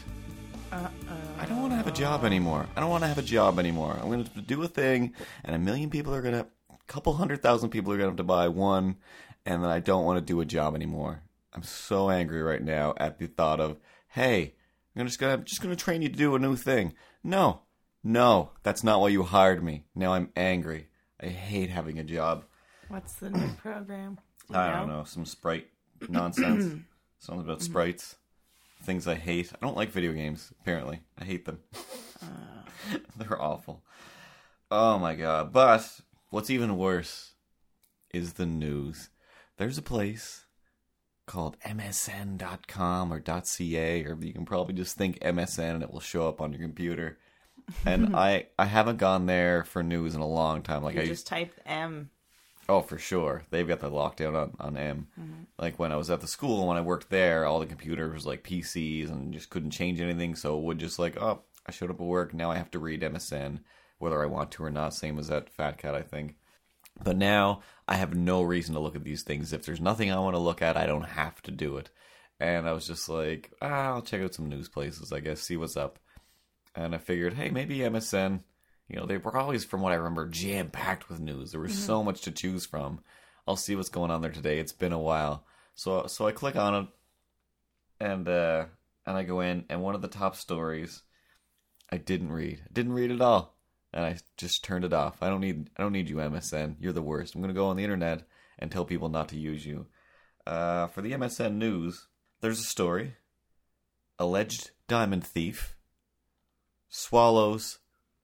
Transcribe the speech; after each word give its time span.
Uh, 0.72 0.76
uh, 0.76 1.16
I 1.40 1.46
don't 1.46 1.62
want 1.62 1.72
to 1.72 1.78
have 1.78 1.88
a 1.88 1.92
job 1.92 2.26
anymore. 2.26 2.66
I 2.76 2.80
don't 2.80 2.90
want 2.90 3.04
to 3.04 3.08
have 3.08 3.20
a 3.20 3.24
job 3.24 3.60
anymore. 3.60 3.96
I'm 4.02 4.08
going 4.08 4.24
to 4.24 4.42
do 4.42 4.64
a 4.64 4.68
thing, 4.68 5.14
and 5.44 5.56
a 5.56 5.60
million 5.60 5.92
people 5.92 6.16
are 6.16 6.22
going 6.22 6.34
to, 6.34 6.48
a 6.72 6.78
couple 6.88 7.14
hundred 7.14 7.44
thousand 7.44 7.70
people 7.70 7.94
are 7.94 7.98
going 7.98 8.08
to 8.08 8.12
have 8.12 8.18
to 8.18 8.24
buy 8.24 8.48
one, 8.48 8.96
and 9.46 9.64
then 9.64 9.70
I 9.70 9.80
don't 9.80 10.06
want 10.06 10.18
to 10.18 10.26
do 10.26 10.42
a 10.42 10.46
job 10.46 10.76
anymore. 10.76 11.22
I'm 11.54 11.64
so 11.64 12.10
angry 12.10 12.42
right 12.42 12.62
now 12.64 12.94
at 12.98 13.20
the 13.20 13.28
thought 13.28 13.60
of, 13.60 13.78
hey, 14.10 14.56
I'm 14.96 15.06
just 15.06 15.20
gonna 15.20 15.38
just 15.38 15.62
gonna 15.62 15.76
train 15.76 16.02
you 16.02 16.10
to 16.10 16.16
do 16.16 16.36
a 16.36 16.40
new 16.40 16.56
thing. 16.56 16.94
No, 17.24 17.62
no, 18.04 18.52
that's 18.64 18.84
not 18.84 19.02
why 19.02 19.10
you 19.10 19.24
hired 19.24 19.64
me. 19.64 19.86
Now 19.96 20.14
I'm 20.14 20.30
angry. 20.36 20.88
I 21.22 21.28
hate 21.28 21.70
having 21.70 22.00
a 22.00 22.04
job. 22.04 22.46
What's 22.90 23.16
the 23.16 23.30
new 23.30 23.50
program? 23.54 24.20
You 24.50 24.56
I 24.58 24.72
don't 24.72 24.90
know, 24.90 25.04
some 25.06 25.26
sprite 25.26 25.68
nonsense. 26.10 26.82
Something 27.20 27.46
about 27.46 27.62
sprites. 27.62 28.18
Things 28.84 29.08
I 29.08 29.16
hate. 29.16 29.50
I 29.54 29.66
don't 29.66 29.78
like 29.78 29.92
video 29.92 30.12
games, 30.12 30.52
apparently. 30.60 31.00
I 31.18 31.24
hate 31.24 31.46
them. 31.46 31.60
They're 33.18 33.42
awful. 33.42 33.82
Oh 34.70 35.00
my 35.00 35.16
god. 35.16 35.54
But 35.54 35.90
what's 36.32 36.50
even 36.50 36.78
worse 36.78 37.32
is 38.14 38.34
the 38.34 38.46
news. 38.46 39.10
There's 39.64 39.78
a 39.78 39.82
place 39.82 40.46
called 41.26 41.58
msn.com 41.62 43.14
or 43.14 43.24
.ca 43.46 44.04
or 44.04 44.18
you 44.20 44.34
can 44.34 44.44
probably 44.44 44.74
just 44.74 44.98
think 44.98 45.20
MSN 45.20 45.76
and 45.76 45.84
it 45.84 45.90
will 45.90 46.02
show 46.02 46.28
up 46.28 46.42
on 46.42 46.52
your 46.52 46.62
computer. 46.62 47.18
And 47.86 48.14
I 48.14 48.48
I 48.60 48.66
haven't 48.66 48.98
gone 48.98 49.26
there 49.26 49.64
for 49.64 49.82
news 49.82 50.16
in 50.16 50.22
a 50.22 50.28
long 50.28 50.64
time. 50.64 50.84
Like 50.84 50.96
You 50.96 51.04
I 51.04 51.06
just 51.06 51.28
type 51.28 51.58
M. 51.66 52.10
Oh, 52.68 52.82
for 52.82 52.98
sure. 52.98 53.44
They've 53.52 53.66
got 53.66 53.80
the 53.80 53.90
lockdown 53.90 54.36
on, 54.36 54.54
on 54.60 54.76
M. 54.76 55.08
Mm-hmm. 55.18 55.44
Like 55.58 55.80
when 55.80 55.94
I 55.94 55.96
was 55.96 56.10
at 56.10 56.20
the 56.20 56.28
school, 56.28 56.60
and 56.60 56.68
when 56.68 56.78
I 56.78 56.82
worked 56.82 57.10
there, 57.10 57.46
all 57.46 57.62
the 57.62 57.66
computers 57.66 58.26
like 58.26 58.44
PCs 58.44 59.10
and 59.10 59.32
just 59.32 59.50
couldn't 59.50 59.72
change 59.72 60.02
anything. 60.02 60.36
So 60.36 60.58
it 60.58 60.64
would 60.66 60.78
just 60.78 61.00
like, 61.00 61.16
oh, 61.16 61.44
I 61.66 61.72
showed 61.72 61.90
up 61.90 62.02
at 62.02 62.06
work. 62.06 62.34
Now 62.34 62.52
I 62.52 62.58
have 62.58 62.72
to 62.72 62.80
read 62.80 63.02
MSN, 63.02 63.62
whether 63.98 64.22
I 64.22 64.26
want 64.26 64.52
to 64.52 64.66
or 64.66 64.72
not. 64.72 64.94
Same 64.94 65.18
as 65.18 65.30
that 65.30 65.50
Fat 65.50 65.78
Cat, 65.78 65.96
I 65.96 66.02
think. 66.02 66.36
But 67.02 67.18
now 67.18 67.62
I 67.88 67.96
have 67.96 68.16
no 68.16 68.44
reason 68.44 68.76
to 68.76 68.82
look 68.82 68.96
at 68.96 69.04
these 69.04 69.24
things. 69.24 69.54
If 69.54 69.66
there's 69.66 69.82
nothing 69.82 70.12
I 70.12 70.20
want 70.20 70.36
to 70.36 70.42
look 70.42 70.62
at, 70.62 70.78
I 70.78 70.86
don't 70.86 71.04
have 71.04 71.42
to 71.44 71.52
do 71.52 71.78
it. 71.78 71.90
And 72.40 72.68
I 72.68 72.74
was 72.74 72.86
just 72.86 73.08
like, 73.10 73.52
ah, 73.62 73.94
I'll 73.94 74.02
check 74.02 74.22
out 74.22 74.34
some 74.34 74.50
news 74.50 74.70
places, 74.70 75.12
I 75.12 75.20
guess, 75.20 75.42
see 75.42 75.58
what's 75.58 75.78
up. 75.78 76.00
And 76.76 76.94
I 76.96 76.98
figured, 76.98 77.34
hey, 77.36 77.50
maybe 77.50 77.80
MSN, 77.80 78.42
you 78.88 78.98
know, 78.98 79.06
they 79.06 79.18
were 79.18 79.36
always, 79.38 79.64
from 79.64 79.82
what 79.82 79.92
I 79.92 79.96
remember, 79.96 80.28
jam 80.28 80.70
packed 80.70 81.10
with 81.10 81.20
news. 81.20 81.52
There 81.52 81.62
was 81.62 81.78
so 81.78 82.04
much 82.04 82.22
to 82.22 82.32
choose 82.32 82.66
from. 82.66 83.00
I'll 83.48 83.56
see 83.56 83.76
what's 83.76 83.90
going 83.90 84.12
on 84.12 84.22
there 84.22 84.32
today. 84.32 84.60
It's 84.60 84.72
been 84.72 84.94
a 84.94 85.00
while. 85.00 85.46
So 85.76 86.06
so 86.08 86.28
I 86.28 86.32
click 86.32 86.56
on 86.56 86.76
it 86.76 86.88
and 88.00 88.28
uh 88.28 88.66
and 89.06 89.18
I 89.18 89.24
go 89.24 89.42
in 89.42 89.66
and 89.70 89.82
one 89.82 89.96
of 89.96 90.02
the 90.02 90.08
top 90.08 90.36
stories 90.36 91.02
I 91.90 91.98
didn't 91.98 92.32
read. 92.32 92.62
I 92.64 92.72
didn't 92.72 92.94
read 92.94 93.12
at 93.12 93.22
all. 93.22 93.58
And 93.94 94.04
I 94.06 94.18
just 94.38 94.64
turned 94.64 94.86
it 94.86 94.94
off. 94.94 95.22
I 95.22 95.30
don't 95.30 95.42
need 95.42 95.70
I 95.78 95.84
don't 95.84 95.94
need 95.94 96.10
you 96.10 96.18
MSN. 96.18 96.76
You're 96.80 96.94
the 96.94 97.02
worst. 97.02 97.36
I'm 97.36 97.42
going 97.42 97.54
to 97.54 97.60
go 97.60 97.68
on 97.68 97.76
the 97.76 97.84
internet 97.84 98.24
and 98.60 98.72
tell 98.72 98.86
people 98.86 99.10
not 99.10 99.30
to 99.30 99.38
use 99.38 99.66
you. 99.66 99.88
Uh 100.48 100.88
for 100.88 101.02
the 101.02 101.12
MSN 101.12 101.56
news, 101.56 102.08
there's 102.42 102.60
a 102.60 102.64
story. 102.64 103.16
Alleged 104.20 104.72
diamond 104.88 105.26
thief 105.26 105.76
swallows 106.90 107.80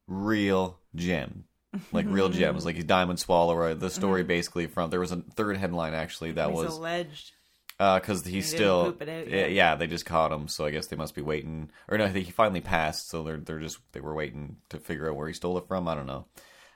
real 0.07 0.79
gem. 0.95 1.45
Like 1.91 2.07
real 2.07 2.29
gems, 2.29 2.65
like 2.65 2.79
a 2.79 2.83
diamond 2.83 3.19
swallower. 3.19 3.75
The 3.75 3.91
story 3.91 4.23
basically 4.23 4.65
from 4.65 4.89
there 4.89 4.99
was 4.99 5.11
a 5.11 5.17
third 5.35 5.57
headline 5.57 5.93
actually 5.93 6.31
that 6.31 6.51
was 6.51 6.75
alleged. 6.75 7.33
Because 7.79 8.25
he's 8.25 8.47
still 8.49 8.91
poop 8.91 9.01
it 9.01 9.09
out 9.09 9.29
yeah, 9.29 9.47
yeah 9.47 9.75
they 9.75 9.87
just 9.87 10.05
caught 10.05 10.31
him 10.33 10.47
so 10.49 10.65
I 10.65 10.71
guess 10.71 10.87
they 10.87 10.97
must 10.97 11.15
be 11.15 11.21
waiting 11.21 11.71
or 11.87 11.97
no 11.97 12.07
he 12.07 12.25
finally 12.25 12.59
passed 12.61 13.09
so 13.09 13.23
they're 13.23 13.37
they're 13.37 13.59
just 13.59 13.79
they 13.93 14.01
were 14.01 14.13
waiting 14.13 14.57
to 14.69 14.79
figure 14.79 15.09
out 15.09 15.15
where 15.15 15.27
he 15.29 15.33
stole 15.33 15.57
it 15.57 15.67
from 15.67 15.87
I 15.87 15.95
don't 15.95 16.05
know. 16.05 16.25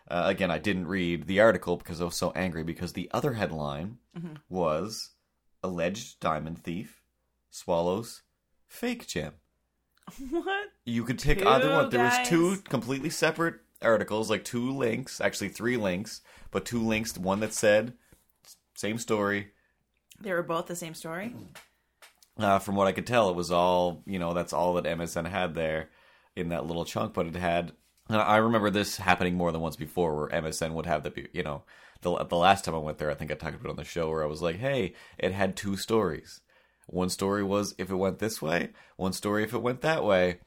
Uh, 0.08 0.24
again, 0.25 0.52
I 0.52 0.59
didn't 0.59 0.88
read 0.88 1.28
the 1.28 1.40
article 1.40 1.78
because 1.78 2.02
I 2.02 2.06
was 2.06 2.16
so 2.18 2.31
angry 2.36 2.63
because 2.63 2.94
the 2.94 3.09
other 3.13 3.34
headline 3.34 3.97
Mm-hmm. 4.18 4.36
was 4.47 5.09
alleged 5.63 6.19
diamond 6.19 6.59
thief 6.63 7.02
swallows 7.50 8.22
fake 8.68 9.08
gem 9.08 9.34
What? 10.30 10.68
you 10.86 11.03
could 11.03 11.19
pick 11.22 11.40
Two 11.40 11.47
either 11.47 11.72
one. 11.72 11.90
There 11.90 12.03
was 12.03 12.28
two 12.28 12.58
completely 12.69 13.09
separate 13.09 13.56
articles, 13.81 14.30
like 14.30 14.44
two 14.44 14.72
links, 14.72 15.19
actually 15.22 15.50
three 15.50 15.78
links, 15.78 16.22
but 16.52 16.66
two 16.66 16.81
links. 16.86 17.18
One 17.18 17.40
that 17.40 17.53
said 17.53 17.94
same 18.75 18.97
story. 18.97 19.53
They 20.19 20.31
were 20.31 20.44
both 20.44 20.68
the 20.68 20.75
same 20.75 20.94
story. 20.94 21.35
Uh, 22.38 22.59
from 22.59 22.75
what 22.75 22.88
I 22.88 22.91
could 22.91 23.07
tell, 23.07 23.29
it 23.29 23.35
was 23.35 23.51
all 23.51 24.03
you 24.06 24.19
know. 24.19 24.34
That's 24.34 24.53
all 24.53 24.74
that 24.75 24.85
MSN 24.85 25.29
had 25.29 25.53
there 25.53 25.90
in 26.35 26.50
that 26.50 26.66
little 26.66 26.85
chunk. 26.85 27.13
But 27.13 27.28
it 27.28 27.35
had. 27.35 27.74
I 28.09 28.38
remember 28.38 28.69
this 28.69 28.97
happening 28.97 29.35
more 29.35 29.51
than 29.51 29.62
once 29.62 29.75
before, 29.75 30.16
where 30.16 30.41
MSN 30.41 30.74
would 30.74 30.85
have 30.85 31.03
the 31.03 31.28
you 31.34 31.44
know 31.44 31.63
the 32.03 32.24
the 32.25 32.38
last 32.38 32.66
time 32.66 32.75
I 32.75 32.79
went 32.79 33.00
there, 33.00 33.09
I 33.09 33.16
think 33.16 33.31
I 33.31 33.35
talked 33.35 33.56
about 33.56 33.68
it 33.68 33.72
on 33.72 33.75
the 33.78 33.84
show 33.84 34.09
where 34.09 34.24
I 34.24 34.28
was 34.28 34.41
like, 34.41 34.57
hey, 34.57 34.94
it 35.18 35.31
had 35.31 35.56
two 35.56 35.75
stories. 35.75 36.41
One 36.88 37.09
story 37.09 37.44
was 37.44 37.74
if 37.78 37.90
it 37.90 37.95
went 37.95 38.19
this 38.19 38.41
way. 38.41 38.69
One 38.97 39.13
story 39.13 39.44
if 39.44 39.53
it 39.53 39.62
went 39.62 39.81
that 39.81 40.03
way. 40.03 40.40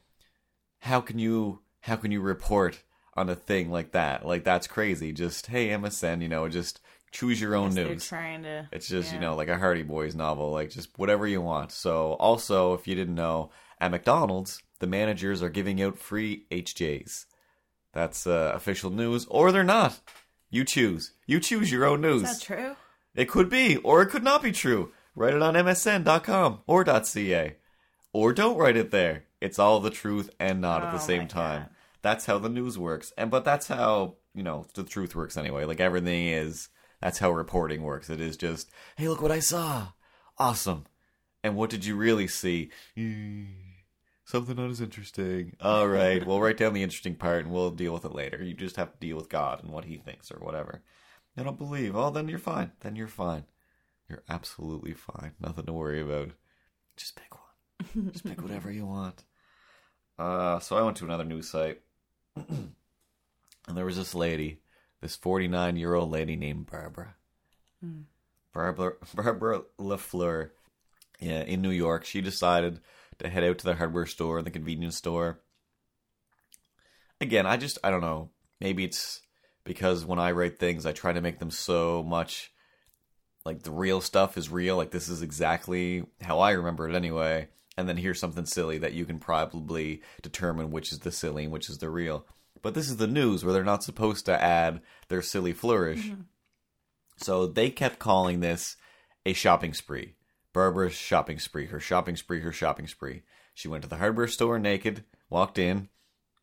How 0.79 1.01
can 1.01 1.19
you 1.19 1.61
how 1.81 1.95
can 1.95 2.11
you 2.11 2.21
report 2.21 2.83
on 3.15 3.29
a 3.29 3.35
thing 3.35 3.71
like 3.71 3.91
that? 3.91 4.25
Like 4.25 4.43
that's 4.43 4.67
crazy. 4.67 5.11
Just 5.11 5.47
hey 5.47 5.69
MSN, 5.69 6.21
you 6.21 6.29
know, 6.29 6.47
just 6.47 6.79
choose 7.11 7.39
your 7.41 7.55
own 7.55 7.73
news. 7.73 8.07
trying 8.07 8.43
to. 8.43 8.67
It's 8.71 8.87
just, 8.87 9.13
you 9.13 9.19
know, 9.19 9.35
like 9.35 9.47
a 9.47 9.57
Hardy 9.57 9.83
Boys 9.83 10.15
novel, 10.15 10.51
like 10.51 10.69
just 10.69 10.89
whatever 10.97 11.27
you 11.27 11.41
want. 11.41 11.71
So, 11.71 12.13
also, 12.13 12.73
if 12.73 12.87
you 12.87 12.95
didn't 12.95 13.15
know, 13.15 13.49
at 13.79 13.91
McDonald's, 13.91 14.61
the 14.79 14.87
managers 14.87 15.41
are 15.41 15.49
giving 15.49 15.81
out 15.81 15.97
free 15.97 16.45
HJs. 16.51 17.25
That's 17.93 18.27
uh, 18.27 18.51
official 18.53 18.89
news, 18.89 19.25
or 19.29 19.51
they're 19.51 19.63
not. 19.63 19.99
You 20.49 20.63
choose. 20.63 21.13
You 21.25 21.39
choose 21.39 21.71
your 21.71 21.85
own 21.85 22.01
news. 22.01 22.23
Is 22.23 22.39
that 22.39 22.45
true? 22.45 22.75
It 23.15 23.25
could 23.29 23.49
be, 23.49 23.77
or 23.77 24.01
it 24.01 24.07
could 24.07 24.23
not 24.23 24.43
be 24.43 24.51
true. 24.51 24.91
Write 25.15 25.33
it 25.33 25.41
on 25.41 25.55
MSN.com 25.55 26.59
or 26.67 26.85
.ca. 26.85 27.55
Or 28.13 28.33
don't 28.33 28.57
write 28.57 28.77
it 28.77 28.91
there. 28.91 29.23
It's 29.41 29.57
all 29.59 29.79
the 29.79 29.89
truth 29.89 30.29
and 30.39 30.61
not 30.61 30.83
at 30.83 30.91
the 30.91 30.97
Oh 30.97 31.05
same 31.05 31.27
time. 31.27 31.61
God. 31.63 31.69
That's 32.03 32.25
how 32.27 32.37
the 32.37 32.49
news 32.49 32.77
works. 32.77 33.11
And 33.17 33.29
but 33.31 33.43
that's 33.43 33.67
how, 33.67 34.15
you 34.35 34.43
know, 34.43 34.65
the 34.75 34.83
truth 34.83 35.15
works 35.15 35.35
anyway. 35.37 35.65
Like 35.65 35.79
everything 35.79 36.27
is 36.27 36.69
that's 37.01 37.19
how 37.19 37.31
reporting 37.31 37.83
works. 37.83 38.09
It 38.09 38.21
is 38.21 38.37
just, 38.37 38.69
hey, 38.95 39.07
look 39.07 39.21
what 39.21 39.31
I 39.31 39.39
saw. 39.39 39.89
Awesome. 40.37 40.85
And 41.43 41.55
what 41.55 41.69
did 41.69 41.85
you 41.85 41.95
really 41.95 42.27
see? 42.27 42.71
Something 44.25 44.55
not 44.55 44.69
as 44.69 44.81
interesting. 44.81 45.55
All 45.61 45.87
right. 45.87 46.25
We'll 46.25 46.41
write 46.41 46.57
down 46.57 46.73
the 46.73 46.83
interesting 46.83 47.15
part 47.15 47.45
and 47.45 47.53
we'll 47.53 47.71
deal 47.71 47.93
with 47.93 48.05
it 48.05 48.13
later. 48.13 48.43
You 48.43 48.53
just 48.53 48.75
have 48.75 48.91
to 48.91 48.99
deal 48.99 49.15
with 49.15 49.29
God 49.29 49.63
and 49.63 49.71
what 49.71 49.85
he 49.85 49.97
thinks 49.97 50.31
or 50.31 50.39
whatever. 50.39 50.81
I 51.37 51.43
don't 51.43 51.57
believe. 51.57 51.95
Oh, 51.95 52.09
then 52.09 52.27
you're 52.27 52.39
fine. 52.39 52.71
Then 52.81 52.95
you're 52.95 53.07
fine. 53.07 53.45
You're 54.09 54.23
absolutely 54.29 54.93
fine. 54.93 55.33
Nothing 55.39 55.65
to 55.65 55.73
worry 55.73 56.01
about. 56.01 56.31
Just 56.95 57.15
pick 57.15 57.33
one. 57.35 58.11
Just 58.11 58.25
pick 58.25 58.41
whatever 58.41 58.71
you 58.71 58.85
want. 58.85 59.23
Uh, 60.17 60.59
so 60.59 60.75
I 60.77 60.81
went 60.81 60.97
to 60.97 61.05
another 61.05 61.23
news 61.23 61.49
site, 61.49 61.79
and 62.35 62.73
there 63.67 63.85
was 63.85 63.97
this 63.97 64.15
lady, 64.15 64.61
this 65.01 65.15
49 65.15 65.75
year 65.75 65.93
old 65.93 66.11
lady 66.11 66.35
named 66.35 66.69
Barbara. 66.69 67.15
Hmm. 67.83 68.01
Barbara 68.53 68.93
Barbara 69.15 69.61
Lafleur, 69.79 70.51
yeah, 71.19 71.41
in 71.41 71.61
New 71.61 71.71
York. 71.71 72.05
She 72.05 72.21
decided 72.21 72.79
to 73.19 73.29
head 73.29 73.43
out 73.43 73.57
to 73.59 73.65
the 73.65 73.75
hardware 73.75 74.05
store 74.05 74.37
and 74.37 74.47
the 74.47 74.51
convenience 74.51 74.97
store. 74.97 75.39
Again, 77.19 77.45
I 77.45 77.57
just 77.57 77.77
I 77.83 77.89
don't 77.89 78.01
know. 78.01 78.29
Maybe 78.59 78.83
it's 78.83 79.21
because 79.63 80.05
when 80.05 80.19
I 80.19 80.31
write 80.31 80.59
things, 80.59 80.85
I 80.85 80.91
try 80.91 81.13
to 81.13 81.21
make 81.21 81.39
them 81.39 81.51
so 81.51 82.03
much 82.03 82.51
like 83.45 83.63
the 83.63 83.71
real 83.71 84.01
stuff 84.01 84.37
is 84.37 84.49
real. 84.49 84.77
Like 84.77 84.91
this 84.91 85.09
is 85.09 85.21
exactly 85.21 86.05
how 86.21 86.39
I 86.39 86.51
remember 86.51 86.89
it 86.89 86.95
anyway. 86.95 87.49
and 87.77 87.87
then 87.87 87.97
here's 87.97 88.19
something 88.19 88.45
silly 88.45 88.79
that 88.79 88.93
you 88.93 89.05
can 89.05 89.19
probably 89.19 90.01
determine 90.23 90.71
which 90.71 90.91
is 90.91 90.99
the 90.99 91.11
silly 91.11 91.43
and 91.43 91.53
which 91.53 91.69
is 91.69 91.77
the 91.77 91.89
real. 91.89 92.25
But 92.61 92.73
this 92.73 92.89
is 92.89 92.97
the 92.97 93.07
news 93.07 93.43
where 93.43 93.53
they're 93.53 93.63
not 93.63 93.83
supposed 93.83 94.25
to 94.25 94.41
add 94.41 94.81
their 95.09 95.21
silly 95.21 95.53
flourish. 95.53 96.05
Mm-hmm. 96.05 96.21
So 97.17 97.47
they 97.47 97.69
kept 97.69 97.99
calling 97.99 98.39
this 98.39 98.77
a 99.25 99.33
shopping 99.33 99.73
spree. 99.73 100.15
Barbara's 100.53 100.93
shopping 100.93 101.39
spree, 101.39 101.67
her 101.67 101.79
shopping 101.79 102.15
spree, 102.15 102.41
her 102.41 102.51
shopping 102.51 102.87
spree. 102.87 103.23
She 103.53 103.67
went 103.67 103.83
to 103.83 103.89
the 103.89 103.97
hardware 103.97 104.27
store 104.27 104.59
naked, 104.59 105.03
walked 105.29 105.57
in. 105.57 105.89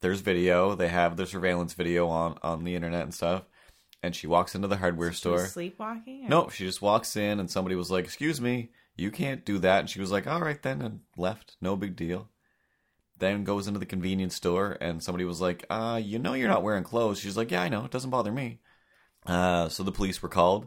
There's 0.01 0.21
video. 0.21 0.75
They 0.75 0.89
have 0.89 1.17
the 1.17 1.27
surveillance 1.27 1.73
video 1.75 2.09
on 2.09 2.39
on 2.43 2.65
the 2.65 2.75
internet 2.75 3.03
and 3.03 3.15
stuff. 3.15 3.45
And 4.03 4.15
she 4.15 4.27
walks 4.27 4.55
into 4.55 4.69
the 4.69 4.77
hardware 4.77 5.13
She 5.13 5.19
store. 5.19 5.47
sleepwalking? 5.47 6.27
or- 6.27 6.29
Nope, 6.29 6.51
she 6.51 6.65
just 6.67 6.83
walks 6.83 7.17
in 7.17 7.41
and 7.41 7.51
somebody 7.51 7.75
was 7.75 7.91
like, 7.91 8.05
"Excuse 8.05 8.41
me, 8.41 8.71
you 8.97 9.11
can't 9.11 9.45
do 9.47 9.59
that." 9.61 9.81
And 9.81 9.89
she 9.91 10.01
was 10.01 10.11
like, 10.13 10.27
"All 10.27 10.41
right 10.43 10.61
then," 10.63 10.83
and 10.83 11.01
left. 11.17 11.57
No 11.61 11.75
big 11.75 11.97
deal. 11.97 12.29
Then 13.25 13.45
goes 13.45 13.67
into 13.67 13.81
the 13.81 13.87
convenience 13.87 14.37
store 14.37 14.77
and 14.83 15.03
somebody 15.03 15.25
was 15.25 15.41
like, 15.41 15.65
"Uh, 15.71 15.99
you 16.03 16.19
know 16.19 16.35
you're 16.35 16.49
not 16.49 16.63
wearing 16.63 16.85
clothes." 16.85 17.19
She's 17.19 17.39
like, 17.39 17.51
"Yeah, 17.51 17.63
I 17.63 17.71
know. 17.71 17.87
It 17.87 17.91
doesn't 17.91 18.11
bother 18.11 18.31
me." 18.31 18.61
Uh, 19.27 19.71
so 19.71 19.83
the 19.83 19.93
police 19.93 20.21
were 20.21 20.29
called, 20.29 20.67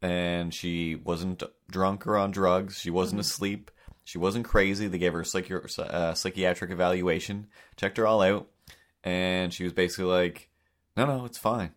and 0.00 0.54
she 0.54 0.94
wasn't 0.94 1.42
drunk 1.68 2.06
or 2.06 2.16
on 2.16 2.30
drugs. 2.30 2.78
She 2.78 2.90
wasn't 2.90 3.20
asleep. 3.20 3.72
She 4.04 4.18
wasn't 4.18 4.44
crazy. 4.44 4.86
They 4.86 4.98
gave 4.98 5.14
her 5.14 5.22
a 5.22 5.24
psychi- 5.24 5.78
uh, 5.80 6.14
psychiatric 6.14 6.70
evaluation, 6.70 7.48
checked 7.74 7.96
her 7.96 8.06
all 8.06 8.22
out, 8.22 8.48
and 9.02 9.52
she 9.52 9.64
was 9.64 9.72
basically 9.72 10.04
like, 10.04 10.48
"No, 10.96 11.06
no, 11.06 11.24
it's 11.24 11.38
fine. 11.38 11.72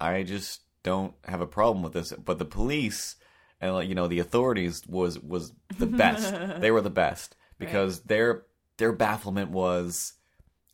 I 0.00 0.22
just 0.22 0.60
don't 0.84 1.14
have 1.24 1.40
a 1.40 1.46
problem 1.46 1.82
with 1.82 1.92
this." 1.92 2.12
But 2.12 2.38
the 2.38 2.44
police 2.44 3.16
and 3.60 3.74
like 3.74 3.88
you 3.88 3.96
know 3.96 4.06
the 4.06 4.20
authorities 4.20 4.86
was 4.86 5.18
was 5.18 5.52
the 5.76 5.86
best. 5.86 6.32
they 6.60 6.70
were 6.70 6.82
the 6.82 6.88
best 6.88 7.34
because 7.58 8.02
their 8.02 8.44
their 8.78 8.92
bafflement 8.92 9.50
was 9.50 10.14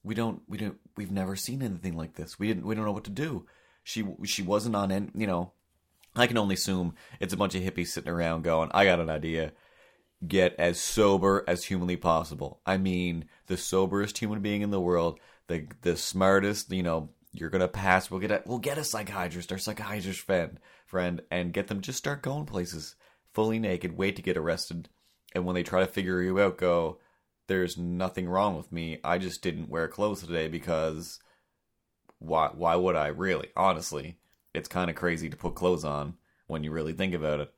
we 0.03 0.15
don't 0.15 0.43
we 0.49 0.59
don't 0.59 0.79
we've 0.97 1.11
never 1.11 1.37
seen 1.37 1.63
anything 1.63 1.97
like 1.97 2.15
this. 2.15 2.39
We 2.39 2.49
didn't 2.49 2.67
we 2.67 2.75
don't 2.75 2.85
know 2.85 2.93
what 2.93 3.05
to 3.05 3.11
do. 3.11 3.47
She 3.85 4.05
she 4.25 4.43
wasn't 4.43 4.77
on 4.77 4.93
any 4.93 5.09
you 5.15 5.27
know. 5.27 5.53
I 6.15 6.27
can 6.27 6.37
only 6.37 6.55
assume 6.55 6.95
it's 7.21 7.33
a 7.33 7.39
bunch 7.39 7.55
of 7.55 7.63
hippies 7.63 7.89
sitting 7.89 8.11
around 8.11 8.43
going, 8.43 8.71
"I 8.75 8.85
got 8.85 9.01
an 9.01 9.11
idea." 9.11 9.53
Get 10.27 10.55
as 10.57 10.79
sober 10.79 11.43
as 11.49 11.65
humanly 11.65 11.97
possible. 11.97 12.61
I 12.65 12.77
mean, 12.77 13.25
the 13.47 13.57
soberest 13.57 14.19
human 14.19 14.41
being 14.41 14.63
in 14.63 14.71
the 14.71 14.81
world, 14.81 15.19
the 15.49 15.67
the 15.81 15.97
smartest. 15.97 16.71
You 16.71 16.83
know, 16.83 17.11
you're 17.33 17.51
gonna 17.51 17.69
pass. 17.69 18.11
We'll 18.11 18.21
get 18.21 18.31
a 18.31 18.43
we'll 18.47 18.59
get 18.59 18.79
a 18.79 18.85
psychiatrist 18.85 19.51
or 19.51 19.59
psychiatrist 19.59 20.21
friend 20.21 20.61
friend 20.87 21.23
and 21.31 21.53
get 21.53 21.69
them 21.69 21.81
just 21.81 21.99
start 21.99 22.23
going 22.23 22.47
places 22.47 22.95
fully 23.33 23.59
naked. 23.59 23.97
Wait 23.97 24.15
to 24.17 24.23
get 24.23 24.37
arrested, 24.37 24.89
and 25.35 25.45
when 25.45 25.55
they 25.55 25.63
try 25.63 25.81
to 25.81 25.87
figure 25.87 26.21
you 26.23 26.39
out, 26.41 26.59
go. 26.59 26.99
There's 27.49 27.77
nothing 27.77 28.29
wrong 28.29 28.57
with 28.57 28.71
me. 28.73 28.99
I 29.05 29.19
just 29.19 29.43
didn't 29.43 29.69
wear 29.69 29.89
clothes 29.89 30.21
today 30.23 30.49
because 30.49 31.19
why 32.19 32.51
why 32.55 32.77
would 32.77 32.97
I 32.97 33.09
really? 33.09 33.49
Honestly, 33.57 34.19
it's 34.55 34.69
kind 34.69 34.89
of 34.91 34.97
crazy 34.97 35.29
to 35.29 35.37
put 35.37 35.55
clothes 35.55 35.85
on 35.85 36.15
when 36.47 36.65
you 36.65 36.71
really 36.71 36.93
think 36.93 37.15
about 37.15 37.41
it. 37.41 37.53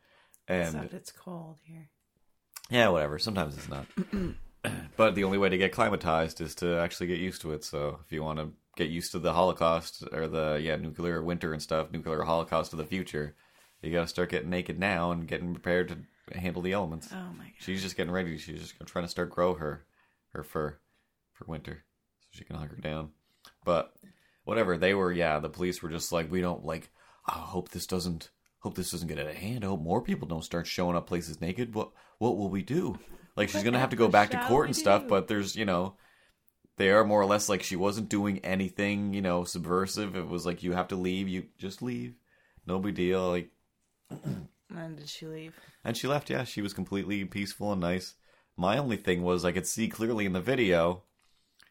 And 0.49 0.75
Except 0.77 0.95
it's 0.95 1.13
cold 1.13 1.59
here. 1.63 1.89
yeah, 2.71 2.89
whatever. 2.89 3.19
Sometimes 3.19 3.57
it's 3.57 3.69
not. 3.69 3.87
but 4.97 5.15
the 5.15 5.25
only 5.25 5.39
way 5.39 5.49
to 5.49 5.59
get 5.59 5.73
climatized 5.73 6.41
is 6.41 6.55
to 6.57 6.79
actually 6.79 7.07
get 7.07 7.19
used 7.19 7.43
to 7.43 7.53
it. 7.53 7.65
So 7.65 8.01
if 8.05 8.13
you 8.13 8.23
want 8.23 8.39
to 8.39 8.51
get 8.77 8.89
used 8.91 9.13
to 9.13 9.19
the 9.19 9.33
Holocaust 9.33 10.05
or 10.13 10.27
the 10.27 10.59
yeah 10.63 10.77
nuclear 10.77 11.23
winter 11.23 11.53
and 11.53 11.63
stuff, 11.63 11.93
nuclear 11.93 12.23
Holocaust 12.23 12.73
of 12.73 12.79
the 12.79 12.87
future, 12.87 13.35
you 13.83 13.93
got 13.93 14.03
to 14.03 14.09
start 14.09 14.31
getting 14.31 14.51
naked 14.51 14.79
now 14.79 15.11
and 15.11 15.29
getting 15.29 15.53
prepared 15.53 15.89
to 15.89 15.99
handle 16.33 16.63
the 16.63 16.73
elements. 16.73 17.09
Oh 17.13 17.33
my 17.37 17.45
god. 17.45 17.53
She's 17.59 17.83
just 17.83 17.97
getting 17.97 18.13
ready. 18.13 18.37
She's 18.39 18.61
just 18.61 18.75
trying 18.87 19.05
to 19.05 19.11
start 19.11 19.31
grow 19.31 19.55
her 19.55 19.85
her 20.33 20.43
fur 20.43 20.79
for 21.33 21.45
winter, 21.47 21.85
so 22.21 22.27
she 22.33 22.45
can 22.45 22.57
hunker 22.57 22.77
down. 22.77 23.11
But 23.65 23.95
whatever 24.45 24.77
they 24.77 24.95
were, 24.95 25.13
yeah, 25.13 25.39
the 25.39 25.49
police 25.49 25.83
were 25.83 25.91
just 25.91 26.13
like, 26.13 26.31
we 26.31 26.41
don't 26.41 26.65
like. 26.65 26.91
I 27.27 27.33
hope 27.33 27.71
this 27.71 27.87
doesn't. 27.87 28.31
Hope 28.61 28.75
this 28.77 28.91
doesn't 28.93 29.09
get 29.09 29.19
out 29.19 29.27
of 29.27 29.35
hand. 29.35 29.63
I 29.63 29.69
hope 29.69 29.83
more 29.83 30.01
people 30.01 30.27
don't 30.27 30.45
start 30.45 30.67
showing 30.67 30.97
up 30.97 31.07
places 31.07 31.41
naked. 31.41 31.75
What 31.75 31.91
what 32.19 32.39
will 32.39 32.49
we 32.49 32.63
do? 32.63 32.99
Like 33.37 33.51
she's 33.51 33.63
gonna 33.63 33.79
have 33.79 33.91
to 33.91 33.97
go 33.97 34.09
back 34.09 34.31
to 34.31 34.45
court 34.47 34.67
and 34.67 34.77
stuff. 34.77 35.03
do? 35.03 35.09
But 35.09 35.29
there's 35.29 35.57
you 35.57 35.65
know. 35.65 35.97
They 36.77 36.91
are 36.91 37.05
more 37.05 37.21
or 37.21 37.27
less 37.27 37.49
like 37.49 37.63
she 37.63 37.77
wasn't 37.77 38.09
doing 38.09 38.41
anything, 38.41 39.15
you 39.15 39.23
know, 39.23 39.45
subversive. 39.45 40.17
It 40.17 40.27
was 40.27 40.45
like 40.45 40.65
you 40.65 40.73
have 40.73 40.89
to 40.89 40.97
leave, 40.97 41.29
you 41.29 41.45
just 41.57 41.83
leave, 41.83 42.15
no 42.67 42.81
big 42.81 42.97
deal. 42.97 43.29
Like 43.29 43.51
When 44.75 44.97
did 44.97 45.09
she 45.09 45.27
leave? 45.27 45.55
and 45.85 45.97
she 45.97 46.07
left, 46.09 46.31
yeah. 46.31 46.45
She 46.45 46.63
was 46.63 46.73
completely 46.73 47.25
peaceful 47.25 47.73
and 47.73 47.81
nice. 47.81 48.15
My 48.57 48.79
only 48.79 48.97
thing 48.97 49.23
was 49.23 49.45
I 49.45 49.53
could 49.53 49.67
see 49.67 49.89
clearly 49.89 50.27
in 50.27 50.33
the 50.33 50.41
video 50.41 51.03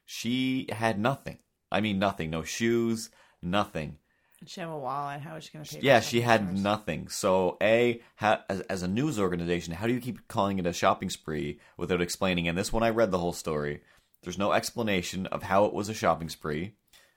she 0.06 0.68
had 0.72 1.00
nothing. 1.00 1.40
I 1.72 1.82
mean 1.82 2.00
nothing. 2.00 2.30
No 2.30 2.44
shoes, 2.44 3.10
nothing. 3.42 3.98
Did 4.40 4.50
she 4.50 4.60
have 4.62 4.70
a 4.70 4.78
wallet? 4.78 5.22
How 5.22 5.36
was 5.36 5.46
she 5.46 5.52
going 5.54 5.64
to 5.64 5.72
pay? 5.72 5.80
for 5.80 5.86
Yeah, 5.86 6.02
she 6.02 6.22
had 6.22 6.54
nothing. 6.54 7.08
So, 7.08 7.58
A, 7.62 8.02
ha, 8.18 8.44
as, 8.50 8.60
as 8.62 8.84
a 8.84 8.88
news 8.90 9.18
organization, 9.18 9.74
how 9.74 9.88
do 9.88 9.94
you 9.94 10.02
keep 10.02 10.28
calling 10.28 10.60
it 10.60 10.66
a 10.68 10.74
shopping 10.74 11.10
spree 11.10 11.60
without 11.78 12.02
explaining? 12.02 12.48
And 12.50 12.58
this 12.58 12.74
one, 12.74 12.84
I 12.84 12.90
read 12.90 13.12
the 13.12 13.20
whole 13.20 13.32
story. 13.32 13.82
There's 14.22 14.38
no 14.38 14.52
explanation 14.52 15.28
of 15.28 15.44
how 15.44 15.66
it 15.66 15.74
was 15.74 15.88
a 15.88 15.94
shopping 15.94 16.30
spree. 16.30 16.76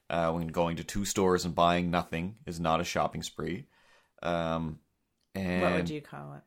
Uh, 0.08 0.30
when 0.30 0.46
going 0.46 0.76
to 0.76 0.84
two 0.84 1.04
stores 1.04 1.44
and 1.44 1.52
buying 1.52 1.90
nothing 1.90 2.36
is 2.46 2.60
not 2.60 2.80
a 2.80 2.84
shopping 2.84 3.24
spree. 3.24 3.66
Um, 4.22 4.78
and 5.36 5.62
What 5.62 5.72
would 5.74 5.90
you 5.90 6.00
call 6.00 6.34
it? 6.34 6.42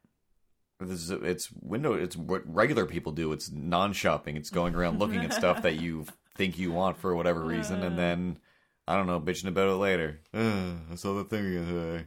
this 0.88 1.02
is, 1.02 1.12
it's 1.12 1.50
window. 1.62 1.94
It's 1.94 2.16
what 2.16 2.42
regular 2.46 2.86
people 2.86 3.12
do. 3.12 3.34
It's 3.34 3.52
non-shopping. 3.52 4.38
It's 4.38 4.50
going 4.50 4.76
around 4.76 5.00
looking 5.00 5.20
at 5.20 5.34
stuff 5.34 5.62
that 5.64 5.82
you 5.82 6.06
think 6.36 6.58
you 6.58 6.72
want 6.72 6.98
for 6.98 7.16
whatever 7.16 7.42
reason, 7.42 7.84
and 7.84 7.98
then 8.00 8.40
I 8.88 8.96
don't 8.96 9.08
know, 9.08 9.20
bitching 9.20 9.48
about 9.50 9.68
it 9.70 9.74
later. 9.76 10.22
Uh, 10.34 10.72
I 10.92 10.96
saw 10.96 11.14
the 11.16 11.26
thing 11.26 11.46
again 11.46 11.68
today. 11.68 12.06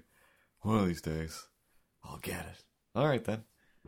One 0.62 0.79
of 0.79 0.87
these 0.87 1.02
days, 1.02 1.44
I'll 2.05 2.19
get 2.19 2.40
it. 2.40 2.64
All 2.94 3.06
right 3.06 3.25
then. 3.25 3.44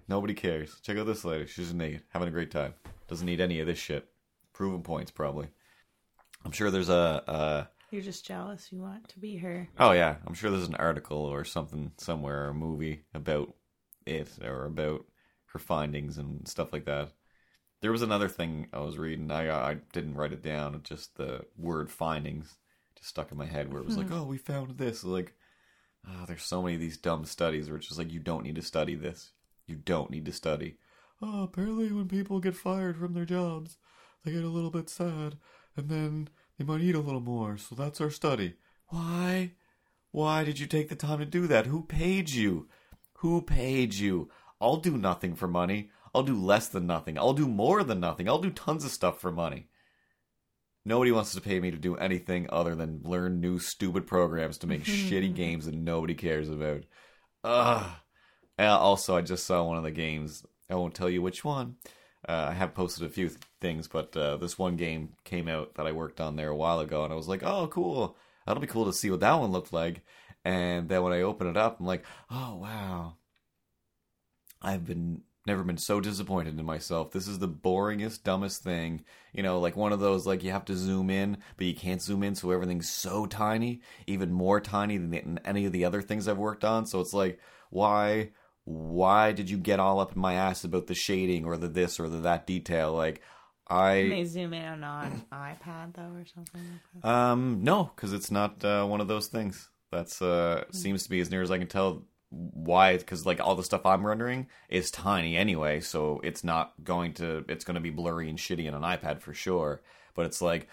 Nobody 0.06 0.34
cares. 0.34 0.80
Check 0.82 0.98
out 0.98 1.06
this 1.06 1.24
lady. 1.24 1.46
She's 1.46 1.72
naked, 1.72 2.02
having 2.10 2.28
a 2.28 2.32
great 2.32 2.50
time. 2.50 2.74
Doesn't 3.08 3.24
need 3.26 3.40
any 3.40 3.60
of 3.60 3.66
this 3.66 3.78
shit. 3.78 4.06
Proven 4.52 4.82
points, 4.82 5.10
probably. 5.10 5.48
I'm 6.44 6.52
sure 6.52 6.70
there's 6.70 6.90
a. 6.90 7.70
You're 7.94 8.02
just 8.02 8.26
jealous. 8.26 8.72
You 8.72 8.80
want 8.80 9.08
to 9.10 9.20
be 9.20 9.36
her. 9.36 9.68
Oh 9.78 9.92
yeah, 9.92 10.16
I'm 10.26 10.34
sure 10.34 10.50
there's 10.50 10.66
an 10.66 10.74
article 10.74 11.18
or 11.18 11.44
something 11.44 11.92
somewhere, 11.96 12.46
or 12.46 12.48
a 12.48 12.54
movie 12.54 13.04
about 13.14 13.54
it 14.04 14.28
or 14.42 14.64
about 14.64 15.04
her 15.52 15.60
findings 15.60 16.18
and 16.18 16.48
stuff 16.48 16.72
like 16.72 16.86
that. 16.86 17.12
There 17.82 17.92
was 17.92 18.02
another 18.02 18.28
thing 18.28 18.66
I 18.72 18.80
was 18.80 18.98
reading. 18.98 19.30
I 19.30 19.48
I 19.48 19.76
didn't 19.92 20.16
write 20.16 20.32
it 20.32 20.42
down. 20.42 20.80
Just 20.82 21.16
the 21.16 21.46
word 21.56 21.88
findings 21.88 22.56
just 22.96 23.10
stuck 23.10 23.30
in 23.30 23.38
my 23.38 23.46
head, 23.46 23.72
where 23.72 23.80
it 23.80 23.86
was 23.86 23.96
like, 23.96 24.08
hmm. 24.08 24.14
"Oh, 24.14 24.24
we 24.24 24.38
found 24.38 24.76
this." 24.76 25.04
Like, 25.04 25.32
oh, 26.04 26.24
there's 26.26 26.42
so 26.42 26.62
many 26.62 26.74
of 26.74 26.80
these 26.80 26.96
dumb 26.96 27.24
studies 27.24 27.68
where 27.68 27.76
it's 27.76 27.86
just 27.86 27.98
like, 27.98 28.12
you 28.12 28.18
don't 28.18 28.42
need 28.42 28.56
to 28.56 28.62
study 28.62 28.96
this. 28.96 29.30
You 29.68 29.76
don't 29.76 30.10
need 30.10 30.24
to 30.24 30.32
study. 30.32 30.78
Oh, 31.22 31.44
apparently, 31.44 31.92
when 31.92 32.08
people 32.08 32.40
get 32.40 32.56
fired 32.56 32.98
from 32.98 33.14
their 33.14 33.24
jobs, 33.24 33.76
they 34.24 34.32
get 34.32 34.42
a 34.42 34.48
little 34.48 34.72
bit 34.72 34.90
sad, 34.90 35.36
and 35.76 35.88
then 35.88 36.28
they 36.58 36.64
might 36.64 36.80
eat 36.80 36.94
a 36.94 37.00
little 37.00 37.20
more. 37.20 37.56
So 37.56 37.74
that's 37.74 38.00
our 38.00 38.10
study. 38.10 38.54
Why? 38.88 39.52
Why 40.10 40.44
did 40.44 40.58
you 40.58 40.66
take 40.66 40.88
the 40.88 40.96
time 40.96 41.18
to 41.18 41.24
do 41.24 41.46
that? 41.48 41.66
Who 41.66 41.82
paid 41.82 42.30
you? 42.30 42.68
Who 43.18 43.42
paid 43.42 43.94
you? 43.94 44.30
I'll 44.60 44.76
do 44.76 44.96
nothing 44.96 45.34
for 45.34 45.48
money. 45.48 45.90
I'll 46.14 46.22
do 46.22 46.36
less 46.36 46.68
than 46.68 46.86
nothing. 46.86 47.18
I'll 47.18 47.32
do 47.32 47.48
more 47.48 47.82
than 47.82 47.98
nothing. 48.00 48.28
I'll 48.28 48.38
do 48.38 48.50
tons 48.50 48.84
of 48.84 48.92
stuff 48.92 49.20
for 49.20 49.32
money. 49.32 49.68
Nobody 50.84 51.10
wants 51.10 51.34
to 51.34 51.40
pay 51.40 51.58
me 51.60 51.70
to 51.70 51.78
do 51.78 51.96
anything 51.96 52.46
other 52.50 52.74
than 52.74 53.00
learn 53.04 53.40
new 53.40 53.58
stupid 53.58 54.06
programs 54.06 54.58
to 54.58 54.66
make 54.66 54.84
shitty 54.84 55.34
games 55.34 55.66
that 55.66 55.74
nobody 55.74 56.14
cares 56.14 56.48
about. 56.48 56.84
Ugh. 57.42 57.90
And 58.58 58.68
also, 58.68 59.16
I 59.16 59.22
just 59.22 59.46
saw 59.46 59.64
one 59.64 59.78
of 59.78 59.82
the 59.82 59.90
games. 59.90 60.44
I 60.70 60.76
won't 60.76 60.94
tell 60.94 61.10
you 61.10 61.22
which 61.22 61.44
one. 61.44 61.76
Uh, 62.28 62.48
I 62.50 62.52
have 62.52 62.74
posted 62.74 63.04
a 63.04 63.10
few 63.10 63.30
things, 63.64 63.88
but 63.88 64.14
uh, 64.16 64.36
this 64.36 64.58
one 64.58 64.76
game 64.76 65.14
came 65.24 65.48
out 65.48 65.74
that 65.76 65.86
I 65.86 65.92
worked 65.92 66.20
on 66.20 66.36
there 66.36 66.50
a 66.50 66.56
while 66.56 66.80
ago, 66.80 67.02
and 67.04 67.12
I 67.12 67.16
was 67.16 67.28
like, 67.28 67.42
"Oh, 67.42 67.66
cool! 67.68 68.16
That'll 68.46 68.60
be 68.60 68.66
cool 68.66 68.84
to 68.84 68.92
see 68.92 69.10
what 69.10 69.20
that 69.20 69.40
one 69.40 69.52
looked 69.52 69.72
like." 69.72 70.02
And 70.44 70.88
then 70.88 71.02
when 71.02 71.14
I 71.14 71.22
open 71.22 71.46
it 71.46 71.56
up, 71.56 71.80
I'm 71.80 71.86
like, 71.86 72.04
"Oh, 72.30 72.56
wow! 72.56 73.16
I've 74.60 74.84
been 74.84 75.22
never 75.46 75.62
been 75.62 75.78
so 75.78 76.00
disappointed 76.00 76.58
in 76.58 76.64
myself. 76.64 77.10
This 77.12 77.28
is 77.28 77.38
the 77.38 77.48
boringest, 77.48 78.22
dumbest 78.22 78.62
thing. 78.62 79.04
You 79.32 79.42
know, 79.42 79.60
like 79.60 79.76
one 79.76 79.92
of 79.92 80.00
those 80.00 80.26
like 80.26 80.42
you 80.42 80.50
have 80.52 80.64
to 80.66 80.76
zoom 80.76 81.10
in, 81.10 81.38
but 81.56 81.66
you 81.66 81.74
can't 81.74 82.02
zoom 82.02 82.22
in, 82.22 82.34
so 82.34 82.50
everything's 82.50 82.90
so 82.90 83.26
tiny, 83.26 83.80
even 84.06 84.32
more 84.32 84.60
tiny 84.60 84.96
than, 84.96 85.10
the, 85.10 85.20
than 85.20 85.40
any 85.44 85.66
of 85.66 85.72
the 85.72 85.84
other 85.84 86.02
things 86.02 86.28
I've 86.28 86.38
worked 86.38 86.64
on. 86.64 86.86
So 86.86 87.00
it's 87.00 87.12
like, 87.14 87.38
why, 87.70 88.30
why 88.64 89.32
did 89.32 89.50
you 89.50 89.58
get 89.58 89.80
all 89.80 90.00
up 90.00 90.14
in 90.14 90.20
my 90.20 90.34
ass 90.34 90.64
about 90.64 90.86
the 90.86 90.94
shading 90.94 91.44
or 91.44 91.56
the 91.56 91.68
this 91.68 92.00
or 92.00 92.08
the 92.08 92.18
that 92.20 92.46
detail? 92.46 92.92
Like, 92.94 93.20
Can 93.74 94.06
I 94.06 94.08
they 94.08 94.24
zoom 94.24 94.52
in 94.52 94.84
on 94.84 95.06
an 95.06 95.22
iPad 95.32 95.94
though, 95.94 96.02
or 96.02 96.24
something 96.34 96.60
like 96.60 97.02
that? 97.02 97.08
um 97.08 97.60
no, 97.62 97.90
because 97.94 98.12
it's 98.12 98.30
not 98.30 98.64
uh, 98.64 98.86
one 98.86 99.00
of 99.00 99.08
those 99.08 99.28
things. 99.28 99.68
That's 99.90 100.20
uh 100.22 100.64
seems 100.72 101.04
to 101.04 101.10
be 101.10 101.20
as 101.20 101.30
near 101.30 101.42
as 101.42 101.50
I 101.50 101.58
can 101.58 101.68
tell 101.68 102.04
why 102.30 102.96
because 102.96 103.24
like 103.24 103.40
all 103.40 103.54
the 103.54 103.62
stuff 103.62 103.86
I'm 103.86 104.06
rendering 104.06 104.48
is 104.68 104.90
tiny 104.90 105.36
anyway, 105.36 105.80
so 105.80 106.20
it's 106.24 106.42
not 106.44 106.72
going 106.82 107.14
to 107.14 107.44
it's 107.48 107.64
going 107.64 107.76
to 107.76 107.80
be 107.80 107.90
blurry 107.90 108.28
and 108.28 108.38
shitty 108.38 108.66
on 108.66 108.74
an 108.74 108.82
iPad 108.82 109.20
for 109.20 109.32
sure. 109.34 109.82
But 110.14 110.26
it's 110.26 110.42
like 110.42 110.68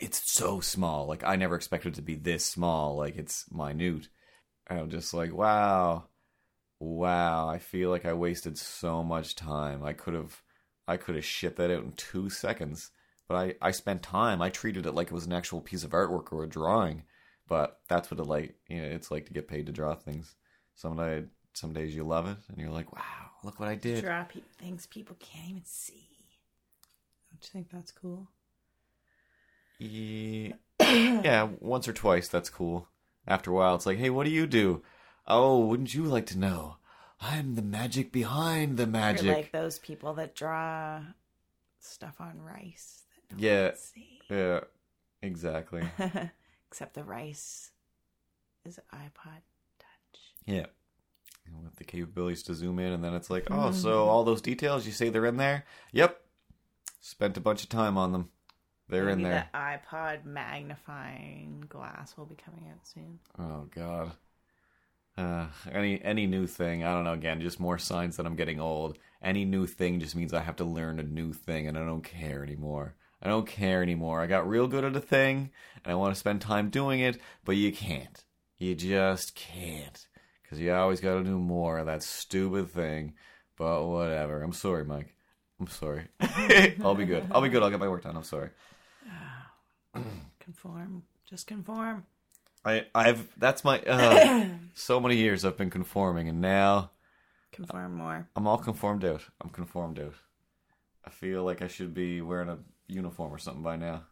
it's 0.00 0.30
so 0.30 0.60
small. 0.60 1.06
Like 1.06 1.24
I 1.24 1.36
never 1.36 1.54
expected 1.54 1.92
it 1.92 1.96
to 1.96 2.02
be 2.02 2.16
this 2.16 2.44
small. 2.44 2.96
Like 2.96 3.16
it's 3.16 3.46
minute. 3.50 4.08
And 4.66 4.80
I'm 4.80 4.90
just 4.90 5.14
like, 5.14 5.32
wow, 5.32 6.04
wow. 6.80 7.48
I 7.48 7.58
feel 7.58 7.90
like 7.90 8.04
I 8.04 8.12
wasted 8.14 8.58
so 8.58 9.02
much 9.04 9.36
time. 9.36 9.84
I 9.84 9.92
could 9.92 10.14
have, 10.14 10.42
I 10.88 10.96
could 10.96 11.16
have 11.16 11.24
shit 11.24 11.56
that 11.56 11.70
out 11.70 11.82
in 11.84 11.92
two 11.92 12.30
seconds. 12.30 12.90
But 13.28 13.36
I, 13.36 13.54
I 13.60 13.70
spent 13.72 14.02
time. 14.02 14.40
I 14.40 14.50
treated 14.50 14.86
it 14.86 14.92
like 14.92 15.08
it 15.08 15.12
was 15.12 15.26
an 15.26 15.32
actual 15.32 15.60
piece 15.60 15.82
of 15.82 15.90
artwork 15.90 16.32
or 16.32 16.44
a 16.44 16.48
drawing. 16.48 17.02
But 17.48 17.80
that's 17.88 18.10
what 18.10 18.20
it 18.20 18.26
like. 18.26 18.54
You 18.68 18.82
know, 18.82 18.88
it's 18.88 19.10
like 19.10 19.26
to 19.26 19.32
get 19.32 19.48
paid 19.48 19.66
to 19.66 19.72
draw 19.72 19.94
things. 19.94 20.34
Some 20.76 20.96
day, 20.96 21.24
some 21.52 21.72
days 21.72 21.94
you 21.94 22.04
love 22.04 22.26
it, 22.28 22.36
and 22.48 22.58
you're 22.58 22.70
like, 22.70 22.92
wow, 22.92 23.30
look 23.42 23.58
what 23.58 23.68
I 23.68 23.74
did. 23.74 24.04
Draw 24.04 24.24
pe- 24.24 24.40
things 24.58 24.86
people 24.86 25.16
can't 25.18 25.48
even 25.48 25.64
see. 25.64 26.08
Don't 27.30 27.42
you 27.42 27.48
think 27.50 27.70
that's 27.70 27.92
cool? 27.92 28.28
Yeah, 29.78 30.52
yeah, 30.80 31.48
once 31.60 31.88
or 31.88 31.92
twice, 31.92 32.28
that's 32.28 32.50
cool. 32.50 32.88
After 33.26 33.50
a 33.50 33.54
while, 33.54 33.74
it's 33.74 33.86
like, 33.86 33.98
hey, 33.98 34.10
what 34.10 34.24
do 34.24 34.30
you 34.30 34.46
do? 34.46 34.82
Oh, 35.26 35.66
wouldn't 35.66 35.94
you 35.94 36.04
like 36.04 36.26
to 36.26 36.38
know? 36.38 36.76
I'm 37.20 37.54
the 37.54 37.62
magic 37.62 38.12
behind 38.12 38.76
the 38.76 38.86
magic. 38.86 39.34
like 39.34 39.52
those 39.52 39.78
people 39.78 40.14
that 40.14 40.34
draw 40.34 41.00
stuff 41.80 42.16
on 42.20 42.40
rice. 42.42 43.02
That 43.28 43.40
no 43.40 43.48
Yeah. 43.48 43.70
yeah, 44.28 44.60
exactly. 45.22 45.82
Except 46.68 46.94
the 46.94 47.04
rice 47.04 47.70
is 48.64 48.78
iPod 48.92 49.40
Touch. 49.78 50.20
yeah. 50.44 50.66
And 51.46 51.64
With 51.64 51.76
the 51.76 51.84
capabilities 51.84 52.42
to 52.44 52.54
zoom 52.54 52.78
in, 52.80 52.92
and 52.92 53.04
then 53.04 53.14
it's 53.14 53.30
like, 53.30 53.46
oh, 53.50 53.70
so 53.70 54.04
hmm. 54.04 54.10
all 54.10 54.24
those 54.24 54.42
details 54.42 54.84
you 54.84 54.92
say 54.92 55.08
they're 55.08 55.26
in 55.26 55.36
there? 55.36 55.64
Yep. 55.92 56.20
Spent 57.00 57.36
a 57.36 57.40
bunch 57.40 57.62
of 57.62 57.68
time 57.68 57.96
on 57.96 58.10
them. 58.10 58.30
They're 58.88 59.08
in 59.08 59.22
there. 59.22 59.48
The 59.52 59.58
iPod 59.58 60.24
magnifying 60.24 61.64
glass 61.68 62.16
will 62.16 62.26
be 62.26 62.36
coming 62.36 62.68
out 62.70 62.86
soon. 62.86 63.18
Oh 63.38 63.68
God. 63.74 64.12
Uh, 65.18 65.46
any 65.72 66.02
any 66.02 66.26
new 66.26 66.46
thing, 66.46 66.84
I 66.84 66.92
don't 66.92 67.04
know. 67.04 67.14
Again, 67.14 67.40
just 67.40 67.58
more 67.58 67.78
signs 67.78 68.16
that 68.16 68.26
I'm 68.26 68.36
getting 68.36 68.60
old. 68.60 68.98
Any 69.22 69.44
new 69.44 69.66
thing 69.66 69.98
just 69.98 70.14
means 70.14 70.34
I 70.34 70.40
have 70.42 70.56
to 70.56 70.64
learn 70.64 71.00
a 71.00 71.02
new 71.02 71.32
thing, 71.32 71.66
and 71.66 71.78
I 71.78 71.84
don't 71.84 72.02
care 72.02 72.42
anymore. 72.42 72.94
I 73.22 73.28
don't 73.28 73.46
care 73.46 73.82
anymore. 73.82 74.20
I 74.20 74.26
got 74.26 74.48
real 74.48 74.68
good 74.68 74.84
at 74.84 74.94
a 74.94 75.00
thing, 75.00 75.50
and 75.82 75.92
I 75.92 75.94
want 75.94 76.14
to 76.14 76.20
spend 76.20 76.42
time 76.42 76.68
doing 76.68 77.00
it, 77.00 77.18
but 77.44 77.56
you 77.56 77.72
can't. 77.72 78.24
You 78.58 78.74
just 78.74 79.34
can't, 79.34 80.06
because 80.42 80.60
you 80.60 80.72
always 80.72 81.00
got 81.00 81.14
to 81.14 81.24
do 81.24 81.38
more 81.38 81.78
of 81.78 81.86
that 81.86 82.02
stupid 82.02 82.70
thing. 82.70 83.14
But 83.56 83.86
whatever. 83.86 84.42
I'm 84.42 84.52
sorry, 84.52 84.84
Mike. 84.84 85.14
I'm 85.58 85.66
sorry. 85.66 86.08
I'll 86.82 86.94
be 86.94 87.06
good. 87.06 87.26
I'll 87.30 87.40
be 87.40 87.48
good. 87.48 87.62
I'll 87.62 87.70
get 87.70 87.80
my 87.80 87.88
work 87.88 88.02
done. 88.02 88.16
I'm 88.16 88.22
sorry. 88.22 88.50
Conform. 90.40 91.04
Just 91.28 91.46
conform. 91.46 92.04
I 92.66 92.86
I've 92.94 93.28
that's 93.38 93.64
my 93.64 93.80
uh, 93.80 94.46
so 94.74 95.00
many 95.00 95.16
years 95.16 95.44
I've 95.44 95.56
been 95.56 95.70
conforming, 95.70 96.28
and 96.28 96.40
now 96.40 96.90
Conform 97.52 97.94
more. 97.94 98.28
I'm 98.36 98.46
all 98.46 98.58
conformed 98.58 99.04
out. 99.04 99.22
I'm 99.40 99.48
conformed 99.48 99.98
out. 99.98 100.14
I 101.04 101.10
feel 101.10 101.42
like 101.42 101.62
I 101.62 101.68
should 101.68 101.94
be 101.94 102.20
wearing 102.20 102.50
a 102.50 102.58
uniform 102.86 103.32
or 103.32 103.38
something 103.38 103.62
by 103.62 103.76
now. 103.76 104.02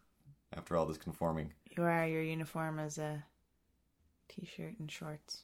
After 0.56 0.76
all 0.76 0.86
this 0.86 0.96
conforming, 0.96 1.52
You 1.76 1.82
wear 1.82 2.06
your 2.06 2.22
uniform 2.22 2.78
as 2.78 2.96
a 2.96 3.24
t-shirt 4.28 4.78
and 4.78 4.90
shorts. 4.90 5.42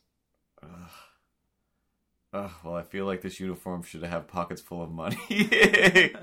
Ugh, 2.33 2.51
well, 2.65 2.75
I 2.77 2.83
feel 2.83 3.07
like 3.07 3.23
this 3.23 3.41
uniform 3.41 3.83
should 3.83 4.05
have 4.05 4.29
pockets 4.29 4.63
full 4.63 4.83
of 4.83 4.91
money, 4.91 5.19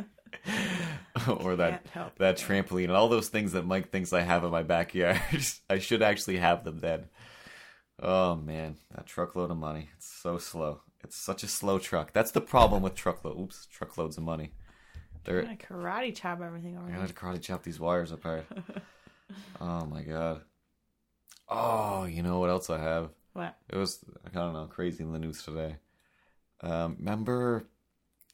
or 1.39 1.55
that 1.57 1.85
that 2.17 2.37
trampoline 2.37 2.85
and 2.85 2.93
all 2.93 3.09
those 3.09 3.29
things 3.29 3.53
that 3.53 3.65
Mike 3.65 3.89
thinks 3.89 4.13
I 4.13 4.21
have 4.21 4.43
in 4.43 4.51
my 4.51 4.63
backyard. 4.63 5.21
I 5.69 5.79
should 5.79 6.01
actually 6.01 6.37
have 6.37 6.63
them 6.63 6.79
then. 6.79 7.05
Oh 7.99 8.35
man, 8.35 8.77
that 8.95 9.05
truckload 9.05 9.51
of 9.51 9.57
money. 9.57 9.89
It's 9.95 10.07
so 10.07 10.37
slow. 10.37 10.81
It's 11.03 11.15
such 11.15 11.43
a 11.43 11.47
slow 11.47 11.79
truck. 11.79 12.13
That's 12.13 12.31
the 12.31 12.41
problem 12.41 12.83
with 12.83 12.95
truckload. 12.95 13.39
Oops, 13.39 13.67
truckloads 13.67 14.17
of 14.17 14.23
money. 14.23 14.51
They're 15.23 15.39
I'm 15.39 15.45
gonna 15.45 15.57
karate 15.57 16.15
chop 16.15 16.41
everything 16.41 16.77
over 16.77 16.91
I 16.91 16.97
gotta 16.97 17.13
karate 17.13 17.41
chop 17.41 17.63
these 17.63 17.79
wires 17.79 18.11
apart. 18.11 18.45
oh 19.61 19.85
my 19.85 20.03
god. 20.03 20.41
Oh, 21.49 22.05
you 22.05 22.23
know 22.23 22.39
what 22.39 22.49
else 22.49 22.69
I 22.69 22.77
have? 22.77 23.09
What? 23.33 23.55
It 23.69 23.77
was 23.77 24.03
I 24.25 24.29
don't 24.29 24.53
know, 24.53 24.67
crazy 24.67 25.03
in 25.03 25.11
the 25.11 25.19
news 25.19 25.43
today. 25.43 25.77
Um, 26.61 26.97
remember, 26.99 27.67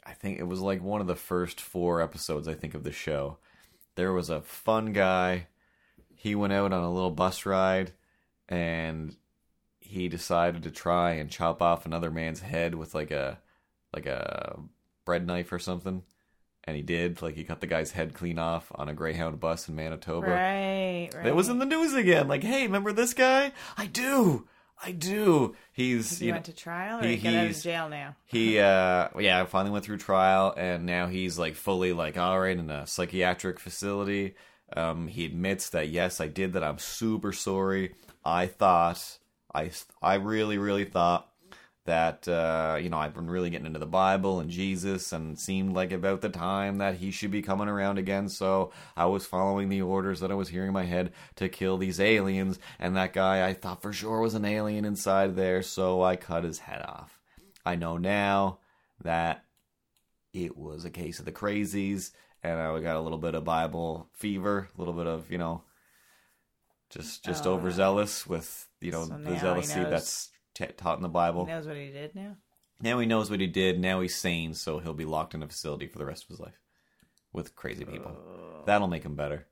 I 0.06 0.14
think 0.14 0.40
it 0.40 0.48
was 0.48 0.60
like 0.60 0.82
one 0.82 1.02
of 1.02 1.08
the 1.08 1.16
first 1.16 1.62
four 1.62 2.02
episodes. 2.02 2.48
I 2.48 2.54
think 2.54 2.74
of 2.74 2.84
the 2.84 2.92
show. 2.92 3.38
There 3.96 4.14
was 4.14 4.30
a 4.30 4.42
fun 4.42 4.94
guy. 4.94 5.48
He 6.16 6.36
went 6.36 6.54
out 6.54 6.74
on 6.74 6.84
a 6.84 6.92
little 6.92 7.12
bus 7.12 7.46
ride, 7.46 7.92
and 8.50 9.16
he 9.80 10.08
decided 10.08 10.64
to 10.64 10.72
try 10.72 11.14
and 11.14 11.30
chop 11.30 11.62
off 11.62 11.86
another 11.86 12.12
man's 12.12 12.42
head 12.42 12.76
with 12.76 12.96
like 12.96 13.12
a 13.12 13.40
like 13.94 14.06
a 14.06 14.60
bread 15.06 15.28
knife 15.28 15.52
or 15.52 15.60
something. 15.60 16.04
And 16.66 16.76
he 16.76 16.82
did. 16.82 17.22
Like 17.22 17.36
he 17.36 17.44
cut 17.44 17.62
the 17.62 17.68
guy's 17.68 17.92
head 17.92 18.14
clean 18.14 18.40
off 18.40 18.72
on 18.76 18.90
a 18.90 18.94
Greyhound 18.94 19.40
bus 19.40 19.68
in 19.68 19.76
Manitoba. 19.76 20.28
Right, 20.28 21.10
right. 21.14 21.26
It 21.26 21.36
was 21.36 21.50
in 21.50 21.60
the 21.60 21.66
news 21.66 21.94
again. 21.94 22.28
Like, 22.28 22.44
hey, 22.44 22.64
remember 22.64 22.94
this 22.94 23.14
guy? 23.14 23.52
I 23.78 23.86
do. 23.88 24.48
I 24.82 24.92
do. 24.92 25.56
He's 25.72 26.20
He 26.20 26.26
you 26.26 26.32
know, 26.32 26.36
went 26.36 26.46
to 26.46 26.54
trial 26.54 27.04
or 27.04 27.08
he- 27.08 27.18
get 27.18 27.34
out 27.34 27.42
of 27.42 27.48
he's- 27.48 27.64
jail 27.64 27.90
now? 27.90 28.16
he 28.26 28.60
uh 28.60 29.10
yeah 29.20 29.46
finally 29.46 29.72
went 29.72 29.86
through 29.86 29.98
trial 29.98 30.54
and 30.58 30.86
now 30.86 31.08
he's 31.08 31.38
like 31.40 31.56
fully 31.56 31.94
like 31.94 32.18
all 32.18 32.40
right 32.40 32.58
in 32.58 32.70
a 32.70 32.86
psychiatric 32.88 33.60
facility 33.60 34.36
um 34.76 35.08
he 35.08 35.26
admits 35.26 35.70
that 35.70 35.90
yes 35.90 36.20
i 36.20 36.28
did 36.28 36.54
that 36.54 36.64
i'm 36.64 36.80
super 36.80 37.32
sorry 37.32 37.94
i 38.26 38.48
thought 38.48 39.18
i 39.54 39.70
i 40.02 40.16
really 40.16 40.58
really 40.58 40.86
thought 40.86 41.30
that 41.86 42.28
uh 42.30 42.78
you 42.82 42.90
know 42.90 42.98
i've 42.98 43.14
been 43.14 43.30
really 43.30 43.50
getting 43.50 43.66
into 43.68 43.80
the 43.80 43.86
bible 43.86 44.40
and 44.40 44.50
jesus 44.50 45.12
and 45.12 45.38
seemed 45.38 45.74
like 45.74 45.92
about 45.92 46.22
the 46.22 46.30
time 46.30 46.78
that 46.78 46.96
he 46.96 47.12
should 47.12 47.32
be 47.32 47.42
coming 47.42 47.68
around 47.68 47.98
again. 47.98 48.30
So 48.30 48.72
i 48.96 49.06
was 49.06 49.26
following 49.26 49.70
the 49.70 49.82
orders 49.82 50.20
that 50.22 50.32
i 50.32 50.36
was 50.36 50.50
hearing 50.50 50.70
in 50.70 50.74
my 50.74 50.86
head 50.86 51.12
to 51.36 51.50
kill 51.50 51.78
these 51.78 52.00
aliens. 52.00 52.58
And 52.80 52.96
that 52.96 53.14
guy 53.14 53.46
i 53.48 53.54
thought 53.54 53.82
for 53.82 53.94
sure 53.94 54.22
was 54.22 54.34
an 54.34 54.46
alien 54.46 54.86
inside 54.86 55.36
there. 55.36 55.62
So 55.62 56.02
i 56.02 56.16
cut 56.16 56.44
his 56.46 56.60
head 56.60 56.82
off. 56.84 57.20
I 57.66 57.76
know 57.76 57.98
now 57.98 58.60
that 59.04 59.44
it 60.34 60.58
was 60.58 60.86
a 60.86 60.90
case 60.90 61.20
of 61.20 61.26
the 61.26 61.32
crazies, 61.32 62.12
and 62.44 62.60
I 62.60 62.80
got 62.82 62.96
a 62.96 63.02
little 63.02 63.18
bit 63.18 63.36
of 63.36 63.44
Bible 63.44 64.10
fever, 64.14 64.70
a 64.76 64.80
little 64.80 64.94
bit 64.94 65.08
of 65.08 65.32
you 65.32 65.38
know, 65.38 65.64
just 66.90 67.24
just 67.24 67.46
Oh. 67.46 67.54
overzealous 67.54 68.28
with 68.28 68.68
you 68.82 68.92
know 68.92 69.06
So 69.06 69.16
the 69.24 69.32
he 69.34 69.40
zealousy 69.40 69.90
that's 69.90 70.30
t- 70.54 70.66
taught 70.78 70.98
in 70.98 71.04
the 71.04 71.10
Bible. 71.10 71.46
He 71.46 71.52
knows 71.52 71.68
what 71.68 71.78
he 71.78 71.92
did 71.92 72.16
now. 72.16 72.38
Now 72.82 73.00
he 73.00 73.06
knows 73.06 73.30
what 73.30 73.40
he 73.40 73.48
did. 73.48 73.80
Now 73.80 74.02
he's 74.02 74.16
sane, 74.16 74.54
so 74.54 74.80
he'll 74.80 74.94
be 74.94 75.06
locked 75.06 75.34
in 75.34 75.44
a 75.44 75.48
facility 75.48 75.88
for 75.88 75.98
the 75.98 76.06
rest 76.06 76.24
of 76.24 76.30
his 76.30 76.40
life 76.40 76.60
with 77.32 77.56
crazy 77.56 77.86
people. 77.86 78.18
That'll 78.66 78.88
make 78.88 79.04
him 79.04 79.16
better. 79.16 79.48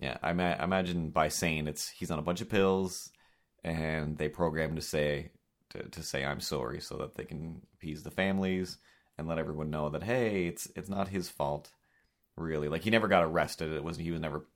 Yeah, 0.00 0.16
I, 0.22 0.32
ma- 0.32 0.52
I 0.52 0.64
imagine 0.64 1.10
by 1.10 1.28
sane, 1.28 1.66
it's 1.66 1.88
he's 1.88 2.10
on 2.10 2.18
a 2.18 2.22
bunch 2.22 2.40
of 2.40 2.48
pills, 2.48 3.10
and 3.64 4.16
they 4.16 4.28
program 4.28 4.70
him 4.70 4.76
to 4.76 4.82
say 4.82 5.30
to, 5.70 5.82
to 5.82 6.02
say 6.02 6.24
I'm 6.24 6.40
sorry, 6.40 6.80
so 6.80 6.96
that 6.98 7.16
they 7.16 7.24
can 7.24 7.62
appease 7.74 8.02
the 8.02 8.10
families 8.10 8.78
and 9.16 9.26
let 9.26 9.38
everyone 9.38 9.70
know 9.70 9.88
that 9.90 10.04
hey, 10.04 10.46
it's 10.46 10.70
it's 10.76 10.88
not 10.88 11.08
his 11.08 11.28
fault, 11.28 11.70
really. 12.36 12.68
Like 12.68 12.82
he 12.82 12.90
never 12.90 13.08
got 13.08 13.24
arrested. 13.24 13.72
It 13.72 13.82
was 13.82 13.96
he 13.96 14.12
was 14.12 14.20
never, 14.20 14.46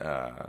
uh, 0.00 0.48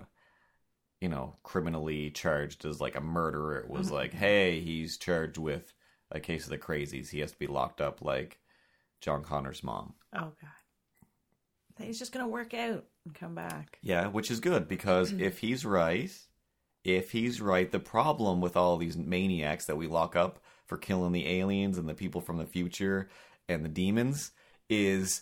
you 1.01 1.09
know, 1.09 1.35
criminally 1.43 2.11
charged 2.11 2.65
as 2.65 2.81
like 2.81 2.95
a 2.95 3.01
murderer. 3.01 3.57
It 3.57 3.69
was 3.69 3.91
like 3.91 4.11
mm-hmm. 4.11 4.19
hey, 4.19 4.59
he's 4.59 4.97
charged 4.97 5.37
with 5.37 5.73
a 6.11 6.19
case 6.19 6.43
of 6.43 6.49
the 6.49 6.57
crazies. 6.57 7.09
He 7.09 7.19
has 7.19 7.31
to 7.31 7.39
be 7.39 7.47
locked 7.47 7.81
up 7.81 8.01
like 8.01 8.39
John 9.01 9.23
Connor's 9.23 9.63
mom. 9.63 9.93
Oh 10.13 10.31
god. 10.41 11.85
He's 11.85 11.99
just 11.99 12.11
gonna 12.11 12.27
work 12.27 12.53
out 12.53 12.83
and 13.05 13.15
come 13.15 13.35
back. 13.35 13.79
Yeah, 13.81 14.07
which 14.07 14.29
is 14.29 14.39
good 14.41 14.67
because 14.67 15.13
if 15.13 15.37
he's 15.39 15.65
right, 15.65 16.11
if 16.83 17.11
he's 17.11 17.41
right, 17.41 17.71
the 17.71 17.79
problem 17.79 18.41
with 18.41 18.57
all 18.57 18.77
these 18.77 18.97
maniacs 18.97 19.65
that 19.65 19.77
we 19.77 19.87
lock 19.87 20.15
up 20.15 20.39
for 20.65 20.77
killing 20.77 21.13
the 21.13 21.27
aliens 21.27 21.77
and 21.77 21.87
the 21.87 21.93
people 21.93 22.21
from 22.21 22.37
the 22.37 22.45
future 22.45 23.09
and 23.47 23.63
the 23.63 23.69
demons 23.69 24.31
is 24.69 25.21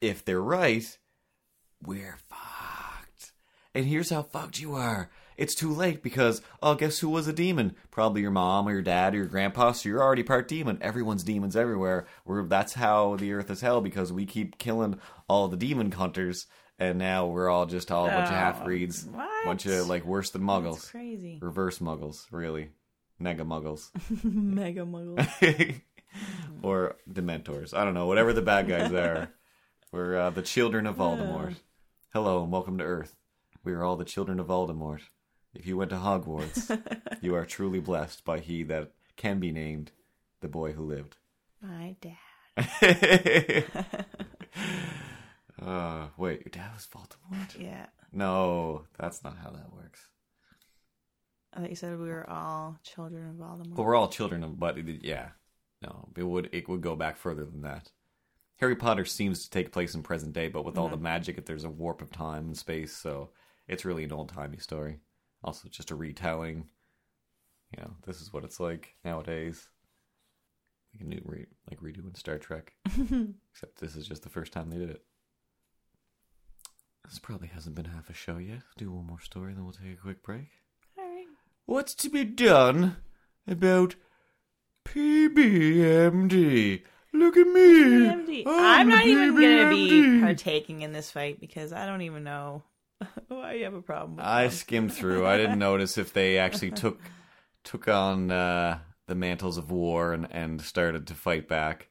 if 0.00 0.24
they're 0.24 0.42
right, 0.42 0.98
we're 1.82 2.18
fucked. 2.28 2.55
And 3.76 3.84
here's 3.84 4.08
how 4.08 4.22
fucked 4.22 4.58
you 4.58 4.74
are. 4.74 5.10
It's 5.36 5.54
too 5.54 5.70
late 5.70 6.02
because, 6.02 6.40
oh, 6.62 6.74
guess 6.76 7.00
who 7.00 7.10
was 7.10 7.28
a 7.28 7.32
demon? 7.34 7.76
Probably 7.90 8.22
your 8.22 8.30
mom 8.30 8.66
or 8.66 8.70
your 8.72 8.80
dad 8.80 9.12
or 9.12 9.18
your 9.18 9.26
grandpa, 9.26 9.72
so 9.72 9.86
you're 9.90 10.02
already 10.02 10.22
part 10.22 10.48
demon. 10.48 10.78
Everyone's 10.80 11.22
demons 11.22 11.54
everywhere. 11.54 12.06
We're, 12.24 12.44
that's 12.44 12.72
how 12.72 13.16
the 13.16 13.34
earth 13.34 13.50
is 13.50 13.60
hell 13.60 13.82
because 13.82 14.10
we 14.14 14.24
keep 14.24 14.56
killing 14.56 14.98
all 15.28 15.48
the 15.48 15.58
demon 15.58 15.92
hunters, 15.92 16.46
and 16.78 16.98
now 16.98 17.26
we're 17.26 17.50
all 17.50 17.66
just 17.66 17.92
all 17.92 18.06
a 18.06 18.10
bunch 18.10 18.28
of 18.28 18.32
Oh, 18.32 18.36
half 18.38 18.64
breeds. 18.64 19.04
what? 19.04 19.28
Bunch 19.44 19.66
of, 19.66 19.86
like, 19.88 20.06
worse 20.06 20.30
than 20.30 20.40
muggles. 20.40 20.76
That's 20.76 20.90
crazy. 20.92 21.38
Reverse 21.42 21.78
muggles, 21.80 22.24
really. 22.30 22.70
Mega 23.18 23.44
Muggles. 23.44 23.90
Mega 24.24 24.86
muggles. 24.86 25.80
or 26.62 26.96
Dementors. 27.12 27.74
I 27.74 27.84
don't 27.84 27.92
know, 27.92 28.06
whatever 28.06 28.32
the 28.32 28.40
bad 28.40 28.68
guys 28.68 28.90
are. 28.94 29.28
We're 29.92 30.16
uh, 30.16 30.30
the 30.30 30.40
children 30.40 30.86
of 30.86 30.96
Voldemort. 30.96 31.56
Hello 32.14 32.42
and 32.42 32.50
welcome 32.50 32.78
to 32.78 32.84
Earth. 32.84 33.14
We 33.66 33.72
are 33.72 33.82
all 33.82 33.96
the 33.96 34.04
children 34.04 34.38
of 34.38 34.46
Voldemort. 34.46 35.00
If 35.52 35.66
you 35.66 35.76
went 35.76 35.90
to 35.90 35.96
Hogwarts, 35.96 36.70
you 37.20 37.34
are 37.34 37.44
truly 37.44 37.80
blessed 37.80 38.24
by 38.24 38.38
he 38.38 38.62
that 38.62 38.92
can 39.16 39.40
be 39.40 39.50
named 39.50 39.90
the 40.40 40.46
boy 40.46 40.70
who 40.70 40.84
lived. 40.84 41.16
My 41.60 41.96
dad. 42.00 42.14
uh, 45.60 46.06
wait, 46.16 46.42
your 46.44 46.50
dad 46.52 46.74
was 46.74 46.86
Voldemort? 46.86 47.58
Yeah. 47.58 47.86
No, 48.12 48.84
that's 49.00 49.24
not 49.24 49.36
how 49.42 49.50
that 49.50 49.72
works. 49.72 50.06
I 51.52 51.58
thought 51.60 51.70
you 51.70 51.74
said 51.76 51.98
we 51.98 52.06
were 52.08 52.30
all 52.30 52.78
children 52.84 53.30
of 53.30 53.34
Voldemort. 53.34 53.74
Well, 53.76 53.84
we're 53.88 53.96
all 53.96 54.06
children 54.06 54.44
of, 54.44 54.60
but 54.60 54.78
it- 54.78 55.02
yeah, 55.04 55.30
no, 55.82 56.08
it 56.16 56.22
would 56.22 56.50
it 56.52 56.68
would 56.68 56.82
go 56.82 56.94
back 56.94 57.16
further 57.16 57.44
than 57.44 57.62
that. 57.62 57.90
Harry 58.58 58.76
Potter 58.76 59.04
seems 59.04 59.42
to 59.42 59.50
take 59.50 59.72
place 59.72 59.92
in 59.96 60.04
present 60.04 60.34
day, 60.34 60.46
but 60.46 60.64
with 60.64 60.78
all 60.78 60.88
the 60.88 60.96
magic, 60.96 61.44
there's 61.44 61.64
a 61.64 61.68
warp 61.68 62.00
of 62.00 62.12
time 62.12 62.46
and 62.46 62.56
space, 62.56 62.96
so 62.96 63.30
it's 63.68 63.84
really 63.84 64.04
an 64.04 64.12
old 64.12 64.28
timey 64.28 64.58
story. 64.58 65.00
Also, 65.42 65.68
just 65.68 65.90
a 65.90 65.94
retelling. 65.94 66.68
You 67.76 67.82
know, 67.82 67.90
this 68.06 68.20
is 68.20 68.32
what 68.32 68.44
it's 68.44 68.60
like 68.60 68.94
nowadays. 69.04 69.68
Like 70.94 71.02
a 71.02 71.08
new 71.08 71.20
re- 71.24 71.46
like 71.68 71.80
redoing 71.80 72.16
Star 72.16 72.38
Trek, 72.38 72.74
except 72.86 73.80
this 73.80 73.96
is 73.96 74.06
just 74.06 74.22
the 74.22 74.30
first 74.30 74.52
time 74.52 74.70
they 74.70 74.78
did 74.78 74.90
it. 74.90 75.02
This 77.04 77.18
probably 77.18 77.48
hasn't 77.48 77.76
been 77.76 77.84
half 77.84 78.08
a 78.10 78.14
show 78.14 78.38
yet. 78.38 78.62
Do 78.76 78.90
one 78.90 79.06
more 79.06 79.20
story, 79.20 79.52
then 79.52 79.64
we'll 79.64 79.72
take 79.72 79.92
a 79.92 80.00
quick 80.00 80.22
break. 80.22 80.48
All 80.98 81.04
right. 81.04 81.26
What's 81.66 81.94
to 81.96 82.08
be 82.08 82.24
done 82.24 82.96
about 83.46 83.94
PBMD? 84.84 86.82
Look 87.12 87.36
at 87.36 87.46
me. 87.46 87.62
PMD. 87.62 88.42
I'm 88.46 88.88
not 88.88 89.06
even 89.06 89.34
gonna 89.34 89.70
be 89.70 90.20
partaking 90.20 90.82
in 90.82 90.92
this 90.92 91.10
fight 91.10 91.40
because 91.40 91.72
I 91.72 91.86
don't 91.86 92.02
even 92.02 92.24
know 92.24 92.62
why 93.28 93.54
you 93.54 93.64
have 93.64 93.74
a 93.74 93.82
problem. 93.82 94.16
With 94.16 94.24
I 94.24 94.44
them. 94.44 94.52
skimmed 94.52 94.92
through. 94.92 95.26
I 95.26 95.36
didn't 95.36 95.58
notice 95.70 95.98
if 95.98 96.12
they 96.12 96.38
actually 96.38 96.70
took 96.70 97.00
took 97.64 97.88
on 97.88 98.30
uh, 98.30 98.78
the 99.06 99.14
mantles 99.14 99.58
of 99.58 99.70
war 99.70 100.12
and, 100.12 100.26
and 100.30 100.60
started 100.60 101.06
to 101.08 101.14
fight 101.14 101.48
back. 101.48 101.88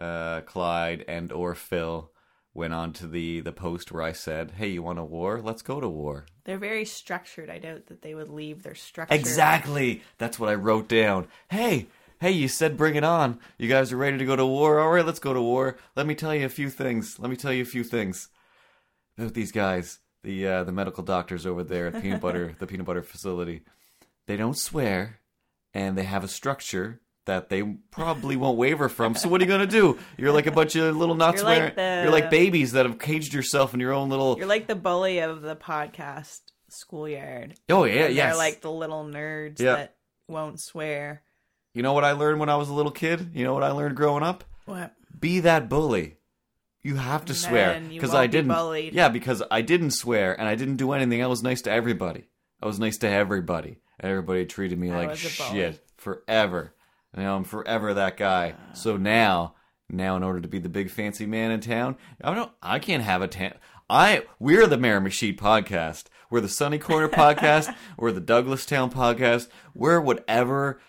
Uh, 0.00 0.40
Clyde 0.42 1.04
and 1.06 1.30
or 1.32 1.54
Phil 1.54 2.10
went 2.54 2.74
on 2.74 2.92
to 2.94 3.06
the, 3.06 3.40
the 3.40 3.52
post 3.52 3.92
where 3.92 4.02
I 4.02 4.12
said, 4.12 4.52
"Hey, 4.52 4.68
you 4.68 4.82
want 4.82 4.98
a 4.98 5.04
war? 5.04 5.40
Let's 5.42 5.62
go 5.62 5.80
to 5.80 5.88
war." 5.88 6.26
They're 6.44 6.58
very 6.58 6.84
structured. 6.84 7.48
I 7.50 7.58
doubt 7.58 7.86
that 7.86 8.02
they 8.02 8.14
would 8.14 8.30
leave 8.30 8.62
their 8.62 8.74
structure. 8.74 9.14
Exactly. 9.14 10.02
That's 10.18 10.38
what 10.38 10.50
I 10.50 10.54
wrote 10.54 10.88
down. 10.88 11.28
Hey, 11.50 11.88
hey, 12.20 12.32
you 12.32 12.48
said 12.48 12.76
bring 12.76 12.94
it 12.96 13.04
on. 13.04 13.38
You 13.58 13.68
guys 13.68 13.92
are 13.92 13.96
ready 13.96 14.18
to 14.18 14.24
go 14.24 14.36
to 14.36 14.46
war. 14.46 14.80
All 14.80 14.90
right, 14.90 15.04
let's 15.06 15.18
go 15.20 15.32
to 15.32 15.40
war. 15.40 15.76
Let 15.94 16.06
me 16.06 16.14
tell 16.14 16.34
you 16.34 16.46
a 16.46 16.50
few 16.50 16.68
things. 16.70 17.18
Let 17.18 17.30
me 17.30 17.36
tell 17.36 17.52
you 17.52 17.62
a 17.62 17.66
few 17.66 17.84
things 17.84 18.28
about 19.18 19.34
these 19.34 19.52
guys. 19.52 19.98
The 20.24 20.46
uh, 20.46 20.64
the 20.64 20.72
medical 20.72 21.02
doctors 21.02 21.46
over 21.46 21.64
there 21.64 21.88
at 21.88 22.00
peanut 22.02 22.20
butter 22.20 22.54
the 22.58 22.66
peanut 22.66 22.86
butter 22.86 23.02
facility. 23.02 23.62
They 24.26 24.36
don't 24.36 24.56
swear, 24.56 25.18
and 25.74 25.98
they 25.98 26.04
have 26.04 26.22
a 26.24 26.28
structure 26.28 27.00
that 27.26 27.48
they 27.48 27.62
probably 27.90 28.36
won't 28.36 28.56
waver 28.58 28.88
from. 28.88 29.14
So 29.14 29.28
what 29.28 29.40
are 29.40 29.44
you 29.44 29.50
gonna 29.50 29.66
do? 29.66 29.98
You're 30.16 30.32
like 30.32 30.46
a 30.46 30.52
bunch 30.52 30.76
of 30.76 30.96
little 30.96 31.14
not 31.16 31.36
You're 31.36 31.44
like 31.44 31.74
the- 31.76 32.00
You're 32.04 32.12
like 32.12 32.30
babies 32.30 32.72
that 32.72 32.86
have 32.86 32.98
caged 32.98 33.32
yourself 33.34 33.74
in 33.74 33.80
your 33.80 33.92
own 33.92 34.10
little. 34.10 34.36
You're 34.38 34.46
like 34.46 34.66
the 34.68 34.74
bully 34.76 35.18
of 35.20 35.42
the 35.42 35.56
podcast 35.56 36.40
schoolyard. 36.68 37.54
oh 37.68 37.84
yeah, 37.84 38.06
yes. 38.08 38.30
They're 38.32 38.36
like 38.36 38.60
the 38.60 38.70
little 38.72 39.04
nerds 39.04 39.60
Yeah. 39.60 39.74
that 39.76 39.96
won't 40.28 40.60
swear. 40.60 41.22
you 41.74 41.82
know 41.82 41.92
what 41.92 42.04
I 42.04 42.12
learned 42.12 42.40
when 42.40 42.48
I 42.48 42.56
was 42.56 42.68
a 42.68 42.74
little 42.74 42.92
kid? 42.92 43.30
You 43.34 43.44
know 43.44 43.54
what 43.54 43.62
I 43.62 43.70
learned 43.72 43.96
growing 43.96 44.22
up? 44.22 44.44
What? 44.66 44.92
be 45.18 45.40
that 45.40 45.68
bully. 45.68 46.16
You 46.82 46.96
have 46.96 47.24
to 47.26 47.32
And 47.32 47.38
swear 47.38 47.80
because 47.88 48.14
I 48.14 48.26
didn't. 48.26 48.48
bullied. 48.52 48.92
Yeah, 48.94 49.08
because 49.08 49.42
I 49.50 49.62
didn't 49.62 49.92
swear 49.92 50.38
and 50.38 50.48
I 50.48 50.54
didn't 50.56 50.76
do 50.76 50.92
anything. 50.92 51.22
I 51.22 51.26
was 51.28 51.42
nice 51.42 51.62
to 51.62 51.70
everybody. 51.70 52.24
I 52.60 52.66
was 52.66 52.78
nice 52.78 52.98
to 52.98 53.08
everybody. 53.08 53.78
And 54.00 54.10
everybody 54.10 54.46
treated 54.46 54.78
me 54.78 54.90
I 54.90 54.96
like 54.96 55.10
was 55.10 55.24
a 55.24 55.42
bully. 55.42 55.58
shit 55.60 55.86
forever. 55.96 56.74
And 57.12 57.22
now 57.24 57.36
I'm 57.36 57.44
forever 57.44 57.94
that 57.94 58.16
guy. 58.16 58.54
Uh. 58.70 58.74
So 58.74 58.96
now, 58.96 59.54
now 59.88 60.16
in 60.16 60.22
order 60.24 60.40
to 60.40 60.48
be 60.48 60.58
the 60.58 60.68
big 60.68 60.90
fancy 60.90 61.26
man 61.26 61.50
in 61.52 61.60
town, 61.60 61.96
I 62.22 62.34
don't. 62.34 62.50
I 62.62 62.78
can't 62.78 63.02
have 63.04 63.22
a 63.22 63.28
tan. 63.28 63.54
I 63.88 64.24
we're 64.38 64.66
the 64.66 64.76
Miramichi 64.78 65.36
podcast. 65.36 66.04
We're 66.30 66.40
the 66.40 66.48
Sunny 66.48 66.78
Corner 66.78 67.10
podcast. 67.10 67.74
We're 67.98 68.12
the 68.12 68.22
Douglastown 68.22 68.90
podcast. 68.90 69.48
We're 69.74 70.00
whatever 70.00 70.80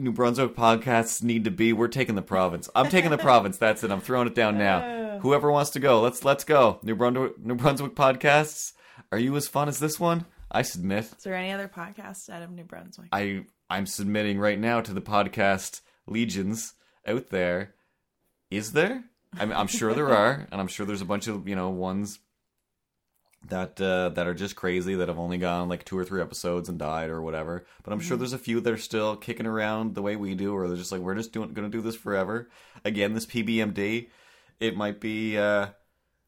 New 0.00 0.12
Brunswick 0.12 0.56
podcasts 0.56 1.22
need 1.22 1.44
to 1.44 1.50
be. 1.50 1.72
We're 1.72 1.88
taking 1.88 2.14
the 2.14 2.22
province. 2.22 2.68
I'm 2.74 2.88
taking 2.88 3.10
the 3.10 3.18
province. 3.28 3.58
That's 3.58 3.84
it. 3.84 3.90
I'm 3.90 4.00
throwing 4.00 4.26
it 4.26 4.34
down 4.34 4.58
now. 4.58 4.82
Oh. 4.84 5.18
Whoever 5.20 5.52
wants 5.52 5.70
to 5.72 5.80
go, 5.80 6.00
let's 6.00 6.24
let's 6.24 6.44
go. 6.44 6.80
New 6.82 6.94
Brunswick 6.96 7.38
New 7.38 7.54
Brunswick 7.54 7.94
podcasts. 7.94 8.72
Are 9.12 9.18
you 9.18 9.36
as 9.36 9.48
fun 9.48 9.68
as 9.68 9.78
this 9.78 10.00
one? 10.00 10.24
I 10.50 10.62
submit. 10.62 11.04
Is 11.04 11.24
there 11.24 11.34
any 11.34 11.52
other 11.52 11.68
podcasts 11.68 12.28
out 12.28 12.42
of 12.42 12.50
New 12.50 12.64
Brunswick? 12.64 13.08
I 13.12 13.44
I'm 13.68 13.86
submitting 13.86 14.38
right 14.38 14.58
now 14.58 14.80
to 14.80 14.92
the 14.92 15.02
podcast 15.02 15.80
legions 16.06 16.74
out 17.06 17.30
there. 17.30 17.74
Is 18.50 18.72
there? 18.72 19.04
I'm, 19.38 19.52
I'm 19.52 19.68
sure 19.68 19.94
there 19.94 20.08
are, 20.16 20.46
and 20.50 20.60
I'm 20.60 20.66
sure 20.66 20.86
there's 20.86 21.02
a 21.02 21.06
bunch 21.06 21.28
of 21.28 21.46
you 21.46 21.54
know 21.54 21.68
ones 21.68 22.18
that 23.48 23.80
uh, 23.80 24.10
that 24.10 24.26
are 24.26 24.34
just 24.34 24.54
crazy 24.54 24.94
that 24.96 25.08
have 25.08 25.18
only 25.18 25.38
gone 25.38 25.68
like 25.68 25.84
two 25.84 25.96
or 25.98 26.04
three 26.04 26.20
episodes 26.20 26.68
and 26.68 26.78
died 26.78 27.10
or 27.10 27.22
whatever. 27.22 27.64
But 27.82 27.92
I'm 27.92 28.00
sure 28.00 28.16
there's 28.16 28.32
a 28.34 28.38
few 28.38 28.60
that 28.60 28.72
are 28.72 28.78
still 28.78 29.16
kicking 29.16 29.46
around 29.46 29.94
the 29.94 30.02
way 30.02 30.16
we 30.16 30.34
do, 30.34 30.54
or 30.54 30.68
they're 30.68 30.76
just 30.76 30.92
like 30.92 31.00
we're 31.00 31.14
just 31.14 31.32
doing 31.32 31.52
going 31.54 31.70
to 31.70 31.76
do 31.76 31.82
this 31.82 31.96
forever. 31.96 32.50
Again, 32.84 33.14
this 33.14 33.26
PBMD, 33.26 34.08
it 34.60 34.76
might 34.76 35.00
be 35.00 35.38
uh, 35.38 35.68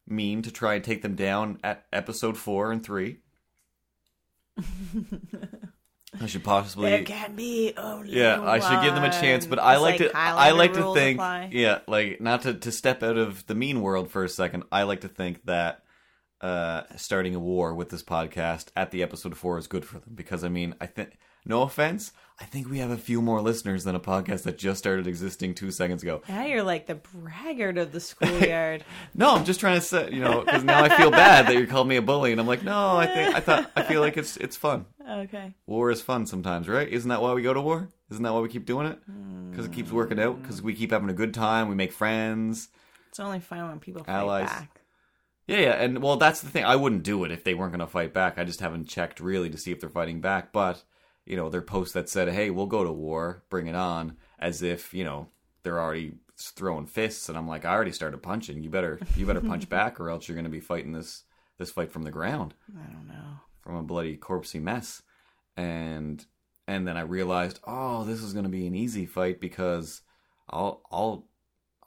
mean 0.07 0.41
to 0.41 0.51
try 0.51 0.73
and 0.75 0.83
take 0.83 1.01
them 1.01 1.15
down 1.15 1.59
at 1.63 1.85
episode 1.93 2.37
four 2.37 2.71
and 2.71 2.83
three. 2.83 3.19
I 6.21 6.27
should 6.27 6.43
possibly 6.43 6.91
there 6.91 7.03
can 7.03 7.35
be 7.35 7.73
only 7.75 8.15
yeah, 8.15 8.39
I 8.41 8.59
should 8.59 8.83
give 8.83 8.93
them 8.93 9.03
a 9.03 9.11
chance, 9.11 9.47
but 9.47 9.57
one. 9.57 9.67
I 9.67 9.73
It's 9.73 9.81
like, 9.81 9.97
to 9.97 10.11
I 10.17 10.51
like 10.51 10.73
to 10.73 10.93
think 10.93 11.17
apply. 11.17 11.49
yeah, 11.51 11.79
like 11.87 12.21
not 12.21 12.43
to 12.43 12.53
to 12.53 12.71
step 12.71 13.01
out 13.01 13.17
of 13.17 13.45
the 13.47 13.55
mean 13.55 13.81
world 13.81 14.11
for 14.11 14.23
a 14.23 14.29
second. 14.29 14.63
I 14.71 14.83
like 14.83 15.01
to 15.01 15.07
think 15.07 15.43
that 15.45 15.82
uh 16.43 16.83
starting 16.97 17.33
a 17.35 17.39
war 17.39 17.73
with 17.73 17.89
this 17.89 18.03
podcast 18.03 18.67
at 18.75 18.91
the 18.91 19.01
episode 19.01 19.37
4 19.37 19.57
is 19.57 19.67
good 19.67 19.85
for 19.85 19.99
them 19.99 20.11
because 20.13 20.43
I 20.43 20.49
mean, 20.49 20.75
I 20.81 20.85
think 20.87 21.17
no 21.45 21.61
offense, 21.63 22.11
I 22.39 22.45
think 22.45 22.69
we 22.69 22.79
have 22.79 22.91
a 22.91 22.97
few 22.97 23.21
more 23.21 23.41
listeners 23.41 23.83
than 23.83 23.95
a 23.95 23.99
podcast 23.99 24.43
that 24.43 24.57
just 24.57 24.79
started 24.79 25.07
existing 25.07 25.55
2 25.55 25.71
seconds 25.71 26.03
ago. 26.03 26.21
Now 26.27 26.45
you're 26.45 26.63
like 26.63 26.85
the 26.85 26.95
braggart 26.95 27.77
of 27.77 27.91
the 27.91 27.99
schoolyard. 27.99 28.83
No, 29.15 29.35
I'm 29.35 29.45
just 29.45 29.59
trying 29.59 29.79
to 29.79 29.85
say, 29.85 30.09
you 30.11 30.19
know, 30.19 30.43
cuz 30.43 30.63
now 30.63 30.83
I 30.83 30.89
feel 30.97 31.11
bad 31.11 31.47
that 31.47 31.55
you 31.55 31.65
called 31.65 31.87
me 31.87 31.95
a 31.95 32.01
bully 32.01 32.31
and 32.31 32.41
I'm 32.41 32.47
like, 32.47 32.63
"No, 32.63 32.97
I 32.97 33.05
think 33.07 33.35
I 33.35 33.39
thought 33.39 33.71
I 33.75 33.83
feel 33.83 34.01
like 34.01 34.17
it's 34.17 34.35
it's 34.37 34.57
fun." 34.57 34.85
okay. 35.09 35.53
War 35.65 35.91
is 35.91 36.01
fun 36.01 36.25
sometimes, 36.25 36.67
right? 36.67 36.87
Isn't 36.87 37.09
that 37.09 37.21
why 37.21 37.33
we 37.33 37.41
go 37.41 37.53
to 37.53 37.61
war? 37.61 37.89
Isn't 38.11 38.23
that 38.23 38.33
why 38.33 38.39
we 38.41 38.49
keep 38.49 38.65
doing 38.65 38.87
it? 38.87 38.99
Because 39.49 39.65
it 39.65 39.71
keeps 39.71 39.91
working 39.91 40.19
out. 40.19 40.41
Because 40.41 40.61
we 40.61 40.73
keep 40.73 40.91
having 40.91 41.09
a 41.09 41.13
good 41.13 41.33
time. 41.33 41.69
We 41.69 41.75
make 41.75 41.91
friends. 41.91 42.69
It's 43.09 43.19
only 43.19 43.39
fun 43.39 43.67
when 43.69 43.79
people 43.79 44.03
fight 44.03 44.13
Allies. 44.13 44.49
back. 44.49 44.81
Yeah, 45.47 45.59
yeah. 45.59 45.73
And 45.73 46.01
well, 46.01 46.17
that's 46.17 46.41
the 46.41 46.49
thing. 46.49 46.63
I 46.65 46.75
wouldn't 46.75 47.03
do 47.03 47.23
it 47.23 47.31
if 47.31 47.43
they 47.43 47.53
weren't 47.53 47.71
going 47.73 47.79
to 47.79 47.87
fight 47.87 48.13
back. 48.13 48.37
I 48.37 48.43
just 48.43 48.61
haven't 48.61 48.87
checked 48.87 49.19
really 49.19 49.49
to 49.49 49.57
see 49.57 49.71
if 49.71 49.79
they're 49.79 49.89
fighting 49.89 50.21
back. 50.21 50.51
But 50.53 50.83
you 51.25 51.35
know, 51.35 51.49
their 51.49 51.61
post 51.61 51.93
that 51.93 52.09
said, 52.09 52.29
"Hey, 52.29 52.49
we'll 52.49 52.65
go 52.65 52.83
to 52.83 52.91
war. 52.91 53.43
Bring 53.49 53.67
it 53.67 53.75
on," 53.75 54.17
as 54.39 54.61
if 54.61 54.93
you 54.93 55.03
know 55.03 55.27
they're 55.63 55.79
already 55.79 56.13
throwing 56.37 56.85
fists. 56.85 57.29
And 57.29 57.37
I'm 57.37 57.47
like, 57.47 57.65
I 57.65 57.71
already 57.73 57.91
started 57.91 58.21
punching. 58.23 58.63
You 58.63 58.69
better 58.69 58.99
you 59.15 59.25
better 59.25 59.41
punch 59.41 59.69
back, 59.77 59.99
or 59.99 60.09
else 60.09 60.27
you're 60.27 60.35
going 60.35 60.45
to 60.45 60.49
be 60.49 60.59
fighting 60.59 60.93
this 60.93 61.23
this 61.57 61.71
fight 61.71 61.91
from 61.91 62.03
the 62.03 62.11
ground. 62.11 62.53
I 62.77 62.91
don't 62.91 63.07
know. 63.07 63.39
from 63.61 63.75
a 63.75 63.83
bloody 63.83 64.17
corpsey 64.17 64.61
mess 64.61 65.01
and 65.55 66.25
and 66.67 66.87
then 66.87 66.97
I 66.97 67.01
realized 67.01 67.59
oh 67.65 68.03
this 68.05 68.21
is 68.23 68.33
going 68.33 68.45
to 68.45 68.49
be 68.49 68.65
an 68.67 68.75
easy 68.75 69.05
fight 69.05 69.39
because 69.39 70.01
I'll 70.49 70.81
I'll 70.91 71.27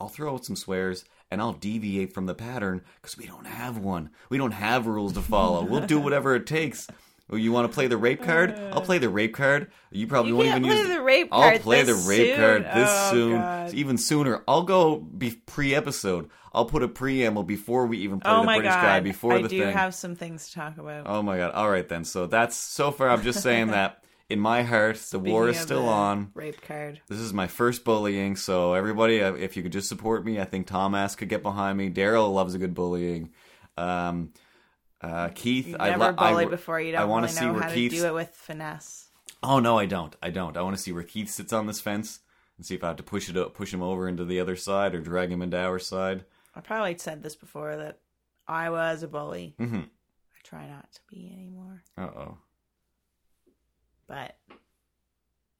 I'll 0.00 0.08
throw 0.08 0.34
out 0.34 0.44
some 0.44 0.56
swears 0.56 1.04
and 1.30 1.40
I'll 1.40 1.52
deviate 1.52 2.12
from 2.12 2.26
the 2.26 2.34
pattern 2.34 2.82
because 3.00 3.16
we 3.18 3.26
don't 3.26 3.46
have 3.46 3.78
one 3.78 4.10
we 4.28 4.38
don't 4.38 4.52
have 4.52 4.86
rules 4.86 5.12
to 5.14 5.22
follow 5.22 5.64
we'll 5.64 5.86
do 5.86 6.00
whatever 6.00 6.34
it 6.34 6.46
takes 6.46 6.86
Oh, 7.28 7.34
you 7.34 7.50
want 7.50 7.68
to 7.68 7.74
play 7.74 7.88
the 7.88 7.96
rape 7.96 8.22
card? 8.22 8.52
I'll 8.70 8.82
play 8.82 8.98
the 8.98 9.08
rape 9.08 9.34
card. 9.34 9.72
You 9.90 10.06
probably 10.06 10.30
You 10.30 10.36
won't 10.36 10.46
even 10.46 10.62
play 10.62 10.76
use 10.78 10.86
the 10.88 11.02
rape 11.02 11.28
I'll 11.32 11.40
card 11.40 11.60
play 11.60 11.82
this 11.82 12.04
the 12.04 12.08
rape 12.08 12.36
soon? 12.36 12.38
card 12.38 12.62
this 12.66 12.88
Oh, 12.88 13.10
soon, 13.10 13.32
God. 13.32 13.74
even 13.74 13.98
sooner. 13.98 14.44
I'll 14.46 14.62
go 14.62 14.94
be 14.98 15.32
pre-episode. 15.32 16.30
I'll 16.54 16.66
put 16.66 16.84
a 16.84 16.88
preamble 16.88 17.42
before 17.42 17.86
we 17.86 17.98
even 17.98 18.20
play 18.20 18.30
Oh 18.30 18.40
the 18.42 18.46
my 18.46 18.58
British 18.58 18.74
god! 18.74 18.82
guy 18.82 19.00
before 19.00 19.32
I 19.32 19.42
the 19.42 19.48
do 19.48 19.60
have 19.62 19.92
some 19.92 20.14
things 20.14 20.46
to 20.50 20.54
talk 20.54 20.78
about. 20.78 21.08
Oh 21.08 21.20
my 21.20 21.36
god. 21.36 21.50
All 21.50 21.68
right 21.68 21.88
then. 21.88 22.04
So 22.04 22.28
that's 22.28 22.54
so 22.54 22.92
far 22.92 23.10
I'm 23.10 23.22
just 23.22 23.42
saying 23.42 23.66
that 23.72 24.04
in 24.28 24.40
my 24.40 24.62
heart 24.62 24.96
the 25.10 25.18
war 25.18 25.48
is 25.48 25.58
still 25.58 25.88
on. 25.88 26.30
Rape 26.34 26.60
card. 26.62 27.00
This 27.08 27.18
is 27.18 27.32
my 27.32 27.46
first 27.46 27.84
bullying, 27.84 28.36
so 28.36 28.74
everybody 28.74 29.22
uh, 29.22 29.34
if 29.34 29.56
you 29.56 29.62
could 29.62 29.72
just 29.72 29.88
support 29.88 30.24
me, 30.24 30.40
I 30.40 30.44
think 30.44 30.66
Tom 30.66 30.94
Ass 30.94 31.14
could 31.14 31.28
get 31.28 31.42
behind 31.42 31.78
me. 31.78 31.90
Daryl 31.90 32.32
loves 32.32 32.54
a 32.54 32.58
good 32.58 32.74
bullying. 32.74 33.30
Um 33.76 34.32
uh 35.00 35.28
Keith 35.34 35.68
You've 35.68 35.80
I 35.80 35.90
never 35.90 36.04
lo- 36.04 36.14
I 36.18 36.30
bullied 36.32 36.50
before. 36.50 36.80
You 36.80 36.90
I 36.90 37.00
don't 37.00 37.10
wanna 37.10 37.28
see 37.28 37.44
know 37.44 37.52
where 37.52 37.62
how 37.62 37.70
Keith's 37.70 37.94
to 37.96 38.00
do 38.00 38.06
it 38.06 38.14
with 38.14 38.30
finesse. 38.30 39.08
Oh 39.42 39.60
no, 39.60 39.78
I 39.78 39.86
don't. 39.86 40.16
I 40.22 40.30
don't. 40.30 40.56
I 40.56 40.62
want 40.62 40.76
to 40.76 40.82
see 40.82 40.92
where 40.92 41.02
Keith 41.02 41.30
sits 41.30 41.52
on 41.52 41.66
this 41.66 41.80
fence 41.80 42.20
and 42.56 42.64
see 42.66 42.74
if 42.74 42.82
I 42.82 42.88
have 42.88 42.96
to 42.96 43.02
push 43.02 43.28
it 43.28 43.36
up, 43.36 43.54
push 43.54 43.72
him 43.72 43.82
over 43.82 44.08
into 44.08 44.24
the 44.24 44.40
other 44.40 44.56
side 44.56 44.94
or 44.94 45.00
drag 45.00 45.30
him 45.30 45.42
into 45.42 45.58
our 45.58 45.78
side. 45.78 46.24
I 46.54 46.60
probably 46.60 46.96
said 46.96 47.22
this 47.22 47.36
before 47.36 47.76
that 47.76 48.00
I 48.48 48.70
was 48.70 49.02
a 49.02 49.08
bully. 49.08 49.54
Mm-hmm. 49.60 49.76
I 49.80 50.38
try 50.42 50.66
not 50.68 50.90
to 50.92 51.00
be 51.08 51.30
anymore. 51.32 51.82
Uh 51.98 52.08
oh. 52.16 52.38
But 54.08 54.36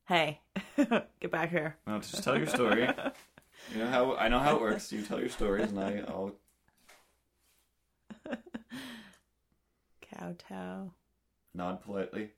hey, 0.07 0.41
get 0.77 1.31
back 1.31 1.51
here. 1.51 1.77
No, 1.87 1.99
just 1.99 2.23
tell 2.23 2.37
your 2.39 2.47
story. 2.47 2.89
you 3.73 3.79
know 3.79 3.89
how 3.89 4.15
I 4.17 4.29
know 4.29 4.39
how 4.39 4.57
it 4.57 4.61
works. 4.63 4.93
You 4.93 5.03
tell 5.03 5.19
your 5.21 5.29
stories, 5.29 5.71
and 5.71 5.81
I, 5.81 6.03
I'll. 6.09 6.33
Kowtow. 10.15 10.91
Nod 11.55 11.83
politely. 11.83 12.31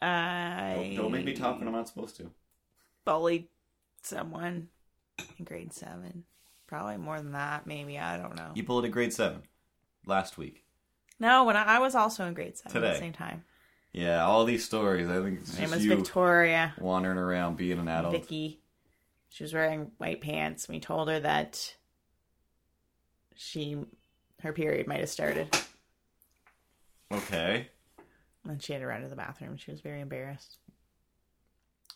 I 0.00 0.74
Don't, 0.76 0.96
don't 0.96 1.12
make 1.12 1.24
me 1.24 1.34
talk 1.34 1.58
when 1.58 1.68
I'm 1.68 1.74
not 1.74 1.86
supposed 1.88 2.16
to. 2.16 2.30
bullied 3.04 3.46
someone 4.02 4.68
in 5.38 5.44
grade 5.44 5.72
seven. 5.72 6.24
Probably 6.66 6.96
more 6.96 7.18
than 7.20 7.32
that, 7.32 7.66
maybe. 7.66 7.98
I 7.98 8.16
don't 8.16 8.34
know. 8.34 8.50
You 8.54 8.62
bullied 8.64 8.86
a 8.86 8.88
grade 8.88 9.12
seven 9.12 9.42
last 10.06 10.38
week. 10.38 10.64
No, 11.20 11.44
when 11.44 11.56
I, 11.56 11.76
I 11.76 11.78
was 11.78 11.94
also 11.94 12.24
in 12.24 12.34
grade 12.34 12.56
seven 12.56 12.70
at 12.76 12.80
Today. 12.80 12.92
the 12.94 12.98
same 12.98 13.12
time. 13.12 13.44
Yeah, 13.92 14.24
all 14.24 14.44
these 14.44 14.64
stories. 14.64 15.08
I 15.08 15.22
think 15.22 15.40
it's 15.40 15.54
Her 15.54 15.60
name 15.62 15.70
just 15.70 15.74
was 15.74 15.84
you 15.84 15.96
Victoria. 15.96 16.74
wandering 16.78 17.18
around 17.18 17.56
being 17.56 17.78
an 17.78 17.88
adult. 17.88 18.14
Vicky. 18.14 18.60
She 19.28 19.44
was 19.44 19.52
wearing 19.52 19.92
white 19.98 20.20
pants. 20.20 20.68
We 20.68 20.80
told 20.80 21.08
her 21.08 21.20
that 21.20 21.74
she 23.34 23.78
her 24.42 24.52
period 24.52 24.86
might 24.86 25.00
have 25.00 25.08
started. 25.08 25.56
Okay. 27.10 27.68
And 28.48 28.62
she 28.62 28.72
had 28.72 28.80
to 28.80 28.86
run 28.86 29.02
to 29.02 29.08
the 29.08 29.16
bathroom. 29.16 29.56
She 29.56 29.70
was 29.70 29.80
very 29.80 30.00
embarrassed. 30.00 30.58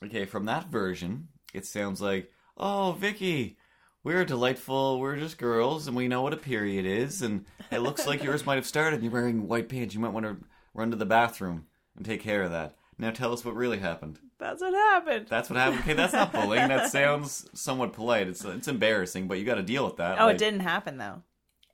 Okay, 0.04 0.26
from 0.26 0.44
that 0.44 0.66
version, 0.68 1.28
it 1.54 1.66
sounds 1.66 2.00
like, 2.00 2.30
oh, 2.56 2.92
Vicky, 2.92 3.56
we're 4.04 4.24
delightful. 4.24 5.00
We're 5.00 5.16
just 5.16 5.38
girls, 5.38 5.88
and 5.88 5.96
we 5.96 6.06
know 6.06 6.22
what 6.22 6.34
a 6.34 6.38
period 6.38 6.84
is. 6.84 7.22
And 7.22 7.46
it 7.72 7.78
looks 7.78 8.06
like 8.06 8.22
yours 8.22 8.46
might 8.46 8.56
have 8.56 8.66
started. 8.66 8.96
And 8.96 9.02
you're 9.04 9.12
wearing 9.12 9.48
white 9.48 9.68
pants. 9.68 9.94
You 9.94 10.00
might 10.00 10.12
want 10.12 10.26
to 10.26 10.36
run 10.74 10.90
to 10.90 10.96
the 10.96 11.06
bathroom 11.06 11.66
and 11.96 12.04
take 12.04 12.20
care 12.22 12.42
of 12.42 12.50
that. 12.52 12.76
Now 12.98 13.10
tell 13.10 13.32
us 13.32 13.44
what 13.44 13.54
really 13.54 13.78
happened. 13.78 14.18
That's 14.38 14.60
what 14.60 14.72
happened. 14.74 15.26
That's 15.28 15.50
what 15.50 15.58
happened. 15.58 15.80
Okay, 15.80 15.92
that's 15.94 16.12
not 16.12 16.32
bullying. 16.32 16.68
That 16.68 16.90
sounds 16.90 17.48
somewhat 17.54 17.92
polite. 17.92 18.28
It's 18.28 18.44
it's 18.44 18.68
embarrassing, 18.68 19.28
but 19.28 19.38
you 19.38 19.44
got 19.44 19.54
to 19.56 19.62
deal 19.62 19.84
with 19.84 19.96
that. 19.96 20.18
oh, 20.20 20.26
Like, 20.26 20.36
it 20.36 20.38
didn't 20.38 20.60
happen 20.60 20.96
though. 20.98 21.22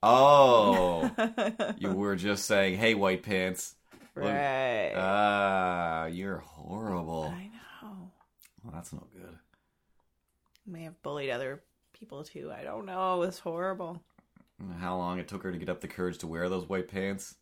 Oh, 0.03 1.11
you 1.79 1.93
were 1.93 2.17
just 2.17 2.45
saying, 2.47 2.77
"Hey, 2.77 2.95
white 2.95 3.23
pants." 3.23 3.77
right. 4.15 4.93
Ah, 4.97 6.07
you're 6.07 6.39
horrible. 6.39 7.33
I 7.35 7.45
know. 7.47 8.11
Well, 8.63 8.73
that's 8.75 8.93
no 8.93 9.07
good. 9.13 9.39
May 10.67 10.83
have 10.85 11.01
bullied 11.03 11.31
other 11.31 11.63
people 11.93 12.25
too. 12.25 12.53
I 12.53 12.63
don't 12.65 12.87
know. 12.87 13.23
It 13.23 13.27
was 13.27 13.39
horrible. 13.39 14.03
How 14.81 14.97
long 14.97 15.19
it 15.19 15.29
took 15.29 15.43
her 15.45 15.51
to 15.53 15.59
get 15.59 15.69
up 15.69 15.81
the 15.81 15.89
courage 15.89 16.19
to 16.19 16.27
wear 16.27 16.49
those 16.49 16.69
white 16.69 16.89
pants? 16.89 17.37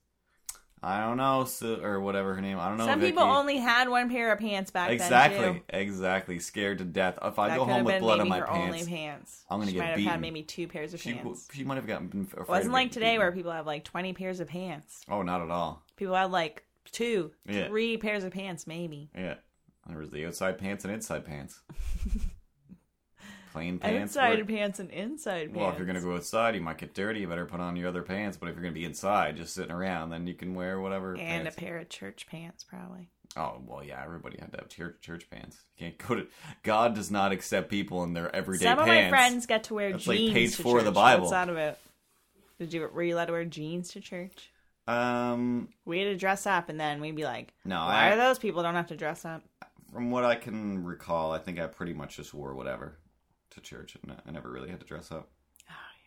I 0.82 1.00
don't 1.00 1.18
know, 1.18 1.46
or 1.82 2.00
whatever 2.00 2.34
her 2.34 2.40
name. 2.40 2.58
I 2.58 2.68
don't 2.68 2.78
know. 2.78 2.86
Some 2.86 3.00
Vicky. 3.00 3.12
people 3.12 3.24
only 3.24 3.58
had 3.58 3.88
one 3.88 4.08
pair 4.08 4.32
of 4.32 4.38
pants 4.38 4.70
back 4.70 4.88
then. 4.88 4.94
exactly, 4.94 5.62
exactly, 5.68 6.38
scared 6.38 6.78
to 6.78 6.84
death. 6.84 7.18
If 7.22 7.38
I 7.38 7.48
That 7.48 7.58
go 7.58 7.64
home 7.66 7.84
with 7.84 8.00
blood 8.00 8.20
on 8.20 8.28
my 8.28 8.40
pants, 8.40 8.50
only 8.58 8.84
pants. 8.86 9.44
I'm 9.50 9.58
gonna 9.60 9.70
she 9.70 9.74
get 9.76 9.80
might 9.80 9.86
have 9.88 9.96
beaten. 9.98 10.10
had 10.12 10.20
maybe 10.22 10.42
two 10.42 10.66
pairs 10.68 10.94
of 10.94 11.00
she 11.00 11.12
pants. 11.12 11.48
she 11.52 11.64
might 11.64 11.74
have 11.76 11.86
gotten 11.86 12.26
afraid. 12.32 12.42
It 12.42 12.48
wasn't 12.48 12.72
like 12.72 12.92
today 12.92 13.08
beaten. 13.10 13.18
where 13.20 13.32
people 13.32 13.52
have 13.52 13.66
like 13.66 13.84
20 13.84 14.14
pairs 14.14 14.40
of 14.40 14.48
pants. 14.48 15.02
Oh, 15.10 15.20
not 15.22 15.42
at 15.42 15.50
all. 15.50 15.82
People 15.96 16.14
had 16.14 16.30
like 16.30 16.64
two, 16.92 17.30
Yeah. 17.46 17.68
three 17.68 17.98
pairs 17.98 18.24
of 18.24 18.32
pants, 18.32 18.66
maybe. 18.66 19.10
Yeah, 19.14 19.34
there 19.86 19.98
was 19.98 20.10
the 20.10 20.24
outside 20.26 20.56
pants 20.58 20.84
and 20.86 20.94
inside 20.94 21.26
pants. 21.26 21.60
Plain 23.52 23.78
pants. 23.78 24.16
Outside 24.16 24.38
work. 24.38 24.48
pants 24.48 24.78
and 24.78 24.90
inside 24.90 25.46
pants. 25.46 25.56
Well, 25.56 25.70
if 25.70 25.78
you're 25.78 25.86
gonna 25.86 26.00
go 26.00 26.14
outside, 26.14 26.54
you 26.54 26.60
might 26.60 26.78
get 26.78 26.94
dirty. 26.94 27.20
You 27.20 27.28
better 27.28 27.46
put 27.46 27.60
on 27.60 27.74
your 27.76 27.88
other 27.88 28.02
pants. 28.02 28.36
But 28.36 28.48
if 28.48 28.54
you're 28.54 28.62
gonna 28.62 28.74
be 28.74 28.84
inside, 28.84 29.36
just 29.36 29.54
sitting 29.54 29.72
around, 29.72 30.10
then 30.10 30.26
you 30.26 30.34
can 30.34 30.54
wear 30.54 30.80
whatever. 30.80 31.12
and 31.12 31.44
pants. 31.44 31.56
a 31.56 31.60
pair 31.60 31.78
of 31.78 31.88
church 31.88 32.26
pants, 32.28 32.62
probably. 32.64 33.08
Oh 33.36 33.60
well, 33.66 33.82
yeah. 33.84 34.02
Everybody 34.04 34.38
had 34.40 34.52
to 34.52 34.58
have 34.58 34.68
church 34.68 34.96
church 35.00 35.28
pants. 35.30 35.58
You 35.76 35.86
can't 35.86 35.98
go 35.98 36.14
to. 36.16 36.26
God 36.62 36.94
does 36.94 37.10
not 37.10 37.32
accept 37.32 37.70
people 37.70 38.04
in 38.04 38.12
their 38.12 38.34
everyday 38.34 38.64
Some 38.64 38.78
pants. 38.78 38.90
of 38.90 38.96
my 38.96 39.08
friends 39.08 39.46
get 39.46 39.64
to 39.64 39.74
wear 39.74 39.92
That's 39.92 40.06
like 40.06 40.18
jeans 40.18 40.32
page 40.34 40.56
to 40.56 40.62
four 40.62 40.78
of 40.78 40.84
the 40.84 40.90
church. 40.90 40.94
Bible. 40.96 41.20
What's 41.22 41.32
that 41.32 41.48
about? 41.48 41.78
Did 42.58 42.72
you 42.72 42.88
were 42.92 43.02
you 43.02 43.14
allowed 43.14 43.26
to 43.26 43.32
wear 43.32 43.44
jeans 43.44 43.88
to 43.92 44.00
church? 44.00 44.50
Um, 44.86 45.68
We 45.84 45.98
had 45.98 46.06
to 46.06 46.16
dress 46.16 46.46
up, 46.46 46.68
and 46.68 46.80
then 46.80 47.00
we'd 47.00 47.14
be 47.14 47.24
like, 47.24 47.52
no. 47.64 47.76
"Why 47.76 48.08
I, 48.08 48.10
are 48.12 48.16
those 48.16 48.38
people 48.38 48.62
don't 48.62 48.74
have 48.74 48.88
to 48.88 48.96
dress 48.96 49.24
up?" 49.24 49.42
from 49.92 50.10
what 50.12 50.24
I 50.24 50.36
can 50.36 50.84
recall, 50.84 51.32
I 51.32 51.38
think 51.38 51.58
I 51.58 51.66
pretty 51.66 51.92
much 51.94 52.16
just 52.16 52.32
wore 52.32 52.54
whatever 52.54 52.96
to 53.50 53.60
church, 53.60 53.96
and 54.02 54.16
I 54.26 54.30
never 54.30 54.50
really 54.50 54.70
had 54.70 54.80
to 54.80 54.86
dress 54.86 55.10
up. 55.12 55.28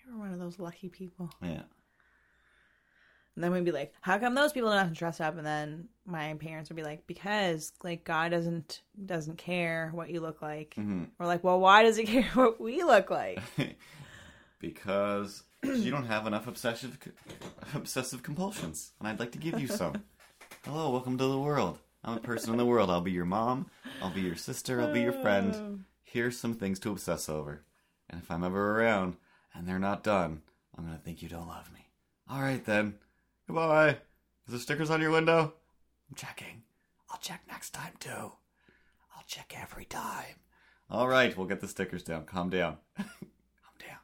You 0.06 0.14
were 0.14 0.20
one 0.20 0.34
of 0.34 0.40
those 0.40 0.60
lucky 0.60 0.90
people. 0.90 1.30
Yeah. 1.42 1.64
And 3.36 3.44
then 3.44 3.52
we'd 3.52 3.66
be 3.66 3.72
like, 3.72 3.94
"How 4.02 4.20
come 4.20 4.36
those 4.36 4.52
people 4.52 4.70
don't 4.70 4.78
have 4.78 4.90
to 4.90 4.94
dress 4.94 5.20
up?" 5.20 5.38
And 5.38 5.46
then 5.46 5.88
my 6.06 6.36
parents 6.36 6.70
would 6.70 6.76
be 6.76 6.84
like, 6.84 7.08
"Because 7.08 7.72
like 7.84 8.04
God 8.04 8.30
doesn't 8.30 8.82
doesn't 9.06 9.38
care 9.38 9.90
what 9.94 10.10
you 10.10 10.20
look 10.20 10.42
like." 10.42 10.76
hmm 10.76 11.06
We're 11.18 11.26
like, 11.26 11.44
"Well, 11.44 11.60
why 11.60 11.84
does 11.84 11.98
He 11.98 12.04
care 12.06 12.30
what 12.34 12.60
we 12.62 12.84
look 12.84 13.10
like?" 13.10 13.42
because 14.60 15.44
you 15.64 15.90
don't 15.90 16.06
have 16.06 16.28
enough 16.28 16.48
obsessive 16.48 16.98
obsessive 17.74 18.22
compulsions, 18.24 18.92
and 19.00 19.08
I'd 19.08 19.20
like 19.20 19.32
to 19.32 19.40
give 19.40 19.60
you 19.60 19.68
some. 19.68 20.04
Hello, 20.66 20.92
welcome 20.92 21.18
to 21.18 21.26
the 21.26 21.40
world. 21.40 21.80
I'm 22.04 22.18
a 22.18 22.20
person 22.20 22.52
in 22.52 22.58
the 22.58 22.66
world. 22.66 22.90
I'll 22.90 23.02
be 23.02 23.12
your 23.12 23.26
mom. 23.26 23.68
I'll 24.02 24.14
be 24.14 24.22
your 24.22 24.36
sister. 24.36 24.82
I'll 24.82 24.92
be 24.92 25.02
your 25.02 25.14
friend. 25.14 25.86
Here's 26.14 26.38
some 26.38 26.54
things 26.54 26.78
to 26.82 26.92
obsess 26.92 27.28
over. 27.28 27.64
And 28.08 28.22
if 28.22 28.30
I'm 28.30 28.44
ever 28.44 28.80
around 28.80 29.16
and 29.52 29.68
they're 29.68 29.80
not 29.80 30.04
done, 30.04 30.44
I'm 30.78 30.86
gonna 30.86 31.00
think 31.04 31.24
you 31.24 31.28
don't 31.28 31.48
love 31.48 31.74
me. 31.74 31.88
All 32.30 32.40
right 32.40 32.64
then. 32.64 33.00
Goodbye. 33.48 33.98
Is 34.46 34.50
there 34.50 34.60
stickers 34.60 34.92
on 34.92 35.02
your 35.02 35.10
window? 35.10 35.56
I'm 36.08 36.16
checking. 36.16 36.62
I'll 37.10 37.18
check 37.18 37.42
next 37.48 37.72
time 37.72 37.94
too. 38.00 38.32
I'll 39.16 39.24
check 39.26 39.56
every 39.60 39.86
time. 39.86 40.36
All 40.88 41.08
right, 41.08 41.36
we'll 41.36 41.48
get 41.48 41.62
the 41.62 41.68
stickers 41.68 42.04
down. 42.04 42.26
Calm 42.26 42.52
down. 42.52 42.78
Calm 42.96 43.08
down. 43.80 43.98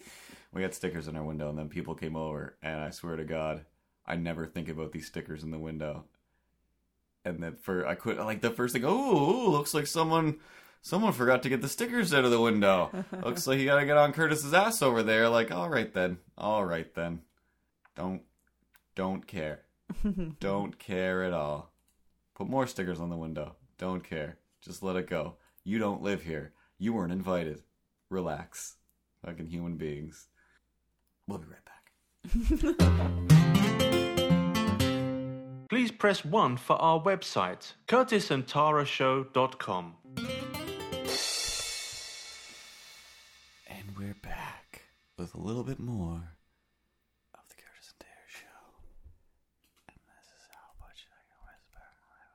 we 0.52 0.62
had 0.62 0.74
stickers 0.74 1.06
in 1.06 1.14
our 1.14 1.22
window, 1.22 1.48
and 1.48 1.56
then 1.56 1.68
people 1.68 1.94
came 1.94 2.16
over, 2.16 2.56
and 2.60 2.80
I 2.80 2.90
swear 2.90 3.14
to 3.14 3.24
God, 3.24 3.64
I 4.04 4.16
never 4.16 4.46
think 4.46 4.68
about 4.68 4.90
these 4.90 5.06
stickers 5.06 5.44
in 5.44 5.52
the 5.52 5.60
window. 5.60 6.06
And 7.24 7.42
then 7.42 7.56
for 7.56 7.86
I 7.86 7.94
quit 7.94 8.18
like 8.18 8.40
the 8.40 8.50
first 8.50 8.72
thing. 8.72 8.84
Oh, 8.84 9.50
looks 9.50 9.74
like 9.74 9.86
someone 9.86 10.38
someone 10.82 11.12
forgot 11.12 11.42
to 11.42 11.48
get 11.48 11.62
the 11.62 11.68
stickers 11.68 12.14
out 12.14 12.24
of 12.24 12.30
the 12.30 12.40
window. 12.40 12.90
looks 13.24 13.46
like 13.46 13.58
you 13.58 13.66
got 13.66 13.80
to 13.80 13.86
get 13.86 13.96
on 13.96 14.12
Curtis's 14.12 14.54
ass 14.54 14.82
over 14.82 15.02
there. 15.02 15.28
Like, 15.28 15.50
all 15.50 15.68
right 15.68 15.92
then, 15.92 16.18
all 16.38 16.64
right 16.64 16.92
then. 16.94 17.22
Don't 17.96 18.22
don't 18.94 19.26
care. 19.26 19.62
don't 20.40 20.78
care 20.78 21.24
at 21.24 21.32
all. 21.32 21.72
Put 22.34 22.48
more 22.48 22.66
stickers 22.66 23.00
on 23.00 23.10
the 23.10 23.16
window. 23.16 23.56
Don't 23.78 24.02
care. 24.02 24.38
Just 24.62 24.82
let 24.82 24.96
it 24.96 25.08
go. 25.08 25.36
You 25.64 25.78
don't 25.78 26.02
live 26.02 26.22
here. 26.22 26.52
You 26.78 26.94
weren't 26.94 27.12
invited. 27.12 27.62
Relax. 28.08 28.76
Fucking 29.24 29.46
human 29.46 29.76
beings. 29.76 30.28
We'll 31.26 31.38
be 31.38 31.46
right 31.46 31.64
back. 31.64 33.80
Please 35.70 35.90
press 35.92 36.24
1 36.24 36.56
for 36.56 36.74
our 36.76 37.00
website, 37.00 37.74
curtisandtarashow.com. 37.86 39.94
And 43.68 43.84
we're 43.96 44.16
back 44.20 44.82
with 45.16 45.32
a 45.34 45.38
little 45.40 45.62
bit 45.62 45.78
more 45.78 46.32
of 47.34 47.40
the 47.48 47.54
Curtis 47.54 47.92
and 47.92 48.00
Tara 48.00 48.26
Show. 48.26 48.58
And 49.90 49.98
this 50.08 50.26
is 50.26 50.42
how 50.50 50.74
much 50.80 51.06
I 51.06 51.22
can 51.30 51.38
whisper. 51.46 51.78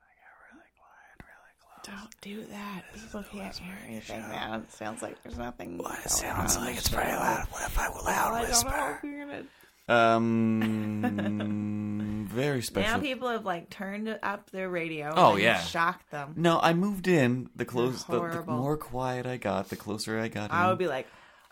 I 0.00 0.16
get 0.16 0.32
really 0.48 0.72
quiet, 0.80 1.20
really 1.20 1.52
close. 1.60 1.84
Don't 1.84 2.16
do 2.22 2.46
that. 2.50 2.84
People 2.94 3.22
can't 3.30 3.54
hear 3.58 3.76
anything 3.86 4.20
now. 4.30 4.62
It 4.64 4.72
sounds 4.72 5.02
like 5.02 5.22
there's 5.22 5.36
nothing. 5.36 5.76
Well, 5.76 5.88
it 5.92 5.96
going 5.96 6.08
sounds 6.08 6.56
on 6.56 6.64
like 6.64 6.78
it's 6.78 6.88
the 6.88 6.96
very 6.96 7.12
loud. 7.12 7.44
What 7.50 7.66
if 7.66 7.78
I 7.78 7.90
will 7.90 8.02
loud 8.02 8.32
I 8.32 8.40
don't 8.40 8.40
know 8.40 8.48
whisper? 8.48 8.96
if 8.96 9.04
you're 9.04 9.26
gonna- 9.26 9.44
Um, 9.88 11.95
very 12.26 12.62
special. 12.62 12.90
Now 12.92 12.98
people 13.00 13.28
have 13.28 13.44
like 13.44 13.70
turned 13.70 14.18
up 14.22 14.50
their 14.50 14.68
radio. 14.68 15.12
Oh, 15.16 15.34
and 15.34 15.42
yeah. 15.42 15.60
shocked 15.60 16.10
them. 16.10 16.34
no, 16.36 16.58
I 16.60 16.74
moved 16.74 17.08
in. 17.08 17.48
The 17.56 17.64
close, 17.64 18.04
the, 18.04 18.20
the 18.20 18.44
more 18.46 18.76
quiet 18.76 19.26
I 19.26 19.36
got, 19.36 19.68
the 19.68 19.76
closer 19.76 20.18
I 20.18 20.28
got. 20.28 20.52
I 20.52 20.64
in. 20.64 20.68
would 20.70 20.78
be 20.78 20.86
like, 20.88 21.06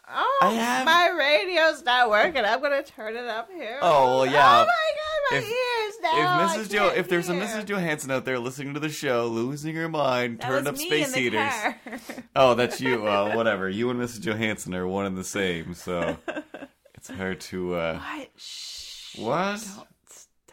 "Oh, 0.08 0.38
have- 0.42 0.84
my 0.87 1.08
radio's 1.16 1.82
not 1.82 2.10
working. 2.10 2.44
I'm 2.44 2.60
gonna 2.60 2.82
turn 2.82 3.16
it 3.16 3.26
up 3.26 3.50
here." 3.50 3.78
Oh, 3.82 4.18
well, 4.18 4.26
yeah. 4.26 4.62
Oh 4.62 4.66
my 4.66 4.66
god, 4.66 5.30
my 5.30 5.37
If- 5.38 5.44
ears 5.44 5.94
now. 6.02 6.44
if 6.44 6.50
Mrs. 6.66 6.70
Jo, 6.70 6.88
if 6.88 7.08
there's 7.08 7.28
a. 7.28 7.32
Mrs. 7.32 7.64
Johansson 7.66 8.10
out 8.10 8.24
there 8.24 8.38
listening 8.38 8.74
to 8.74 8.80
the 8.80 8.88
show, 8.90 9.26
losing 9.26 9.74
her 9.76 9.88
mind, 9.88 10.40
that 10.40 10.48
turned 10.48 10.68
up 10.68 10.76
space 10.76 11.14
heaters. 11.14 11.52
Oh, 12.37 12.54
that's 12.54 12.80
you. 12.80 13.00
Well, 13.00 13.37
whatever. 13.37 13.68
You 13.68 13.90
and 13.90 14.00
Mrs. 14.00 14.20
Johansson 14.20 14.74
are 14.74 14.87
one 14.88 15.06
and 15.06 15.16
the 15.16 15.22
same, 15.24 15.74
so 15.74 16.16
it's 16.94 17.08
hard 17.08 17.40
to. 17.42 17.74
uh 17.76 17.98
what? 18.00 18.28
Shh. 18.37 19.18
What? 19.18 19.87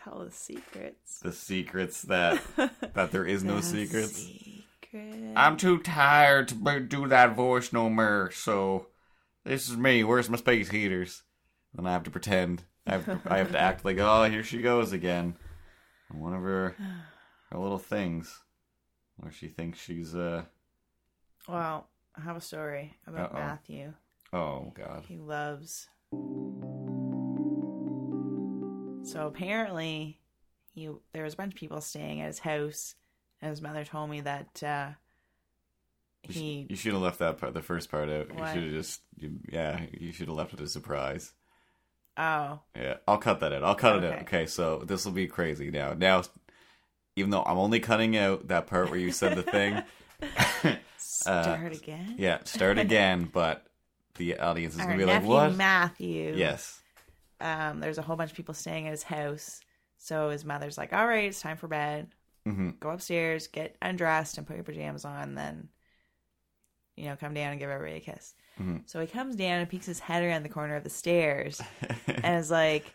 Tell 0.04 0.24
the 0.26 0.32
secrets. 0.32 1.20
The 1.20 1.32
secrets 1.32 2.02
that 2.04 2.42
that 2.94 3.12
there 3.12 3.26
is 3.26 3.44
no 3.44 3.58
The 3.58 3.64
secrets. 3.64 4.16
secret. 4.16 5.34
I'm 5.36 5.58
too 5.58 5.78
tired 5.80 6.48
to 6.50 6.80
do 6.82 7.08
that 7.08 7.36
voice 7.36 7.72
no 7.72 7.90
more. 7.90 8.32
So 8.34 8.88
this 9.46 9.70
is 9.70 9.78
me. 9.78 10.04
Where's 10.04 10.30
my 10.30 10.38
space 10.38 10.70
heaters? 10.70 11.24
And 11.78 11.88
I 11.88 11.94
have 11.94 12.04
to 12.04 12.12
pretend. 12.12 12.64
I 12.86 12.92
have 12.94 13.06
to, 13.06 13.22
I 13.26 13.38
have 13.38 13.52
to 13.52 13.60
act 13.70 13.86
like, 13.86 13.98
oh, 14.00 14.24
here 14.26 14.44
she 14.44 14.62
goes 14.62 14.92
again. 14.92 15.36
One 16.10 16.34
of 16.34 16.42
her 16.42 16.76
her 17.52 17.58
little 17.58 17.78
things 17.78 18.40
where 19.18 19.32
she 19.32 19.48
thinks 19.48 19.80
she's 19.80 20.14
uh 20.16 20.44
Well, 21.48 21.88
I 22.18 22.22
have 22.22 22.36
a 22.36 22.42
story 22.42 22.98
about 23.08 23.34
Uh-oh. 23.34 23.40
Matthew. 23.40 23.94
oh 24.34 24.74
god. 24.76 25.04
He 25.08 25.18
loves. 25.18 25.88
So 29.04 29.28
apparently, 29.28 30.20
he 30.74 30.90
there 31.14 31.24
was 31.24 31.34
a 31.34 31.38
bunch 31.38 31.54
of 31.54 31.60
people 31.60 31.82
staying 31.82 32.22
at 32.22 32.28
his 32.28 32.40
house, 32.40 32.96
and 33.42 33.50
his 33.50 33.62
mother 33.62 33.84
told 33.84 34.10
me 34.10 34.22
that 34.22 34.64
uh, 34.64 34.90
You, 36.28 36.34
he. 36.34 36.68
you 36.70 36.76
should 36.76 36.94
have 36.94 37.02
left 37.02 37.20
that 37.20 37.40
part, 37.40 37.54
the 37.54 37.62
first 37.62 37.90
part 37.92 38.10
out. 38.10 38.34
What? 38.34 38.56
You 38.56 38.62
should 38.62 38.64
have 38.64 38.74
just, 38.74 39.02
you, 39.18 39.32
yeah, 39.52 39.82
you 39.92 40.12
should 40.12 40.28
have 40.28 40.38
left 40.38 40.54
it 40.54 40.62
a 40.62 40.68
surprise. 40.68 41.34
Oh, 42.18 42.60
Yeah, 42.76 42.98
I'll 43.08 43.18
cut 43.18 43.40
that 43.40 43.54
out. 43.54 43.64
I'll 43.64 43.76
cut 43.76 43.98
it 43.98 44.04
out. 44.04 44.14
Okay. 44.14 44.22
Okay, 44.22 44.46
so 44.46 44.84
this 44.86 45.06
will 45.06 45.14
be 45.14 45.28
crazy 45.28 45.72
now. 45.72 45.94
Now, 45.94 46.24
even 47.16 47.32
though 47.32 47.44
I'm 47.44 47.58
only 47.58 47.80
cutting 47.80 48.16
out 48.18 48.50
that 48.50 48.68
part 48.68 48.90
where 48.92 49.00
you 49.00 49.12
said 49.12 49.36
the 49.36 49.44
thing, 49.44 49.82
start 50.98 51.74
again. 51.76 52.06
Uh, 52.12 52.16
yeah, 52.18 52.40
start 52.44 52.78
again. 52.78 53.26
But 53.34 53.66
the 54.16 54.38
audience 54.40 54.76
is 54.76 54.82
Our 54.82 54.88
gonna 54.88 54.98
be 54.98 55.06
like, 55.06 55.24
"What?" 55.24 55.56
Matthew. 55.56 56.34
Yes. 56.36 56.80
Um, 57.42 57.80
there's 57.80 57.98
a 57.98 58.02
whole 58.02 58.16
bunch 58.16 58.32
of 58.32 58.38
people 58.38 58.54
staying 58.54 58.86
at 58.88 58.92
his 58.92 59.04
house. 59.04 59.62
So 59.98 60.30
his 60.30 60.46
mother's 60.46 60.78
like, 60.78 60.94
"All 60.94 61.08
right, 61.08 61.26
it's 61.26 61.42
time 61.42 61.58
for 61.58 61.68
bed. 61.68 62.08
hmm 62.46 62.70
Go 62.80 62.90
upstairs, 62.90 63.48
get 63.48 63.76
undressed, 63.82 64.38
and 64.38 64.48
put 64.48 64.56
your 64.56 64.64
pajamas 64.64 65.06
on. 65.06 65.36
Then, 65.36 65.70
you 66.98 67.06
know, 67.06 67.16
come 67.16 67.34
down 67.34 67.52
and 67.52 67.60
give 67.60 67.70
everybody 67.70 67.98
a 67.98 68.02
kiss." 68.02 68.34
Mhm. 68.60 68.84
So 68.90 69.00
he 69.00 69.08
comes 69.08 69.36
down 69.36 69.60
and 69.60 69.70
peeks 69.70 69.86
his 69.86 70.00
head 70.00 70.24
around 70.24 70.44
the 70.44 70.50
corner 70.50 70.76
of 70.76 70.84
the 70.84 70.90
stairs. 70.90 71.62
and 72.08 72.36
is 72.38 72.50
like 72.52 72.94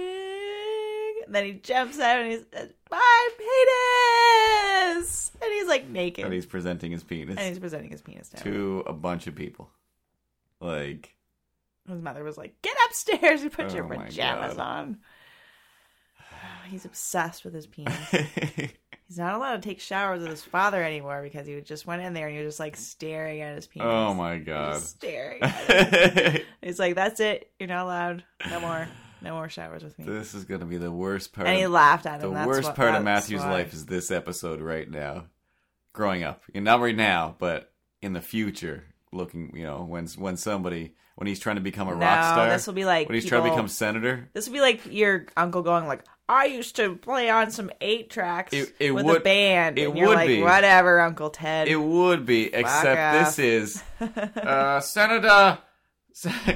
presenting. 0.00 1.24
And 1.26 1.34
then 1.34 1.44
he 1.44 1.52
jumps 1.54 1.98
out 2.00 2.20
and 2.20 2.30
he 2.32 2.38
says, 2.52 2.70
"My 2.90 3.28
penis!" 3.38 5.30
And 5.42 5.52
he's 5.52 5.68
like 5.68 5.88
naked, 5.88 6.24
and 6.24 6.34
he's 6.34 6.46
presenting 6.46 6.90
his 6.92 7.02
penis 7.04 7.36
and 7.38 7.48
he's 7.48 7.58
presenting 7.58 7.90
his 7.90 8.02
penis 8.02 8.32
now. 8.34 8.42
to 8.42 8.82
a 8.86 8.92
bunch 8.92 9.26
of 9.26 9.34
people. 9.34 9.70
Like, 10.60 11.14
His 11.88 12.00
mother 12.02 12.22
was 12.22 12.36
like, 12.38 12.60
"Get 12.62 12.76
upstairs 12.86 13.42
and 13.42 13.52
put 13.52 13.70
Oh 13.72 13.74
your 13.74 13.84
pajamas 13.84 14.58
on." 14.58 14.98
He's 16.68 16.84
obsessed 16.84 17.44
with 17.44 17.54
his 17.54 17.66
penis. 17.66 17.96
He's 19.08 19.18
not 19.18 19.34
allowed 19.34 19.60
to 19.60 19.68
take 19.68 19.80
showers 19.80 20.20
with 20.20 20.30
his 20.30 20.44
father 20.44 20.82
anymore 20.84 21.20
because 21.22 21.44
he 21.46 21.60
just 21.62 21.84
went 21.84 22.02
in 22.02 22.12
there 22.14 22.28
and 22.28 22.36
he 22.36 22.44
was 22.44 22.52
just 22.52 22.60
like 22.60 22.76
staring 22.76 23.40
at 23.40 23.56
his 23.56 23.66
penis. 23.66 23.88
oh 23.90 24.14
my 24.14 24.38
god. 24.38 24.80
staring. 24.80 25.42
He's 26.62 26.78
like, 26.78 26.94
"That's 26.94 27.18
it. 27.18 27.50
You're 27.58 27.68
not 27.68 27.84
allowed. 27.86 28.24
No 28.48 28.60
more. 28.60 28.88
No 29.22 29.34
more 29.34 29.48
showers 29.48 29.82
with 29.82 29.98
me." 29.98 30.04
this 30.04 30.32
is 30.34 30.44
gonna 30.44 30.64
be 30.66 30.76
the 30.76 30.92
worst 30.92 31.32
part. 31.32 31.48
and 31.48 31.58
he 31.58 31.66
laughed 31.66 32.06
at 32.06 32.20
the 32.20 32.28
him. 32.28 32.34
That's 32.34 32.46
worst 32.46 32.68
what- 32.68 32.76
part 32.76 32.94
of 32.94 33.02
Matthew's 33.02 33.40
why. 33.40 33.50
life 33.50 33.72
is 33.72 33.86
this 33.86 34.10
episode 34.12 34.60
right 34.60 34.88
now. 34.88 35.24
Growing 35.92 36.22
up, 36.22 36.42
and 36.54 36.64
not 36.64 36.80
right 36.80 36.94
now, 36.94 37.34
but 37.40 37.72
in 38.00 38.12
the 38.12 38.20
future, 38.20 38.84
looking, 39.12 39.52
you 39.56 39.64
know, 39.64 39.82
when 39.84 40.06
when 40.18 40.36
somebody 40.36 40.94
when 41.16 41.26
he's 41.26 41.40
trying 41.40 41.56
to 41.56 41.62
become 41.62 41.88
a 41.88 41.92
No, 41.94 41.98
rock 42.00 42.32
star, 42.32 42.48
this 42.48 42.66
will 42.66 42.74
be 42.74 42.84
like 42.84 43.08
when 43.08 43.14
he's 43.14 43.26
trying 43.26 43.44
to 43.44 43.50
become 43.50 43.68
senator. 43.68 44.28
This 44.32 44.48
would 44.48 44.54
be 44.54 44.60
like 44.60 44.80
your 44.86 45.26
uncle 45.36 45.62
going 45.62 45.86
like, 45.86 46.02
"I 46.28 46.46
used 46.46 46.76
to 46.76 46.96
play 46.96 47.28
on 47.28 47.50
some 47.50 47.70
eight 47.80 48.08
tracks 48.10 48.52
It- 48.52 48.74
it 48.78 48.90
with 48.92 49.04
a 49.16 49.20
band," 49.20 49.78
it 49.78 49.88
and 49.88 49.98
you're 49.98 50.08
would 50.08 50.14
like, 50.14 50.28
be. 50.28 50.42
"Whatever, 50.42 51.00
Uncle 51.00 51.30
Ted." 51.30 51.68
It 51.68 51.76
would 51.76 52.24
be, 52.24 52.52
except 52.54 52.98
off. 53.00 53.36
this 53.36 53.38
is 53.38 53.82
uh, 54.00 54.80
Senator 54.80 55.58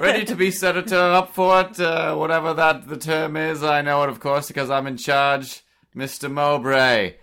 ready 0.00 0.24
to 0.24 0.34
be 0.36 0.50
senator 0.50 0.96
up 0.96 1.34
for 1.34 1.60
it, 1.60 1.78
uh, 1.80 2.14
whatever 2.16 2.54
that 2.54 2.88
the 2.88 2.96
term 2.96 3.36
is. 3.36 3.62
I 3.62 3.82
know 3.82 4.02
it, 4.02 4.08
of 4.08 4.20
course, 4.20 4.48
because 4.48 4.70
I'm 4.70 4.86
in 4.86 4.96
charge, 4.96 5.62
Mister 5.94 6.28
Mowbray. 6.28 7.14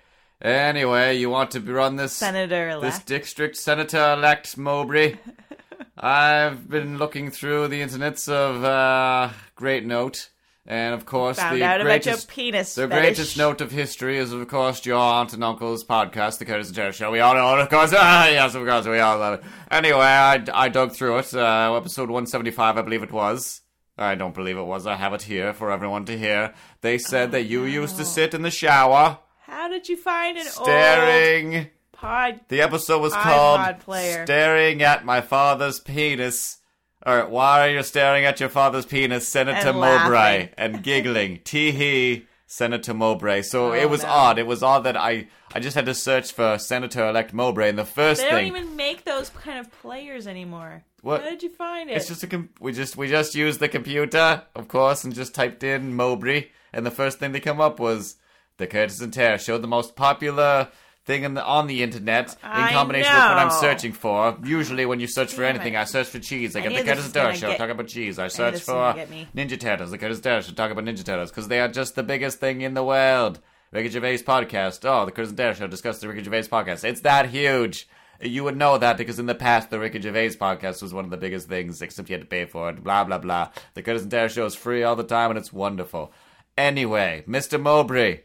Anyway, 0.44 1.16
you 1.18 1.30
want 1.30 1.52
to 1.52 1.62
run 1.62 1.96
this 1.96 2.12
Senator 2.12 2.78
this 2.82 3.00
district, 3.00 3.56
Senator 3.56 4.14
elect 4.14 4.58
Mowbray. 4.58 5.16
I've 5.98 6.70
been 6.70 6.98
looking 6.98 7.32
through 7.32 7.70
the 7.70 7.82
internets 7.82 8.28
of 8.28 8.62
uh, 8.62 9.30
Great 9.56 9.86
Note, 9.86 10.30
and 10.66 10.94
of 10.94 11.06
course 11.06 11.38
Found 11.38 11.56
the 11.56 11.64
out 11.64 11.80
about 11.80 12.06
your 12.06 12.16
greatest 12.16 12.28
penis. 12.28 12.76
the 12.76 12.90
fetish. 12.90 13.00
greatest 13.00 13.38
note 13.38 13.62
of 13.62 13.72
history 13.72 14.18
is, 14.18 14.34
of 14.34 14.46
course, 14.50 14.86
your 14.86 14.98
aunt 14.98 15.32
and 15.32 15.42
uncle's 15.46 15.86
podcast, 15.86 16.40
The 16.40 16.46
Curtis 16.46 16.68
and 16.68 16.76
Jerry 16.76 16.92
Show. 16.92 17.10
We 17.10 17.22
all 17.22 17.36
know 17.36 17.58
of 17.58 17.70
course. 17.70 17.94
Ah, 17.96 18.28
yes, 18.30 18.54
of 18.54 18.68
course, 18.68 18.86
we 18.86 19.00
all 19.00 19.18
love 19.20 19.40
it. 19.40 19.46
Anyway, 19.72 19.98
I, 20.00 20.44
I 20.54 20.68
dug 20.68 20.92
through 20.92 21.20
it. 21.20 21.34
Uh, 21.34 21.74
episode 21.74 22.10
175, 22.10 22.78
I 22.78 22.82
believe 22.82 23.04
it 23.04 23.14
was. 23.14 23.62
I 23.98 24.16
don't 24.16 24.36
believe 24.36 24.58
it 24.58 24.64
was. 24.64 24.88
I 24.88 24.96
have 24.96 25.14
it 25.14 25.22
here 25.22 25.54
for 25.54 25.72
everyone 25.72 26.04
to 26.06 26.18
hear. 26.18 26.54
They 26.82 26.98
said 26.98 27.32
that 27.32 27.44
you 27.44 27.64
used 27.64 27.96
to 27.98 28.04
sit 28.04 28.34
in 28.34 28.42
the 28.42 28.52
shower, 28.52 29.20
How 29.64 29.70
did 29.70 29.88
you 29.88 29.96
find 29.96 30.38
an 30.38 30.44
staring. 30.44 31.56
old 31.56 31.68
pod? 31.94 32.42
The 32.50 32.60
episode 32.60 33.00
was 33.02 33.14
called 33.14 33.80
player. 33.80 34.26
Staring 34.26 34.84
at 34.84 35.06
My 35.06 35.22
Father's 35.22 35.80
Penis. 35.80 36.58
Or, 37.06 37.28
why 37.28 37.66
are 37.66 37.72
you 37.72 37.82
staring 37.82 38.26
at 38.26 38.42
your 38.42 38.50
father's 38.50 38.86
penis, 38.86 39.26
Senator 39.26 39.70
And 39.70 39.80
Mowbray? 39.80 40.12
laughing. 40.18 40.50
And 40.58 40.84
giggling. 40.84 41.40
Tee 41.46 41.72
hee, 41.72 42.26
Senator 42.46 42.94
Mowbray. 42.94 43.44
So 43.44 43.70
Oh, 43.70 43.72
it 43.74 43.90
was 43.90 44.04
no. 44.04 44.10
odd. 44.10 44.38
It 44.38 44.48
was 44.48 44.64
odd 44.64 44.84
that 44.84 44.98
I, 44.98 45.28
I 45.56 45.62
just 45.62 45.76
had 45.76 45.86
to 45.86 45.94
search 45.94 46.34
for 46.34 46.58
Senator 46.58 47.08
elect 47.08 47.34
Mowbray, 47.34 47.70
and 47.70 47.80
the 47.80 47.86
first 47.86 48.20
They 48.22 48.30
don't 48.32 48.46
even 48.48 48.76
make 48.76 49.06
those 49.06 49.30
kind 49.30 49.60
of 49.60 49.72
players 49.72 50.28
anymore. 50.28 50.84
What? 51.04 51.24
How 51.24 51.30
did 51.30 51.42
you 51.42 51.54
find 51.54 51.90
it? 51.90 51.96
It's 51.96 52.10
just 52.10 52.24
a 52.24 52.28
com- 52.28 52.50
we 52.60 52.74
just 52.74 52.98
we 52.98 53.08
just 53.08 53.34
used 53.34 53.62
the 53.62 53.70
computer, 53.70 54.44
of 54.56 54.68
course, 54.68 55.06
and 55.06 55.16
just 55.16 55.34
typed 55.34 55.64
in 55.64 55.94
Mowbray, 55.96 56.48
and 56.74 56.86
the 56.86 56.92
first 56.92 57.18
thing 57.20 57.32
that 57.32 57.40
came 57.44 57.62
up 57.62 57.80
was 57.80 58.18
the 58.64 58.68
Curtis 58.68 59.02
and 59.02 59.12
Tara 59.14 59.38
show, 59.38 59.58
the 59.58 59.68
most 59.68 59.96
popular 59.96 60.70
thing 61.06 61.24
in 61.24 61.34
the, 61.34 61.44
on 61.44 61.68
the 61.68 61.84
internet 61.84 62.32
in 62.32 62.38
I 62.44 62.72
combination 62.72 63.12
with 63.12 63.22
what 63.22 63.38
I'm 63.38 63.52
searching 63.52 63.92
for. 63.92 64.38
Usually, 64.42 64.86
when 64.86 65.02
you 65.02 65.08
search 65.08 65.34
for 65.34 65.42
Damn 65.42 65.56
anything, 65.56 65.74
it. 65.74 65.80
I 65.80 65.84
search 65.84 66.08
for 66.08 66.20
cheese. 66.20 66.56
I, 66.56 66.60
I 66.60 66.64
get 66.64 66.78
the 66.78 66.84
Curtis 66.90 67.06
and 67.06 67.14
Tara 67.14 67.36
show, 67.36 67.50
get- 67.50 67.58
talk 67.58 67.70
about 67.70 67.88
cheese. 67.88 68.18
I 68.20 68.30
search 68.30 68.62
for. 68.62 68.94
Ninja 69.36 69.60
Turtles, 69.60 69.92
the 69.92 69.98
Curtis 69.98 70.18
and 70.18 70.24
Tara 70.24 70.42
show, 70.42 70.54
talk 70.54 70.72
about 70.72 70.86
Ninja 70.86 71.04
Turtles 71.04 71.30
because 71.30 71.50
they 71.50 71.60
are 71.60 71.68
just 71.68 71.96
the 71.96 72.04
biggest 72.04 72.40
thing 72.40 72.62
in 72.62 72.74
the 72.74 72.84
world. 72.86 73.40
Ricky 73.74 73.90
Gervais 73.90 74.20
podcast. 74.20 74.86
Oh, 74.86 75.06
the 75.06 75.12
Curtis 75.12 75.30
and 75.32 75.38
Tara 75.38 75.56
show 75.56 75.68
discussed 75.68 76.00
the 76.00 76.08
Ricky 76.08 76.24
Gervais 76.24 76.44
podcast. 76.44 76.86
It's 76.86 77.02
that 77.02 77.30
huge. 77.32 77.88
You 78.22 78.46
would 78.46 78.56
know 78.56 78.78
that 78.78 78.98
because 78.98 79.20
in 79.20 79.26
the 79.26 79.36
past, 79.36 79.72
the 79.72 79.80
Ricky 79.80 80.00
Gervais 80.00 80.36
podcast 80.36 80.82
was 80.82 80.94
one 80.94 81.04
of 81.04 81.12
the 81.12 81.18
biggest 81.18 81.50
things, 81.50 81.82
except 81.82 82.08
you 82.10 82.14
had 82.14 82.22
to 82.22 82.28
pay 82.28 82.46
for 82.46 82.70
it. 82.70 82.82
Blah, 82.82 83.04
blah, 83.04 83.18
blah. 83.18 83.50
The 83.74 83.82
Curtis 83.82 84.04
and 84.04 84.12
Tara 84.12 84.30
show 84.30 84.46
is 84.46 84.56
free 84.56 84.84
all 84.84 84.96
the 84.96 85.04
time 85.04 85.32
and 85.32 85.38
it's 85.40 85.52
wonderful. 85.52 86.14
Anyway, 86.58 87.24
Mr. 87.28 87.60
Mowbray, 87.60 88.22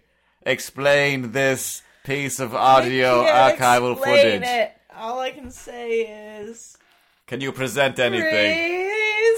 explain 0.48 1.32
this 1.32 1.82
piece 2.04 2.40
of 2.40 2.54
audio 2.54 3.22
archival 3.24 3.92
explain 3.92 4.40
footage. 4.40 4.42
It. 4.42 4.72
All 4.96 5.20
I 5.20 5.30
can 5.30 5.50
say 5.50 6.40
is 6.40 6.76
Can 7.26 7.40
you 7.40 7.52
present 7.52 7.98
anything? 7.98 8.88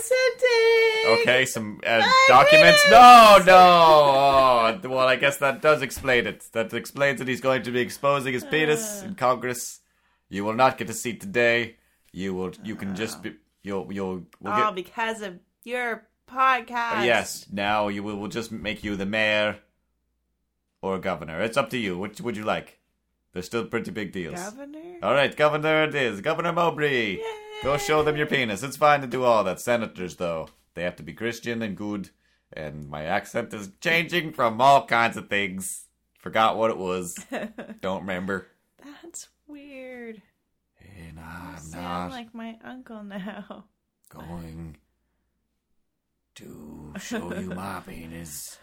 presenting. 0.00 1.20
Okay, 1.22 1.44
some 1.46 1.80
uh, 1.86 2.08
documents. 2.28 2.82
No, 2.90 3.38
no. 3.44 3.54
Oh, 3.54 4.80
well, 4.84 5.08
I 5.08 5.16
guess 5.16 5.38
that 5.38 5.60
does 5.60 5.82
explain 5.82 6.26
it. 6.26 6.46
That 6.52 6.72
explains 6.72 7.18
that 7.18 7.28
he's 7.28 7.40
going 7.40 7.62
to 7.64 7.70
be 7.70 7.80
exposing 7.80 8.32
his 8.32 8.44
penis 8.44 9.02
in 9.02 9.14
Congress. 9.14 9.80
You 10.28 10.44
will 10.44 10.54
not 10.54 10.78
get 10.78 10.88
a 10.90 10.94
seat 10.94 11.20
today. 11.20 11.76
You 12.12 12.34
will. 12.34 12.52
You 12.62 12.76
can 12.76 12.94
just 12.94 13.22
be. 13.22 13.34
You'll. 13.62 13.92
You'll. 13.92 14.22
We'll 14.40 14.56
get, 14.56 14.74
because 14.74 15.22
of 15.22 15.38
your 15.64 16.06
podcast. 16.30 17.04
yes. 17.04 17.46
Now 17.52 17.88
you 17.88 18.02
will. 18.02 18.16
We'll 18.16 18.30
just 18.30 18.52
make 18.52 18.84
you 18.84 18.96
the 18.96 19.06
mayor 19.06 19.58
or 20.82 20.98
governor. 20.98 21.40
It's 21.40 21.56
up 21.56 21.70
to 21.70 21.78
you. 21.78 21.98
Which 21.98 22.20
would 22.20 22.36
you 22.36 22.44
like? 22.44 22.78
They're 23.32 23.42
still 23.42 23.64
pretty 23.66 23.90
big 23.90 24.12
deals. 24.12 24.34
Governor. 24.40 24.98
All 25.02 25.14
right, 25.14 25.34
governor 25.36 25.84
it 25.84 25.94
is. 25.94 26.20
Governor 26.20 26.52
Mowbray. 26.52 27.18
Go 27.62 27.76
show 27.76 28.02
them 28.02 28.16
your 28.16 28.26
penis. 28.26 28.62
It's 28.62 28.76
fine 28.76 29.00
to 29.02 29.06
do 29.06 29.22
all 29.24 29.44
that. 29.44 29.60
Senators, 29.60 30.16
though, 30.16 30.48
they 30.74 30.82
have 30.82 30.96
to 30.96 31.02
be 31.02 31.12
Christian 31.12 31.62
and 31.62 31.76
good. 31.76 32.10
And 32.52 32.88
my 32.88 33.04
accent 33.04 33.54
is 33.54 33.70
changing 33.80 34.32
from 34.32 34.60
all 34.60 34.84
kinds 34.86 35.16
of 35.16 35.28
things. 35.28 35.86
Forgot 36.18 36.56
what 36.58 36.70
it 36.70 36.76
was. 36.78 37.16
Don't 37.80 38.00
remember. 38.00 38.48
That's 38.82 39.28
weird. 39.46 40.20
And 40.80 41.16
You 41.16 41.22
I'm 41.24 41.58
sound 41.58 41.84
not 41.84 42.10
like 42.10 42.34
my 42.34 42.58
uncle 42.64 43.04
now. 43.04 43.64
going 44.08 44.76
to 46.40 46.92
show 47.00 47.32
you 47.34 47.46
my 47.54 47.80
penis, 47.86 48.58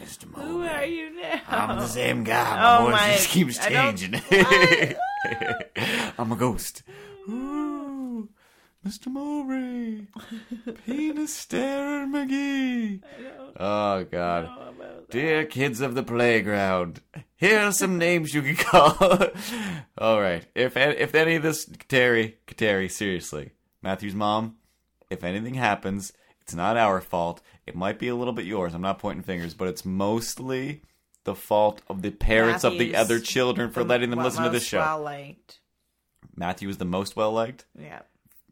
Mr. 0.00 0.26
Mowbray. 0.26 0.42
Who 0.46 0.62
are 0.64 0.84
you 0.84 1.20
now? 1.20 1.40
I'm 1.48 1.78
the 1.78 1.86
same 1.86 2.24
guy. 2.24 2.56
My 2.56 2.78
Oh 2.78 2.84
voice 2.84 2.92
my- 2.92 3.12
just 3.14 3.28
keeps 3.28 3.58
changing. 3.66 4.14
I'm 6.18 6.32
a 6.32 6.36
ghost. 6.36 6.82
Ooh. 7.28 8.28
Mr. 8.86 9.08
Mowbray, 9.08 10.06
penis 10.86 11.34
starer 11.34 12.06
McGee. 12.06 13.00
Oh 13.58 14.04
God. 14.04 14.48
Dear 15.10 15.44
kids 15.46 15.80
of 15.80 15.94
the 15.94 16.02
playground, 16.04 17.00
here 17.36 17.58
are 17.60 17.72
some 17.72 17.98
names 17.98 18.32
you 18.34 18.42
can 18.42 18.56
call. 18.56 18.96
All 19.98 20.20
right, 20.20 20.46
if 20.54 20.76
if 20.76 21.14
any 21.14 21.34
of 21.34 21.42
this, 21.42 21.66
Terry, 21.88 22.38
Terry, 22.56 22.88
seriously, 22.88 23.50
Matthew's 23.82 24.14
mom, 24.14 24.56
if 25.10 25.24
anything 25.24 25.54
happens, 25.54 26.12
it's 26.48 26.54
not 26.54 26.78
our 26.78 27.02
fault. 27.02 27.42
It 27.66 27.76
might 27.76 27.98
be 27.98 28.08
a 28.08 28.14
little 28.16 28.32
bit 28.32 28.46
yours. 28.46 28.72
I'm 28.72 28.80
not 28.80 28.98
pointing 28.98 29.22
fingers, 29.22 29.52
but 29.52 29.68
it's 29.68 29.84
mostly 29.84 30.80
the 31.24 31.34
fault 31.34 31.82
of 31.90 32.00
the 32.00 32.10
parents 32.10 32.64
of 32.64 32.78
the 32.78 32.96
other 32.96 33.20
children 33.20 33.70
for 33.70 33.82
the 33.82 33.88
letting 33.90 34.08
them 34.08 34.18
mo- 34.20 34.24
listen 34.24 34.44
to 34.44 34.48
the 34.48 34.58
show. 34.58 34.78
Well 34.78 35.02
liked. 35.02 35.58
Matthew 36.34 36.70
is 36.70 36.78
the 36.78 36.86
most 36.86 37.16
well 37.16 37.32
liked, 37.32 37.66
Yeah. 37.78 38.00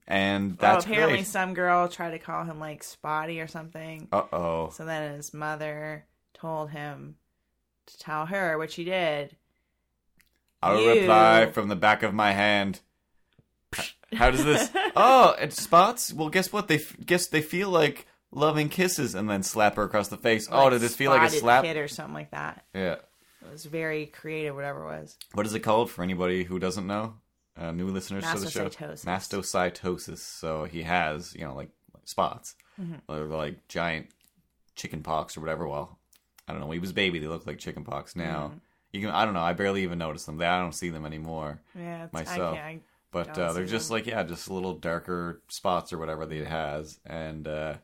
and 0.07 0.51
Well, 0.61 0.73
that's 0.75 0.85
apparently 0.85 1.19
great. 1.21 1.27
some 1.27 1.55
girl 1.55 1.89
tried 1.89 2.11
to 2.11 2.19
call 2.19 2.45
him 2.45 2.61
like 2.61 2.83
Spotty 2.83 3.41
or 3.41 3.47
something. 3.47 4.09
Uh 4.13 4.25
oh. 4.31 4.71
So 4.75 4.85
then 4.85 5.15
his 5.15 5.33
mother 5.33 6.05
told 6.35 6.73
him 6.73 7.17
to 7.87 7.99
tell 7.99 8.27
her, 8.27 8.59
which 8.59 8.75
he 8.75 8.85
did. 8.85 9.37
I'll 10.63 10.79
You- 10.83 11.01
reply 11.01 11.47
from 11.51 11.69
the 11.69 11.77
back 11.77 12.03
of 12.03 12.13
my 12.13 12.33
hand. 12.33 12.81
How 14.14 14.31
does 14.31 14.45
this? 14.45 14.71
oh, 14.97 15.35
it's 15.38 15.61
spots. 15.61 16.12
Well, 16.12 16.29
guess 16.29 16.53
what? 16.53 16.69
They 16.69 16.77
f- 16.77 16.97
guess 17.05 17.27
they 17.27 17.42
feel 17.42 17.71
like 17.71 18.07
loving 18.31 18.69
kisses, 18.69 19.14
and 19.14 19.29
then 19.29 19.42
slap 19.42 19.77
her 19.77 19.83
across 19.85 20.09
the 20.09 20.16
face. 20.16 20.49
oh, 20.51 20.71
did 20.71 20.81
this 20.81 20.95
feel 20.97 21.11
like 21.11 21.29
a 21.29 21.31
slap? 21.33 21.64
Kid 21.64 21.77
or 21.77 21.88
something 21.88 22.14
like 22.14 22.31
that. 22.31 22.64
Yeah. 22.75 22.97
It 23.42 23.53
was 23.53 23.64
very 23.64 24.07
creative, 24.07 24.55
whatever 24.55 24.83
it 24.83 25.01
was. 25.01 25.16
What 25.35 25.47
is 25.47 25.55
it 25.55 25.61
called 25.61 25.90
for 25.90 26.03
anybody 26.03 26.42
who 26.45 26.59
doesn't 26.59 26.87
know? 26.87 27.14
Uh, 27.57 27.71
new 27.73 27.87
listeners 27.88 28.25
to 28.33 28.38
the 28.38 28.51
show. 28.51 28.69
Mastocytosis. 28.69 30.19
So 30.19 30.64
he 30.64 30.83
has, 30.83 31.35
you 31.35 31.45
know, 31.45 31.55
like, 31.55 31.71
like 31.95 32.07
spots, 32.07 32.55
Mm-hmm. 32.81 33.11
or 33.11 33.25
like 33.25 33.66
giant 33.69 34.09
chicken 34.75 35.03
pox 35.03 35.35
or 35.37 35.40
whatever. 35.40 35.66
Well, 35.66 35.99
I 36.47 36.53
don't 36.53 36.61
know. 36.61 36.66
When 36.66 36.77
he 36.77 36.81
was 36.81 36.90
a 36.90 36.95
baby, 36.95 37.19
they 37.19 37.27
looked 37.27 37.47
like 37.47 37.59
chicken 37.59 37.85
pox. 37.85 38.14
Now, 38.14 38.49
Mm-hmm. 38.49 38.57
you 38.92 39.01
can. 39.01 39.11
I 39.11 39.25
don't 39.25 39.33
know. 39.33 39.40
I 39.40 39.55
barely 39.55 39.83
even 39.83 39.99
notice 39.99 40.25
them. 40.27 40.38
I 40.40 40.59
don't 40.61 40.75
see 40.75 40.90
them 40.90 41.07
anymore. 41.07 41.62
Yeah, 41.75 42.05
it's, 42.05 42.12
Myself. 42.12 42.55
I 42.55 42.57
can't, 42.73 42.83
but 43.11 43.38
uh, 43.38 43.53
they're 43.53 43.64
just 43.64 43.90
like 43.90 44.07
yeah 44.07 44.23
just 44.23 44.51
little 44.51 44.75
darker 44.75 45.42
spots 45.49 45.92
or 45.92 45.99
whatever 45.99 46.27
that 46.27 46.37
it 46.37 46.47
has. 46.47 46.99
And 47.07 47.47
uh, 47.47 47.75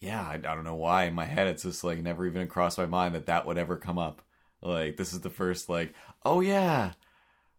yeah 0.00 0.22
I, 0.22 0.34
I 0.34 0.38
don't 0.38 0.64
know 0.64 0.74
why 0.74 1.04
in 1.04 1.14
my 1.14 1.24
head 1.24 1.46
it's 1.46 1.62
just 1.62 1.84
like 1.84 2.02
never 2.02 2.26
even 2.26 2.48
crossed 2.48 2.78
my 2.78 2.86
mind 2.86 3.14
that 3.14 3.26
that 3.26 3.46
would 3.46 3.58
ever 3.58 3.76
come 3.76 3.98
up. 3.98 4.22
Like 4.62 4.96
this 4.96 5.12
is 5.12 5.20
the 5.20 5.30
first 5.30 5.68
like 5.68 5.94
oh 6.24 6.40
yeah. 6.40 6.92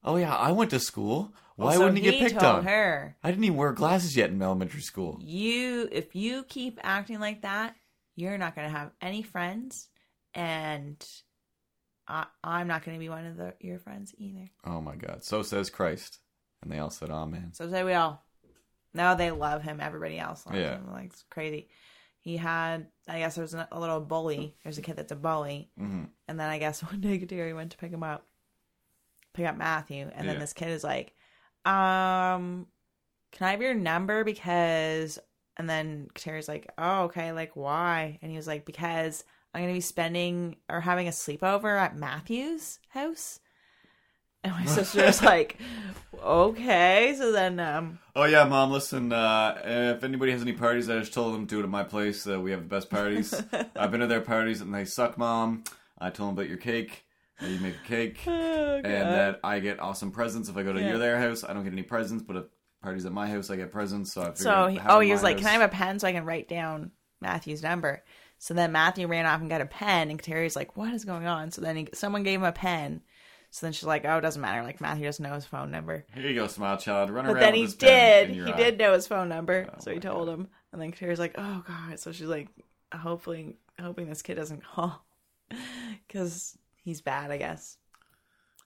Oh 0.04 0.16
yeah 0.16 0.36
i 0.36 0.52
went 0.52 0.72
to 0.72 0.80
school. 0.80 1.34
Why 1.56 1.78
wouldn't 1.78 1.98
he 1.98 2.04
get 2.04 2.20
picked 2.20 2.40
told 2.40 2.56
on? 2.60 2.64
her, 2.64 3.18
i 3.22 3.30
didn't 3.30 3.44
even 3.44 3.58
wear 3.58 3.74
glasses 3.74 4.16
yet 4.16 4.30
in 4.30 4.42
elementary 4.42 4.82
school. 4.82 5.20
You 5.22 5.90
if 5.92 6.16
you 6.16 6.44
keep 6.44 6.80
acting 6.82 7.20
like 7.20 7.42
that, 7.42 7.76
you're 8.16 8.38
not 8.38 8.56
going 8.56 8.66
to 8.72 8.78
have 8.78 8.92
any 9.02 9.24
friends, 9.24 9.90
and 10.34 11.06
I, 12.08 12.28
I'm 12.42 12.68
not 12.68 12.86
going 12.86 12.96
to 12.96 13.00
be 13.00 13.10
one 13.10 13.26
of 13.26 13.36
the, 13.36 13.56
your 13.60 13.78
friends 13.80 14.16
either. 14.18 14.50
oh 14.66 14.80
my 14.80 14.96
god. 14.96 15.24
So 15.26 15.42
says 15.42 15.70
christ 15.70 16.20
and 16.62 16.72
they 16.72 16.80
all 16.80 16.90
said 16.90 17.10
amen 17.10 17.52
So 17.54 17.70
say 17.70 17.84
we 17.84 17.94
all. 17.94 18.24
No, 18.94 19.16
they 19.16 19.32
love 19.32 19.62
him. 19.64 19.80
Everybody 19.82 20.20
else 20.20 20.46
loves 20.46 20.58
Yeah. 20.58 20.76
him. 20.78 20.92
Like 20.92 21.06
it's 21.08 21.24
crazy. 21.30 21.70
He 22.22 22.38
had, 22.38 22.88
I 23.08 23.20
guess, 23.20 23.36
there 23.36 23.44
was 23.44 23.54
a 23.54 23.68
little 23.80 24.02
bully. 24.02 24.56
There's 24.64 24.78
a 24.78 24.82
kid 24.82 24.98
that's 24.98 25.12
a 25.12 25.16
bully, 25.16 25.72
hmm 25.78 26.04
and 26.28 26.40
then 26.40 26.50
I 26.50 26.60
guess 26.60 26.84
one 26.84 27.02
day 27.02 27.20
Terry 27.20 27.54
went 27.54 27.72
to 27.72 27.78
pick 27.78 27.92
him 27.92 28.04
up, 28.04 28.26
pick 29.34 29.46
up 29.46 29.58
Matthew, 29.58 30.10
and 30.14 30.28
then 30.28 30.36
Yeah. 30.36 30.40
this 30.40 30.54
kid 30.54 30.70
is 30.70 30.84
like, 30.84 31.16
"Um, 31.66 32.68
can 33.32 33.48
I 33.48 33.52
have 33.52 33.62
your 33.62 33.74
number 33.74 34.24
because?" 34.26 35.20
And 35.58 35.70
then 35.70 36.10
Terry's 36.16 36.48
like, 36.50 36.72
"Oh, 36.78 37.04
okay. 37.06 37.32
Like, 37.34 37.56
why?" 37.56 38.20
And 38.22 38.32
he 38.32 38.38
was 38.38 38.48
like, 38.48 38.66
"Because 38.66 39.24
I'm 39.54 39.62
gonna 39.64 39.74
be 39.74 39.82
spending 39.82 40.58
or 40.70 40.82
having 40.82 41.08
a 41.08 41.12
sleepover 41.12 41.80
at 41.80 41.98
Matthew's 41.98 42.80
house." 42.90 43.40
And 44.44 44.54
my 44.54 44.66
sister 44.66 45.06
was 45.06 45.22
like, 45.34 45.58
"Okay." 46.24 47.14
So 47.18 47.32
then, 47.32 47.60
um, 47.60 48.00
Oh 48.16 48.24
yeah, 48.26 48.44
mom. 48.46 48.72
Listen, 48.72 49.12
uh, 49.12 49.62
if 49.64 50.04
anybody 50.04 50.32
has 50.32 50.42
any 50.42 50.54
parties, 50.54 50.90
I 50.90 51.00
just 51.00 51.14
told 51.14 51.34
them 51.34 51.46
to 51.48 51.56
do 51.56 51.60
it 51.60 51.64
at 51.64 51.70
my 51.70 51.84
place. 51.84 52.26
Uh, 52.28 52.40
we 52.40 52.52
have 52.52 52.62
the 52.62 52.68
best 52.68 52.90
parties. 52.90 53.34
I've 53.76 53.92
been 53.92 54.00
to 54.02 54.08
their 54.08 54.22
parties 54.22 54.62
and 54.62 54.74
they 54.74 54.86
suck, 54.86 55.18
mom. 55.18 55.64
I 55.98 56.10
told 56.10 56.30
them 56.30 56.34
about 56.38 56.50
your 56.50 56.58
cake. 56.58 57.06
That 57.40 57.50
you 57.50 57.60
make 57.60 57.76
a 57.76 57.88
cake, 57.88 58.20
oh, 58.28 58.32
and 58.32 58.86
that 58.86 59.40
I 59.46 59.60
get 59.60 59.80
awesome 59.80 60.12
presents 60.12 60.50
if 60.50 60.58
I 60.58 60.64
go 60.64 60.74
to 60.74 60.82
Yeah. 60.82 60.90
your 60.90 60.98
their 60.98 61.18
house. 61.18 61.46
I 61.46 61.54
don't 61.54 61.64
get 61.64 61.72
any 61.72 61.84
presents, 61.84 62.22
but 62.22 62.36
if 62.36 62.44
parties 62.82 63.06
at 63.06 63.14
my 63.14 63.30
house, 63.30 63.50
I 63.50 63.56
get 63.56 63.72
presents. 63.72 64.12
So 64.14 64.22
I 64.22 64.26
figured 64.26 64.40
So, 64.40 64.68
he, 64.68 64.78
have 64.78 64.92
oh, 64.92 65.00
it 65.00 65.06
he 65.06 65.12
was 65.14 65.24
like, 65.24 65.38
"Can 65.38 65.46
I 65.48 65.52
house. 65.52 65.62
have 65.62 65.70
a 65.72 65.74
pen 65.74 66.00
so 66.00 66.08
I 66.08 66.12
can 66.12 66.26
write 66.26 66.50
down 66.50 66.92
Matthew's 67.22 67.64
number?" 67.64 68.04
So 68.40 68.54
then 68.54 68.74
Matthew 68.74 69.08
ran 69.08 69.26
off 69.26 69.40
and 69.40 69.50
got 69.50 69.62
a 69.62 69.66
pen, 69.66 70.10
and 70.12 70.22
Terry's 70.22 70.58
like, 70.58 70.76
"What 70.76 70.94
is 70.94 71.06
going 71.06 71.28
on?" 71.28 71.52
So 71.52 71.62
then 71.62 71.78
he, 71.78 71.88
someone 71.94 72.24
gave 72.24 72.40
him 72.42 72.46
a 72.46 72.52
pen. 72.52 73.02
So 73.52 73.66
then 73.66 73.74
she's 73.74 73.84
like, 73.86 74.06
"Oh, 74.06 74.18
it 74.18 74.22
doesn't 74.22 74.42
matter. 74.42 74.62
Like 74.64 74.80
Matthew 74.80 75.06
doesn't 75.06 75.24
know 75.24 75.34
his 75.34 75.46
phone 75.46 75.72
number." 75.72 76.06
Here 76.14 76.28
you 76.28 76.36
go, 76.36 76.48
smile 76.48 76.78
child. 76.78 77.10
Run 77.10 77.26
But 77.26 77.32
around 77.32 77.36
But 77.36 77.46
then 77.46 77.54
he 77.56 77.68
did. 77.68 78.30
He 78.30 78.42
eye. 78.42 78.58
did 78.58 78.78
know 78.78 78.94
his 78.94 79.08
phone 79.08 79.30
number, 79.30 79.68
Oh 79.72 79.76
so 79.80 79.92
he 79.92 80.00
told 80.00 80.30
him. 80.30 80.48
And 80.72 80.82
then 80.82 80.92
Terry's 80.92 81.20
like, 81.20 81.36
"Oh 81.38 81.64
God!" 81.68 82.00
So 82.00 82.12
she's 82.12 82.28
like, 82.28 82.50
hopefully, 82.94 83.56
hoping 83.80 84.08
this 84.08 84.22
kid 84.22 84.36
doesn't 84.36 84.64
call 84.64 85.04
because 86.08 86.58
he's 86.84 87.02
bad, 87.02 87.32
I 87.32 87.38
guess. 87.38 87.78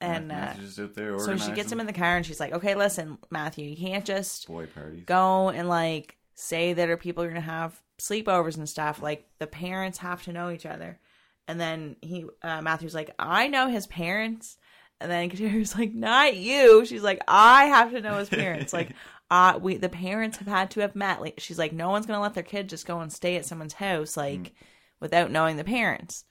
And 0.02 0.34
uh, 0.34 0.54
just 0.56 0.80
out 0.80 0.96
there 0.96 1.17
so 1.19 1.38
she 1.38 1.52
gets 1.54 1.72
him 1.72 1.80
in 1.80 1.86
the 1.88 1.93
car, 1.93 2.17
and 2.17 2.26
she's 2.26 2.39
like, 2.39 2.52
"Okay, 2.54 2.76
listen, 2.76 3.17
Matthew, 3.30 3.69
you 3.69 3.78
can't 3.78 4.04
just." 4.04 4.48
boy 4.48 4.65
parties. 4.65 5.04
go 5.06 5.50
and 5.50 5.69
like 5.69 6.17
say 6.36 6.74
that 6.74 6.89
are 6.89 6.98
people 6.98 7.24
are 7.24 7.28
gonna 7.30 7.39
have 7.39 7.80
sleepovers 8.00 8.58
and 8.58 8.67
stuff 8.67 9.02
like 9.02 9.30
the 9.39 9.48
parents 9.48 10.00
have 10.00 10.24
to 10.24 10.34
know 10.34 10.50
each 10.50 10.65
other 10.65 11.00
and 11.48 11.62
then 11.62 11.96
he 12.02 12.26
uh, 12.41 12.60
matthew's 12.60 12.96
like 12.96 13.12
i 13.19 13.48
know 13.48 13.67
his 13.67 13.86
parents 13.86 14.58
and 15.01 15.12
then 15.12 15.29
Kateri's 15.29 15.75
like 15.75 15.93
not 15.93 16.36
you 16.36 16.86
she's 16.86 17.03
like 17.03 17.19
i 17.27 17.65
have 17.65 17.91
to 17.91 18.01
know 18.01 18.17
his 18.17 18.29
parents 18.29 18.71
like 18.73 18.91
uh 19.32 19.60
we 19.62 19.77
the 19.77 19.89
parents 19.89 20.38
have 20.38 20.47
had 20.47 20.71
to 20.71 20.79
have 20.82 20.95
met 20.95 21.21
like 21.21 21.36
she's 21.39 21.58
like 21.60 21.73
no 21.73 21.89
one's 21.89 22.06
gonna 22.06 22.21
let 22.21 22.34
their 22.34 22.43
kid 22.43 22.69
just 22.69 22.86
go 22.86 22.99
and 22.99 23.12
stay 23.12 23.36
at 23.36 23.45
someone's 23.45 23.73
house 23.73 24.15
like 24.15 24.53
without 24.99 25.32
knowing 25.32 25.58
the 25.58 25.63
parents 25.63 26.25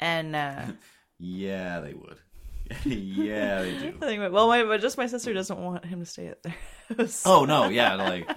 and 0.00 0.34
uh 0.36 0.62
Yeah, 1.20 1.80
they 1.80 1.94
would. 1.94 2.18
yeah, 2.84 3.62
they 3.62 3.76
do. 3.78 3.88
I 4.00 4.06
think, 4.06 4.32
well 4.32 4.46
my 4.46 4.62
but 4.62 4.80
just 4.80 4.96
my 4.98 5.06
sister 5.08 5.32
doesn't 5.32 5.58
want 5.58 5.84
him 5.84 5.98
to 5.98 6.06
stay 6.06 6.28
at 6.28 6.42
their 6.44 6.54
house 6.96 7.24
Oh 7.26 7.44
no, 7.44 7.68
yeah, 7.68 7.94
like 7.96 8.30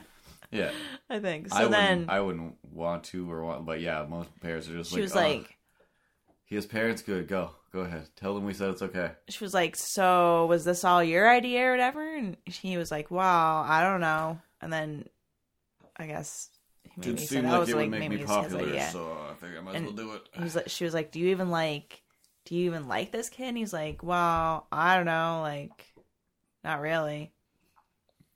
yeah. 0.52 0.72
i 1.10 1.20
think 1.20 1.50
so 1.50 1.56
I 1.56 1.66
then 1.68 2.00
wouldn't. 2.00 2.10
I 2.10 2.20
wouldn't 2.22 2.56
want 2.72 3.04
to 3.06 3.30
or 3.32 3.44
want, 3.44 3.66
but 3.66 3.82
yeah, 3.82 4.04
most 4.10 4.30
parents 4.40 4.68
are 4.68 4.74
just 4.78 4.90
she 4.92 4.96
like. 4.96 5.04
was 5.04 5.16
"Oh, 5.16 5.20
like 5.20 5.58
he 6.46 6.56
has 6.56 6.66
parents. 6.66 7.02
Good, 7.04 7.28
go, 7.28 7.52
go 7.72 7.80
ahead. 7.82 8.08
Tell 8.16 8.36
them 8.36 8.46
we 8.46 8.54
said 8.54 8.70
it's 8.70 8.82
okay. 8.82 9.12
she 9.30 9.44
was 9.44 9.54
like, 9.54 9.76
"So 9.76 10.46
was 10.48 10.64
this 10.66 10.84
all 10.84 11.04
your 11.04 11.30
idea 11.30 11.68
or 11.68 11.72
whatever?" 11.72 12.16
And 12.16 12.38
he 12.46 12.78
was 12.78 12.92
like, 12.92 13.12
"Wow, 13.12 13.64
I 13.68 13.82
don't 13.84 14.02
know." 14.02 14.40
And 14.62 14.72
then 14.72 15.06
I 15.98 16.08
guess 16.08 16.50
he 17.02 17.16
seemed 17.18 17.20
said, 17.20 17.44
like 17.46 17.54
"Oh, 17.54 17.62
it 17.62 17.68
would 17.68 17.76
like 17.76 17.90
make 17.90 18.10
me 18.10 18.24
popular, 18.24 18.80
so 18.90 19.18
I 19.30 19.34
think 19.36 19.58
I 19.58 19.62
might 19.62 19.76
as 19.76 19.84
well 19.84 19.92
do 19.94 20.14
it. 20.14 20.22
He 20.34 20.44
was 20.44 20.56
like, 20.56 20.70
she 20.70 20.84
was 20.84 20.94
like, 20.94 21.12
"Do 21.12 21.20
you 21.20 21.30
even 21.30 21.50
like? 21.50 22.02
Do 22.46 22.56
you 22.56 22.66
even 22.66 22.88
like 22.88 23.12
this 23.12 23.30
kid?" 23.30 23.50
And 23.50 23.58
he's 23.58 23.74
like, 23.74 24.04
"Well, 24.04 24.68
I 24.72 24.96
don't 24.96 25.06
know, 25.06 25.40
like, 25.42 25.94
not 26.64 26.82
really." 26.82 27.32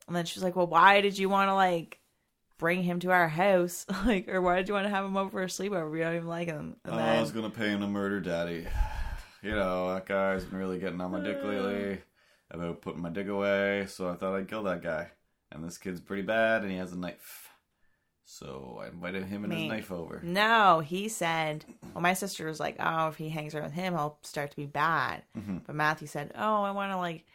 And 0.07 0.15
then 0.15 0.25
she 0.25 0.37
was 0.37 0.43
like, 0.43 0.55
"Well, 0.55 0.67
why 0.67 1.01
did 1.01 1.17
you 1.17 1.29
want 1.29 1.49
to 1.49 1.53
like?" 1.55 1.99
Bring 2.57 2.83
him 2.83 3.01
to 3.01 3.11
our 3.11 3.27
house, 3.27 3.85
like, 4.05 4.29
or 4.29 4.41
why 4.41 4.55
did 4.55 4.69
you 4.69 4.73
want 4.73 4.85
to 4.85 4.89
have 4.89 5.03
him 5.03 5.17
over 5.17 5.29
for 5.29 5.43
a 5.43 5.47
sleepover? 5.47 5.91
We 5.91 5.99
don't 5.99 6.15
even 6.15 6.27
like 6.29 6.47
him. 6.47 6.77
And 6.85 6.93
Oh, 6.93 6.97
then, 6.97 7.17
I 7.17 7.19
was 7.19 7.31
gonna 7.31 7.49
pay 7.49 7.67
him 7.67 7.81
to 7.81 7.87
murder 7.87 8.21
daddy. 8.21 8.65
You 9.41 9.51
know 9.51 9.93
that 9.93 10.05
guy's 10.05 10.43
been 10.45 10.57
really 10.59 10.79
getting 10.79 10.99
on 11.01 11.11
my 11.11 11.19
dick 11.19 11.43
lately 11.43 12.01
about 12.49 12.81
putting 12.81 13.01
my 13.01 13.09
dick 13.09 13.27
away, 13.27 13.85
so 13.87 14.09
I 14.09 14.15
thought 14.15 14.35
I'd 14.35 14.47
kill 14.47 14.63
that 14.63 14.81
guy. 14.81 15.11
And 15.51 15.63
this 15.63 15.77
kid's 15.77 16.01
pretty 16.01 16.23
bad, 16.23 16.63
and 16.63 16.71
he 16.71 16.77
has 16.77 16.93
a 16.93 16.97
knife. 16.97 17.49
So 18.25 18.79
I 18.81 18.87
invited 18.87 19.25
him 19.25 19.43
and 19.43 19.53
Me. 19.53 19.61
his 19.63 19.69
knife 19.69 19.91
over. 19.91 20.19
No, 20.23 20.79
he 20.79 21.07
said, 21.09 21.63
well, 21.93 22.01
my 22.01 22.13
sister 22.13 22.47
was 22.47 22.59
like, 22.59 22.75
oh, 22.79 23.07
if 23.09 23.17
he 23.17 23.29
hangs 23.29 23.53
around 23.53 23.65
with 23.65 23.73
him, 23.73 23.95
I'll 23.95 24.17
start 24.23 24.49
to 24.49 24.55
be 24.57 24.65
bad. 24.65 25.21
Mhm. 25.37 25.61
But 25.65 25.75
Matthew 25.75 26.07
said, 26.07 26.31
oh, 26.35 26.63
I 26.63 26.71
want 26.71 26.91
to, 26.91 26.97
like, 26.97 27.25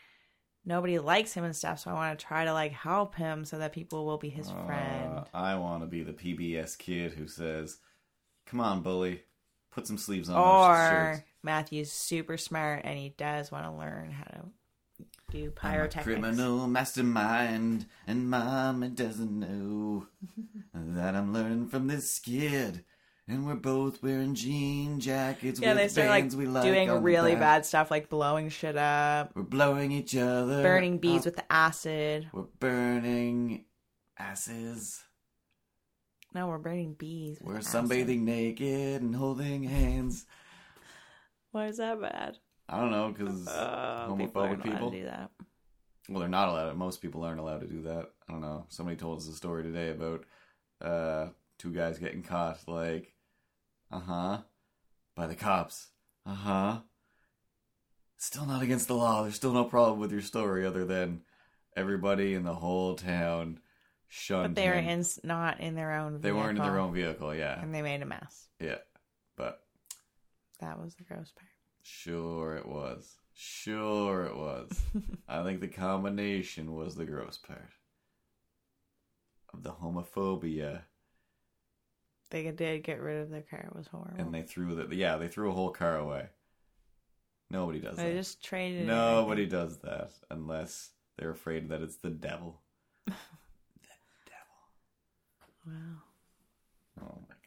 nobody 0.65 0.99
likes 0.99 1.33
him 1.33 1.45
and 1.45 1.55
stuff, 1.55 1.79
so 1.79 1.91
I 1.91 1.95
want 1.95 2.19
to 2.19 2.27
try 2.27 2.45
to, 2.45 2.53
like, 2.53 2.73
help 2.73 3.15
him 3.15 3.45
so 3.45 3.59
that 3.59 3.73
people 3.73 4.05
will 4.05 4.19
be 4.19 4.31
his 4.31 4.51
friend. 4.51 5.19
Uh, 5.19 5.25
I 5.33 5.55
want 5.55 5.83
to 5.83 5.87
be 5.87 6.03
the 6.03 6.13
PBS 6.13 6.77
kid 6.77 7.13
who 7.13 7.29
says, 7.29 7.79
"Come 8.47 8.59
on, 8.61 8.83
bully, 8.83 9.23
put 9.71 9.87
some 9.87 9.97
sleeves 9.99 10.29
on 10.29 10.37
Or 10.37 10.75
shirts." 10.75 11.30
Matthew's 11.43 11.91
super 11.93 12.37
smart 12.37 12.83
and 12.85 12.99
he 12.99 13.11
does 13.17 13.51
want 13.51 13.65
to 13.67 13.73
learn 13.73 14.11
how 14.11 14.25
to 14.25 14.45
do 15.31 15.45
I'm 15.45 15.49
a 15.49 15.51
pyrotechnics. 15.51 16.05
criminal 16.05 16.67
mastermind, 16.67 17.87
and 18.07 18.29
mama 18.29 18.89
doesn't 18.89 19.39
know 19.39 20.07
that 20.75 21.15
I'm 21.15 21.33
learning 21.33 21.69
from 21.69 21.87
this 21.87 22.19
kid. 22.19 22.85
And 23.29 23.47
we're 23.47 23.55
both 23.55 24.03
wearing 24.03 24.35
jean 24.35 24.99
jackets 24.99 25.61
Yeah, 25.61 25.69
with 25.75 25.79
they 25.79 25.89
start, 25.89 26.09
like, 26.09 26.23
bands 26.25 26.35
we 26.35 26.47
like 26.47 26.65
doing 26.65 26.91
really 27.01 27.37
bad 27.37 27.65
stuff, 27.65 27.89
like 27.89 28.09
blowing 28.09 28.49
shit 28.49 28.77
up, 28.77 29.31
We're 29.37 29.43
blowing 29.45 29.93
each 29.93 30.17
other. 30.17 30.63
burning 30.65 30.99
bees 30.99 31.21
up. 31.21 31.25
with 31.27 31.37
the 31.37 31.53
acid. 31.53 32.29
We're 32.33 32.43
burning 32.59 33.67
asses. 34.19 35.05
No, 36.35 36.49
we're 36.49 36.59
burning 36.59 36.95
bees. 36.95 37.39
with 37.41 37.47
We're 37.47 37.59
acid. 37.59 37.85
sunbathing 37.89 38.23
naked 38.23 39.01
and 39.03 39.15
holding 39.15 39.63
hands. 39.63 40.27
Why 41.53 41.67
is 41.67 41.79
that 41.79 42.01
bad? 42.01 42.39
I 42.69 42.79
don't 42.81 42.91
know 42.91 43.09
because 43.13 43.49
Uh, 43.49 44.15
people 44.17 44.43
aren't 44.43 44.63
homophobic 44.63 44.65
allowed 44.65 44.75
people. 44.75 44.91
to 44.91 44.97
do 44.99 45.05
that. 45.07 45.31
Well, 46.09 46.21
they're 46.21 46.29
not 46.29 46.49
allowed. 46.49 46.77
Most 46.77 47.03
people 47.03 47.23
aren't 47.25 47.41
allowed 47.41 47.61
to 47.61 47.67
do 47.67 47.83
that. 47.83 48.11
I 48.29 48.33
don't 48.33 48.41
know. 48.41 48.67
Somebody 48.69 48.97
told 48.97 49.19
us 49.19 49.29
a 49.29 49.33
story 49.33 49.63
today 49.63 49.91
about 49.91 50.25
uh, 50.81 51.29
two 51.59 51.73
guys 51.73 51.99
getting 51.99 52.23
caught. 52.23 52.59
Like, 52.69 53.15
uh 53.91 54.01
huh, 54.01 54.39
by 55.17 55.27
the 55.27 55.35
cops. 55.35 55.89
Uh 56.27 56.35
huh. 56.35 56.79
Still 58.17 58.47
not 58.47 58.63
against 58.63 58.87
the 58.89 58.95
law. 58.97 59.23
There's 59.23 59.35
still 59.37 59.53
no 59.53 59.65
problem 59.65 59.99
with 59.99 60.13
your 60.13 60.21
story, 60.21 60.67
other 60.67 60.85
than 60.85 61.23
everybody 61.77 62.35
in 62.35 62.45
the 62.45 62.55
whole 62.55 62.95
town 62.95 63.61
shunned. 64.09 64.55
But 64.55 64.61
they 64.63 64.69
were 64.69 64.75
in, 64.75 65.05
not 65.25 65.61
in 65.61 65.75
their 65.75 65.93
own. 65.95 66.21
They 66.21 66.33
weren't 66.33 66.59
in 66.59 66.65
their 66.65 66.79
own 66.79 66.93
vehicle. 66.93 67.35
Yeah, 67.35 67.61
and 67.61 67.75
they 67.75 67.83
made 67.83 68.03
a 68.03 68.07
mess. 68.07 68.49
yeah. 68.61 68.79
That 70.61 70.81
was 70.81 70.95
the 70.95 71.05
gross 71.05 71.33
part. 71.35 71.51
Sure 71.83 72.57
it 72.57 72.67
was. 72.67 73.17
Sure 73.35 74.25
it 74.25 74.37
was. 74.37 74.71
I 75.29 75.43
think 75.43 75.61
the 75.61 75.69
combination 75.69 76.75
was 76.75 76.95
the 76.95 77.07
gross 77.07 77.39
part. 77.39 77.71
Of 79.53 79.63
the 79.63 79.73
homophobia. 79.73 80.83
They 82.31 82.49
did 82.51 82.85
get 82.85 83.01
rid 83.01 83.23
of 83.23 83.31
their 83.31 83.43
car. 83.43 83.65
It 83.67 83.75
was 83.75 83.89
horrible. 83.89 84.21
And 84.21 84.33
they 84.33 84.43
threw 84.43 84.75
the 84.75 84.95
yeah, 84.95 85.17
they 85.17 85.27
threw 85.29 85.51
a 85.51 85.55
whole 85.55 85.71
car 85.71 85.97
away. 85.97 86.27
Nobody 87.51 87.81
does 87.81 87.97
that. 87.97 88.05
They 88.05 88.11
that. 88.11 88.19
just 88.19 88.45
traded. 88.45 88.83
it, 88.83 88.87
Nobody 88.87 89.47
does 89.47 89.79
that 89.79 90.11
unless 90.31 90.91
they're 91.19 91.31
afraid 91.31 91.69
that 91.71 91.83
it's 91.83 91.97
the 91.97 92.11
devil. 92.11 92.61
the 93.07 93.13
devil. 94.27 94.57
Wow. 95.67 96.03
Oh 97.01 97.19
my 97.29 97.35
god. 97.35 97.40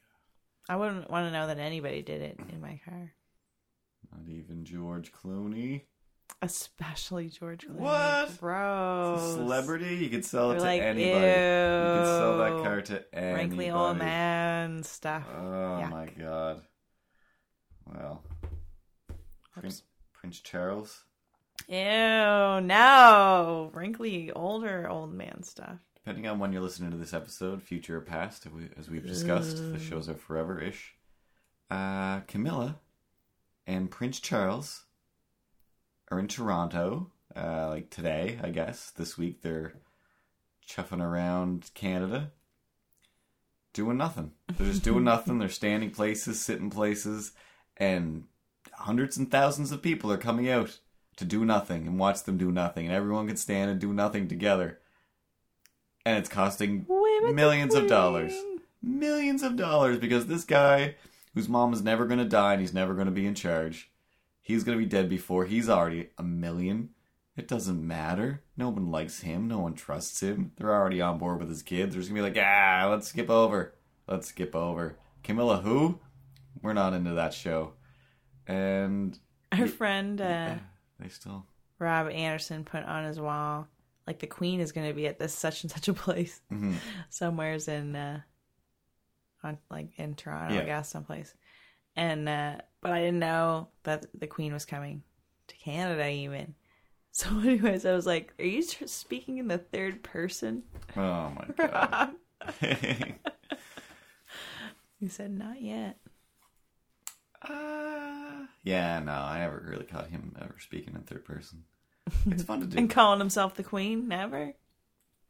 I 0.69 0.75
wouldn't 0.77 1.09
want 1.09 1.27
to 1.27 1.31
know 1.31 1.47
that 1.47 1.59
anybody 1.59 2.01
did 2.01 2.21
it 2.21 2.39
in 2.51 2.61
my 2.61 2.79
car, 2.85 3.11
Not 4.11 4.29
even 4.29 4.63
George 4.63 5.11
Clooney. 5.11 5.81
especially 6.41 7.27
George 7.29 7.67
Clooney. 7.67 7.75
What? 7.79 8.29
It's 8.29 8.37
Gross. 8.37 9.33
celebrity. 9.33 9.95
You 9.95 10.09
could 10.09 10.23
sell 10.25 10.51
it 10.51 10.59
They're 10.59 10.59
to 10.61 10.65
like, 10.65 10.81
anybody. 10.81 11.09
You 11.09 11.99
could 11.99 12.05
sell 12.05 12.37
that 12.37 12.63
car 12.63 12.81
to 12.81 13.03
anybody. 13.13 13.35
Wrinkly 13.41 13.71
old 13.71 13.97
man 13.97 14.83
stuff. 14.83 15.25
Oh 15.35 15.41
Yuck. 15.81 15.89
my 15.91 16.05
god. 16.17 16.61
Well, 17.85 18.23
Prince, 19.53 19.83
Prince 20.13 20.39
Charles. 20.39 21.03
Ew, 21.67 21.75
no. 22.61 23.69
Wrinkly 23.73 24.31
older 24.31 24.87
old 24.89 25.13
man 25.13 25.43
stuff. 25.43 25.79
Depending 26.03 26.27
on 26.27 26.37
when 26.37 26.51
you're 26.51 26.61
listening 26.61 26.91
to 26.91 26.97
this 26.97 27.13
episode, 27.13 27.63
future 27.63 27.97
or 27.97 28.01
past, 28.01 28.45
as 28.77 28.89
we've 28.89 29.07
discussed, 29.07 29.55
the 29.71 29.79
shows 29.79 30.09
are 30.09 30.15
forever 30.15 30.59
ish. 30.59 30.95
Uh, 31.71 32.19
Camilla 32.27 32.79
and 33.65 33.89
Prince 33.89 34.19
Charles 34.19 34.83
are 36.11 36.19
in 36.19 36.27
Toronto, 36.27 37.09
uh, 37.37 37.69
like 37.69 37.89
today, 37.89 38.37
I 38.43 38.49
guess. 38.49 38.91
This 38.91 39.17
week 39.17 39.43
they're 39.43 39.75
chuffing 40.67 41.01
around 41.01 41.71
Canada, 41.73 42.33
doing 43.71 43.95
nothing. 43.95 44.31
They're 44.57 44.67
just 44.67 44.83
doing 44.83 45.03
nothing. 45.05 45.39
They're 45.39 45.47
standing 45.47 45.91
places, 45.91 46.41
sitting 46.41 46.69
places, 46.69 47.31
and 47.77 48.25
hundreds 48.73 49.15
and 49.15 49.31
thousands 49.31 49.71
of 49.71 49.81
people 49.81 50.11
are 50.11 50.17
coming 50.17 50.49
out 50.49 50.79
to 51.15 51.23
do 51.23 51.45
nothing 51.45 51.87
and 51.87 51.97
watch 51.97 52.23
them 52.23 52.37
do 52.37 52.51
nothing, 52.51 52.87
and 52.87 52.93
everyone 52.93 53.27
can 53.27 53.37
stand 53.37 53.71
and 53.71 53.79
do 53.79 53.93
nothing 53.93 54.27
together. 54.27 54.79
And 56.05 56.17
it's 56.17 56.29
costing 56.29 56.85
Women 56.87 57.35
millions 57.35 57.75
of 57.75 57.87
dollars. 57.87 58.33
Millions 58.81 59.43
of 59.43 59.55
dollars 59.55 59.97
because 59.97 60.27
this 60.27 60.43
guy, 60.43 60.95
whose 61.33 61.47
mom 61.47 61.73
is 61.73 61.81
never 61.81 62.05
going 62.05 62.19
to 62.19 62.25
die 62.25 62.53
and 62.53 62.61
he's 62.61 62.73
never 62.73 62.93
going 62.93 63.05
to 63.05 63.11
be 63.11 63.25
in 63.25 63.35
charge, 63.35 63.89
he's 64.41 64.63
going 64.63 64.77
to 64.77 64.83
be 64.83 64.89
dead 64.89 65.09
before 65.09 65.45
he's 65.45 65.69
already 65.69 66.09
a 66.17 66.23
million. 66.23 66.89
It 67.35 67.47
doesn't 67.47 67.85
matter. 67.85 68.43
No 68.57 68.69
one 68.69 68.91
likes 68.91 69.21
him. 69.21 69.47
No 69.47 69.59
one 69.59 69.73
trusts 69.73 70.21
him. 70.21 70.51
They're 70.57 70.73
already 70.73 71.01
on 71.01 71.17
board 71.17 71.39
with 71.39 71.49
his 71.49 71.63
kids. 71.63 71.93
They're 71.93 72.01
just 72.01 72.13
going 72.13 72.21
to 72.21 72.29
be 72.29 72.39
like, 72.39 72.45
ah, 72.45 72.87
let's 72.91 73.07
skip 73.07 73.29
over. 73.29 73.73
Let's 74.07 74.27
skip 74.27 74.55
over. 74.55 74.97
Camilla, 75.23 75.57
who? 75.61 75.99
We're 76.61 76.73
not 76.73 76.93
into 76.93 77.13
that 77.13 77.33
show. 77.33 77.73
And 78.45 79.17
Our 79.51 79.67
friend 79.67 80.19
uh, 80.21 80.55
they 80.99 81.09
still. 81.09 81.45
Rob 81.79 82.09
Anderson 82.09 82.63
put 82.63 82.83
on 82.83 83.05
his 83.05 83.19
wall, 83.19 83.67
like 84.07 84.19
the 84.19 84.27
Queen 84.27 84.59
is 84.59 84.71
going 84.71 84.87
to 84.87 84.93
be 84.93 85.07
at 85.07 85.19
this 85.19 85.33
such 85.33 85.63
and 85.63 85.71
such 85.71 85.87
a 85.87 85.93
place, 85.93 86.41
Mhm. 86.51 86.75
somewhere's 87.09 87.67
in, 87.67 87.95
uh, 87.95 88.21
on 89.43 89.57
like 89.69 89.89
in 89.97 90.15
Toronto, 90.15 90.55
Yeah. 90.55 90.61
I 90.61 90.65
guess, 90.65 90.89
someplace. 90.89 91.33
And 91.95 92.27
uh, 92.27 92.57
but 92.81 92.91
I 92.91 92.99
didn't 93.01 93.19
know 93.19 93.67
that 93.83 94.05
the 94.19 94.27
Queen 94.27 94.51
was 94.53 94.65
coming 94.65 95.03
to 95.47 95.55
Canada 95.57 96.07
even. 96.09 96.55
So, 97.15 97.29
anyways, 97.41 97.85
I 97.85 97.93
was 97.93 98.07
like, 98.07 98.33
"Are 98.39 98.43
you 98.45 98.63
speaking 98.63 99.37
in 99.37 99.47
the 99.47 99.59
third 99.59 100.01
person?" 100.01 100.63
Oh 100.97 101.29
my 101.29 101.45
god. 101.67 102.15
He 104.99 105.07
said, 105.09 105.29
"Not 105.31 105.61
yet." 105.61 105.99
Uh, 107.41 108.47
yeah, 108.63 108.99
no, 108.99 109.11
I 109.11 109.39
never 109.39 109.63
really 109.69 109.85
caught 109.85 110.07
him 110.09 110.35
ever 110.41 110.55
speaking 110.59 110.95
in 110.95 111.01
third 111.03 111.25
person. 111.25 111.65
It's 112.27 112.43
fun 112.43 112.61
to 112.61 112.65
do. 112.67 112.77
And 112.77 112.89
calling 112.89 113.19
himself 113.19 113.55
the 113.55 113.63
Queen, 113.63 114.07
never. 114.07 114.53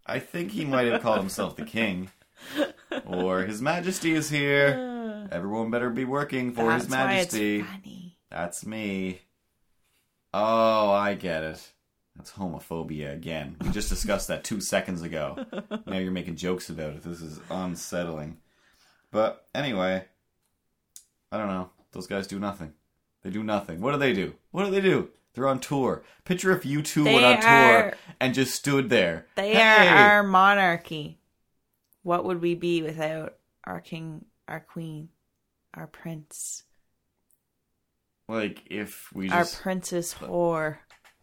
I 0.06 0.20
think 0.20 0.52
he 0.52 0.66
might 0.66 0.88
have 0.92 1.02
called 1.02 1.20
himself 1.20 1.56
the 1.56 1.66
king. 1.66 2.10
Or 3.06 3.44
His 3.44 3.62
Majesty 3.62 4.12
is 4.12 4.30
here. 4.30 5.26
Uh. 5.30 5.34
Everyone 5.34 5.72
better 5.72 5.90
be 5.90 6.04
working 6.04 6.52
for 6.54 6.68
That's 6.68 6.84
His 6.86 6.92
why 6.92 7.06
Majesty. 7.06 7.60
it's 7.60 7.68
funny. 7.70 8.18
That's 8.30 8.66
me. 8.66 9.22
Oh, 10.34 10.92
I 10.92 11.14
get 11.14 11.44
it. 11.44 11.72
That's 12.16 12.32
homophobia 12.34 13.14
again. 13.14 13.56
We 13.62 13.70
just 13.70 13.90
discussed 13.90 14.28
that 14.28 14.44
two 14.44 14.60
seconds 14.62 15.02
ago. 15.02 15.46
Now 15.86 15.98
you're 15.98 16.12
making 16.12 16.36
jokes 16.36 16.70
about 16.70 16.94
it. 16.94 17.04
This 17.04 17.22
is 17.22 17.40
unsettling. 17.50 18.38
But 19.12 19.48
anyway, 19.56 20.06
I 21.32 21.38
don't 21.38 21.48
know. 21.48 21.70
Those 21.92 22.08
guys 22.08 22.28
do 22.28 22.40
nothing. 22.40 22.74
They 23.24 23.30
do 23.30 23.44
nothing. 23.44 23.80
What 23.80 23.94
do 23.94 23.98
they 23.98 24.14
do? 24.14 24.34
What 24.52 24.66
do 24.66 24.72
they 24.72 24.82
do? 24.82 25.10
They're 25.34 25.48
on 25.48 25.60
tour. 25.60 26.04
Picture 26.26 26.52
if 26.52 26.66
you 26.66 26.82
two 26.82 27.04
They 27.04 27.14
went 27.14 27.26
on 27.26 27.42
tour 27.42 27.94
and 28.20 28.34
just 28.34 28.54
stood 28.56 28.90
there. 28.90 29.26
They 29.36 29.54
Hey! 29.54 29.88
are 29.88 29.98
our 29.98 30.24
monarchy. 30.24 31.20
What 32.04 32.26
would 32.26 32.42
we 32.42 32.56
be 32.56 32.82
without 32.82 33.38
our 33.64 33.80
king, 33.82 34.26
our 34.48 34.60
queen, 34.60 35.10
our 35.74 35.88
prince, 35.88 36.64
like 38.28 38.64
if 38.70 39.12
we 39.14 39.30
our 39.30 39.40
just 39.40 39.62
princess 39.62 40.14
whore? 40.16 40.78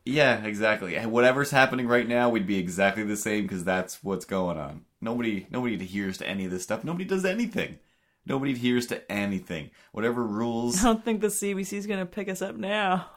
Yeah, 0.05 0.45
exactly. 0.45 0.97
Whatever's 0.99 1.51
happening 1.51 1.87
right 1.87 2.09
now, 2.09 2.31
we'd 2.31 2.47
be 2.47 2.59
exactly 2.59 3.05
the 3.05 3.17
same 3.17 3.43
because 3.43 3.65
that's 3.65 4.03
what's 4.03 4.25
going 4.25 4.59
on. 4.59 4.85
Nobody, 5.01 5.47
nobody 5.51 5.75
adheres 5.75 6.19
to 6.19 6.29
any 6.29 6.45
of 6.47 6.51
this 6.51 6.63
stuff. 6.63 6.85
Nobody 6.85 7.05
does 7.05 7.25
anything. 7.25 7.79
Nobody 8.27 8.53
adheres 8.53 8.87
to 8.89 9.11
anything. 9.11 9.71
Whatever 9.93 10.25
rules. 10.25 10.81
I 10.81 10.85
don't 10.85 11.05
think 11.05 11.21
the 11.21 11.29
CBC 11.29 11.73
is 11.73 11.87
going 11.87 12.01
to 12.01 12.07
pick 12.07 12.29
us 12.29 12.43
up 12.43 12.57
now. 12.57 13.11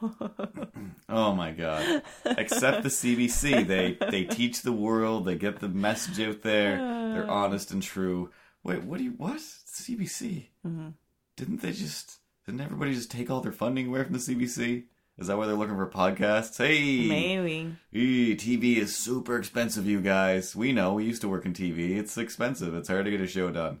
Oh 1.06 1.34
my 1.34 1.52
god! 1.52 2.02
Except 2.24 2.82
the 2.82 2.88
CBC, 2.88 3.66
they 3.66 3.98
they 4.10 4.24
teach 4.24 4.62
the 4.62 4.72
world. 4.72 5.26
They 5.26 5.34
get 5.34 5.60
the 5.60 5.68
message 5.68 6.18
out 6.26 6.42
there. 6.42 6.78
They're 6.78 7.30
uh. 7.30 7.32
honest 7.32 7.70
and 7.72 7.82
true. 7.82 8.30
Wait, 8.62 8.82
what 8.82 8.98
do 8.98 9.04
you 9.04 9.10
what? 9.10 9.36
CBC? 9.36 10.46
Mm-hmm. 10.66 10.88
Didn't 11.36 11.60
they 11.60 11.72
just? 11.72 12.18
Didn't 12.46 12.62
everybody 12.62 12.94
just 12.94 13.10
take 13.10 13.30
all 13.30 13.42
their 13.42 13.52
funding 13.52 13.88
away 13.88 14.02
from 14.02 14.14
the 14.14 14.18
CBC? 14.18 14.84
Is 15.18 15.28
that 15.28 15.36
why 15.36 15.46
they're 15.46 15.54
looking 15.54 15.76
for 15.76 15.86
podcasts? 15.86 16.58
Hey, 16.58 17.06
Maybe. 17.06 17.76
Eee, 17.92 18.34
TV 18.34 18.78
is 18.78 18.96
super 18.96 19.36
expensive, 19.36 19.86
you 19.86 20.00
guys. 20.00 20.56
We 20.56 20.72
know. 20.72 20.94
We 20.94 21.04
used 21.04 21.22
to 21.22 21.28
work 21.28 21.46
in 21.46 21.52
TV. 21.52 21.96
It's 21.96 22.18
expensive. 22.18 22.74
It's 22.74 22.88
hard 22.88 23.04
to 23.04 23.10
get 23.10 23.20
a 23.20 23.26
show 23.26 23.50
done. 23.50 23.80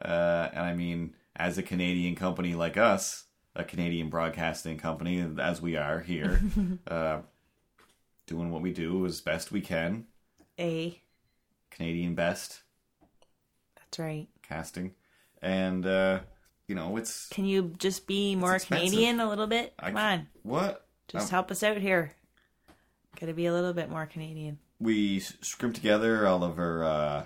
Uh, 0.00 0.48
and 0.52 0.60
I 0.64 0.74
mean, 0.74 1.14
as 1.36 1.58
a 1.58 1.62
Canadian 1.62 2.14
company 2.14 2.54
like 2.54 2.76
us, 2.76 3.24
a 3.54 3.64
Canadian 3.64 4.08
broadcasting 4.10 4.78
company, 4.78 5.24
as 5.40 5.60
we 5.60 5.76
are 5.76 6.00
here, 6.00 6.40
uh, 6.88 7.20
doing 8.26 8.50
what 8.50 8.62
we 8.62 8.72
do 8.72 9.04
as 9.06 9.20
best 9.20 9.50
we 9.52 9.60
can, 9.60 10.06
A. 10.58 11.00
Canadian 11.70 12.14
best 12.14 12.62
That's 13.76 13.98
right. 13.98 14.28
casting, 14.42 14.94
and 15.42 15.84
uh, 15.86 16.20
you 16.66 16.74
know, 16.74 16.96
it's 16.96 17.28
Can 17.28 17.44
you 17.44 17.74
just 17.78 18.06
be 18.06 18.36
more 18.36 18.54
expensive. 18.54 18.86
Canadian 18.90 19.20
a 19.20 19.28
little 19.28 19.46
bit? 19.46 19.72
I 19.78 19.86
Come 19.90 19.96
c- 19.96 20.02
on. 20.02 20.28
what 20.42 20.86
Just 21.08 21.26
Um, 21.26 21.30
help 21.30 21.50
us 21.50 21.62
out 21.62 21.76
here. 21.78 22.12
Got 23.20 23.26
to 23.26 23.32
be 23.34 23.46
a 23.46 23.52
little 23.52 23.72
bit 23.72 23.90
more 23.90 24.06
Canadian. 24.06 24.58
we 24.78 25.18
scrimp 25.20 25.74
together 25.74 26.26
all 26.26 26.44
of 26.44 26.58
our 26.58 26.84
uh, 26.84 27.24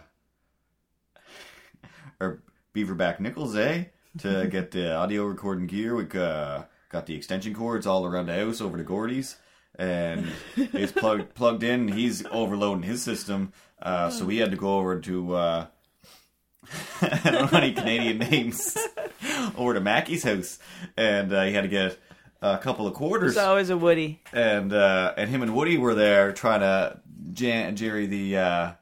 our 2.21 2.43
beaverback 2.75 3.21
nickels, 3.21 3.57
eh? 3.57 3.85
To 4.19 4.47
get 4.51 4.71
the 4.71 4.95
audio 4.95 5.25
recording 5.25 5.67
gear, 5.67 5.95
we 5.95 6.05
uh, 6.19 6.65
got 6.89 7.07
the 7.07 7.15
extension 7.15 7.55
cords 7.55 7.87
all 7.87 8.05
around 8.07 8.27
the 8.27 8.35
house 8.35 8.61
over 8.61 8.77
to 8.77 8.85
Gordy's, 8.85 9.37
and 9.77 10.27
he's 10.73 10.93
plugged 10.93 11.35
plugged 11.35 11.63
in. 11.63 11.89
He's 11.89 12.25
overloading 12.27 12.83
his 12.83 13.03
system, 13.03 13.53
uh, 13.81 14.11
so 14.11 14.25
we 14.25 14.39
had 14.39 14.51
to 14.51 14.57
go 14.57 14.79
over 14.79 15.01
to. 15.01 15.35
Uh, 15.35 15.67
I 17.03 17.31
don't 17.31 17.53
know 17.53 17.59
any 17.59 17.73
Canadian 17.73 18.19
names. 18.19 18.77
over 19.57 19.75
to 19.75 19.81
Mackie's 19.81 20.23
house, 20.23 20.59
and 20.97 21.33
uh, 21.33 21.45
he 21.45 21.53
had 21.53 21.63
to 21.63 21.69
get 21.69 21.99
a 22.41 22.59
couple 22.59 22.87
of 22.87 22.95
quarters 22.95 23.35
There's 23.35 23.47
always 23.47 23.71
a 23.71 23.77
Woody. 23.77 24.21
and 24.33 24.73
uh, 24.73 25.13
and 25.17 25.31
him 25.31 25.43
and 25.43 25.55
Woody 25.55 25.77
were 25.79 25.95
there 25.95 26.33
trying 26.33 26.61
to 26.61 27.01
jam 27.33 27.75
Jerry 27.77 28.07
the 28.07 28.37
uh, 28.37 28.73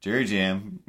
Jerry 0.00 0.24
Jam 0.24 0.80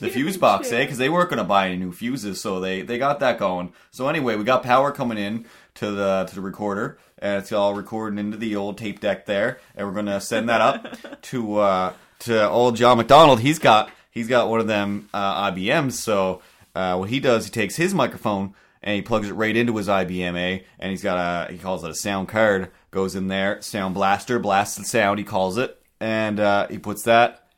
the 0.00 0.08
fuse 0.08 0.36
box, 0.36 0.70
eh? 0.72 0.84
Because 0.84 0.98
they 0.98 1.08
weren't 1.08 1.30
going 1.30 1.38
to 1.38 1.44
buy 1.44 1.68
any 1.68 1.76
new 1.76 1.92
fuses, 1.92 2.40
so 2.40 2.60
they 2.60 2.82
they 2.82 2.98
got 2.98 3.20
that 3.20 3.38
going. 3.38 3.72
So 3.90 4.08
anyway, 4.08 4.36
we 4.36 4.44
got 4.44 4.62
power 4.62 4.92
coming 4.92 5.18
in 5.18 5.46
to 5.74 5.90
the 5.90 6.26
to 6.28 6.34
the 6.34 6.40
recorder, 6.40 6.98
and 7.18 7.42
it's 7.42 7.52
all 7.52 7.74
recording 7.74 8.18
into 8.18 8.36
the 8.36 8.56
old 8.56 8.78
tape 8.78 9.00
deck 9.00 9.26
there, 9.26 9.60
and 9.76 9.86
we're 9.86 9.94
going 9.94 10.06
to 10.06 10.20
send 10.20 10.48
that 10.48 10.60
up 10.60 11.22
to 11.22 11.58
uh, 11.58 11.92
to 12.20 12.48
old 12.48 12.76
John 12.76 12.98
McDonald. 12.98 13.40
He's 13.40 13.58
got 13.58 13.90
he's 14.10 14.28
got 14.28 14.48
one 14.48 14.60
of 14.60 14.66
them 14.66 15.08
uh, 15.12 15.50
IBMs, 15.50 15.92
so 15.92 16.42
uh, 16.74 16.96
what 16.96 17.10
he 17.10 17.20
does, 17.20 17.44
he 17.44 17.50
takes 17.50 17.76
his 17.76 17.94
microphone 17.94 18.54
and 18.82 18.94
he 18.94 19.02
plugs 19.02 19.28
it 19.28 19.32
right 19.32 19.56
into 19.56 19.76
his 19.76 19.88
IBMA, 19.88 20.64
and 20.78 20.90
he's 20.90 21.02
got 21.02 21.48
a 21.48 21.52
he 21.52 21.58
calls 21.58 21.84
it 21.84 21.90
a 21.90 21.94
sound 21.94 22.28
card. 22.28 22.70
Goes 22.90 23.14
in 23.14 23.28
there, 23.28 23.60
sound 23.60 23.94
blaster, 23.94 24.38
blasts 24.38 24.76
the 24.76 24.84
sound. 24.84 25.18
He 25.18 25.24
calls 25.24 25.58
it, 25.58 25.80
and 26.00 26.40
uh, 26.40 26.68
he 26.68 26.78
puts 26.78 27.02
that 27.02 27.48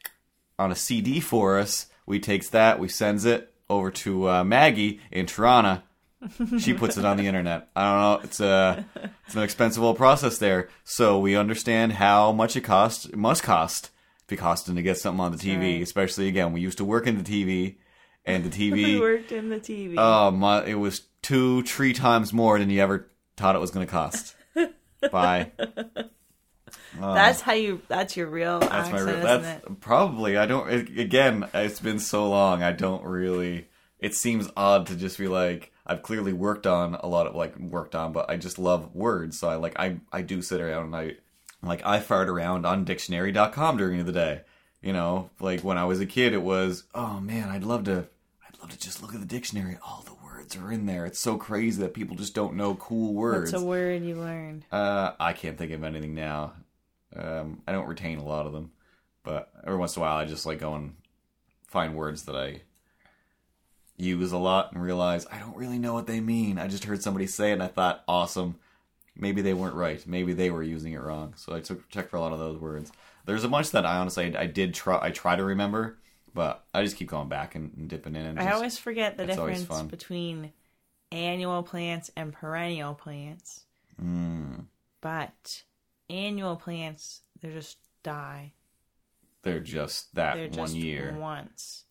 on 0.58 0.72
a 0.72 0.76
CD 0.76 1.20
for 1.20 1.58
us. 1.58 1.86
We 2.10 2.18
takes 2.18 2.48
that, 2.48 2.80
we 2.80 2.88
sends 2.88 3.24
it 3.24 3.54
over 3.68 3.92
to 3.92 4.28
uh, 4.28 4.44
Maggie 4.44 5.00
in 5.12 5.26
Toronto. 5.26 5.82
She 6.58 6.74
puts 6.74 6.98
it 6.98 7.04
on 7.04 7.16
the 7.16 7.26
internet. 7.26 7.70
I 7.74 7.84
don't 7.84 8.00
know. 8.00 8.24
It's 8.24 8.40
a 8.40 8.84
it's 9.26 9.36
an 9.36 9.42
expensive 9.42 9.82
old 9.82 9.96
process 9.96 10.36
there. 10.38 10.68
So 10.84 11.18
we 11.20 11.36
understand 11.36 11.92
how 11.92 12.32
much 12.32 12.56
it 12.56 12.62
costs. 12.62 13.06
It 13.06 13.16
must 13.16 13.42
cost 13.42 13.84
to 13.84 13.90
be 14.26 14.36
costing 14.36 14.74
to 14.74 14.82
get 14.82 14.98
something 14.98 15.20
on 15.20 15.32
the 15.32 15.38
TV. 15.38 15.74
right. 15.76 15.82
Especially 15.82 16.26
again, 16.26 16.52
we 16.52 16.60
used 16.60 16.78
to 16.78 16.84
work 16.84 17.06
in 17.06 17.22
the 17.22 17.24
TV, 17.24 17.76
and 18.26 18.44
the 18.44 18.50
TV. 18.50 18.72
We 18.82 19.00
worked 19.00 19.32
in 19.32 19.48
the 19.48 19.60
TV. 19.60 19.94
Oh 19.96 20.32
my! 20.32 20.64
It 20.64 20.74
was 20.74 21.02
two, 21.22 21.62
three 21.62 21.92
times 21.92 22.32
more 22.32 22.58
than 22.58 22.70
you 22.70 22.82
ever 22.82 23.08
thought 23.36 23.54
it 23.54 23.60
was 23.60 23.70
going 23.70 23.86
to 23.86 23.90
cost. 23.90 24.34
Bye. 25.12 25.52
That's 26.98 27.40
how 27.40 27.52
you. 27.52 27.80
That's 27.88 28.16
your 28.16 28.26
real 28.26 28.54
uh, 28.54 28.58
That's 28.60 28.90
my. 28.90 28.98
accent, 28.98 29.06
Re- 29.06 29.12
isn't 29.12 29.42
that's 29.42 29.66
it? 29.66 29.80
probably. 29.80 30.36
I 30.36 30.46
don't. 30.46 30.68
It, 30.70 30.98
again, 30.98 31.48
it's 31.54 31.80
been 31.80 31.98
so 31.98 32.28
long. 32.28 32.62
I 32.62 32.72
don't 32.72 33.04
really. 33.04 33.68
It 33.98 34.14
seems 34.14 34.48
odd 34.56 34.86
to 34.86 34.96
just 34.96 35.18
be 35.18 35.28
like. 35.28 35.72
I've 35.86 36.02
clearly 36.02 36.32
worked 36.32 36.68
on 36.68 36.94
a 36.94 37.08
lot 37.08 37.26
of 37.26 37.34
like 37.34 37.58
worked 37.58 37.96
on, 37.96 38.12
but 38.12 38.30
I 38.30 38.36
just 38.36 38.60
love 38.60 38.94
words. 38.94 39.38
So 39.38 39.48
I 39.48 39.56
like 39.56 39.76
I 39.78 39.96
I 40.12 40.22
do 40.22 40.40
sit 40.40 40.60
around 40.60 40.84
and 40.84 40.96
I 40.96 41.16
like 41.62 41.84
I 41.84 41.98
fart 41.98 42.28
around 42.28 42.64
on 42.64 42.84
dictionary.com 42.84 43.76
during 43.76 44.04
the 44.04 44.12
day. 44.12 44.42
You 44.82 44.92
know, 44.92 45.30
like 45.40 45.62
when 45.62 45.78
I 45.78 45.84
was 45.86 45.98
a 46.00 46.06
kid, 46.06 46.32
it 46.32 46.42
was 46.42 46.84
oh 46.94 47.18
man, 47.20 47.48
I'd 47.48 47.64
love 47.64 47.84
to. 47.84 48.06
I'd 48.46 48.58
love 48.60 48.70
to 48.70 48.78
just 48.78 49.02
look 49.02 49.14
at 49.14 49.20
the 49.20 49.26
dictionary. 49.26 49.78
All 49.82 50.04
the 50.06 50.14
words 50.24 50.54
are 50.56 50.70
in 50.70 50.86
there. 50.86 51.06
It's 51.06 51.18
so 51.18 51.36
crazy 51.36 51.82
that 51.82 51.92
people 51.92 52.16
just 52.16 52.34
don't 52.34 52.54
know 52.54 52.76
cool 52.76 53.12
words. 53.12 53.50
What's 53.52 53.62
a 53.62 53.66
word 53.66 54.04
you 54.04 54.14
learned? 54.14 54.64
Uh, 54.70 55.12
I 55.18 55.32
can't 55.32 55.58
think 55.58 55.72
of 55.72 55.82
anything 55.82 56.14
now. 56.14 56.52
Um, 57.16 57.62
I 57.66 57.72
don't 57.72 57.88
retain 57.88 58.18
a 58.18 58.24
lot 58.24 58.46
of 58.46 58.52
them, 58.52 58.70
but 59.24 59.50
every 59.64 59.78
once 59.78 59.96
in 59.96 60.02
a 60.02 60.04
while, 60.04 60.16
I 60.16 60.24
just 60.24 60.46
like 60.46 60.60
go 60.60 60.74
and 60.74 60.94
find 61.66 61.94
words 61.96 62.24
that 62.24 62.36
I 62.36 62.62
use 63.96 64.32
a 64.32 64.38
lot 64.38 64.72
and 64.72 64.82
realize 64.82 65.26
I 65.30 65.38
don't 65.38 65.56
really 65.56 65.78
know 65.78 65.92
what 65.92 66.06
they 66.06 66.20
mean. 66.20 66.58
I 66.58 66.68
just 66.68 66.84
heard 66.84 67.02
somebody 67.02 67.26
say 67.26 67.50
it 67.50 67.54
and 67.54 67.62
I 67.62 67.68
thought, 67.68 68.02
awesome. 68.08 68.56
Maybe 69.16 69.42
they 69.42 69.52
weren't 69.54 69.74
right. 69.74 70.04
Maybe 70.06 70.32
they 70.32 70.50
were 70.50 70.62
using 70.62 70.92
it 70.94 71.00
wrong. 71.02 71.34
So 71.36 71.54
I 71.54 71.60
took 71.60 71.88
check 71.90 72.08
for 72.08 72.16
a 72.16 72.20
lot 72.20 72.32
of 72.32 72.38
those 72.38 72.58
words. 72.58 72.90
There's 73.26 73.44
a 73.44 73.48
bunch 73.48 73.72
that 73.72 73.84
I 73.84 73.98
honestly 73.98 74.34
I 74.36 74.46
did 74.46 74.72
try. 74.72 74.98
I 75.02 75.10
try 75.10 75.36
to 75.36 75.44
remember, 75.44 75.98
but 76.32 76.64
I 76.72 76.82
just 76.82 76.96
keep 76.96 77.08
going 77.08 77.28
back 77.28 77.54
and, 77.54 77.72
and 77.76 77.88
dipping 77.88 78.16
in. 78.16 78.24
And 78.24 78.40
I 78.40 78.52
always 78.52 78.78
forget 78.78 79.18
the 79.18 79.26
difference 79.26 79.66
between 79.82 80.52
annual 81.12 81.62
plants 81.62 82.10
and 82.16 82.32
perennial 82.32 82.94
plants. 82.94 83.64
Mm, 84.00 84.66
But 85.02 85.64
annual 86.10 86.56
plants, 86.56 87.22
they 87.40 87.50
just 87.52 87.78
die. 88.02 88.52
they're 89.42 89.60
just 89.60 90.14
that 90.16 90.34
They're 90.34 90.48
one 90.48 90.52
just 90.68 90.74
year. 90.74 91.16
once. 91.18 91.84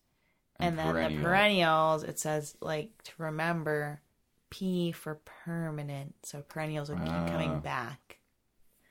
And 0.58 0.78
And, 0.78 0.96
then 0.96 1.16
the 1.16 1.22
perennials, 1.22 2.02
it 2.04 2.18
says 2.18 2.54
like 2.60 2.90
to 3.04 3.12
remember 3.18 4.02
P 4.50 4.92
for 4.92 5.16
permanent. 5.44 6.14
So 6.22 6.42
perennials 6.42 6.90
would 6.90 6.98
keep 7.00 7.08
Ah. 7.08 7.26
coming 7.28 7.60
back. 7.60 8.18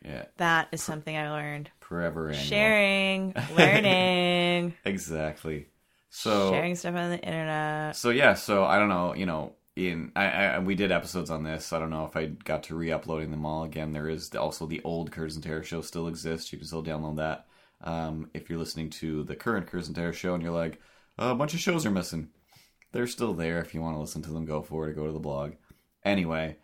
Yeah, 0.03 0.25
That 0.37 0.69
is 0.71 0.81
something 0.81 1.15
I 1.15 1.29
learned. 1.29 1.69
forever 1.81 2.29
annual. 2.29 2.43
Sharing, 2.43 3.33
learning, 3.57 4.73
Exactly. 4.85 5.67
So 6.09 6.51
sharing 6.51 6.75
stuff 6.75 6.95
on 6.95 7.11
the 7.11 7.19
internet. 7.19 7.95
so 7.95 8.09
yeah, 8.09 8.33
so 8.33 8.63
I 8.63 8.79
don't 8.79 8.89
know, 8.89 9.13
you 9.13 9.25
know, 9.25 9.53
in 9.87 10.11
I, 10.15 10.25
I 10.25 10.59
we 10.59 10.75
did 10.75 10.91
episodes 10.91 11.29
on 11.29 11.43
this. 11.43 11.71
I 11.71 11.79
don't 11.79 11.89
know 11.89 12.05
if 12.05 12.15
I 12.15 12.25
got 12.25 12.63
to 12.63 12.75
re-uploading 12.75 13.31
them 13.31 13.45
all 13.45 13.63
again. 13.63 13.93
There 13.93 14.09
is 14.09 14.35
also 14.35 14.65
the 14.65 14.81
old 14.83 15.11
Curtis 15.11 15.35
and 15.35 15.43
Terror 15.43 15.63
show 15.63 15.81
still 15.81 16.07
exists. 16.07 16.51
You 16.51 16.57
can 16.57 16.67
still 16.67 16.83
download 16.83 17.17
that. 17.17 17.47
Um, 17.81 18.29
if 18.33 18.49
you're 18.49 18.59
listening 18.59 18.89
to 18.91 19.23
the 19.23 19.35
current 19.35 19.67
Curtis 19.67 19.87
and 19.87 19.95
Terror 19.95 20.13
show 20.13 20.33
and 20.33 20.43
you're 20.43 20.51
like, 20.51 20.79
"Oh, 21.17 21.31
a 21.31 21.35
bunch 21.35 21.53
of 21.53 21.59
shows 21.59 21.85
are 21.85 21.91
missing, 21.91 22.29
they're 22.91 23.07
still 23.07 23.33
there. 23.33 23.59
If 23.59 23.73
you 23.73 23.81
want 23.81 23.95
to 23.95 24.01
listen 24.01 24.21
to 24.23 24.31
them, 24.31 24.45
go 24.45 24.61
for 24.61 24.87
it. 24.89 24.95
Go 24.95 25.05
to 25.05 25.13
the 25.13 25.19
blog. 25.19 25.53
Anyway, 26.03 26.57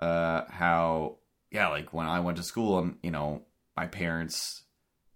uh, 0.00 0.44
how 0.48 1.16
yeah, 1.50 1.68
like 1.68 1.92
when 1.92 2.06
I 2.06 2.20
went 2.20 2.36
to 2.38 2.42
school 2.42 2.78
and 2.78 2.96
you 3.02 3.10
know 3.10 3.42
my 3.76 3.86
parents 3.86 4.62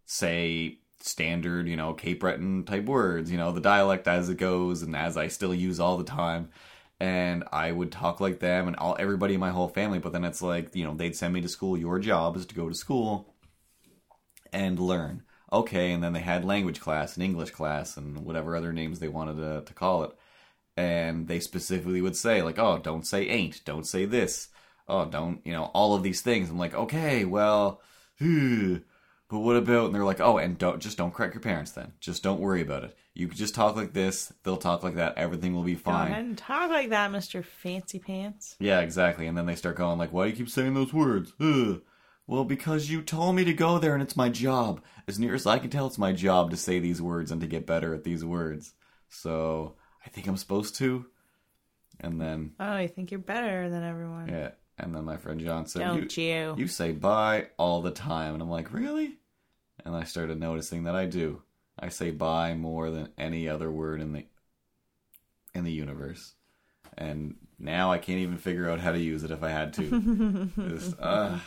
say 0.07 0.79
standard, 1.01 1.69
you 1.69 1.77
know, 1.77 1.95
Cape 1.95 2.21
Breton 2.21 2.65
type 2.65 2.85
words, 2.85 3.31
you 3.31 3.39
know, 3.39 3.53
the 3.53 3.61
dialect 3.61 4.09
as 4.09 4.29
it 4.29 4.37
goes 4.37 4.83
and 4.83 4.97
as 4.97 5.17
I 5.17 5.29
still 5.29 5.55
use 5.55 5.81
all 5.81 5.97
the 5.97 6.05
time. 6.05 6.51
And 7.01 7.45
I 7.53 7.71
would 7.71 7.93
talk 7.93 8.21
like 8.21 8.41
them 8.41 8.67
and 8.67 8.77
all 8.77 8.97
everybody 8.99 9.35
in 9.35 9.41
my 9.41 9.51
whole 9.51 9.69
family, 9.69 10.01
but 10.01 10.13
then 10.13 10.25
it's 10.25 10.43
like, 10.43 10.75
you 10.75 10.85
know, 10.85 10.95
they'd 10.95 11.17
send 11.17 11.33
me 11.33 11.41
to 11.43 11.49
school. 11.49 11.77
Your 11.77 12.01
job 12.01 12.37
is 12.37 12.47
to 12.47 12.55
go 12.55 12.69
to 12.69 12.75
school 12.75 13.35
and 14.53 14.79
learn. 14.81 15.23
Okay, 15.53 15.93
and 15.93 16.03
then 16.03 16.13
they 16.13 16.21
had 16.21 16.45
language 16.45 16.81
class 16.81 17.15
and 17.15 17.25
English 17.25 17.53
class 17.53 17.97
and 17.97 18.25
whatever 18.25 18.55
other 18.55 18.73
names 18.73 18.99
they 18.99 19.09
wanted 19.09 19.37
to, 19.37 19.63
to 19.65 19.75
call 19.75 20.05
it. 20.05 20.11
And 20.77 21.27
they 21.27 21.41
specifically 21.41 22.03
would 22.03 22.17
say, 22.17 22.43
like, 22.43 22.59
oh, 22.59 22.79
don't 22.79 23.07
say 23.07 23.29
ain't, 23.29 23.65
don't 23.65 23.87
say 23.87 24.05
this. 24.05 24.49
Oh, 24.89 25.05
don't, 25.07 25.41
you 25.45 25.53
know, 25.53 25.65
all 25.75 25.95
of 25.95 26.03
these 26.03 26.21
things. 26.21 26.51
I'm 26.51 26.59
like, 26.59 26.75
okay, 26.75 27.25
well, 27.25 27.81
hmm, 28.19 28.79
but 29.29 29.41
what 29.41 29.57
about 29.57 29.87
and 29.87 29.95
they're 29.95 30.05
like 30.05 30.21
oh 30.21 30.39
and 30.39 30.57
don't 30.59 30.81
just 30.81 30.97
don't 30.99 31.13
correct 31.15 31.35
your 31.35 31.43
parents 31.43 31.73
then. 31.73 31.93
Just 32.01 32.23
don't 32.23 32.41
worry 32.41 32.63
about 32.63 32.85
it. 32.85 32.97
You 33.15 33.27
could 33.29 33.37
just 33.39 33.55
talk 33.55 33.75
like 33.77 33.93
this. 33.93 34.33
They'll 34.45 34.57
talk 34.57 34.83
like 34.85 34.95
that. 34.95 35.19
Everything 35.19 35.53
will 35.55 35.65
be 35.65 35.75
fine. 35.75 36.13
and 36.13 36.39
talk 36.39 36.71
like 36.71 36.91
that, 36.91 37.11
Mister 37.11 37.43
Fancy 37.43 37.99
Pants. 37.99 38.57
yeah 38.61 38.81
exactly. 38.81 39.27
And 39.27 39.37
then 39.37 39.47
they 39.47 39.55
start 39.57 39.77
going 39.77 39.99
like 39.99 40.13
why 40.13 40.25
do 40.25 40.31
you 40.31 40.37
keep 40.37 40.49
saying 40.51 40.75
those 40.75 40.93
words? 40.95 41.33
Ugh. 41.41 41.83
well 42.27 42.45
because 42.45 42.91
you 42.91 43.03
told 43.03 43.35
me 43.37 43.45
to 43.45 43.53
go 43.53 43.79
there 43.79 43.95
and 43.95 44.03
it's 44.03 44.17
my 44.17 44.29
job. 44.29 44.81
As 45.07 45.19
near 45.19 45.35
as 45.35 45.47
i 45.47 45.59
can 45.59 45.71
tell 45.71 45.87
it's 45.87 45.99
my 45.99 46.13
job 46.13 46.51
to 46.51 46.57
say 46.57 46.79
these 46.79 47.01
words 47.03 47.31
and 47.33 47.41
to 47.41 47.47
get 47.47 47.67
better 47.67 47.95
at 47.95 48.05
these 48.05 48.25
words. 48.25 48.75
So 49.09 49.75
i 50.07 50.09
think 50.11 50.27
i'm 50.27 50.37
supposed 50.37 50.77
to. 50.77 51.07
And 52.01 52.21
then 52.21 52.53
Oh, 52.61 52.77
you 52.79 52.87
think 52.89 53.11
you're 53.11 53.19
better 53.21 53.69
than 53.69 53.83
everyone? 53.83 54.29
yeah 54.29 54.51
and 54.79 54.95
then 54.95 55.05
my 55.05 55.17
friend 55.17 55.41
john 55.41 55.67
said 55.67 55.81
Don't 55.81 56.17
you? 56.17 56.55
You 56.57 56.67
say 56.67 56.93
bye 56.93 57.47
all 57.57 57.83
the 57.83 57.91
time. 57.91 58.35
And 58.35 58.43
I'm 58.43 58.51
like, 58.51 58.73
really? 58.73 59.17
And 59.85 59.95
I 59.95 60.05
started 60.05 60.39
noticing 60.39 60.85
that 60.85 60.97
I 60.97 61.07
do. 61.07 61.43
I 61.79 61.89
say 61.89 62.11
bye 62.11 62.55
more 62.55 62.91
than 62.91 63.11
any 63.17 63.49
other 63.49 63.71
word 63.71 64.01
in 64.01 64.13
the 64.13 64.25
in 65.55 65.65
the 65.65 65.73
universe. 65.73 66.35
And 66.97 67.37
now 67.59 67.93
I 67.93 67.99
can't 67.99 68.19
even 68.21 68.39
figure 68.39 68.69
out 68.69 68.81
how 68.81 68.93
to 68.93 68.99
use 68.99 69.25
it 69.25 69.31
if 69.31 69.43
I 69.43 69.51
had 69.51 69.73
to. 69.75 70.51
Just, 70.69 70.99
uh, 70.99 71.39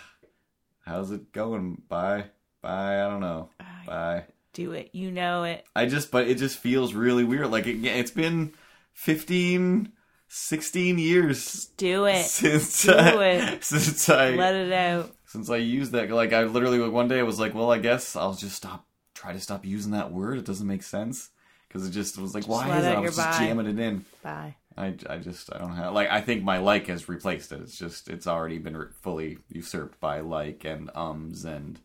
how's 0.85 1.11
it 1.11 1.31
going? 1.31 1.81
Bye. 1.87 2.25
Bye. 2.61 3.03
I 3.03 3.09
don't 3.09 3.19
know. 3.19 3.49
Bye. 3.85 4.25
Do 4.53 4.71
it. 4.73 4.89
You 4.93 5.11
know 5.11 5.43
it. 5.43 5.65
I 5.75 5.85
just, 5.85 6.11
but 6.11 6.27
it 6.27 6.37
just 6.37 6.57
feels 6.57 6.93
really 6.93 7.23
weird. 7.23 7.49
Like, 7.49 7.67
it, 7.67 7.83
it's 7.85 8.11
been 8.11 8.53
15, 8.93 9.93
16 10.33 10.97
years 10.97 11.65
Do 11.75 12.05
it. 12.05 12.23
since 12.23 12.83
Do 12.83 12.93
I, 12.93 13.23
it. 13.25 13.63
since 13.65 14.07
I 14.09 14.31
Let 14.31 14.55
it 14.55 14.71
out. 14.71 15.11
since 15.25 15.49
I 15.49 15.57
used 15.57 15.91
that, 15.91 16.09
like 16.09 16.31
I 16.31 16.43
literally 16.43 16.79
one 16.87 17.09
day 17.09 17.19
I 17.19 17.23
was 17.23 17.37
like, 17.37 17.53
well, 17.53 17.69
I 17.69 17.79
guess 17.79 18.15
I'll 18.15 18.33
just 18.33 18.55
stop, 18.55 18.85
try 19.13 19.33
to 19.33 19.41
stop 19.41 19.65
using 19.65 19.91
that 19.91 20.13
word. 20.13 20.37
It 20.37 20.45
doesn't 20.45 20.65
make 20.65 20.83
sense 20.83 21.31
because 21.67 21.85
it 21.85 21.91
just 21.91 22.17
was 22.17 22.33
like, 22.33 22.47
why 22.47 22.77
is 22.77 22.85
it? 22.85 22.95
I 22.95 22.99
was 23.01 23.17
just 23.17 23.29
bye. 23.29 23.45
jamming 23.45 23.67
it 23.67 23.77
in. 23.77 24.05
Bye. 24.23 24.55
I, 24.77 24.95
I 25.09 25.17
just 25.17 25.53
I 25.53 25.57
don't 25.57 25.75
have 25.75 25.93
like 25.93 26.09
I 26.09 26.21
think 26.21 26.43
my 26.43 26.59
like 26.59 26.87
has 26.87 27.09
replaced 27.09 27.51
it. 27.51 27.59
It's 27.59 27.77
just 27.77 28.07
it's 28.07 28.25
already 28.25 28.57
been 28.57 28.77
re- 28.77 28.87
fully 29.01 29.39
usurped 29.49 29.99
by 29.99 30.21
like 30.21 30.63
and 30.63 30.89
ums 30.95 31.43
and 31.43 31.77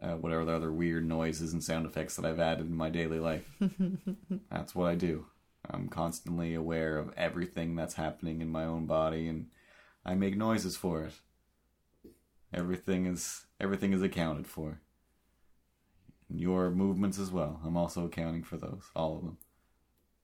uh, 0.00 0.14
whatever 0.14 0.46
the 0.46 0.52
other 0.52 0.72
weird 0.72 1.06
noises 1.06 1.52
and 1.52 1.62
sound 1.62 1.84
effects 1.84 2.16
that 2.16 2.24
I've 2.24 2.40
added 2.40 2.68
in 2.68 2.74
my 2.74 2.88
daily 2.88 3.20
life. 3.20 3.46
that's 4.50 4.74
what 4.74 4.86
I 4.90 4.94
do. 4.94 5.26
I'm 5.70 5.88
constantly 5.88 6.54
aware 6.54 6.98
of 6.98 7.12
everything 7.16 7.74
that's 7.76 7.94
happening 7.94 8.40
in 8.40 8.48
my 8.48 8.64
own 8.64 8.86
body 8.86 9.28
and 9.28 9.48
I 10.04 10.14
make 10.14 10.36
noises 10.36 10.76
for 10.76 11.02
it. 11.02 11.14
Everything 12.54 13.06
is 13.06 13.46
everything 13.60 13.92
is 13.92 14.02
accounted 14.02 14.46
for. 14.46 14.80
Your 16.28 16.70
movements 16.70 17.18
as 17.18 17.30
well. 17.30 17.60
I'm 17.64 17.76
also 17.76 18.06
accounting 18.06 18.42
for 18.42 18.56
those, 18.56 18.82
all 18.94 19.16
of 19.16 19.22
them. 19.22 19.38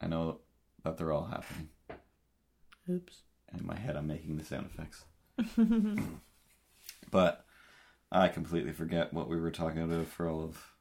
I 0.00 0.06
know 0.06 0.40
that 0.82 0.96
they're 0.96 1.12
all 1.12 1.26
happening. 1.26 1.68
Oops. 2.88 3.22
In 3.52 3.66
my 3.66 3.76
head, 3.76 3.96
I'm 3.96 4.06
making 4.06 4.36
the 4.36 4.44
sound 4.44 4.70
effects. 4.72 5.04
but 7.10 7.44
I 8.10 8.28
completely 8.28 8.72
forget 8.72 9.12
what 9.12 9.28
we 9.28 9.40
were 9.40 9.50
talking 9.50 9.82
about 9.82 10.06
for 10.06 10.28
all 10.28 10.42
of 10.42 10.72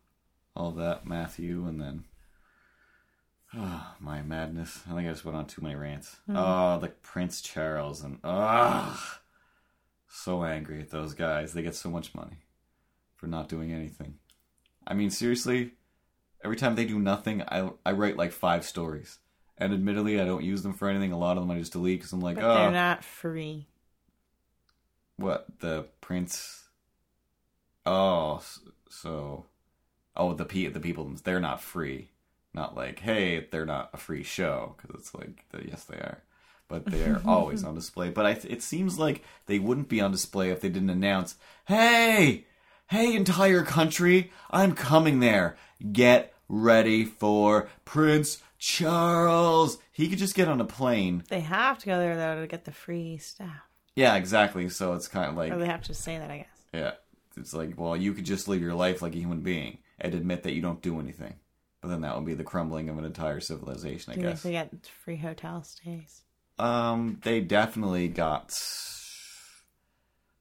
all 0.55 0.70
of 0.70 0.76
that, 0.78 1.05
Matthew, 1.05 1.66
and 1.66 1.80
then 1.80 2.05
oh, 3.58 3.95
my 3.99 4.22
madness. 4.22 4.82
I 4.89 4.95
think 4.95 5.08
I 5.08 5.12
just 5.12 5.26
went 5.26 5.38
on 5.38 5.45
too 5.45 5.62
many 5.62 5.76
rants. 5.76 6.18
Oh, 6.30 6.80
the 6.80 6.89
Prince 6.89 7.41
Charles 7.41 8.02
and 8.04 8.20
ah, 8.24 9.22
so 10.08 10.43
angry 10.43 10.82
at 10.82 10.89
those 10.89 11.14
guys. 11.14 11.54
They 11.54 11.62
get 11.62 11.76
so 11.76 11.89
much 11.89 12.14
money 12.16 12.38
for 13.16 13.28
not 13.28 13.49
doing 13.49 13.72
anything. 13.74 14.16
I 14.88 14.93
mean, 14.93 15.10
seriously, 15.12 15.72
every 16.43 16.56
time 16.58 16.76
they 16.76 16.86
do 16.86 16.99
nothing, 16.99 17.41
I 17.43 17.70
I 17.86 17.91
write 17.93 18.18
like 18.18 18.32
five 18.32 18.66
stories. 18.66 19.20
And 19.58 19.74
admittedly, 19.74 20.20
I 20.20 20.26
don't 20.26 20.43
use 20.43 20.64
them 20.64 20.74
for 20.74 20.89
anything. 20.89 21.12
A 21.12 21.18
lot 21.20 21.38
of 21.38 21.43
them 21.43 21.52
I 21.56 21.60
just 21.60 21.74
delete 21.74 21.99
because 21.99 22.14
I'm 22.14 22.22
like, 22.22 22.38
But 22.38 22.45
oh, 22.45 22.54
they're 22.56 22.72
not 22.72 23.04
free. 23.04 23.68
what 25.18 25.45
the 25.60 25.86
prince? 26.02 26.70
Oh, 27.86 28.41
so 28.89 29.45
oh 30.16 30.34
the 30.34 30.45
pe 30.45 30.68
the 30.68 30.80
people 30.80 31.14
they're 31.24 31.39
not 31.39 31.62
free. 31.62 32.11
Not 32.54 32.76
like 32.76 32.99
hey 32.99 33.47
they're 33.52 33.66
not 33.66 33.89
a 33.93 33.97
free 33.97 34.24
show 34.24 34.76
because 34.78 34.99
it's 34.99 35.16
like 35.16 35.45
the, 35.52 35.68
yes 35.68 35.84
they 35.86 35.97
are, 35.97 36.22
but 36.68 36.86
they're 36.86 37.22
always 37.26 37.64
on 37.66 37.76
display. 37.76 38.10
But 38.10 38.26
I 38.26 38.32
it 38.47 38.62
seems 38.62 38.99
like 38.99 39.24
they 39.45 39.60
wouldn't 39.60 39.89
be 39.89 40.02
on 40.02 40.12
display 40.12 40.49
if 40.49 40.62
they 40.62 40.70
didn't 40.70 40.89
announce 40.89 41.36
hey 41.66 42.45
hey 42.88 43.16
entire 43.16 43.64
country 43.64 44.32
I'm 44.49 44.74
coming 44.74 45.20
there. 45.22 45.56
Get 45.91 46.34
ready 46.49 47.06
for 47.06 47.70
Prince 47.86 48.41
Charles. 48.60 49.78
He 49.91 50.08
could 50.10 50.20
just 50.20 50.36
get 50.36 50.47
on 50.47 50.60
a 50.62 50.66
plane. 50.66 51.24
They 51.30 51.39
have 51.39 51.80
to 51.80 51.86
go 51.86 51.97
there 51.97 52.16
though 52.16 52.41
to 52.41 52.47
get 52.47 52.66
the 52.66 52.72
free 52.72 53.18
stuff. 53.18 53.47
Yeah, 53.95 54.16
exactly. 54.16 54.70
So 54.70 54.93
it's 54.93 55.08
kind 55.08 55.30
of 55.30 55.36
like 55.38 55.52
Or 55.52 55.58
they 55.58 55.66
have 55.66 55.84
to 55.84 55.93
say 55.93 56.18
that, 56.18 56.30
I 56.32 56.38
guess. 56.39 56.47
Yeah. 56.74 56.91
It's 57.38 57.54
like, 57.54 57.78
well, 57.78 57.95
you 57.95 58.14
could 58.14 58.26
just 58.26 58.47
live 58.47 58.62
your 58.62 58.74
life 58.74 59.02
like 59.02 59.16
a 59.16 59.20
human 59.20 59.39
being 59.41 59.80
and 59.99 60.14
admit 60.14 60.43
that 60.43 60.54
you 60.54 60.62
don't 60.62 60.82
do 60.82 60.99
anything. 60.99 61.36
But 61.82 61.89
then 61.89 62.01
that 62.01 62.15
would 62.15 62.25
be 62.25 62.36
the 62.36 62.43
crumbling 62.43 62.89
of 62.89 62.97
an 62.97 63.05
entire 63.05 63.39
civilization, 63.39 64.13
I 64.13 64.15
Do 64.15 64.21
guess. 64.21 64.43
they 64.43 64.51
get 64.51 64.71
free 65.03 65.17
hotel 65.17 65.63
stays? 65.63 66.21
Um, 66.59 67.19
they 67.23 67.41
definitely 67.41 68.07
got 68.07 68.51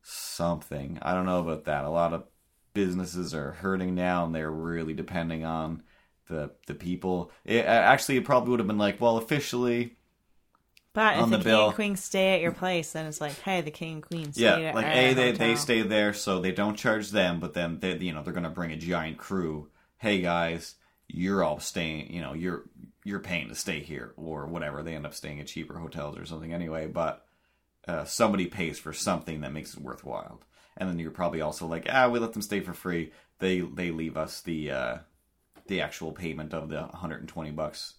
something. 0.03 0.99
I 1.03 1.15
don't 1.15 1.27
know 1.27 1.41
about 1.41 1.65
that. 1.65 1.85
A 1.85 1.91
lot 1.91 2.13
of 2.13 2.25
businesses 2.75 3.35
are 3.35 3.53
hurting 3.53 3.95
now, 3.95 4.25
and 4.25 4.35
they're 4.35 4.51
really 4.51 4.95
depending 4.95 5.45
on 5.45 5.83
the 6.29 6.51
the 6.67 6.75
people. 6.75 7.31
It, 7.45 7.65
actually, 7.65 8.19
it 8.19 8.25
probably 8.25 8.51
would 8.51 8.61
have 8.61 8.67
been 8.67 8.79
like, 8.79 9.01
well, 9.01 9.17
officially, 9.17 9.97
But 10.93 11.19
if 11.19 11.31
the, 11.31 11.39
the 11.39 11.45
king 11.45 11.45
bill. 11.45 11.67
and 11.67 11.75
queen 11.75 11.97
stay 11.97 12.35
at 12.35 12.41
your 12.41 12.53
place, 12.53 12.93
then 12.93 13.07
it's 13.07 13.21
like, 13.21 13.39
hey, 13.41 13.61
the 13.61 13.71
king 13.71 13.95
and 13.95 14.03
queen 14.03 14.33
stayed 14.33 14.43
yeah, 14.63 14.73
like 14.75 14.87
a 14.87 15.15
they 15.15 15.33
they 15.33 15.55
stay 15.57 15.83
there, 15.83 16.13
so 16.13 16.41
they 16.41 16.53
don't 16.53 16.77
charge 16.77 17.11
them, 17.11 17.41
but 17.41 17.55
then 17.55 17.79
they 17.81 17.97
you 17.97 18.13
know 18.13 18.23
they're 18.23 18.33
gonna 18.33 18.51
bring 18.51 18.73
a 18.73 18.77
giant 18.77 19.19
crew. 19.19 19.69
Hey 19.99 20.21
guys, 20.21 20.77
you're 21.15 21.43
all 21.45 21.61
staying. 21.61 22.13
You 22.13 22.21
know, 22.21 22.33
you're 22.33 22.65
you're 23.05 23.21
paying 23.21 23.49
to 23.49 23.55
stay 23.55 23.81
here 23.81 24.13
or 24.17 24.47
whatever. 24.47 24.83
They 24.83 24.95
end 24.95 25.07
up 25.07 25.15
staying 25.15 25.41
at 25.41 25.47
cheaper 25.47 25.79
hotels 25.79 26.19
or 26.19 26.27
something 26.27 26.53
anyway, 26.53 26.87
but 26.87 27.25
uh, 27.89 28.05
somebody 28.05 28.47
pays 28.47 28.79
for 28.79 28.93
something 28.93 29.41
that 29.41 29.53
makes 29.53 29.75
it 29.75 29.81
worthwhile. 29.83 30.41
And 30.77 30.89
then 30.89 30.99
you're 30.99 31.11
probably 31.11 31.41
also 31.41 31.67
like, 31.67 31.87
ah, 31.91 32.09
we 32.09 32.19
let 32.19 32.33
them 32.33 32.43
stay 32.43 32.61
for 32.61 32.73
free. 32.73 33.13
They 33.39 33.61
they 33.61 33.91
leave 33.91 34.17
us 34.17 34.41
the 34.41 34.71
uh, 34.71 34.99
the 35.67 35.81
actual 35.81 36.13
payment 36.13 36.53
of 36.53 36.69
the 36.69 36.81
120 36.81 37.51
bucks 37.53 37.95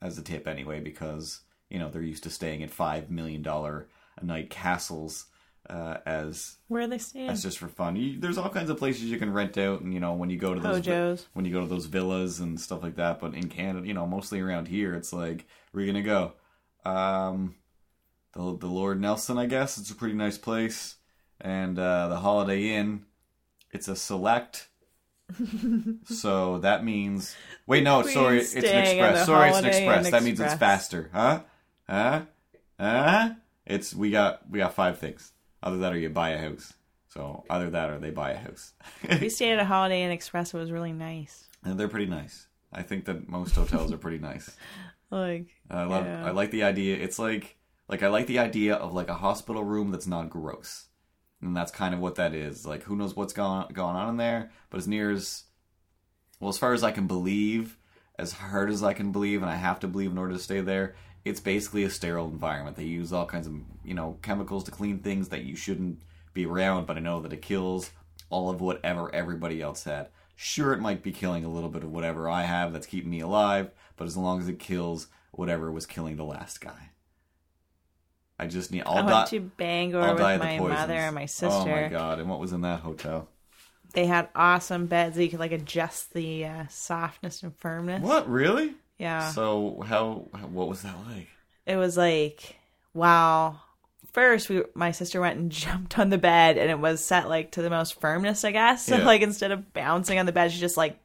as 0.00 0.16
a 0.18 0.22
tip 0.22 0.46
anyway 0.46 0.80
because 0.80 1.40
you 1.68 1.78
know 1.78 1.90
they're 1.90 2.02
used 2.02 2.22
to 2.22 2.30
staying 2.30 2.62
at 2.62 2.70
five 2.70 3.10
million 3.10 3.42
dollar 3.42 3.88
a 4.16 4.24
night 4.24 4.50
castles 4.50 5.26
uh, 5.68 5.98
as 6.06 6.56
Where 6.68 6.82
are 6.82 6.86
they 6.86 6.98
staying? 6.98 7.28
as 7.28 7.42
just 7.42 7.58
for 7.58 7.68
fun. 7.68 7.96
You, 7.96 8.18
there's 8.18 8.38
all 8.38 8.48
kinds 8.48 8.70
of 8.70 8.78
places 8.78 9.04
you 9.04 9.18
can 9.18 9.32
rent 9.32 9.58
out, 9.58 9.80
and 9.80 9.92
you 9.92 10.00
know 10.00 10.14
when 10.14 10.30
you 10.30 10.38
go 10.38 10.54
to 10.54 10.60
those 10.60 10.84
vi- 10.84 11.16
when 11.34 11.44
you 11.44 11.52
go 11.52 11.60
to 11.60 11.66
those 11.66 11.86
villas 11.86 12.40
and 12.40 12.60
stuff 12.60 12.82
like 12.82 12.96
that. 12.96 13.20
But 13.20 13.34
in 13.34 13.48
Canada, 13.48 13.86
you 13.86 13.94
know, 13.94 14.06
mostly 14.06 14.40
around 14.40 14.68
here, 14.68 14.94
it's 14.94 15.12
like 15.12 15.46
where 15.72 15.82
are 15.82 15.86
you 15.86 15.92
gonna 15.92 16.04
go? 16.04 16.32
Um, 16.90 17.56
the 18.32 18.56
the 18.56 18.66
Lord 18.66 19.00
Nelson, 19.00 19.38
I 19.38 19.46
guess. 19.46 19.78
It's 19.78 19.90
a 19.90 19.94
pretty 19.94 20.14
nice 20.14 20.38
place, 20.38 20.96
and 21.40 21.78
uh, 21.78 22.08
the 22.08 22.16
Holiday 22.16 22.74
Inn. 22.74 23.04
It's 23.70 23.88
a 23.88 23.96
select. 23.96 24.68
so 26.06 26.58
that 26.60 26.82
means 26.82 27.36
wait 27.66 27.82
no 27.84 28.00
Queen 28.00 28.14
sorry 28.14 28.38
it's 28.38 28.54
an 28.54 28.64
express 28.64 29.26
sorry 29.26 29.50
it's 29.50 29.58
an 29.58 29.66
express 29.66 30.10
that 30.10 30.22
means 30.22 30.40
it's 30.40 30.54
faster 30.54 31.10
huh 31.12 31.40
huh 31.86 32.22
huh 32.80 33.30
it's 33.66 33.94
we 33.94 34.10
got 34.10 34.48
we 34.50 34.58
got 34.58 34.72
five 34.72 34.98
things 34.98 35.32
either 35.62 35.78
that 35.78 35.92
or 35.92 35.98
you 35.98 36.08
buy 36.08 36.30
a 36.30 36.38
house 36.38 36.72
so 37.08 37.44
either 37.50 37.70
that 37.70 37.90
or 37.90 37.98
they 37.98 38.10
buy 38.10 38.32
a 38.32 38.38
house 38.38 38.72
we 39.20 39.28
stayed 39.38 39.52
at 39.52 39.58
a 39.60 39.64
Holiday 39.64 40.02
Inn 40.02 40.10
Express. 40.10 40.52
It 40.54 40.58
was 40.58 40.70
really 40.70 40.92
nice. 40.92 41.44
and 41.64 41.78
they're 41.78 41.88
pretty 41.88 42.06
nice 42.06 42.46
i 42.72 42.82
think 42.82 43.06
that 43.06 43.28
most 43.28 43.54
hotels 43.54 43.92
are 43.92 43.98
pretty 43.98 44.18
nice 44.18 44.56
Like, 45.10 45.46
I 45.70 45.84
love. 45.84 46.04
Yeah. 46.04 46.26
I 46.26 46.32
like 46.32 46.50
the 46.50 46.64
idea. 46.64 46.96
It's 46.96 47.18
like 47.18 47.56
like 47.88 48.02
I 48.02 48.08
like 48.08 48.26
the 48.26 48.40
idea 48.40 48.74
of 48.74 48.92
like 48.92 49.08
a 49.08 49.14
hospital 49.14 49.64
room 49.64 49.90
that's 49.90 50.06
not 50.06 50.28
gross, 50.28 50.88
and 51.40 51.56
that's 51.56 51.70
kind 51.72 51.94
of 51.94 52.00
what 52.00 52.16
that 52.16 52.34
is. 52.34 52.66
Like 52.66 52.82
who 52.82 52.94
knows 52.94 53.16
what's 53.16 53.32
going 53.32 53.68
going 53.72 53.96
on 53.96 54.10
in 54.10 54.16
there, 54.18 54.50
but 54.68 54.76
as 54.76 54.86
near 54.86 55.10
as 55.10 55.44
well 56.40 56.50
as 56.50 56.58
far 56.58 56.74
as 56.74 56.84
I 56.84 56.90
can 56.92 57.06
believe, 57.06 57.78
as 58.18 58.32
hard 58.32 58.68
as 58.68 58.82
I 58.82 58.92
can 58.92 59.10
believe, 59.10 59.40
and 59.40 59.50
I 59.50 59.54
have 59.56 59.80
to 59.80 59.88
believe 59.88 60.10
in 60.10 60.18
order 60.18 60.34
to 60.34 60.38
stay 60.38 60.60
there. 60.60 60.94
It's 61.28 61.40
basically 61.40 61.84
a 61.84 61.90
sterile 61.90 62.28
environment. 62.28 62.76
They 62.76 62.84
use 62.84 63.12
all 63.12 63.26
kinds 63.26 63.46
of 63.46 63.54
you 63.84 63.94
know 63.94 64.18
chemicals 64.22 64.64
to 64.64 64.70
clean 64.70 64.98
things 64.98 65.28
that 65.28 65.44
you 65.44 65.56
shouldn't 65.56 66.00
be 66.34 66.46
around, 66.46 66.86
but 66.86 66.96
I 66.96 67.00
know 67.00 67.20
that 67.20 67.32
it 67.32 67.42
kills 67.42 67.90
all 68.30 68.50
of 68.50 68.60
whatever 68.60 69.14
everybody 69.14 69.60
else 69.62 69.84
had. 69.84 70.08
Sure, 70.36 70.72
it 70.72 70.80
might 70.80 71.02
be 71.02 71.10
killing 71.10 71.44
a 71.44 71.48
little 71.50 71.70
bit 71.70 71.82
of 71.82 71.90
whatever 71.90 72.28
I 72.28 72.42
have 72.42 72.72
that's 72.72 72.86
keeping 72.86 73.10
me 73.10 73.20
alive, 73.20 73.70
but 73.96 74.06
as 74.06 74.16
long 74.16 74.40
as 74.40 74.48
it 74.48 74.58
kills 74.58 75.08
whatever 75.32 75.70
was 75.70 75.86
killing 75.86 76.16
the 76.16 76.24
last 76.24 76.60
guy. 76.60 76.90
I 78.38 78.46
just 78.46 78.70
need. 78.70 78.82
I'll 78.86 78.98
I 78.98 79.02
die. 79.02 79.14
went 79.14 79.30
to 79.30 79.40
Bangor 79.40 80.00
I'll 80.00 80.12
with 80.12 80.22
die 80.22 80.32
of 80.34 80.40
the 80.40 80.46
my 80.46 80.58
mother 80.58 80.94
and 80.94 81.14
my 81.14 81.26
sister. 81.26 81.58
Oh 81.58 81.66
my 81.66 81.88
god! 81.88 82.20
And 82.20 82.28
what 82.28 82.38
was 82.38 82.52
in 82.52 82.60
that 82.60 82.80
hotel? 82.80 83.28
They 83.94 84.06
had 84.06 84.28
awesome 84.34 84.86
beds 84.86 85.16
that 85.16 85.24
you 85.24 85.30
could 85.30 85.40
like 85.40 85.52
adjust 85.52 86.12
the 86.12 86.44
uh, 86.44 86.64
softness 86.68 87.42
and 87.42 87.56
firmness. 87.56 88.02
What 88.02 88.28
really? 88.30 88.74
Yeah. 88.98 89.30
So 89.30 89.82
how? 89.86 90.28
What 90.50 90.68
was 90.68 90.82
that 90.82 90.96
like? 91.08 91.28
it 91.66 91.76
was 91.76 91.96
like 91.98 92.56
wow 92.94 93.60
first 94.12 94.48
we 94.48 94.62
my 94.74 94.90
sister 94.90 95.20
went 95.20 95.38
and 95.38 95.52
jumped 95.64 95.98
on 95.98 96.08
the 96.08 96.16
bed 96.16 96.56
and 96.56 96.70
it 96.70 96.78
was 96.78 97.04
set 97.04 97.28
like 97.28 97.50
to 97.52 97.60
the 97.60 97.68
most 97.68 98.00
firmness 98.00 98.42
i 98.42 98.50
guess 98.50 98.86
so 98.86 98.96
Yeah. 98.98 99.04
like 99.04 99.20
instead 99.20 99.52
of 99.52 99.74
bouncing 99.74 100.18
on 100.18 100.24
the 100.24 100.32
bed 100.32 100.50
she 100.50 100.58
just 100.60 100.78
like 100.78 100.98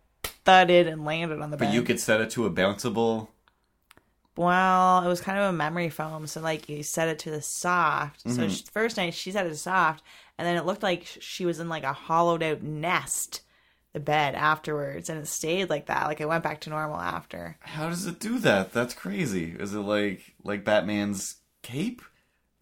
thudded 0.46 0.88
and 0.88 1.04
landed 1.04 1.42
on 1.42 1.52
the 1.52 1.58
But 1.58 1.66
bed 1.66 1.68
But 1.68 1.74
you 1.76 1.82
could 1.84 2.00
set 2.00 2.22
it 2.22 2.30
to 2.32 2.46
a 2.46 2.50
bounceable. 2.50 3.28
well 4.38 5.04
it 5.04 5.08
was 5.08 5.22
kind 5.22 5.38
of 5.38 5.50
a 5.50 5.54
memory 5.54 5.90
foam 5.90 6.26
so 6.28 6.42
like 6.42 6.68
you 6.70 6.82
set 6.82 7.10
it 7.10 7.20
to 7.20 7.30
the 7.30 7.42
soft 7.42 8.26
Mm-hmm. 8.26 8.36
so 8.38 8.48
she, 8.48 8.64
first 8.72 8.96
night 8.98 9.14
she 9.14 9.32
set 9.32 9.46
it 9.46 9.50
to 9.50 9.56
soft 9.56 10.02
and 10.38 10.48
then 10.48 10.56
it 10.56 10.66
looked 10.66 10.82
like 10.84 11.06
she 11.20 11.46
was 11.46 11.60
in 11.60 11.70
like 11.70 11.84
a 11.84 11.94
hollowed 11.94 12.42
out 12.42 12.62
nest 12.64 13.42
the 13.94 14.00
bed 14.00 14.34
afterwards 14.36 15.10
and 15.10 15.22
it 15.22 15.28
stayed 15.28 15.70
like 15.70 15.86
that 15.86 16.08
like 16.08 16.20
it 16.20 16.28
went 16.28 16.44
back 16.44 16.60
to 16.62 16.70
normal 16.70 17.00
after 17.00 17.58
How 17.62 17.90
does 17.90 18.06
it 18.08 18.20
do 18.20 18.40
that? 18.40 18.74
That's 18.74 18.94
crazy. 18.94 19.56
Is 19.58 19.74
it 19.74 19.80
like 19.80 20.34
like 20.44 20.66
Batman's 20.66 21.38
cape? 21.62 22.02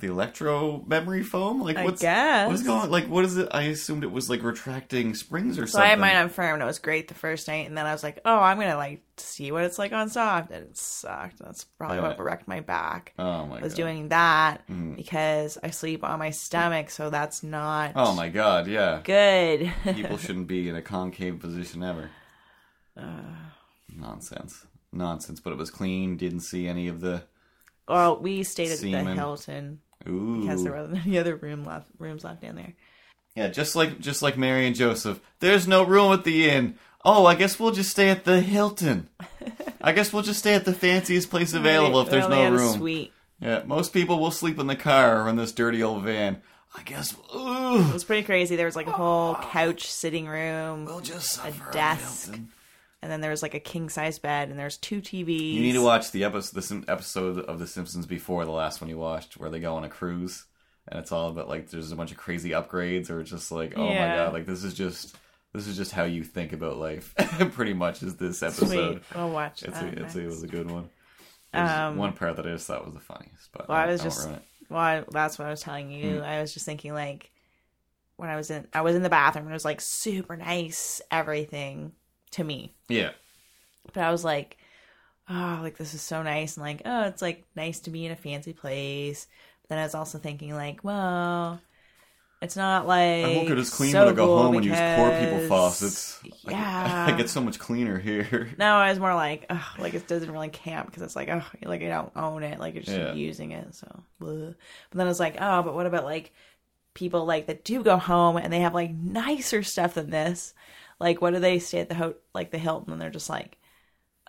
The 0.02 0.08
electro 0.08 0.84
memory 0.88 1.22
foam? 1.24 1.62
Like 1.62 1.78
I 1.78 1.86
what's 1.86 2.02
guess. 2.02 2.50
what's 2.50 2.64
going? 2.64 2.90
Like 2.90 3.06
what 3.06 3.24
is 3.24 3.38
it? 3.38 3.48
I 3.52 3.64
assumed 3.64 4.04
it 4.04 4.12
was 4.12 4.30
like 4.32 4.42
retracting 4.44 5.14
springs 5.14 5.60
or 5.60 5.68
So 5.68 5.74
something. 5.74 5.86
I 5.86 5.90
had 5.92 6.00
mine 6.00 6.16
on 6.16 6.30
firm 6.30 6.56
and 6.56 6.64
it 6.64 6.66
was 6.66 6.80
great 6.80 7.08
the 7.08 7.14
first 7.14 7.48
night, 7.48 7.68
and 7.68 7.78
then 7.78 7.86
I 7.86 7.92
was 7.94 8.02
like, 8.02 8.20
"Oh, 8.26 8.40
I'm 8.40 8.60
gonna 8.60 8.78
like 8.78 9.04
see 9.18 9.52
what 9.52 9.64
it's 9.64 9.78
like 9.78 9.94
on 9.94 10.10
soft," 10.10 10.50
and 10.52 10.66
it 10.66 10.76
sucked. 10.76 11.38
That's 11.38 11.64
probably 11.64 12.00
what 12.00 12.20
wrecked 12.20 12.48
my 12.48 12.62
back. 12.62 13.14
Oh 13.20 13.46
my 13.46 13.60
I 13.60 13.62
was 13.62 13.74
god! 13.74 13.78
doing 13.78 14.10
that 14.10 14.68
mm. 14.68 14.96
because 14.96 15.60
I 15.62 15.70
sleep 15.70 16.04
on 16.04 16.18
my 16.18 16.32
stomach, 16.32 16.90
so 16.90 17.12
that's 17.12 17.44
not 17.44 17.92
Oh 17.96 18.16
my 18.16 18.30
god! 18.30 18.66
Yeah, 18.68 19.02
good. 19.04 19.72
people 19.84 20.18
shouldn't 20.26 20.48
be 20.48 20.68
in 20.68 20.76
a 20.76 20.82
concave 20.82 21.40
position 21.40 21.84
ever. 21.84 22.10
Nonsense, 23.96 24.66
nonsense. 24.92 25.40
But 25.40 25.54
it 25.54 25.58
was 25.58 25.70
clean. 25.70 26.18
Didn't 26.18 26.40
see 26.42 26.68
any 26.68 26.88
of 26.88 27.02
the. 27.02 27.24
well, 27.88 28.18
we 28.20 28.44
stayed 28.44 28.72
at 28.72 28.80
the 28.80 28.92
Semen. 28.92 29.16
Hilton 29.16 29.80
Ooh. 30.08 30.42
because 30.42 30.64
there 30.64 30.74
wasn't 30.74 31.06
any 31.06 31.18
other 31.18 31.36
room 31.36 31.64
left 31.64 31.88
rooms 32.00 32.24
left 32.24 32.44
in 32.44 32.56
there. 32.56 32.74
Yeah, 33.36 33.48
just 33.48 33.76
like 33.76 34.00
just 34.00 34.22
like 34.22 34.38
Mary 34.38 34.68
and 34.68 34.76
Joseph. 34.76 35.22
There's 35.40 35.68
no 35.68 35.84
room 35.84 36.12
at 36.12 36.24
the 36.24 36.50
inn. 36.50 36.76
Oh, 37.04 37.26
I 37.26 37.36
guess 37.36 37.60
we'll 37.60 37.72
just 37.72 37.90
stay 37.90 38.10
at 38.10 38.26
the 38.26 38.42
Hilton. 38.42 39.10
I 39.82 39.92
guess 39.92 40.14
we'll 40.14 40.22
just 40.22 40.40
stay 40.40 40.54
at 40.54 40.66
the 40.66 40.74
fanciest 40.74 41.30
place 41.30 41.54
available 41.54 42.02
if 42.02 42.10
there's 42.10 42.26
only 42.26 42.38
no 42.38 42.52
room. 42.52 42.78
Suite. 42.78 43.14
Yeah, 43.40 43.64
most 43.66 43.92
people 43.92 44.20
will 44.20 44.32
sleep 44.32 44.60
in 44.60 44.68
the 44.68 44.76
car 44.76 45.24
or 45.24 45.30
in 45.30 45.36
this 45.36 45.52
dirty 45.52 45.82
old 45.82 46.04
van. 46.04 46.42
I 46.76 46.84
guess 46.84 47.16
Ooh. 47.36 47.82
It 47.82 47.94
was 47.94 48.04
pretty 48.04 48.24
crazy. 48.24 48.56
There 48.56 48.68
was 48.68 48.76
like 48.76 48.88
a 48.88 48.92
whole 48.92 49.36
ah. 49.38 49.50
couch 49.52 49.92
sitting 49.92 50.28
room, 50.28 50.86
we'll 50.86 51.02
just 51.02 51.32
suffer. 51.32 51.72
desk. 51.72 52.38
And 53.02 53.12
then 53.12 53.22
there 53.22 53.32
was 53.32 53.42
like 53.42 53.54
a 53.54 53.60
king 53.60 53.90
size 53.90 54.20
bed, 54.20 54.50
and 54.50 54.60
there's 54.60 54.78
two 54.78 55.02
TVs. 55.02 55.54
You 55.54 55.62
need 55.62 55.74
to 55.74 55.84
watch 55.84 56.12
the 56.12 56.24
episode, 56.24 56.56
the 56.56 56.62
Sim- 56.62 56.86
episode 56.88 57.40
of 57.40 57.60
The 57.60 57.68
Simpsons 57.68 58.06
before 58.06 58.46
the 58.46 58.52
last 58.52 58.82
one 58.82 58.90
you 58.90 58.98
watched, 58.98 59.38
where 59.38 59.50
they 59.50 59.60
go 59.60 59.76
on 59.76 59.84
a 59.84 59.90
cruise, 59.90 60.46
and 60.88 61.00
it's 61.00 61.12
all 61.12 61.30
about 61.30 61.50
like 61.50 61.70
there's 61.70 61.92
a 61.92 61.96
bunch 61.96 62.12
of 62.12 62.18
crazy 62.18 62.52
upgrades, 62.52 63.10
or 63.10 63.22
it's 63.22 63.32
just 63.32 63.52
like, 63.52 63.74
oh 63.76 63.88
my 63.88 64.16
god, 64.16 64.34
like 64.34 64.46
this 64.46 64.64
is 64.64 64.74
just 64.74 65.16
this 65.54 65.68
is 65.68 65.76
just 65.76 65.92
how 65.92 66.04
you 66.04 66.24
think 66.24 66.54
about 66.54 66.78
life. 66.78 67.14
Pretty 67.54 67.74
much 67.74 68.04
is 68.04 68.16
this 68.18 68.44
episode. 68.44 68.68
Sweet. 68.68 69.02
We'll 69.16 69.32
watch 69.32 69.64
It's 69.64 69.80
a, 69.80 69.88
it's 69.88 70.16
a, 70.16 70.22
it 70.22 70.26
was 70.26 70.44
a 70.44 70.48
good 70.48 70.70
one. 70.70 70.90
Um, 71.54 71.98
one 71.98 72.14
part 72.14 72.38
that 72.38 72.46
I 72.46 72.52
just 72.52 72.68
thought 72.68 72.86
was 72.86 72.94
the 72.94 73.02
funniest, 73.02 73.52
but 73.52 73.68
Well, 73.68 73.78
I 73.78 73.88
was 73.88 74.02
just 74.02 74.30
well, 74.70 74.80
I, 74.80 75.04
that's 75.12 75.38
what 75.38 75.48
I 75.48 75.52
was 75.52 75.62
telling 75.62 75.92
you. 75.92 76.20
Hmm. 76.20 76.24
I 76.24 76.40
was 76.40 76.54
just 76.54 76.66
thinking 76.66 76.94
like 76.94 77.32
when 78.16 78.30
I 78.30 78.38
was 78.38 78.52
in 78.52 78.68
I 78.74 78.82
was 78.82 78.96
in 78.96 79.02
the 79.02 79.10
bathroom 79.10 79.46
and 79.46 79.52
it 79.52 79.56
was 79.56 79.66
like 79.66 79.82
super 79.82 80.38
nice 80.38 81.02
everything 81.12 81.92
to 82.32 82.44
me. 82.44 82.74
yeah. 82.90 83.12
But 83.94 84.04
I 84.04 84.12
was 84.12 84.24
like, 84.24 84.58
oh, 85.30 85.60
like 85.62 85.78
this 85.78 85.94
is 85.94 86.02
so 86.02 86.22
nice 86.24 86.56
and 86.58 86.66
like, 86.66 86.82
oh, 86.86 87.04
it's 87.04 87.22
like 87.22 87.44
nice 87.56 87.80
to 87.82 87.90
be 87.90 88.06
in 88.06 88.12
a 88.12 88.16
fancy 88.16 88.54
place. 88.54 89.28
But 89.62 89.70
then 89.70 89.78
I 89.80 89.84
was 89.84 89.96
also 89.96 90.18
thinking 90.20 90.54
like, 90.54 90.84
well, 90.84 91.60
it's 92.42 92.56
not 92.56 92.88
like 92.88 93.26
I 93.26 93.36
won't 93.36 93.48
get 93.48 93.58
as 93.58 93.70
clean 93.70 93.92
so 93.92 94.06
when 94.06 94.14
I 94.14 94.16
go 94.16 94.26
cool 94.28 94.38
home 94.44 94.56
and 94.56 94.66
use 94.66 94.78
poor 94.78 95.12
people 95.20 95.48
faucets. 95.48 96.20
I 96.24 96.28
get- 96.28 96.52
Yeah. 96.52 97.06
I 97.10 97.18
get 97.18 97.30
so 97.30 97.42
much 97.42 97.60
cleaner 97.60 98.00
here. 98.00 98.50
No, 98.58 98.76
I 98.76 98.90
was 98.90 99.00
more 99.00 99.14
like, 99.16 99.46
ugh, 99.50 99.80
like 99.80 99.94
it 99.96 100.08
doesn't 100.08 100.32
really 100.32 100.50
count 100.52 100.86
because 100.88 101.02
it's 101.04 101.16
like, 101.16 101.30
oh, 101.30 101.44
like 101.64 101.82
I 101.82 101.88
don't 101.88 102.12
own 102.16 102.44
it, 102.44 102.60
like 102.60 102.76
you're 102.76 102.84
just 102.84 102.98
Yeah. 102.98 103.14
using 103.14 103.52
it. 103.52 103.76
So, 103.76 104.04
bleh. 104.22 104.56
but 104.90 104.98
then 104.98 105.08
I 105.08 105.10
was 105.10 105.20
like, 105.20 105.38
oh, 105.42 105.64
but 105.64 105.74
what 105.76 105.86
about 105.88 106.06
like 106.06 106.32
people 106.94 107.26
like 107.26 107.48
that 107.48 107.64
do 107.64 107.84
go 107.84 107.98
home 107.98 108.38
and 108.38 108.52
they 108.54 108.60
have 108.62 108.74
like 108.76 108.92
nicer 108.92 109.64
stuff 109.64 109.96
than 109.96 110.10
this? 110.12 110.54
Like, 111.02 111.22
what 111.22 111.34
do 111.34 111.40
they 111.40 111.58
stay 111.60 111.80
at 111.80 111.90
the 111.90 111.96
ho- 111.96 112.16
like 112.34 112.52
the 112.52 112.58
Hilton 112.60 112.94
and 112.94 113.02
they're 113.02 113.10
just 113.10 113.30
like, 113.30 113.58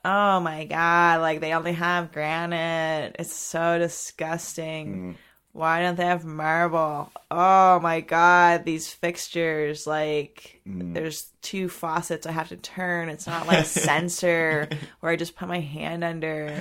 oh 0.04 0.40
my 0.40 0.64
god, 0.64 1.20
like 1.20 1.40
they 1.40 1.52
only 1.52 1.72
have 1.74 2.12
granite. 2.12 3.16
It's 3.18 3.32
so 3.34 3.78
disgusting. 3.78 5.16
Why 5.52 5.82
don't 5.82 5.96
they 5.96 6.06
have 6.06 6.24
marble? 6.24 7.12
Oh 7.30 7.78
my 7.80 8.00
god, 8.00 8.64
these 8.64 8.88
fixtures 8.90 9.86
like 9.86 10.62
there's 10.94 11.30
two 11.42 11.68
faucets 11.68 12.26
I 12.26 12.32
have 12.32 12.48
to 12.48 12.56
turn. 12.56 13.10
It's 13.10 13.26
not 13.26 13.46
like 13.46 13.58
a 13.60 13.64
sensor 13.88 14.66
where 15.00 15.12
I 15.12 15.16
just 15.16 15.36
put 15.36 15.48
my 15.48 15.60
hand 15.60 16.02
under. 16.04 16.58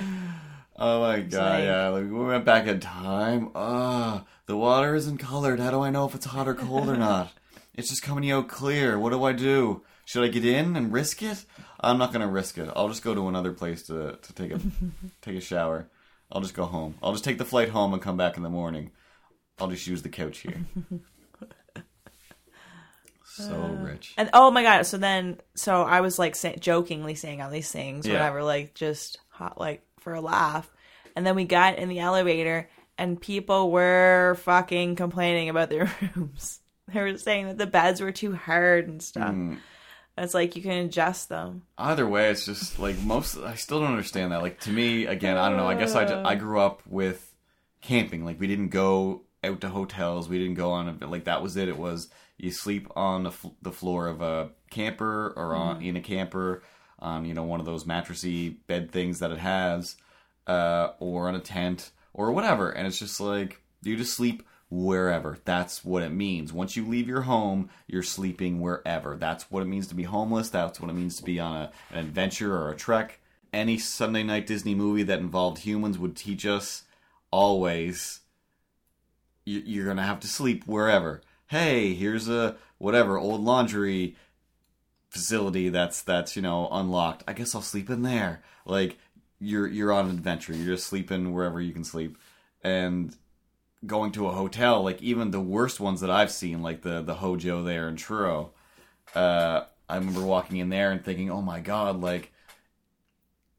Oh 0.76 1.00
my 1.00 1.20
god, 1.20 1.32
like- 1.60 1.64
yeah. 1.64 1.88
Like 1.88 2.04
we 2.04 2.10
went 2.24 2.44
back 2.44 2.66
in 2.66 2.80
time. 2.80 3.50
Ah, 3.54 4.24
the 4.46 4.56
water 4.58 4.94
isn't 4.94 5.18
colored. 5.18 5.58
How 5.58 5.70
do 5.70 5.80
I 5.80 5.88
know 5.90 6.04
if 6.06 6.14
it's 6.14 6.26
hot 6.26 6.46
or 6.48 6.54
cold 6.54 6.88
or 6.90 6.96
not? 6.98 7.32
It's 7.74 7.88
just 7.88 8.02
coming 8.02 8.30
out 8.30 8.48
clear. 8.48 8.98
What 8.98 9.10
do 9.12 9.24
I 9.24 9.32
do? 9.32 9.82
Should 10.12 10.24
I 10.24 10.28
get 10.28 10.44
in 10.44 10.76
and 10.76 10.92
risk 10.92 11.22
it? 11.22 11.42
I'm 11.80 11.96
not 11.96 12.12
gonna 12.12 12.28
risk 12.28 12.58
it. 12.58 12.68
I'll 12.76 12.90
just 12.90 13.02
go 13.02 13.14
to 13.14 13.28
another 13.28 13.50
place 13.50 13.82
to 13.84 14.18
to 14.20 14.32
take 14.34 14.50
a 14.50 14.60
take 15.22 15.36
a 15.36 15.40
shower. 15.40 15.88
I'll 16.30 16.42
just 16.42 16.52
go 16.52 16.66
home. 16.66 16.96
I'll 17.02 17.12
just 17.12 17.24
take 17.24 17.38
the 17.38 17.46
flight 17.46 17.70
home 17.70 17.94
and 17.94 18.02
come 18.02 18.18
back 18.18 18.36
in 18.36 18.42
the 18.42 18.50
morning. 18.50 18.90
I'll 19.58 19.68
just 19.68 19.86
use 19.86 20.02
the 20.02 20.10
couch 20.10 20.40
here. 20.40 20.66
so 23.24 23.56
rich. 23.80 24.12
And 24.18 24.28
oh 24.34 24.50
my 24.50 24.62
god, 24.62 24.82
so 24.82 24.98
then 24.98 25.40
so 25.54 25.80
I 25.80 26.02
was 26.02 26.18
like 26.18 26.34
say, 26.36 26.56
jokingly 26.60 27.14
saying 27.14 27.40
all 27.40 27.50
these 27.50 27.72
things, 27.72 28.06
Yeah. 28.06 28.14
whatever, 28.18 28.42
like 28.42 28.74
just 28.74 29.18
hot 29.30 29.58
like 29.58 29.82
for 30.00 30.12
a 30.12 30.20
laugh. 30.20 30.70
And 31.16 31.26
then 31.26 31.36
we 31.36 31.46
got 31.46 31.78
in 31.78 31.88
the 31.88 32.00
elevator 32.00 32.68
and 32.98 33.18
people 33.18 33.70
were 33.70 34.36
fucking 34.42 34.96
complaining 34.96 35.48
about 35.48 35.70
their 35.70 35.90
rooms. 36.16 36.60
They 36.92 37.00
were 37.00 37.16
saying 37.16 37.46
that 37.46 37.56
the 37.56 37.66
beds 37.66 38.02
were 38.02 38.12
too 38.12 38.34
hard 38.34 38.88
and 38.88 39.02
stuff. 39.02 39.32
Mm. 39.34 39.56
It's 40.18 40.34
like 40.34 40.56
you 40.56 40.62
can 40.62 40.84
adjust 40.84 41.28
them. 41.28 41.62
Either 41.78 42.06
way, 42.06 42.30
it's 42.30 42.44
just 42.44 42.78
like 42.78 42.98
most. 43.02 43.38
I 43.38 43.54
still 43.54 43.80
don't 43.80 43.90
understand 43.90 44.32
that. 44.32 44.42
Like 44.42 44.60
to 44.60 44.70
me, 44.70 45.06
again, 45.06 45.36
I 45.38 45.48
don't 45.48 45.56
know. 45.56 45.68
I 45.68 45.74
guess 45.74 45.94
I, 45.94 46.04
ju- 46.04 46.22
I 46.24 46.34
grew 46.34 46.60
up 46.60 46.82
with 46.86 47.32
camping. 47.80 48.24
Like 48.24 48.38
we 48.38 48.46
didn't 48.46 48.68
go 48.68 49.22
out 49.42 49.60
to 49.62 49.68
hotels. 49.70 50.28
We 50.28 50.38
didn't 50.38 50.54
go 50.54 50.72
on 50.72 50.98
a, 51.00 51.06
like 51.06 51.24
that 51.24 51.42
was 51.42 51.56
it. 51.56 51.68
It 51.68 51.78
was 51.78 52.08
you 52.36 52.50
sleep 52.50 52.88
on 52.94 53.22
the, 53.22 53.30
f- 53.30 53.46
the 53.62 53.72
floor 53.72 54.06
of 54.08 54.20
a 54.20 54.50
camper 54.70 55.32
or 55.36 55.54
on 55.54 55.80
in 55.82 55.96
a 55.96 56.00
camper 56.00 56.62
on 56.98 57.24
you 57.24 57.34
know 57.34 57.44
one 57.44 57.60
of 57.60 57.66
those 57.66 57.84
mattressy 57.84 58.56
bed 58.66 58.92
things 58.92 59.18
that 59.20 59.30
it 59.32 59.38
has, 59.38 59.96
uh, 60.46 60.90
or 60.98 61.28
on 61.28 61.34
a 61.34 61.40
tent 61.40 61.90
or 62.12 62.32
whatever. 62.32 62.70
And 62.70 62.86
it's 62.86 62.98
just 62.98 63.18
like 63.18 63.62
you 63.82 63.96
just 63.96 64.14
sleep 64.14 64.42
wherever. 64.72 65.36
That's 65.44 65.84
what 65.84 66.02
it 66.02 66.12
means. 66.12 66.50
Once 66.50 66.76
you 66.76 66.86
leave 66.86 67.06
your 67.06 67.22
home, 67.22 67.68
you're 67.86 68.02
sleeping 68.02 68.58
wherever. 68.58 69.16
That's 69.16 69.50
what 69.50 69.62
it 69.62 69.66
means 69.66 69.86
to 69.88 69.94
be 69.94 70.04
homeless. 70.04 70.48
That's 70.48 70.80
what 70.80 70.88
it 70.90 70.94
means 70.94 71.16
to 71.18 71.24
be 71.24 71.38
on 71.38 71.54
a, 71.54 71.72
an 71.90 71.98
adventure 71.98 72.56
or 72.56 72.70
a 72.70 72.76
trek. 72.76 73.20
Any 73.52 73.76
Sunday 73.76 74.22
night 74.22 74.46
Disney 74.46 74.74
movie 74.74 75.02
that 75.02 75.18
involved 75.18 75.58
humans 75.58 75.98
would 75.98 76.16
teach 76.16 76.46
us 76.46 76.84
always 77.30 78.20
you- 79.44 79.62
you're 79.66 79.84
going 79.84 79.98
to 79.98 80.02
have 80.04 80.20
to 80.20 80.26
sleep 80.28 80.64
wherever. 80.66 81.20
Hey, 81.48 81.92
here's 81.92 82.28
a 82.28 82.56
whatever 82.78 83.18
old 83.18 83.42
laundry 83.42 84.16
facility 85.10 85.68
that's 85.68 86.00
that's 86.00 86.34
you 86.34 86.40
know 86.40 86.68
unlocked. 86.72 87.24
I 87.28 87.34
guess 87.34 87.54
I'll 87.54 87.60
sleep 87.60 87.90
in 87.90 88.00
there. 88.00 88.42
Like 88.64 88.96
you're 89.38 89.66
you're 89.66 89.92
on 89.92 90.06
an 90.08 90.12
adventure. 90.16 90.54
You're 90.54 90.76
just 90.76 90.86
sleeping 90.86 91.34
wherever 91.34 91.60
you 91.60 91.74
can 91.74 91.84
sleep, 91.84 92.16
and 92.64 93.14
going 93.86 94.12
to 94.12 94.28
a 94.28 94.32
hotel. 94.32 94.82
Like 94.82 95.02
even 95.02 95.30
the 95.30 95.40
worst 95.40 95.80
ones 95.80 96.00
that 96.00 96.10
I've 96.10 96.32
seen, 96.32 96.62
like 96.62 96.82
the 96.82 97.02
the 97.02 97.14
Hojo 97.14 97.62
there 97.62 97.88
in 97.88 97.96
Truro. 97.96 98.52
Uh, 99.14 99.62
I 99.88 99.96
remember 99.96 100.22
walking 100.22 100.58
in 100.58 100.70
there 100.70 100.90
and 100.90 101.04
thinking, 101.04 101.30
"Oh 101.30 101.42
my 101.42 101.60
god! 101.60 102.00
Like, 102.00 102.32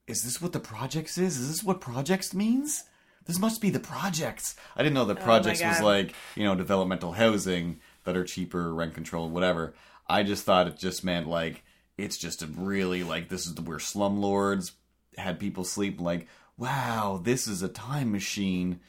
is 0.07 0.23
this 0.23 0.41
what 0.41 0.53
the 0.53 0.59
projects 0.59 1.17
is? 1.17 1.37
Is 1.37 1.49
this 1.49 1.63
what 1.63 1.81
projects 1.81 2.33
means?" 2.33 2.83
This 3.25 3.39
must 3.39 3.61
be 3.61 3.69
the 3.69 3.79
projects. 3.79 4.55
I 4.75 4.83
didn't 4.83 4.95
know 4.95 5.05
that 5.05 5.21
projects 5.21 5.63
was 5.63 5.81
like, 5.81 6.13
you 6.35 6.43
know, 6.43 6.55
developmental 6.55 7.13
housing 7.13 7.79
that 8.03 8.17
are 8.17 8.25
cheaper, 8.25 8.73
rent 8.73 8.93
controlled, 8.93 9.31
whatever. 9.31 9.73
I 10.09 10.23
just 10.23 10.43
thought 10.43 10.67
it 10.67 10.77
just 10.77 11.05
meant 11.05 11.27
like 11.27 11.63
it's 11.97 12.17
just 12.17 12.41
a 12.41 12.47
really 12.47 13.03
like 13.03 13.29
this 13.29 13.45
is 13.45 13.57
where 13.61 13.77
slumlords 13.77 14.71
had 15.17 15.39
people 15.39 15.63
sleep. 15.63 16.01
Like, 16.01 16.27
wow, 16.57 17.21
this 17.23 17.47
is 17.47 17.61
a 17.61 17.69
time 17.69 18.11
machine. 18.11 18.81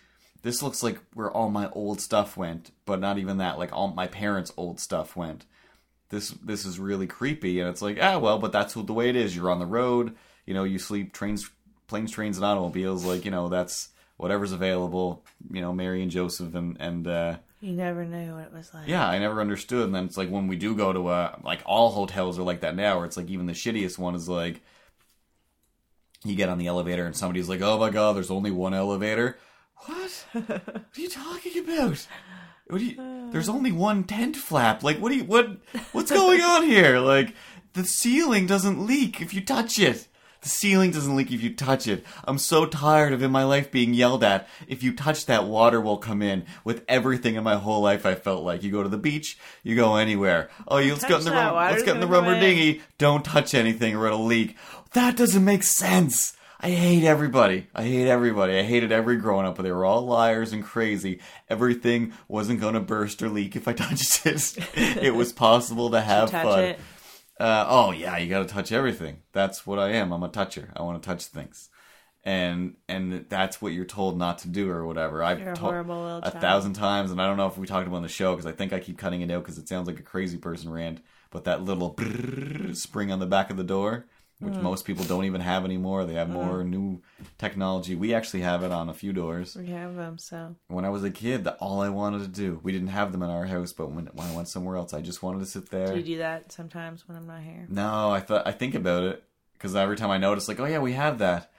This 0.44 0.62
looks 0.62 0.82
like 0.82 0.98
where 1.14 1.30
all 1.30 1.48
my 1.48 1.70
old 1.70 2.02
stuff 2.02 2.36
went, 2.36 2.70
but 2.84 3.00
not 3.00 3.16
even 3.18 3.38
that. 3.38 3.58
Like 3.58 3.72
all 3.72 3.88
my 3.88 4.06
parents' 4.06 4.52
old 4.58 4.78
stuff 4.78 5.16
went. 5.16 5.46
This 6.10 6.28
this 6.32 6.66
is 6.66 6.78
really 6.78 7.06
creepy, 7.06 7.60
and 7.60 7.68
it's 7.68 7.80
like, 7.80 7.98
ah, 8.00 8.18
well, 8.18 8.38
but 8.38 8.52
that's 8.52 8.76
what 8.76 8.86
the 8.86 8.92
way 8.92 9.08
it 9.08 9.16
is. 9.16 9.34
You're 9.34 9.50
on 9.50 9.58
the 9.58 9.64
road. 9.66 10.14
You 10.44 10.52
know, 10.52 10.64
you 10.64 10.78
sleep 10.78 11.14
trains, 11.14 11.50
planes, 11.86 12.10
trains, 12.12 12.36
and 12.36 12.44
automobiles. 12.44 13.06
Like, 13.06 13.24
you 13.24 13.30
know, 13.30 13.48
that's 13.48 13.88
whatever's 14.18 14.52
available. 14.52 15.24
You 15.50 15.62
know, 15.62 15.72
Mary 15.72 16.02
and 16.02 16.10
Joseph, 16.10 16.54
and 16.54 16.76
and 16.78 17.08
uh, 17.08 17.36
You 17.62 17.72
never 17.72 18.04
knew 18.04 18.34
what 18.34 18.44
it 18.44 18.52
was 18.52 18.72
like. 18.74 18.86
yeah, 18.86 19.08
I 19.08 19.18
never 19.18 19.40
understood. 19.40 19.86
And 19.86 19.94
then 19.94 20.04
it's 20.04 20.18
like 20.18 20.28
when 20.28 20.46
we 20.46 20.56
do 20.56 20.76
go 20.76 20.92
to 20.92 21.10
a 21.10 21.38
like 21.42 21.62
all 21.64 21.90
hotels 21.90 22.38
are 22.38 22.42
like 22.42 22.60
that 22.60 22.76
now, 22.76 22.98
where 22.98 23.06
it's 23.06 23.16
like 23.16 23.30
even 23.30 23.46
the 23.46 23.54
shittiest 23.54 23.98
one 23.98 24.14
is 24.14 24.28
like 24.28 24.60
you 26.22 26.36
get 26.36 26.50
on 26.50 26.58
the 26.58 26.66
elevator 26.66 27.06
and 27.06 27.16
somebody's 27.16 27.48
like, 27.48 27.62
"Oh 27.62 27.78
my 27.78 27.88
god, 27.88 28.14
there's 28.14 28.30
only 28.30 28.50
one 28.50 28.74
elevator." 28.74 29.38
What? 29.76 30.26
what 30.32 30.76
are 30.76 31.00
you 31.00 31.08
talking 31.08 31.58
about? 31.64 32.06
What 32.68 32.78
do 32.78 32.84
you, 32.84 33.28
there's 33.30 33.48
only 33.48 33.72
one 33.72 34.04
tent 34.04 34.36
flap. 34.36 34.82
Like, 34.82 34.98
what 34.98 35.10
do 35.10 35.16
you 35.16 35.24
what? 35.24 35.58
What's 35.92 36.10
going 36.10 36.40
on 36.40 36.64
here? 36.64 36.98
Like, 36.98 37.34
the 37.74 37.84
ceiling 37.84 38.46
doesn't 38.46 38.86
leak 38.86 39.20
if 39.20 39.34
you 39.34 39.42
touch 39.42 39.78
it. 39.78 40.08
The 40.44 40.50
ceiling 40.50 40.90
doesn't 40.90 41.16
leak 41.16 41.32
if 41.32 41.42
you 41.42 41.54
touch 41.54 41.88
it. 41.88 42.04
I'm 42.24 42.36
so 42.36 42.66
tired 42.66 43.14
of 43.14 43.22
in 43.22 43.30
my 43.30 43.44
life 43.44 43.70
being 43.70 43.94
yelled 43.94 44.22
at. 44.22 44.46
If 44.68 44.82
you 44.82 44.94
touch 44.94 45.24
that, 45.24 45.46
water 45.46 45.80
will 45.80 45.96
come 45.96 46.20
in. 46.20 46.44
With 46.64 46.84
everything 46.86 47.36
in 47.36 47.44
my 47.44 47.56
whole 47.56 47.80
life, 47.80 48.04
I 48.04 48.14
felt 48.14 48.44
like 48.44 48.62
you 48.62 48.70
go 48.70 48.82
to 48.82 48.88
the 48.90 48.98
beach, 48.98 49.38
you 49.62 49.74
go 49.74 49.96
anywhere. 49.96 50.50
Oh, 50.68 50.76
you 50.76 50.90
let's 50.90 51.00
touch 51.00 51.10
get 51.10 51.18
in 51.20 51.24
the 51.24 51.30
rum- 51.32 51.54
let's 51.54 51.82
get 51.82 51.94
in 51.94 52.00
the 52.02 52.06
rubber 52.06 52.34
in. 52.34 52.40
dinghy. 52.40 52.82
Don't 52.98 53.24
touch 53.24 53.54
anything 53.54 53.96
or 53.96 54.06
it'll 54.06 54.24
leak. 54.24 54.56
That 54.92 55.16
doesn't 55.16 55.44
make 55.44 55.62
sense. 55.62 56.36
I 56.64 56.70
hate 56.70 57.04
everybody. 57.04 57.66
I 57.74 57.82
hate 57.82 58.08
everybody. 58.08 58.58
I 58.58 58.62
hated 58.62 58.90
every 58.90 59.18
growing 59.18 59.44
up, 59.44 59.56
but 59.56 59.64
they 59.64 59.70
were 59.70 59.84
all 59.84 60.06
liars 60.06 60.54
and 60.54 60.64
crazy. 60.64 61.20
Everything 61.50 62.14
wasn't 62.26 62.58
going 62.58 62.72
to 62.72 62.80
burst 62.80 63.22
or 63.22 63.28
leak 63.28 63.54
if 63.54 63.68
I 63.68 63.72
touched 63.74 64.24
it. 64.24 64.56
it 64.74 65.14
was 65.14 65.30
possible 65.30 65.90
to 65.90 66.00
have 66.00 66.30
fun. 66.30 66.76
Uh, 67.38 67.66
oh 67.68 67.90
yeah, 67.90 68.16
you 68.16 68.30
got 68.30 68.48
to 68.48 68.54
touch 68.54 68.72
everything. 68.72 69.18
That's 69.32 69.66
what 69.66 69.78
I 69.78 69.90
am. 69.90 70.10
I'm 70.10 70.22
a 70.22 70.30
toucher. 70.30 70.70
I 70.74 70.80
want 70.84 71.02
to 71.02 71.06
touch 71.06 71.26
things, 71.26 71.68
and 72.24 72.76
and 72.88 73.26
that's 73.28 73.60
what 73.60 73.74
you're 73.74 73.84
told 73.84 74.16
not 74.16 74.38
to 74.38 74.48
do 74.48 74.70
or 74.70 74.86
whatever. 74.86 75.22
I've 75.22 75.46
a 75.46 75.52
told 75.54 75.74
a 75.74 76.30
thousand 76.30 76.72
times, 76.74 77.10
and 77.10 77.20
I 77.20 77.26
don't 77.26 77.36
know 77.36 77.46
if 77.46 77.58
we 77.58 77.66
talked 77.66 77.86
about 77.86 77.96
it 77.96 77.98
on 77.98 78.02
the 78.04 78.08
show 78.08 78.32
because 78.32 78.46
I 78.46 78.52
think 78.52 78.72
I 78.72 78.78
keep 78.78 78.96
cutting 78.96 79.20
it 79.20 79.30
out 79.30 79.42
because 79.42 79.58
it 79.58 79.68
sounds 79.68 79.86
like 79.86 80.00
a 80.00 80.02
crazy 80.02 80.38
person 80.38 80.70
rant. 80.70 81.02
But 81.30 81.44
that 81.44 81.62
little 81.62 81.94
spring 82.72 83.12
on 83.12 83.18
the 83.18 83.26
back 83.26 83.50
of 83.50 83.58
the 83.58 83.64
door 83.64 84.06
which 84.44 84.54
hmm. 84.54 84.62
most 84.62 84.84
people 84.84 85.04
don't 85.04 85.24
even 85.24 85.40
have 85.40 85.64
anymore. 85.64 86.04
They 86.04 86.14
have 86.14 86.28
more 86.28 86.62
hmm. 86.62 86.70
new 86.70 87.02
technology. 87.38 87.94
We 87.94 88.14
actually 88.14 88.40
have 88.42 88.62
it 88.62 88.70
on 88.70 88.88
a 88.88 88.94
few 88.94 89.12
doors. 89.12 89.56
We 89.56 89.66
have 89.68 89.96
them, 89.96 90.18
so 90.18 90.54
When 90.68 90.84
I 90.84 90.90
was 90.90 91.04
a 91.04 91.10
kid, 91.10 91.44
that 91.44 91.56
all 91.60 91.80
I 91.80 91.88
wanted 91.88 92.20
to 92.22 92.28
do. 92.28 92.60
We 92.62 92.72
didn't 92.72 92.88
have 92.88 93.12
them 93.12 93.22
in 93.22 93.30
our 93.30 93.46
house, 93.46 93.72
but 93.72 93.90
when, 93.90 94.06
when 94.06 94.26
I 94.26 94.36
went 94.36 94.48
somewhere 94.48 94.76
else, 94.76 94.94
I 94.94 95.00
just 95.00 95.22
wanted 95.22 95.40
to 95.40 95.46
sit 95.46 95.70
there. 95.70 95.88
do 95.88 95.96
you 95.96 96.04
do 96.04 96.18
that 96.18 96.52
sometimes 96.52 97.08
when 97.08 97.16
I'm 97.16 97.26
not 97.26 97.42
here? 97.42 97.66
No, 97.68 98.10
I 98.10 98.20
thought 98.20 98.46
I 98.46 98.52
think 98.52 98.74
about 98.74 99.04
it 99.04 99.24
because 99.54 99.74
every 99.74 99.96
time 99.96 100.10
I 100.10 100.18
notice, 100.18 100.48
like, 100.48 100.60
oh 100.60 100.66
yeah, 100.66 100.78
we 100.78 100.92
have 100.92 101.18
that. 101.18 101.50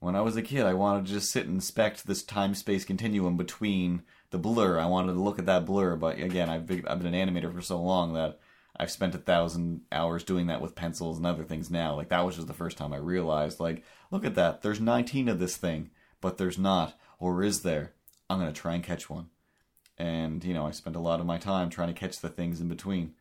When 0.00 0.16
I 0.16 0.20
was 0.20 0.36
a 0.36 0.42
kid, 0.42 0.66
I 0.66 0.74
wanted 0.74 1.06
to 1.06 1.12
just 1.12 1.30
sit 1.30 1.46
and 1.46 1.54
inspect 1.54 2.06
this 2.06 2.22
time 2.22 2.54
space 2.54 2.84
continuum 2.84 3.36
between 3.36 4.02
the 4.30 4.38
blur. 4.38 4.78
I 4.78 4.86
wanted 4.86 5.14
to 5.14 5.22
look 5.22 5.38
at 5.38 5.46
that 5.46 5.64
blur, 5.64 5.96
but 5.96 6.18
again, 6.18 6.50
I've 6.50 6.66
been, 6.66 6.86
I've 6.86 7.00
been 7.02 7.14
an 7.14 7.28
animator 7.28 7.54
for 7.54 7.62
so 7.62 7.80
long 7.80 8.12
that 8.14 8.38
I've 8.76 8.90
spent 8.90 9.14
a 9.14 9.18
thousand 9.18 9.82
hours 9.92 10.24
doing 10.24 10.48
that 10.48 10.60
with 10.60 10.74
pencils 10.74 11.16
and 11.16 11.26
other 11.26 11.44
things 11.44 11.70
now. 11.70 11.94
Like 11.94 12.08
that 12.08 12.24
was 12.24 12.36
just 12.36 12.48
the 12.48 12.54
first 12.54 12.76
time 12.76 12.92
I 12.92 12.96
realized, 12.96 13.60
like, 13.60 13.84
look 14.10 14.24
at 14.24 14.34
that. 14.34 14.62
There's 14.62 14.80
19 14.80 15.28
of 15.28 15.38
this 15.38 15.56
thing, 15.56 15.90
but 16.20 16.38
there's 16.38 16.58
not, 16.58 16.98
or 17.18 17.42
is 17.42 17.62
there? 17.62 17.92
I'm 18.28 18.38
gonna 18.38 18.52
try 18.52 18.74
and 18.74 18.82
catch 18.82 19.08
one. 19.08 19.28
And 19.96 20.42
you 20.42 20.54
know, 20.54 20.66
I 20.66 20.72
spent 20.72 20.96
a 20.96 21.00
lot 21.00 21.20
of 21.20 21.26
my 21.26 21.38
time 21.38 21.70
trying 21.70 21.92
to 21.92 21.98
catch 21.98 22.20
the 22.20 22.28
things 22.28 22.60
in 22.60 22.68
between. 22.68 23.14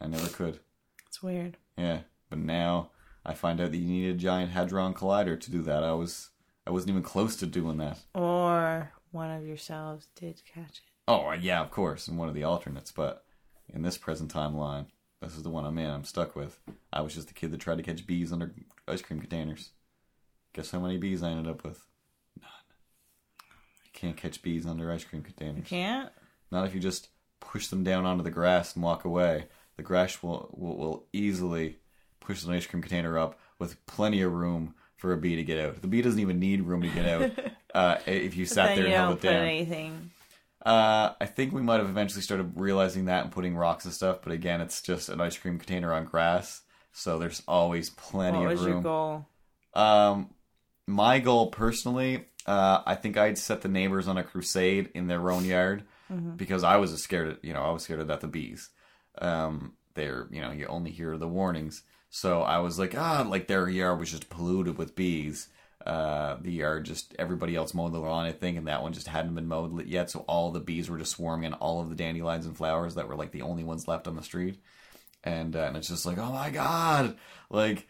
I 0.00 0.08
never 0.08 0.28
could. 0.28 0.60
It's 1.06 1.22
weird. 1.22 1.56
Yeah, 1.78 2.00
but 2.28 2.38
now 2.38 2.90
I 3.24 3.34
find 3.34 3.60
out 3.60 3.70
that 3.70 3.76
you 3.76 3.88
need 3.88 4.10
a 4.10 4.14
giant 4.14 4.52
hadron 4.52 4.94
collider 4.94 5.40
to 5.40 5.50
do 5.50 5.62
that. 5.62 5.84
I 5.84 5.92
was 5.92 6.30
I 6.66 6.70
wasn't 6.70 6.90
even 6.90 7.02
close 7.02 7.36
to 7.36 7.46
doing 7.46 7.76
that. 7.78 7.98
Or 8.14 8.92
one 9.12 9.30
of 9.30 9.46
yourselves 9.46 10.08
did 10.16 10.42
catch 10.52 10.78
it. 10.78 10.90
Oh 11.06 11.32
yeah, 11.32 11.60
of 11.60 11.70
course, 11.70 12.08
in 12.08 12.16
one 12.16 12.28
of 12.28 12.34
the 12.34 12.44
alternates, 12.44 12.90
but 12.90 13.24
in 13.72 13.82
this 13.82 13.98
present 13.98 14.32
timeline, 14.32 14.86
this 15.20 15.36
is 15.36 15.42
the 15.42 15.50
one 15.50 15.64
I'm 15.64 15.78
in. 15.78 15.90
I'm 15.90 16.04
stuck 16.04 16.36
with. 16.36 16.58
I 16.92 17.00
was 17.00 17.14
just 17.14 17.28
the 17.28 17.34
kid 17.34 17.50
that 17.52 17.60
tried 17.60 17.78
to 17.78 17.82
catch 17.82 18.06
bees 18.06 18.32
under 18.32 18.52
ice 18.86 19.02
cream 19.02 19.20
containers. 19.20 19.70
Guess 20.52 20.70
how 20.70 20.80
many 20.80 20.98
bees 20.98 21.22
I 21.22 21.30
ended 21.30 21.48
up 21.50 21.64
with? 21.64 21.84
None. 22.40 22.50
You 23.84 23.90
can't 23.92 24.16
catch 24.16 24.42
bees 24.42 24.66
under 24.66 24.90
ice 24.92 25.04
cream 25.04 25.22
containers. 25.22 25.58
You 25.58 25.62
Can't? 25.64 26.10
Not 26.50 26.66
if 26.66 26.74
you 26.74 26.80
just 26.80 27.08
push 27.40 27.66
them 27.68 27.84
down 27.84 28.06
onto 28.06 28.22
the 28.22 28.30
grass 28.30 28.74
and 28.74 28.82
walk 28.84 29.04
away. 29.04 29.46
The 29.76 29.82
grass 29.82 30.22
will 30.22 30.48
will, 30.56 30.76
will 30.76 31.06
easily 31.12 31.78
push 32.20 32.44
an 32.44 32.52
ice 32.52 32.66
cream 32.66 32.82
container 32.82 33.18
up 33.18 33.38
with 33.58 33.84
plenty 33.86 34.22
of 34.22 34.32
room 34.32 34.74
for 34.96 35.12
a 35.12 35.16
bee 35.16 35.36
to 35.36 35.44
get 35.44 35.58
out. 35.58 35.80
The 35.82 35.88
bee 35.88 36.02
doesn't 36.02 36.20
even 36.20 36.38
need 36.38 36.62
room 36.62 36.82
to 36.82 36.88
get 36.88 37.06
out 37.06 37.30
uh, 37.74 37.96
if 38.06 38.36
you 38.36 38.46
sat 38.46 38.76
there 38.76 38.84
and 38.86 38.94
held 38.94 39.16
it 39.18 39.20
down. 39.22 39.44
anything. 39.44 40.10
Uh, 40.66 41.14
I 41.20 41.26
think 41.26 41.52
we 41.52 41.62
might 41.62 41.78
have 41.78 41.88
eventually 41.88 42.22
started 42.22 42.52
realizing 42.56 43.04
that 43.04 43.22
and 43.22 43.32
putting 43.32 43.56
rocks 43.56 43.84
and 43.84 43.94
stuff, 43.94 44.18
but 44.22 44.32
again, 44.32 44.60
it's 44.60 44.82
just 44.82 45.08
an 45.08 45.20
ice 45.20 45.38
cream 45.38 45.58
container 45.58 45.92
on 45.92 46.04
grass, 46.06 46.62
so 46.92 47.18
there's 47.18 47.40
always 47.46 47.88
plenty 47.90 48.38
What 48.38 48.46
of 48.46 48.52
was 48.52 48.60
room. 48.62 48.72
your 48.72 48.82
goal? 48.82 49.26
Um, 49.74 50.30
my 50.88 51.20
goal 51.20 51.52
personally, 51.52 52.24
uh, 52.46 52.82
I 52.84 52.96
think 52.96 53.16
I'd 53.16 53.38
set 53.38 53.60
the 53.62 53.68
neighbors 53.68 54.08
on 54.08 54.18
a 54.18 54.24
crusade 54.24 54.90
in 54.94 55.06
their 55.06 55.30
own 55.30 55.44
yard 55.44 55.84
because 56.36 56.62
I 56.64 56.76
was 56.76 57.00
scared 57.02 57.28
of, 57.28 57.38
you 57.42 57.52
know, 57.52 57.62
I 57.62 57.70
was 57.70 57.82
scared 57.84 58.00
of 58.00 58.08
that 58.08 58.20
the 58.20 58.28
bees. 58.28 58.68
Um, 59.18 59.72
they're, 59.94 60.26
you 60.30 60.40
know, 60.40 60.52
you 60.52 60.66
only 60.66 60.90
hear 60.92 61.16
the 61.16 61.26
warnings. 61.28 61.82
So 62.10 62.42
I 62.42 62.58
was 62.58 62.78
like, 62.78 62.96
ah, 62.96 63.24
like 63.28 63.48
their 63.48 63.68
yard 63.68 63.98
was 63.98 64.10
just 64.12 64.30
polluted 64.30 64.78
with 64.78 64.94
bees. 64.94 65.48
Uh, 65.86 66.36
the 66.40 66.50
yard 66.50 66.84
just 66.84 67.14
everybody 67.18 67.54
else 67.54 67.72
mowed 67.72 67.92
the 67.92 67.98
lawn, 68.00 68.26
I 68.26 68.32
think, 68.32 68.58
and 68.58 68.66
that 68.66 68.82
one 68.82 68.92
just 68.92 69.06
hadn't 69.06 69.34
been 69.36 69.46
mowed 69.46 69.86
yet. 69.86 70.10
So 70.10 70.24
all 70.26 70.50
the 70.50 70.58
bees 70.60 70.90
were 70.90 70.98
just 70.98 71.12
swarming, 71.12 71.46
and 71.46 71.54
all 71.54 71.80
of 71.80 71.88
the 71.88 71.94
dandelions 71.94 72.44
and 72.44 72.56
flowers 72.56 72.96
that 72.96 73.06
were 73.08 73.14
like 73.14 73.30
the 73.30 73.42
only 73.42 73.62
ones 73.62 73.86
left 73.86 74.08
on 74.08 74.16
the 74.16 74.22
street. 74.22 74.60
And 75.22 75.54
uh, 75.54 75.60
and 75.60 75.76
it's 75.76 75.88
just 75.88 76.04
like, 76.04 76.18
oh 76.18 76.32
my 76.32 76.50
god, 76.50 77.16
like 77.50 77.86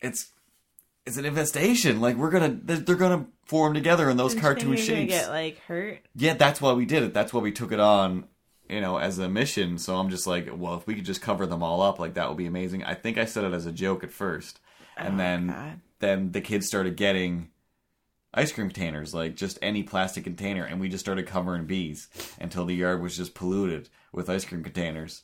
it's 0.00 0.30
it's 1.06 1.16
an 1.16 1.24
infestation. 1.24 2.00
Like 2.00 2.16
we're 2.16 2.30
gonna 2.30 2.58
they're, 2.62 2.78
they're 2.78 2.96
gonna 2.96 3.26
form 3.46 3.74
together 3.74 4.08
in 4.10 4.16
those 4.16 4.34
cartoon 4.34 4.70
you're 4.70 4.76
shapes. 4.78 5.12
Get 5.12 5.28
like 5.28 5.58
hurt. 5.60 6.00
Yeah, 6.16 6.34
that's 6.34 6.60
why 6.60 6.72
we 6.72 6.86
did 6.86 7.02
it. 7.02 7.14
That's 7.14 7.32
why 7.32 7.40
we 7.40 7.52
took 7.52 7.72
it 7.72 7.80
on, 7.80 8.24
you 8.68 8.80
know, 8.80 8.96
as 8.96 9.18
a 9.18 9.28
mission. 9.28 9.78
So 9.78 9.96
I'm 9.96 10.08
just 10.10 10.26
like, 10.26 10.48
well, 10.52 10.74
if 10.76 10.86
we 10.86 10.94
could 10.94 11.04
just 11.04 11.22
cover 11.22 11.46
them 11.46 11.62
all 11.62 11.82
up, 11.82 11.98
like 11.98 12.14
that 12.14 12.28
would 12.28 12.38
be 12.38 12.46
amazing. 12.46 12.84
I 12.84 12.94
think 12.94 13.18
I 13.18 13.26
said 13.26 13.44
it 13.44 13.52
as 13.52 13.66
a 13.66 13.72
joke 13.72 14.02
at 14.02 14.10
first, 14.10 14.60
and 14.96 15.14
Oh, 15.14 15.18
then 15.18 15.46
God. 15.48 15.80
Then 16.04 16.32
the 16.32 16.40
kids 16.40 16.66
started 16.66 16.96
getting 16.96 17.48
ice 18.34 18.52
cream 18.52 18.68
containers, 18.68 19.14
like 19.14 19.36
just 19.36 19.58
any 19.62 19.82
plastic 19.82 20.24
container, 20.24 20.64
and 20.64 20.80
we 20.80 20.88
just 20.88 21.04
started 21.04 21.26
covering 21.26 21.66
bees 21.66 22.08
until 22.40 22.66
the 22.66 22.74
yard 22.74 23.02
was 23.02 23.16
just 23.16 23.34
polluted 23.34 23.88
with 24.12 24.28
ice 24.28 24.44
cream 24.44 24.62
containers. 24.62 25.22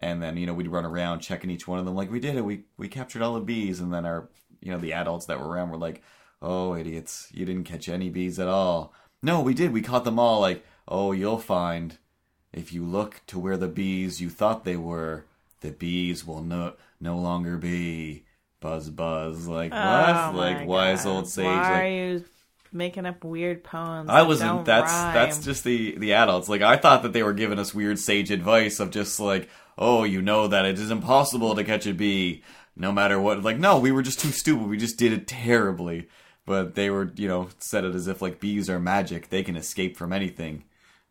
And 0.00 0.22
then 0.22 0.36
you 0.36 0.46
know 0.46 0.54
we'd 0.54 0.68
run 0.68 0.84
around 0.84 1.20
checking 1.20 1.50
each 1.50 1.68
one 1.68 1.78
of 1.78 1.84
them, 1.84 1.94
like 1.94 2.10
we 2.10 2.20
did 2.20 2.36
it. 2.36 2.44
We 2.44 2.64
we 2.76 2.88
captured 2.88 3.22
all 3.22 3.34
the 3.34 3.40
bees, 3.40 3.80
and 3.80 3.92
then 3.92 4.06
our 4.06 4.28
you 4.60 4.72
know 4.72 4.78
the 4.78 4.92
adults 4.92 5.26
that 5.26 5.38
were 5.38 5.48
around 5.48 5.70
were 5.70 5.76
like, 5.76 6.02
"Oh, 6.40 6.74
idiots! 6.74 7.28
You 7.32 7.44
didn't 7.44 7.64
catch 7.64 7.88
any 7.88 8.10
bees 8.10 8.38
at 8.38 8.48
all." 8.48 8.92
No, 9.22 9.40
we 9.40 9.54
did. 9.54 9.72
We 9.72 9.82
caught 9.82 10.04
them 10.04 10.18
all. 10.18 10.40
Like, 10.40 10.64
oh, 10.88 11.12
you'll 11.12 11.38
find 11.38 11.98
if 12.52 12.72
you 12.72 12.84
look 12.84 13.22
to 13.28 13.38
where 13.38 13.56
the 13.56 13.68
bees 13.68 14.20
you 14.20 14.28
thought 14.28 14.64
they 14.64 14.76
were, 14.76 15.24
the 15.60 15.70
bees 15.70 16.26
will 16.26 16.42
no 16.42 16.74
no 17.00 17.16
longer 17.16 17.56
be. 17.56 18.24
Buzz, 18.62 18.88
buzz. 18.88 19.46
Like 19.46 19.72
what? 19.72 19.80
Oh, 19.80 20.32
like 20.34 20.58
my 20.58 20.64
wise 20.64 21.04
old 21.04 21.28
sage. 21.28 21.44
Why 21.44 21.62
like, 21.62 21.82
are 21.82 21.88
you 21.88 22.24
making 22.72 23.04
up 23.04 23.24
weird 23.24 23.64
poems? 23.64 24.08
I 24.08 24.22
wasn't. 24.22 24.64
That's 24.64 24.92
rhyme? 24.92 25.14
that's 25.14 25.44
just 25.44 25.64
the 25.64 25.98
the 25.98 26.14
adults. 26.14 26.48
Like 26.48 26.62
I 26.62 26.76
thought 26.76 27.02
that 27.02 27.12
they 27.12 27.22
were 27.22 27.34
giving 27.34 27.58
us 27.58 27.74
weird 27.74 27.98
sage 27.98 28.30
advice 28.30 28.80
of 28.80 28.90
just 28.90 29.20
like, 29.20 29.50
oh, 29.76 30.04
you 30.04 30.22
know 30.22 30.48
that 30.48 30.64
it 30.64 30.78
is 30.78 30.90
impossible 30.90 31.54
to 31.56 31.64
catch 31.64 31.86
a 31.86 31.92
bee, 31.92 32.42
no 32.76 32.92
matter 32.92 33.20
what. 33.20 33.42
Like 33.42 33.58
no, 33.58 33.78
we 33.78 33.92
were 33.92 34.02
just 34.02 34.20
too 34.20 34.30
stupid. 34.30 34.68
We 34.68 34.78
just 34.78 34.96
did 34.98 35.12
it 35.12 35.26
terribly. 35.26 36.08
But 36.44 36.74
they 36.74 36.90
were, 36.90 37.12
you 37.14 37.28
know, 37.28 37.50
said 37.58 37.84
it 37.84 37.94
as 37.94 38.08
if 38.08 38.22
like 38.22 38.40
bees 38.40 38.70
are 38.70 38.80
magic; 38.80 39.28
they 39.28 39.42
can 39.42 39.56
escape 39.56 39.96
from 39.96 40.12
anything. 40.12 40.64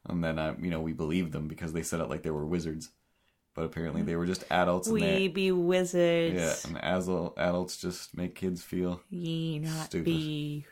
And 0.08 0.24
then, 0.24 0.40
uh, 0.40 0.56
you 0.60 0.70
know, 0.72 0.82
we 0.82 0.94
believed 0.94 1.32
them 1.32 1.48
because 1.48 1.74
they 1.74 1.84
said 1.84 2.00
it 2.00 2.10
like 2.10 2.24
they 2.24 2.32
were 2.32 2.46
wizards. 2.46 2.90
But 3.54 3.66
apparently, 3.66 4.02
they 4.02 4.16
were 4.16 4.26
just 4.26 4.46
adults. 4.50 4.88
And 4.88 4.96
we 4.96 5.28
be 5.28 5.52
wizards. 5.52 6.36
yeah, 6.36 6.56
and 6.70 6.82
as 6.84 7.08
adults 7.10 7.78
just 7.78 8.16
make 8.16 8.36
kids 8.36 8.64
feel 8.64 9.02
Ye 9.10 9.60
not 9.60 9.88
Stupid. 9.88 10.06
be 10.06 10.66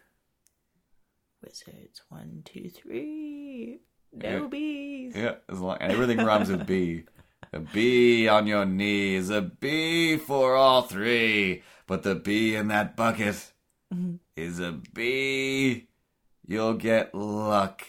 wizards. 1.44 2.02
One, 2.10 2.42
two, 2.46 2.70
three. 2.70 3.80
No 4.14 4.44
Yeah. 4.44 4.48
bees. 4.48 5.14
Yeah, 5.16 5.36
as 5.50 5.60
long 5.60 5.78
and 5.80 5.92
everything 5.92 6.18
rhymes 6.20 6.50
with 6.50 6.66
B. 6.66 7.04
A 7.52 7.60
bee 7.60 8.28
on 8.28 8.46
your 8.46 8.64
knees, 8.66 9.32
a 9.32 9.42
bee 9.42 10.18
for 10.18 10.56
all 10.56 10.84
three. 10.84 11.64
But 11.88 12.04
the 12.04 12.14
bee 12.14 12.54
in 12.56 12.68
that 12.68 12.96
bucket 12.96 13.52
mm-hmm. 13.92 14.18
is 14.36 14.60
a 14.60 14.74
bee 14.94 15.88
you'll 16.46 16.76
get 16.76 17.16
luck 17.16 17.82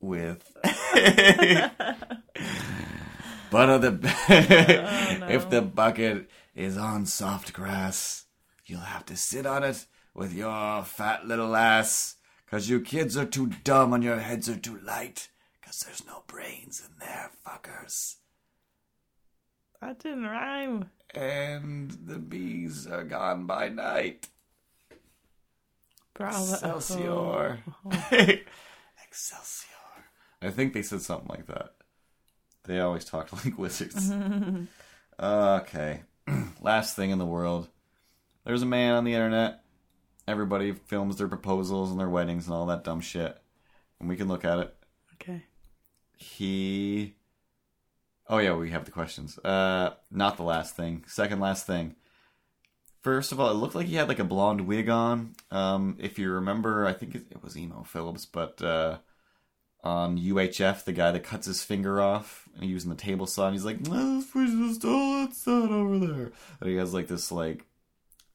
with. 0.00 0.50
but 3.50 3.68
of 3.68 3.82
the 3.82 3.98
oh, 5.22 5.26
if 5.28 5.50
the 5.50 5.62
bucket 5.62 6.28
is 6.54 6.76
on 6.76 7.06
soft 7.06 7.52
grass, 7.52 8.24
you'll 8.64 8.80
have 8.80 9.04
to 9.06 9.16
sit 9.16 9.46
on 9.46 9.62
it 9.64 9.86
with 10.14 10.32
your 10.32 10.82
fat 10.84 11.26
little 11.26 11.56
ass. 11.56 12.16
Cause 12.50 12.68
you 12.68 12.80
kids 12.80 13.16
are 13.16 13.26
too 13.26 13.50
dumb 13.64 13.92
and 13.92 14.04
your 14.04 14.20
heads 14.20 14.48
are 14.48 14.56
too 14.56 14.78
light. 14.78 15.28
Cause 15.62 15.80
there's 15.80 16.06
no 16.06 16.22
brains 16.26 16.80
in 16.80 16.98
there, 17.00 17.30
fuckers. 17.46 18.16
That 19.80 19.98
didn't 19.98 20.24
rhyme. 20.24 20.90
And 21.14 21.90
the 21.90 22.18
bees 22.18 22.86
are 22.86 23.04
gone 23.04 23.46
by 23.46 23.68
night. 23.68 24.28
Bravo. 26.14 26.52
Excelsior. 26.52 27.58
Excelsior. 29.04 29.70
I 30.42 30.50
think 30.50 30.72
they 30.72 30.82
said 30.82 31.02
something 31.02 31.28
like 31.28 31.46
that. 31.46 31.75
They 32.66 32.80
always 32.80 33.04
talk 33.04 33.32
like 33.44 33.58
wizards. 33.58 34.10
okay. 35.20 36.02
Last 36.60 36.96
thing 36.96 37.10
in 37.10 37.18
the 37.18 37.26
world. 37.26 37.68
There's 38.44 38.62
a 38.62 38.66
man 38.66 38.94
on 38.94 39.04
the 39.04 39.14
internet. 39.14 39.62
Everybody 40.28 40.72
films 40.72 41.16
their 41.16 41.28
proposals 41.28 41.90
and 41.90 42.00
their 42.00 42.08
weddings 42.08 42.46
and 42.46 42.54
all 42.54 42.66
that 42.66 42.84
dumb 42.84 43.00
shit. 43.00 43.36
And 44.00 44.08
we 44.08 44.16
can 44.16 44.28
look 44.28 44.44
at 44.44 44.58
it. 44.58 44.74
Okay. 45.14 45.42
He. 46.16 47.14
Oh 48.28 48.38
yeah, 48.38 48.54
we 48.54 48.70
have 48.70 48.84
the 48.84 48.90
questions. 48.90 49.38
Uh, 49.38 49.94
not 50.10 50.36
the 50.36 50.42
last 50.42 50.76
thing. 50.76 51.04
Second 51.06 51.40
last 51.40 51.66
thing. 51.66 51.94
First 53.02 53.30
of 53.30 53.38
all, 53.38 53.50
it 53.50 53.54
looked 53.54 53.76
like 53.76 53.86
he 53.86 53.94
had 53.94 54.08
like 54.08 54.18
a 54.18 54.24
blonde 54.24 54.62
wig 54.62 54.88
on. 54.88 55.36
Um, 55.52 55.96
if 56.00 56.18
you 56.18 56.32
remember, 56.32 56.86
I 56.86 56.92
think 56.92 57.14
it, 57.14 57.26
it 57.30 57.40
was 57.40 57.56
Emo 57.56 57.84
Phillips, 57.84 58.26
but 58.26 58.60
uh, 58.60 58.98
on 59.86 60.18
UHF, 60.18 60.84
the 60.84 60.92
guy 60.92 61.10
that 61.12 61.22
cuts 61.22 61.46
his 61.46 61.62
finger 61.62 62.00
off 62.00 62.48
and 62.58 62.68
using 62.68 62.90
the 62.90 62.96
table 62.96 63.26
saw, 63.26 63.46
and 63.46 63.54
he's 63.54 63.64
like, 63.64 63.80
"No, 63.80 64.16
this 64.16 64.30
person 64.30 64.74
stole 64.74 65.26
that 65.26 65.70
over 65.72 65.98
there." 65.98 66.32
And 66.60 66.70
he 66.70 66.76
has 66.76 66.92
like 66.92 67.06
this 67.08 67.30
like, 67.30 67.64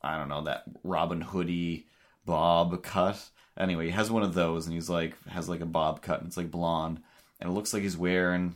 I 0.01 0.17
don't 0.17 0.29
know, 0.29 0.43
that 0.43 0.63
Robin 0.83 1.21
Hoodie 1.21 1.87
bob 2.25 2.81
cut. 2.83 3.29
Anyway, 3.57 3.85
he 3.85 3.91
has 3.91 4.09
one 4.09 4.23
of 4.23 4.33
those, 4.33 4.65
and 4.65 4.73
he's 4.73 4.89
like 4.89 5.13
has 5.27 5.49
like 5.49 5.61
a 5.61 5.65
bob 5.65 6.01
cut, 6.01 6.19
and 6.19 6.27
it's 6.27 6.37
like 6.37 6.49
blonde, 6.51 7.01
and 7.39 7.49
it 7.49 7.53
looks 7.53 7.73
like 7.73 7.83
he's 7.83 7.97
wearing 7.97 8.55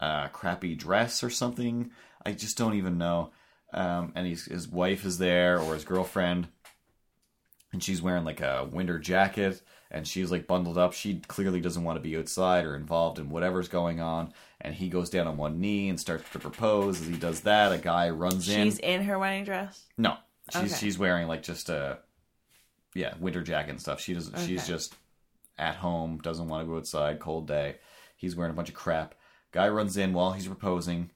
a 0.00 0.30
crappy 0.32 0.74
dress 0.74 1.22
or 1.22 1.30
something. 1.30 1.90
I 2.24 2.32
just 2.32 2.56
don't 2.56 2.74
even 2.74 2.96
know. 2.98 3.30
um, 3.72 4.12
and 4.16 4.26
his 4.26 4.66
wife 4.66 5.04
is 5.04 5.18
there 5.18 5.58
or 5.60 5.74
his 5.74 5.84
girlfriend, 5.84 6.48
and 7.72 7.82
she's 7.82 8.02
wearing 8.02 8.24
like 8.24 8.40
a 8.40 8.66
winter 8.70 8.98
jacket, 8.98 9.60
and 9.90 10.06
she's 10.06 10.30
like 10.30 10.46
bundled 10.46 10.78
up. 10.78 10.92
She 10.92 11.20
clearly 11.28 11.60
doesn't 11.60 11.82
want 11.84 11.96
to 11.96 12.00
be 12.00 12.16
outside 12.16 12.64
or 12.64 12.76
involved 12.76 13.18
in 13.18 13.28
whatever's 13.30 13.68
going 13.68 14.00
on. 14.00 14.32
And 14.60 14.74
he 14.74 14.88
goes 14.88 15.10
down 15.10 15.26
on 15.26 15.36
one 15.36 15.58
knee 15.60 15.88
and 15.88 15.98
starts 15.98 16.28
to 16.32 16.38
propose. 16.38 17.00
As 17.00 17.06
he 17.08 17.16
does 17.16 17.40
that, 17.40 17.72
a 17.72 17.78
guy 17.78 18.10
runs 18.10 18.48
in. 18.48 18.66
She's 18.66 18.78
in 18.78 19.02
her 19.04 19.18
wedding 19.18 19.44
dress. 19.44 19.86
No, 19.98 20.16
she's 20.52 20.72
Okay. 20.72 20.80
she's 20.80 20.98
wearing 20.98 21.26
like 21.28 21.42
just 21.42 21.68
a 21.70 21.98
yeah 22.94 23.14
winter 23.18 23.42
jacket 23.42 23.70
and 23.70 23.80
stuff. 23.80 24.00
She 24.00 24.14
doesn't. 24.14 24.38
She's 24.46 24.66
just 24.66 24.94
at 25.58 25.76
home, 25.76 26.18
doesn't 26.22 26.48
want 26.48 26.62
to 26.64 26.70
go 26.70 26.76
outside. 26.78 27.18
Cold 27.20 27.46
day. 27.48 27.76
He's 28.16 28.36
wearing 28.36 28.52
a 28.52 28.56
bunch 28.56 28.68
of 28.68 28.74
crap. 28.74 29.14
Guy 29.52 29.68
runs 29.68 29.96
in 29.96 30.12
while 30.12 30.32
he's 30.32 30.46
proposing, 30.46 31.10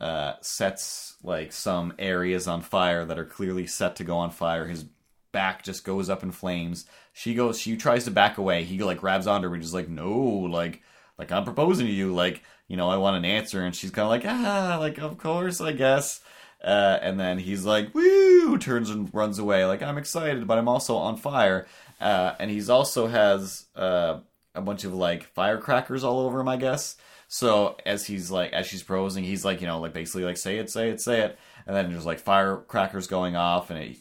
uh, 0.00 0.34
sets 0.40 1.16
like 1.22 1.52
some 1.52 1.94
areas 1.98 2.46
on 2.48 2.60
fire 2.60 3.04
that 3.04 3.18
are 3.18 3.24
clearly 3.24 3.66
set 3.66 3.96
to 3.96 4.04
go 4.04 4.18
on 4.18 4.30
fire. 4.30 4.66
His 4.66 4.84
back 5.32 5.62
just 5.62 5.84
goes 5.84 6.08
up 6.10 6.22
in 6.22 6.32
flames. 6.32 6.86
She 7.12 7.34
goes. 7.34 7.58
She 7.58 7.76
tries 7.76 8.04
to 8.04 8.10
back 8.10 8.38
away. 8.38 8.64
He 8.64 8.78
like 8.82 8.98
grabs 8.98 9.26
onto 9.26 9.48
her 9.48 9.54
and 9.54 9.62
just 9.62 9.74
like 9.74 9.88
no, 9.88 10.10
like 10.10 10.82
like 11.18 11.32
I'm 11.32 11.44
proposing 11.44 11.86
to 11.86 11.92
you. 11.92 12.14
Like 12.14 12.42
you 12.68 12.76
know 12.76 12.88
I 12.88 12.96
want 12.96 13.16
an 13.16 13.24
answer. 13.24 13.64
And 13.64 13.74
she's 13.74 13.90
kind 13.90 14.04
of 14.04 14.10
like 14.10 14.24
ah, 14.26 14.78
like 14.80 14.98
of 14.98 15.18
course 15.18 15.60
I 15.60 15.72
guess. 15.72 16.20
Uh, 16.62 16.98
and 17.02 17.20
then 17.20 17.38
he's 17.38 17.64
like, 17.64 17.94
woo, 17.94 18.58
turns 18.58 18.90
and 18.90 19.12
runs 19.14 19.38
away. 19.38 19.64
Like, 19.64 19.82
I'm 19.82 19.98
excited, 19.98 20.46
but 20.46 20.58
I'm 20.58 20.68
also 20.68 20.96
on 20.96 21.16
fire. 21.16 21.66
Uh, 22.00 22.34
and 22.38 22.50
he's 22.50 22.68
also 22.68 23.06
has 23.06 23.66
uh, 23.76 24.18
a 24.54 24.60
bunch 24.60 24.84
of 24.84 24.94
like 24.94 25.24
firecrackers 25.24 26.04
all 26.04 26.20
over 26.20 26.40
him, 26.40 26.48
I 26.48 26.56
guess. 26.56 26.96
So 27.28 27.76
as 27.84 28.06
he's 28.06 28.30
like, 28.30 28.52
as 28.52 28.66
she's 28.66 28.82
proposing, 28.82 29.22
he's 29.22 29.44
like, 29.44 29.60
you 29.60 29.66
know, 29.66 29.80
like 29.80 29.92
basically 29.92 30.24
like, 30.24 30.36
say 30.36 30.58
it, 30.58 30.70
say 30.70 30.88
it, 30.90 31.00
say 31.00 31.20
it. 31.20 31.38
And 31.66 31.76
then 31.76 31.92
there's 31.92 32.06
like 32.06 32.18
firecrackers 32.18 33.06
going 33.06 33.36
off, 33.36 33.70
and 33.70 33.78
it, 33.78 33.98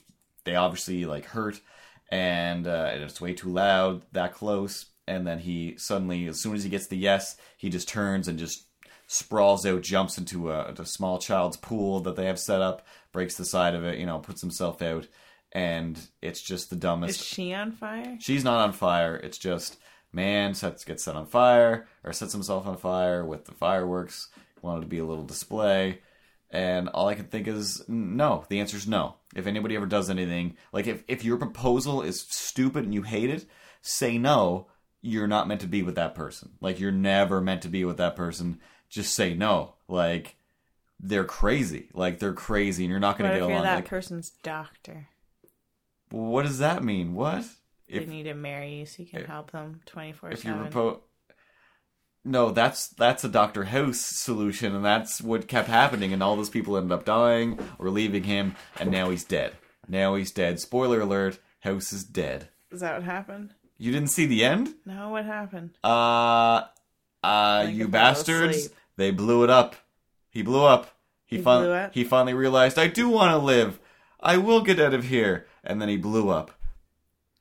they 0.48 0.56
obviously 0.56 1.06
like 1.06 1.26
hurt. 1.26 1.60
And 2.10 2.66
uh, 2.66 2.91
it's 2.93 3.20
way 3.20 3.34
too 3.34 3.50
loud, 3.50 4.04
that 4.14 4.34
close. 4.34 4.86
And 5.08 5.28
then 5.28 5.39
he 5.39 5.76
suddenly, 5.78 6.28
as 6.28 6.39
soon 6.39 6.56
as 6.56 6.64
he 6.64 6.70
gets 6.70 6.88
the 6.88 6.98
yes, 6.98 7.36
he 7.58 7.70
just 7.70 7.89
turns 7.89 8.28
and 8.28 8.39
just 8.39 8.66
sprawls 9.08 9.66
out, 9.66 9.82
jumps 9.82 10.18
into 10.18 10.52
a, 10.52 10.72
a 10.72 10.86
small 10.86 11.20
child's 11.20 11.58
pool 11.58 12.00
that 12.02 12.16
they 12.16 12.26
have 12.26 12.39
set 12.39 12.62
up, 12.62 12.86
breaks 13.12 13.36
the 13.36 13.45
side 13.45 13.76
of 13.76 13.84
it, 13.84 14.00
you 14.00 14.06
know, 14.06 14.20
puts 14.20 14.41
himself 14.41 14.82
out, 14.82 15.08
and 15.52 16.00
it's 16.22 16.41
just 16.41 16.70
the 16.70 16.76
dumbest. 16.76 17.22
Is 17.22 17.26
she 17.26 17.54
on 17.54 17.72
fire? 17.72 18.18
She's 18.20 18.43
not 18.43 18.60
on 18.60 18.74
fire. 18.74 19.16
It's 19.18 19.38
just 19.38 19.78
man 20.14 20.54
sets 20.54 20.86
gets 20.86 21.04
set 21.04 21.16
on 21.16 21.26
fire 21.26 21.88
or 22.04 22.14
sets 22.14 22.34
himself 22.34 22.66
on 22.66 22.78
fire 22.78 23.26
with 23.26 23.45
the 23.45 23.54
fireworks. 23.54 24.30
Wanted 24.62 24.82
to 24.82 24.88
be 24.88 25.00
a 25.00 25.06
little 25.06 25.24
display, 25.26 26.00
and 26.50 26.89
all 26.89 27.08
I 27.08 27.16
can 27.16 27.26
think 27.26 27.48
is 27.48 27.84
no. 27.88 28.45
The 28.50 28.60
answer 28.60 28.78
is 28.78 28.88
no. 28.88 29.16
If 29.36 29.48
anybody 29.48 29.76
ever 29.76 29.86
does 29.86 30.10
anything 30.10 30.56
like 30.72 30.88
if 30.88 31.04
if 31.08 31.24
your 31.24 31.38
proposal 31.38 32.02
is 32.02 32.22
stupid 32.22 32.84
and 32.86 32.93
you 32.93 33.02
hate 33.04 33.30
it, 33.30 33.45
say 33.82 34.18
no. 34.18 34.68
You're 35.02 35.28
not 35.28 35.48
meant 35.48 35.62
to 35.62 35.68
be 35.68 35.84
with 35.84 35.95
that 35.95 36.16
person. 36.16 36.54
Like 36.60 36.80
you're 36.80 36.91
never 36.91 37.39
meant 37.39 37.62
to 37.62 37.70
be 37.70 37.86
with 37.86 37.98
that 37.98 38.16
person. 38.16 38.60
Just 38.89 39.14
say 39.14 39.34
no. 39.36 39.76
Like 39.88 40.36
they're 41.00 41.24
crazy. 41.24 41.89
Like 41.93 42.20
they're 42.20 42.34
crazy, 42.34 42.84
and 42.84 42.91
you're 42.91 43.00
not 43.00 43.18
going 43.18 43.30
to 43.30 43.36
if 43.36 43.41
get 43.41 43.48
you're 43.48 43.54
along. 43.54 43.64
that 43.66 43.76
Like, 43.76 43.86
person's 43.89 44.32
doctor? 44.43 45.08
what 46.10 46.43
does 46.45 46.60
that 46.60 46.84
mean? 46.84 47.14
What? 47.14 47.45
They 47.88 48.00
If 48.00 48.08
need 48.08 48.24
to 48.24 48.34
marry 48.34 48.76
you 48.80 48.86
so 48.86 49.04
you 49.04 49.08
can 49.10 49.24
help 49.26 49.52
them 49.52 49.82
twenty 49.86 50.12
four 50.14 50.32
if 50.32 50.43
you 50.43 50.52
seven. 50.52 50.72
No 52.28 52.51
that's 52.51 52.88
that's 52.89 53.23
a 53.23 53.30
dr 53.30 53.63
house 53.63 53.99
solution 53.99 54.75
and 54.75 54.84
that's 54.86 55.21
what 55.21 55.47
kept 55.47 55.67
happening 55.69 56.13
and 56.13 56.21
all 56.21 56.36
those 56.36 56.49
people 56.49 56.75
ended 56.78 56.91
up 56.91 57.05
dying 57.05 57.57
or 57.80 57.89
leaving 57.89 58.23
him 58.23 58.55
and 58.80 58.91
now 58.91 59.09
he's 59.09 59.23
dead. 59.23 59.53
Now 59.88 60.15
he's 60.15 60.32
dead. 60.32 60.59
Spoiler 60.59 60.99
alert 61.01 61.39
house 61.61 61.93
is 61.93 62.03
dead. 62.03 62.49
Is 62.71 62.82
that 62.82 62.93
what 62.95 63.03
happened? 63.03 63.53
you 63.80 63.91
didn't 63.91 64.09
see 64.09 64.25
the 64.25 64.43
end? 64.43 64.73
No, 64.86 65.09
what 65.09 65.25
happened? 65.25 65.71
uh 65.84 66.63
uh 67.23 67.67
you 67.71 67.88
bastards. 67.88 68.69
they 68.97 69.11
blew 69.11 69.43
it 69.43 69.49
up. 69.49 69.75
He 70.30 70.41
blew 70.41 70.63
up. 70.65 70.91
He, 71.25 71.38
He 71.38 71.41
fin- 71.43 71.61
blew 71.61 71.71
up? 71.71 71.93
he 71.93 72.03
finally 72.03 72.34
realized 72.34 72.78
i 72.78 72.88
do 72.88 73.07
want 73.09 73.32
to 73.32 73.38
live. 73.38 73.80
I 74.19 74.38
will 74.38 74.61
get 74.61 74.80
out 74.80 74.93
of 74.93 75.05
here. 75.05 75.45
And 75.63 75.82
then 75.82 75.89
he 75.89 75.97
blew 75.97 76.30
up 76.30 76.51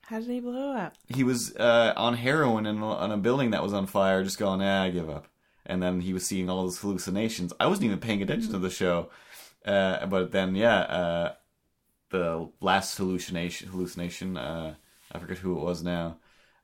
How 0.07 0.19
did 0.19 0.29
he 0.29 0.39
blow 0.39 0.71
up? 0.71 0.95
he 1.09 1.25
was 1.25 1.53
uh, 1.57 1.91
on 1.97 2.13
heroin 2.13 2.65
in, 2.65 2.77
in 2.81 3.11
a 3.11 3.17
building 3.17 3.51
that 3.51 3.61
was 3.61 3.73
on 3.73 3.87
fire, 3.87 4.23
just 4.23 4.39
going, 4.39 4.61
ah, 4.61 4.83
I 4.83 4.89
give 4.89 5.09
up. 5.09 5.27
And 5.65 5.83
then 5.83 5.99
he 5.99 6.13
was 6.13 6.25
seeing 6.25 6.49
all 6.49 6.63
those 6.63 6.79
hallucinations. 6.79 7.51
I 7.59 7.67
wasn't 7.67 7.87
even 7.87 7.99
paying 7.99 8.21
attention 8.21 8.53
to 8.53 8.57
the 8.57 8.69
show, 8.69 9.09
uh, 9.65 10.05
but 10.05 10.31
then 10.31 10.55
yeah, 10.55 10.79
uh, 10.79 11.33
the 12.09 12.49
last 12.61 12.97
hallucination, 12.97 13.67
hallucination, 13.67 14.37
uh, 14.37 14.75
I 15.11 15.19
forget 15.19 15.39
who 15.39 15.57
it 15.59 15.61
was 15.61 15.83
now, 15.83 16.19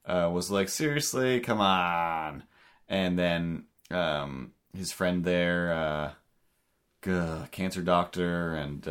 uh, 0.06 0.30
was 0.32 0.50
like, 0.50 0.70
seriously, 0.70 1.42
come 1.42 1.60
on. 1.60 2.44
And 2.88 3.20
then 3.20 3.66
um, 3.92 4.54
his 4.74 4.94
friend 4.94 5.26
there, 5.26 6.16
uh, 7.02 7.46
cancer 7.52 7.82
doctor, 7.82 8.56
and 8.56 8.88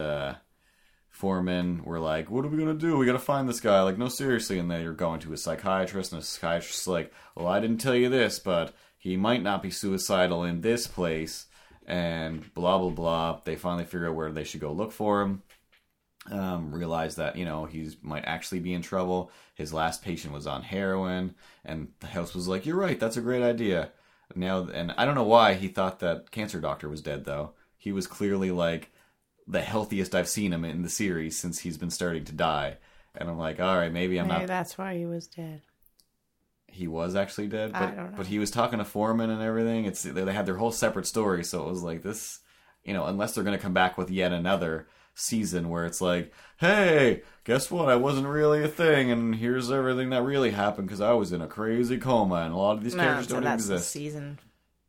foreman 1.23 1.85
were 1.85 2.01
like, 2.01 2.29
"What 2.29 2.45
are 2.45 2.49
we 2.49 2.59
gonna 2.59 2.75
do? 2.75 2.99
We 2.99 3.07
gotta 3.07 3.21
find 3.21 3.49
this 3.49 3.61
guy." 3.61 3.81
Like, 3.83 3.97
no, 3.97 4.09
seriously. 4.09 4.59
And 4.59 4.69
then 4.69 4.83
you're 4.83 4.93
going 4.93 5.21
to 5.21 5.33
a 5.33 5.37
psychiatrist, 5.37 6.13
and 6.13 6.21
a 6.21 6.25
psychiatrist's 6.25 6.89
like, 6.89 7.13
"Well, 7.37 7.47
I 7.47 7.61
didn't 7.61 7.79
tell 7.79 7.95
you 7.95 8.09
this, 8.09 8.41
but 8.41 8.75
he 8.99 9.17
might 9.17 9.41
not 9.41 9.63
be 9.63 9.71
suicidal 9.71 10.43
in 10.43 10.63
this 10.63 10.89
place." 10.89 11.47
And 11.87 12.53
blah 12.55 12.79
blah 12.79 12.91
blah. 12.91 13.41
They 13.45 13.55
finally 13.55 13.85
figure 13.85 14.09
out 14.09 14.17
where 14.17 14.33
they 14.33 14.43
should 14.43 14.61
go 14.61 14.73
look 14.73 14.91
for 14.91 15.23
him. 15.23 15.43
Um, 16.29 16.75
realize 16.75 17.15
that 17.17 17.37
you 17.37 17.45
know 17.45 17.67
he 17.67 17.91
might 18.03 18.25
actually 18.25 18.61
be 18.61 18.75
in 18.75 18.83
trouble. 18.83 19.31
His 19.55 19.73
last 19.73 20.03
patient 20.03 20.35
was 20.35 20.49
on 20.49 20.63
heroin, 20.63 21.37
and 21.65 21.89
the 22.01 22.09
house 22.09 22.35
was 22.35 22.49
like, 22.49 22.67
"You're 22.67 22.77
right. 22.77 22.99
That's 22.99 23.17
a 23.17 23.21
great 23.29 23.43
idea." 23.45 23.93
Now, 24.35 24.67
and 24.67 24.93
I 24.97 25.05
don't 25.05 25.15
know 25.15 25.23
why 25.23 25.55
he 25.55 25.69
thought 25.69 26.01
that 26.01 26.33
cancer 26.33 26.61
doctor 26.61 26.89
was 26.89 27.01
dead 27.01 27.25
though. 27.25 27.53
He 27.77 27.93
was 27.93 28.09
clearly 28.09 28.51
like 28.51 28.92
the 29.47 29.61
healthiest 29.63 30.15
I've 30.15 30.29
seen 30.29 30.53
him 30.53 30.65
in 30.65 30.83
the 30.83 30.89
series 30.89 31.37
since 31.37 31.61
he's 31.61 31.79
been 31.79 31.91
starting 31.91 32.25
to 32.27 32.33
die. 32.33 32.79
And 33.15 33.29
I'm 33.29 33.39
like, 33.39 33.61
all 33.61 33.77
right, 33.77 33.93
maybe 33.93 34.19
I'm 34.19 34.29
Maybe 34.29 34.41
not. 34.41 34.47
that's 34.49 34.79
why 34.79 34.97
he 34.97 35.05
was 35.07 35.27
dead. 35.27 35.63
He 36.69 36.89
was 36.89 37.15
actually 37.15 37.49
dead, 37.49 37.73
I 37.75 37.81
but 37.81 37.97
don't 37.97 38.11
know. 38.13 38.17
but 38.17 38.27
he 38.27 38.39
was 38.39 38.51
talking 38.51 38.79
to 38.79 38.85
Foreman 38.85 39.29
and 39.29 39.43
everything. 39.43 39.85
It's 39.85 40.03
they 40.05 40.33
had 40.33 40.47
their 40.47 40.57
whole 40.57 40.73
separate 40.73 41.07
story, 41.07 41.45
so 41.45 41.63
it 41.67 41.69
was 41.69 41.83
like 41.83 42.03
this, 42.03 42.39
you 42.83 42.95
know, 42.95 43.05
unless 43.05 43.35
they're 43.35 43.45
gonna 43.45 43.59
come 43.59 43.75
back 43.75 43.99
with 43.99 44.11
yet 44.11 44.33
another 44.33 44.89
season 45.15 45.69
where 45.69 45.85
it's 45.85 46.01
like, 46.01 46.33
hey, 46.57 47.23
guess 47.45 47.71
what? 47.71 47.91
I 47.91 47.97
wasn't 47.97 48.27
really 48.27 48.63
a 48.65 48.69
thing, 48.69 49.11
and 49.11 49.35
here's 49.35 49.71
everything 49.71 50.09
that 50.11 50.23
really 50.23 50.53
happened 50.53 50.87
because 50.89 51.03
I 51.03 51.13
was 51.13 51.31
in 51.33 51.43
a 51.43 51.47
crazy 51.47 51.99
coma, 51.99 52.37
and 52.37 52.55
a 52.55 52.57
lot 52.57 52.79
of 52.79 52.85
these 52.85 52.95
No, 52.95 53.03
characters 53.03 53.29
so 53.29 53.35
don't 53.35 53.45
that's 53.45 53.67
the 53.67 53.75
exist. 53.75 53.91
season. 53.91 54.39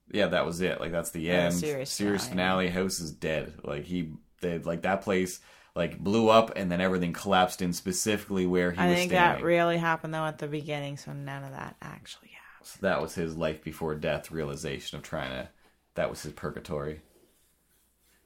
Yeah, 0.10 0.28
that 0.28 0.46
was 0.46 0.62
it. 0.62 0.80
Like 0.80 0.94
that's 0.94 1.12
the 1.12 1.20
Yeah, 1.22 1.34
the 1.34 1.46
end. 1.48 1.54
series 1.56 1.90
series 1.90 2.28
finale. 2.28 2.70
finale. 2.70 2.84
House 2.86 3.02
is 3.02 3.12
dead. 3.12 3.56
Like 3.64 3.84
he, 3.84 4.12
they 4.44 4.60
like 4.60 4.84
that 4.84 5.02
place 5.02 5.40
like 5.76 5.98
blew 5.98 6.30
up, 6.30 6.52
and 6.56 6.72
then 6.72 6.82
everything 6.82 7.14
collapsed 7.14 7.62
in 7.62 7.74
specifically 7.74 8.46
where 8.46 8.72
he 8.72 8.78
was 8.78 8.80
living. 8.80 8.90
I 8.90 8.92
was 8.92 9.00
think 9.00 9.12
standing. 9.12 9.42
that 9.42 9.46
really 9.46 9.78
happened 9.78 10.14
though 10.14 10.26
at 10.26 10.38
the 10.38 10.48
beginning, 10.48 10.98
so 10.98 11.14
none 11.14 11.44
of 11.44 11.52
that 11.52 11.76
actually 11.82 12.30
happened. 12.30 12.68
So 12.68 12.78
that 12.82 13.02
was 13.02 13.16
his 13.16 13.36
life 13.36 13.64
before 13.64 13.96
death 13.96 14.32
realization 14.32 14.98
of 14.98 15.04
trying 15.04 15.32
to. 15.32 15.50
That 15.96 16.10
was 16.10 16.24
his 16.24 16.34
purgatory. 16.34 17.02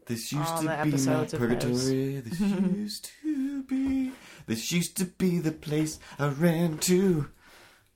This 0.05 0.31
used 0.31 0.49
All 0.49 0.61
to 0.61 0.67
the 0.67 0.79
be 0.83 1.05
my 1.05 1.25
purgatory. 1.25 2.19
This 2.21 2.39
used 2.39 3.11
to 3.23 3.63
be. 3.63 4.11
This 4.45 4.71
used 4.71 4.95
to 4.97 5.05
be 5.05 5.39
the 5.39 5.51
place 5.51 5.99
I 6.17 6.27
ran 6.27 6.77
to 6.79 7.29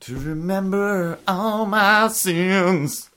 to 0.01 0.17
remember 0.17 1.19
all 1.27 1.65
my 1.65 2.07
sins. 2.09 3.10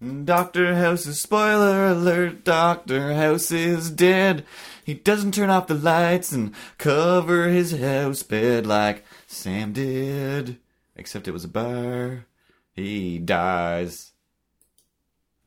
Doctor 0.00 0.76
House 0.76 1.06
is 1.06 1.20
spoiler 1.20 1.88
alert. 1.88 2.44
Doctor 2.44 3.14
House 3.14 3.50
is 3.50 3.90
dead. 3.90 4.46
He 4.84 4.94
doesn't 4.94 5.34
turn 5.34 5.50
off 5.50 5.66
the 5.66 5.74
lights 5.74 6.30
and 6.30 6.54
cover 6.78 7.48
his 7.48 7.72
house 7.72 8.22
bed 8.22 8.64
like 8.64 9.04
Sam 9.26 9.72
did. 9.72 10.58
Except 10.94 11.26
it 11.26 11.32
was 11.32 11.44
a 11.44 11.48
bar. 11.48 12.26
He 12.72 13.18
dies 13.18 14.12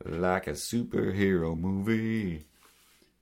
like 0.04 0.48
a 0.48 0.52
superhero 0.52 1.58
movie. 1.58 2.44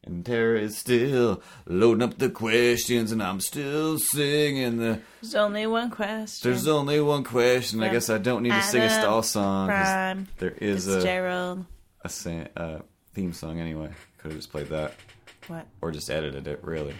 And 0.09 0.25
Tara 0.25 0.59
is 0.59 0.75
still 0.75 1.41
loading 1.67 2.01
up 2.01 2.17
the 2.17 2.31
questions, 2.31 3.11
and 3.11 3.21
I'm 3.21 3.39
still 3.39 3.99
singing 3.99 4.77
the. 4.77 5.01
There's 5.21 5.35
only 5.35 5.67
one 5.67 5.91
question. 5.91 6.49
There's 6.49 6.67
only 6.67 6.99
one 6.99 7.23
question. 7.23 7.83
I 7.83 7.89
guess 7.89 8.09
I 8.09 8.17
don't 8.17 8.41
need 8.41 8.53
to 8.53 8.61
sing 8.63 8.81
a 8.81 8.89
stall 8.89 9.21
song. 9.21 9.69
'cause. 9.69 10.17
There 10.39 10.49
is 10.51 10.87
a, 10.87 10.93
Fitzgerald. 10.95 11.65
a 12.03 12.09
sa- 12.09 12.47
uh, 12.57 12.79
theme 13.13 13.33
song 13.33 13.59
anyway. 13.59 13.91
Could 14.17 14.31
have 14.31 14.39
just 14.39 14.51
played 14.51 14.69
that, 14.69 14.95
What? 15.47 15.67
or 15.79 15.91
just 15.91 16.09
edited 16.09 16.47
it. 16.47 16.63
Really, 16.63 16.95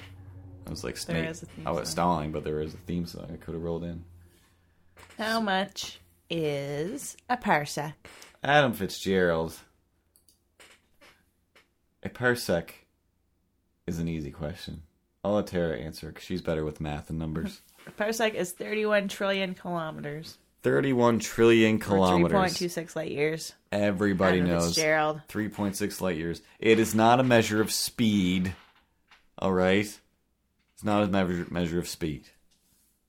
I 0.68 0.70
was 0.70 0.84
like, 0.84 0.93
There 1.01 1.16
snake. 1.16 1.30
is 1.32 1.41
a 1.41 1.45
theme 1.47 1.68
I 1.68 1.72
was 1.72 1.88
song. 1.89 1.91
stalling, 1.93 2.32
but 2.32 2.43
there 2.43 2.62
is 2.62 2.76
a 2.76 2.78
theme 2.78 3.07
song. 3.07 3.26
I 3.34 3.38
could 3.38 3.55
have 3.55 3.64
rolled 3.64 3.84
in. 3.86 4.03
How 5.18 5.39
much 5.41 5.99
is 6.30 7.18
a 7.28 7.38
parsec? 7.38 7.93
Adam 8.43 8.74
Fitzgerald. 8.74 9.55
A 12.03 12.10
parsec 12.10 12.70
is 13.90 14.00
an 14.00 14.08
easy 14.08 14.32
question. 14.32 14.84
I'll 15.24 15.34
let 15.34 15.48
Tara 15.48 15.78
answer 15.78 16.08
because 16.08 16.24
she's 16.24 16.42
better 16.42 16.64
with 16.64 16.80
math 16.80 17.10
and 17.10 17.20
numbers. 17.20 17.62
A 17.88 17.92
parsec 18.02 18.36
is 18.36 18.54
31 18.54 19.10
trillion 19.10 19.54
kilometers. 19.54 20.38
31 20.62 21.20
trillion 21.20 21.76
Or 21.76 21.80
kilometers. 21.80 22.58
3.26 22.58 22.96
light 22.96 23.12
years. 23.12 23.54
Everybody 23.72 24.40
Hannah 24.40 24.54
knows. 24.54 24.76
Fitzgerald. 24.76 25.22
3.6 25.28 26.02
light 26.02 26.18
years. 26.18 26.42
It 26.60 26.80
is 26.80 26.96
not 26.96 27.20
a 27.20 27.24
measure 27.24 27.62
of 27.62 27.72
speed. 27.72 28.56
All 29.38 29.54
right? 29.54 29.86
It's 30.74 30.84
not 30.84 31.04
a 31.04 31.08
measure, 31.08 31.48
measure 31.50 31.80
of 31.80 31.88
speed. 31.88 32.30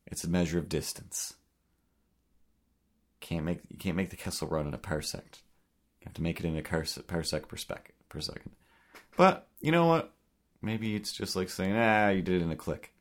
It's 0.06 0.24
a 0.24 0.28
measure 0.28 0.58
of 0.58 0.68
distance. 0.68 1.34
Can't 3.20 3.44
make 3.44 3.60
you 3.68 3.76
can't 3.76 3.96
make 3.96 4.10
the 4.10 4.16
Kessel 4.16 4.48
run 4.48 4.66
in 4.66 4.74
a 4.74 4.78
parsec. 4.78 5.22
You 6.00 6.06
have 6.06 6.14
to 6.14 6.22
make 6.22 6.40
it 6.40 6.46
in 6.46 6.56
a 6.56 6.62
parsec, 6.62 7.06
per, 7.06 7.22
spec, 7.22 7.92
per 8.08 8.20
second. 8.20 8.52
But 9.16 9.46
you 9.60 9.70
know 9.70 9.86
what? 9.86 10.12
Maybe 10.62 10.94
it's 10.94 11.12
just 11.12 11.36
like 11.36 11.48
saying, 11.48 11.74
ah, 11.76 12.08
you 12.10 12.22
did 12.22 12.40
it 12.40 12.44
in 12.44 12.50
a 12.50 12.56
click. 12.56 12.92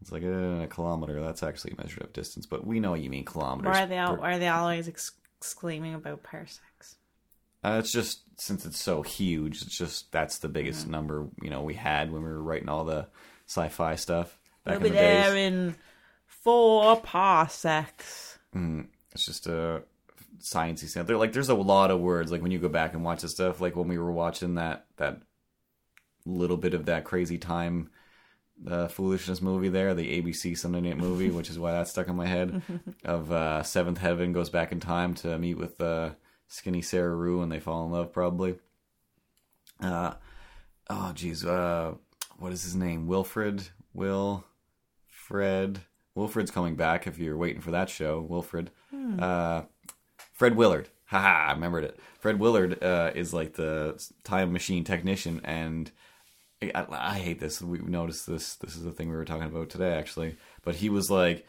It's 0.00 0.10
like 0.12 0.24
uh, 0.24 0.62
a 0.62 0.66
kilometer. 0.68 1.20
That's 1.22 1.42
actually 1.42 1.74
a 1.78 1.80
measure 1.82 2.00
of 2.00 2.12
distance, 2.12 2.44
but 2.44 2.66
we 2.66 2.80
know 2.80 2.90
what 2.90 3.00
you 3.00 3.08
mean 3.10 3.24
kilometers. 3.24 3.72
Why 3.72 3.84
are 3.84 3.86
they 3.86 3.98
all, 3.98 4.16
per- 4.16 4.22
are 4.24 4.38
they 4.38 4.48
always 4.48 4.88
ex- 4.88 5.12
exclaiming 5.38 5.94
about 5.94 6.22
parsecs? 6.22 6.96
Uh, 7.64 7.76
it's 7.78 7.92
just 7.92 8.22
since 8.36 8.66
it's 8.66 8.80
so 8.82 9.02
huge, 9.02 9.62
it's 9.62 9.78
just 9.78 10.10
that's 10.10 10.38
the 10.38 10.48
biggest 10.48 10.88
number 10.88 11.28
you 11.40 11.48
know 11.48 11.62
we 11.62 11.74
had 11.74 12.10
when 12.10 12.22
we 12.24 12.28
were 12.28 12.42
writing 12.42 12.68
all 12.68 12.84
the 12.84 13.06
sci-fi 13.46 13.94
stuff 13.94 14.36
back 14.64 14.80
We'll 14.80 14.86
in 14.88 14.92
be 14.92 14.98
the 14.98 15.02
there 15.04 15.34
days. 15.34 15.52
in 15.52 15.76
four 16.26 17.00
parsecs. 17.00 18.38
It's 19.12 19.24
just 19.24 19.46
a 19.46 19.82
sciencey 20.40 20.88
stuff. 20.88 21.06
There, 21.06 21.16
like 21.16 21.32
there's 21.32 21.50
a 21.50 21.54
lot 21.54 21.92
of 21.92 22.00
words. 22.00 22.32
Like 22.32 22.42
when 22.42 22.50
you 22.50 22.58
go 22.58 22.68
back 22.68 22.94
and 22.94 23.04
watch 23.04 23.22
the 23.22 23.28
stuff, 23.28 23.60
like 23.60 23.76
when 23.76 23.86
we 23.86 23.98
were 23.98 24.10
watching 24.12 24.56
that 24.56 24.86
that 24.96 25.20
little 26.24 26.56
bit 26.56 26.74
of 26.74 26.86
that 26.86 27.04
crazy 27.04 27.38
time 27.38 27.90
uh, 28.66 28.88
foolishness 28.88 29.42
movie 29.42 29.68
there, 29.68 29.94
the 29.94 30.22
ABC 30.22 30.56
Sunday 30.56 30.80
Night 30.80 30.98
movie, 30.98 31.30
which 31.30 31.50
is 31.50 31.58
why 31.58 31.72
that 31.72 31.88
stuck 31.88 32.08
in 32.08 32.16
my 32.16 32.26
head. 32.26 32.62
of 33.04 33.32
uh, 33.32 33.62
Seventh 33.62 33.98
Heaven 33.98 34.32
goes 34.32 34.50
back 34.50 34.72
in 34.72 34.80
time 34.80 35.14
to 35.14 35.38
meet 35.38 35.58
with 35.58 35.80
uh, 35.80 36.10
skinny 36.48 36.82
Sarah 36.82 37.14
Rue, 37.14 37.42
and 37.42 37.50
they 37.50 37.60
fall 37.60 37.84
in 37.84 37.92
love 37.92 38.12
probably. 38.12 38.56
Uh, 39.80 40.14
oh 40.88 41.12
geez, 41.14 41.44
uh, 41.44 41.94
what 42.38 42.52
is 42.52 42.62
his 42.62 42.76
name? 42.76 43.06
Wilfred, 43.06 43.68
Will, 43.92 44.44
Fred. 45.08 45.80
Wilfred's 46.14 46.50
coming 46.50 46.76
back. 46.76 47.06
If 47.06 47.18
you're 47.18 47.36
waiting 47.36 47.62
for 47.62 47.70
that 47.70 47.88
show, 47.88 48.20
Wilfred. 48.20 48.70
Uh, 49.18 49.62
Fred 50.32 50.56
Willard. 50.56 50.88
Haha, 51.06 51.48
I 51.48 51.52
remembered 51.52 51.84
it. 51.84 51.98
Fred 52.18 52.38
Willard 52.38 52.82
uh, 52.82 53.12
is 53.14 53.34
like 53.34 53.54
the 53.54 54.02
time 54.24 54.52
machine 54.52 54.84
technician, 54.84 55.40
and 55.44 55.90
I, 56.74 56.86
I 56.90 57.18
hate 57.18 57.40
this. 57.40 57.60
We 57.60 57.78
noticed 57.78 58.26
this. 58.26 58.54
This 58.56 58.76
is 58.76 58.84
the 58.84 58.92
thing 58.92 59.10
we 59.10 59.16
were 59.16 59.24
talking 59.24 59.46
about 59.46 59.70
today, 59.70 59.92
actually. 59.92 60.36
But 60.62 60.76
he 60.76 60.88
was 60.88 61.10
like 61.10 61.46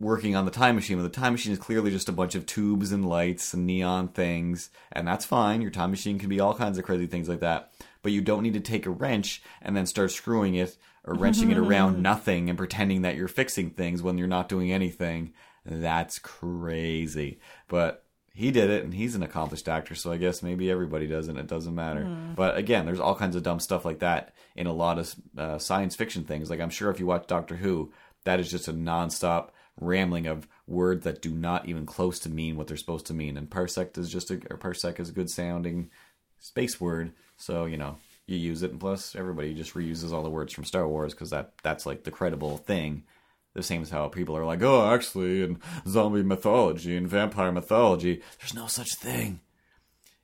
working 0.00 0.34
on 0.34 0.44
the 0.44 0.50
time 0.50 0.74
machine. 0.74 0.96
But 0.96 1.04
the 1.04 1.20
time 1.20 1.32
machine 1.32 1.52
is 1.52 1.58
clearly 1.58 1.90
just 1.90 2.08
a 2.08 2.12
bunch 2.12 2.34
of 2.34 2.44
tubes 2.44 2.92
and 2.92 3.08
lights 3.08 3.54
and 3.54 3.66
neon 3.66 4.08
things, 4.08 4.70
and 4.90 5.06
that's 5.06 5.24
fine. 5.24 5.62
Your 5.62 5.70
time 5.70 5.90
machine 5.90 6.18
can 6.18 6.28
be 6.28 6.40
all 6.40 6.54
kinds 6.54 6.78
of 6.78 6.84
crazy 6.84 7.06
things 7.06 7.28
like 7.28 7.40
that. 7.40 7.72
But 8.02 8.12
you 8.12 8.20
don't 8.20 8.42
need 8.42 8.54
to 8.54 8.60
take 8.60 8.86
a 8.86 8.90
wrench 8.90 9.42
and 9.62 9.76
then 9.76 9.86
start 9.86 10.10
screwing 10.10 10.56
it 10.56 10.76
or 11.04 11.14
wrenching 11.14 11.50
it 11.50 11.58
around 11.58 12.02
nothing 12.02 12.48
and 12.48 12.58
pretending 12.58 13.02
that 13.02 13.16
you're 13.16 13.28
fixing 13.28 13.70
things 13.70 14.02
when 14.02 14.18
you're 14.18 14.26
not 14.26 14.48
doing 14.48 14.72
anything. 14.72 15.32
That's 15.64 16.18
crazy. 16.18 17.38
But 17.68 18.01
he 18.34 18.50
did 18.50 18.70
it 18.70 18.84
and 18.84 18.94
he's 18.94 19.14
an 19.14 19.22
accomplished 19.22 19.68
actor 19.68 19.94
so 19.94 20.10
i 20.10 20.16
guess 20.16 20.42
maybe 20.42 20.70
everybody 20.70 21.06
does 21.06 21.28
and 21.28 21.38
it 21.38 21.46
doesn't 21.46 21.74
matter. 21.74 22.04
But 22.34 22.56
again 22.56 22.86
there's 22.86 23.00
all 23.00 23.14
kinds 23.14 23.36
of 23.36 23.42
dumb 23.42 23.60
stuff 23.60 23.84
like 23.84 24.00
that 24.00 24.34
in 24.56 24.66
a 24.66 24.72
lot 24.72 24.98
of 24.98 25.14
uh, 25.36 25.58
science 25.58 25.96
fiction 25.96 26.24
things. 26.24 26.50
Like 26.50 26.60
i'm 26.60 26.70
sure 26.70 26.90
if 26.90 26.98
you 27.00 27.06
watch 27.06 27.26
doctor 27.26 27.56
who 27.56 27.92
that 28.24 28.40
is 28.40 28.50
just 28.50 28.68
a 28.68 28.72
nonstop 28.72 29.50
rambling 29.80 30.26
of 30.26 30.46
words 30.66 31.04
that 31.04 31.22
do 31.22 31.30
not 31.30 31.66
even 31.66 31.86
close 31.86 32.18
to 32.20 32.28
mean 32.28 32.56
what 32.56 32.66
they're 32.66 32.76
supposed 32.76 33.06
to 33.06 33.14
mean. 33.14 33.36
And 33.36 33.48
parsec 33.48 33.96
is 33.98 34.10
just 34.10 34.30
a 34.30 34.34
or 34.50 34.58
parsec 34.58 35.00
is 35.00 35.08
a 35.08 35.12
good 35.12 35.30
sounding 35.30 35.90
space 36.38 36.80
word 36.80 37.12
so 37.36 37.66
you 37.66 37.76
know 37.76 37.96
you 38.26 38.36
use 38.36 38.62
it 38.62 38.70
and 38.70 38.80
plus 38.80 39.14
everybody 39.14 39.54
just 39.54 39.74
reuses 39.74 40.12
all 40.12 40.22
the 40.22 40.30
words 40.30 40.52
from 40.52 40.64
star 40.64 40.88
wars 40.88 41.14
because 41.14 41.30
that 41.30 41.52
that's 41.62 41.86
like 41.86 42.04
the 42.04 42.10
credible 42.10 42.58
thing 42.58 43.04
the 43.54 43.62
same 43.62 43.82
as 43.82 43.90
how 43.90 44.08
people 44.08 44.36
are 44.36 44.44
like, 44.44 44.62
oh, 44.62 44.92
actually, 44.92 45.42
in 45.42 45.58
zombie 45.86 46.22
mythology 46.22 46.96
and 46.96 47.08
vampire 47.08 47.52
mythology, 47.52 48.22
there's 48.40 48.54
no 48.54 48.66
such 48.66 48.94
thing. 48.94 49.40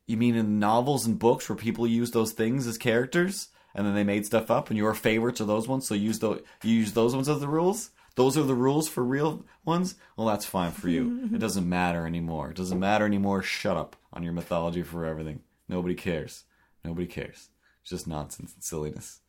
You 0.07 0.17
mean 0.17 0.37
in 0.37 0.59
novels 0.59 1.07
and 1.07 1.19
books 1.19 1.49
where 1.49 1.57
people 1.57 1.87
use 1.87 2.11
those 2.11 2.33
things 2.33 2.67
as 2.67 2.79
characters, 2.79 3.49
and 3.75 3.87
then 3.87 3.95
they 3.95 4.05
made 4.05 4.25
stuff 4.25 4.51
up, 4.51 4.71
and 4.71 4.79
your 4.79 4.95
favorites 4.95 5.41
are 5.41 5.45
those 5.47 5.69
ones, 5.69 5.87
so 5.87 5.95
you 5.95 6.07
use 6.07 6.19
those, 6.19 6.41
you 6.63 6.75
use 6.75 6.93
those 6.93 7.15
ones 7.15 7.29
as 7.29 7.41
the 7.41 7.49
rules? 7.49 7.91
Those 8.15 8.37
are 8.37 8.43
the 8.43 8.55
rules 8.55 8.89
for 8.89 9.05
real 9.05 9.45
ones? 9.65 9.95
Well, 10.17 10.27
that's 10.27 10.47
fine 10.47 10.73
for 10.73 10.89
you. 10.89 11.29
it 11.35 11.39
doesn't 11.39 11.69
matter 11.69 12.07
anymore. 12.07 12.51
It 12.51 12.57
doesn't 12.57 12.81
matter 12.81 13.05
anymore. 13.05 13.43
Shut 13.43 13.77
up 13.77 13.95
on 14.13 14.25
your 14.25 14.33
mythology 14.33 14.83
for 14.83 15.05
everything. 15.05 15.41
Nobody 15.69 15.95
cares. 15.95 16.45
Nobody 16.85 17.07
cares. 17.07 17.51
It's 17.83 17.91
just 17.91 18.09
nonsense 18.09 18.55
and 18.55 18.65
silliness. 18.65 19.21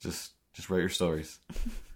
Just, 0.00 0.32
just 0.54 0.70
write 0.70 0.80
your 0.80 0.88
stories 0.88 1.38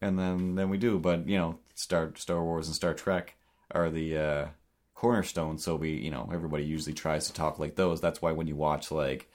and 0.00 0.18
then 0.18 0.54
then 0.54 0.68
we 0.68 0.78
do. 0.78 0.98
But 0.98 1.28
you 1.28 1.38
know, 1.38 1.58
Star 1.74 2.12
Star 2.16 2.42
Wars 2.42 2.66
and 2.66 2.76
Star 2.76 2.94
Trek 2.94 3.34
are 3.70 3.90
the 3.90 4.16
uh, 4.16 4.46
cornerstone. 4.94 5.58
So 5.58 5.76
we, 5.76 5.92
you 5.92 6.10
know, 6.10 6.30
everybody 6.32 6.64
usually 6.64 6.94
tries 6.94 7.26
to 7.26 7.32
talk 7.32 7.58
like 7.58 7.76
those. 7.76 8.00
That's 8.00 8.20
why 8.20 8.32
when 8.32 8.46
you 8.46 8.56
watch 8.56 8.90
like, 8.90 9.30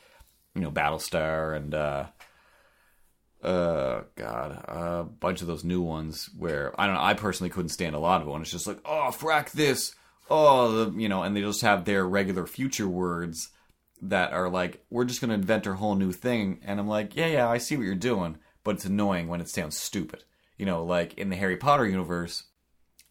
you 0.56 0.62
know, 0.62 0.72
Battlestar 0.72 1.56
and 1.56 1.74
uh, 1.74 2.06
uh, 3.44 4.04
God, 4.16 4.52
a 4.68 5.04
bunch 5.04 5.42
of 5.42 5.48
those 5.48 5.64
new 5.64 5.82
ones 5.82 6.30
where 6.38 6.80
I 6.80 6.86
don't 6.86 6.96
know. 6.96 7.02
I 7.02 7.14
personally 7.14 7.50
couldn't 7.50 7.70
stand 7.70 7.96
a 7.96 8.00
lot 8.00 8.22
of 8.22 8.28
them 8.28 8.42
it's 8.42 8.52
just 8.52 8.68
like, 8.68 8.80
oh, 8.86 9.10
frack 9.12 9.52
this, 9.52 9.96
oh, 10.30 10.86
the, 10.86 11.00
you 11.00 11.10
know, 11.10 11.24
and 11.24 11.36
they 11.36 11.42
just 11.42 11.62
have 11.62 11.86
their 11.86 12.06
regular 12.06 12.46
future 12.46 12.88
words 12.88 13.50
that 14.02 14.34
are 14.34 14.50
like, 14.50 14.84
we're 14.90 15.06
just 15.06 15.22
going 15.22 15.30
to 15.30 15.36
invent 15.36 15.66
a 15.66 15.76
whole 15.76 15.96
new 15.96 16.12
thing. 16.12 16.60
And 16.66 16.80
I'm 16.80 16.88
like, 16.88 17.16
yeah, 17.16 17.28
yeah, 17.28 17.50
I 17.50 17.58
see 17.58 17.78
what 17.78 17.86
you're 17.86 17.96
doing, 17.96 18.38
but 18.64 18.76
it's 18.76 18.86
annoying 18.86 19.28
when 19.28 19.40
it 19.40 19.48
sounds 19.48 19.78
stupid. 19.78 20.24
You 20.58 20.66
know, 20.66 20.84
like 20.84 21.16
in 21.18 21.30
the 21.30 21.36
Harry 21.36 21.58
Potter 21.58 21.88
universe, 21.88 22.44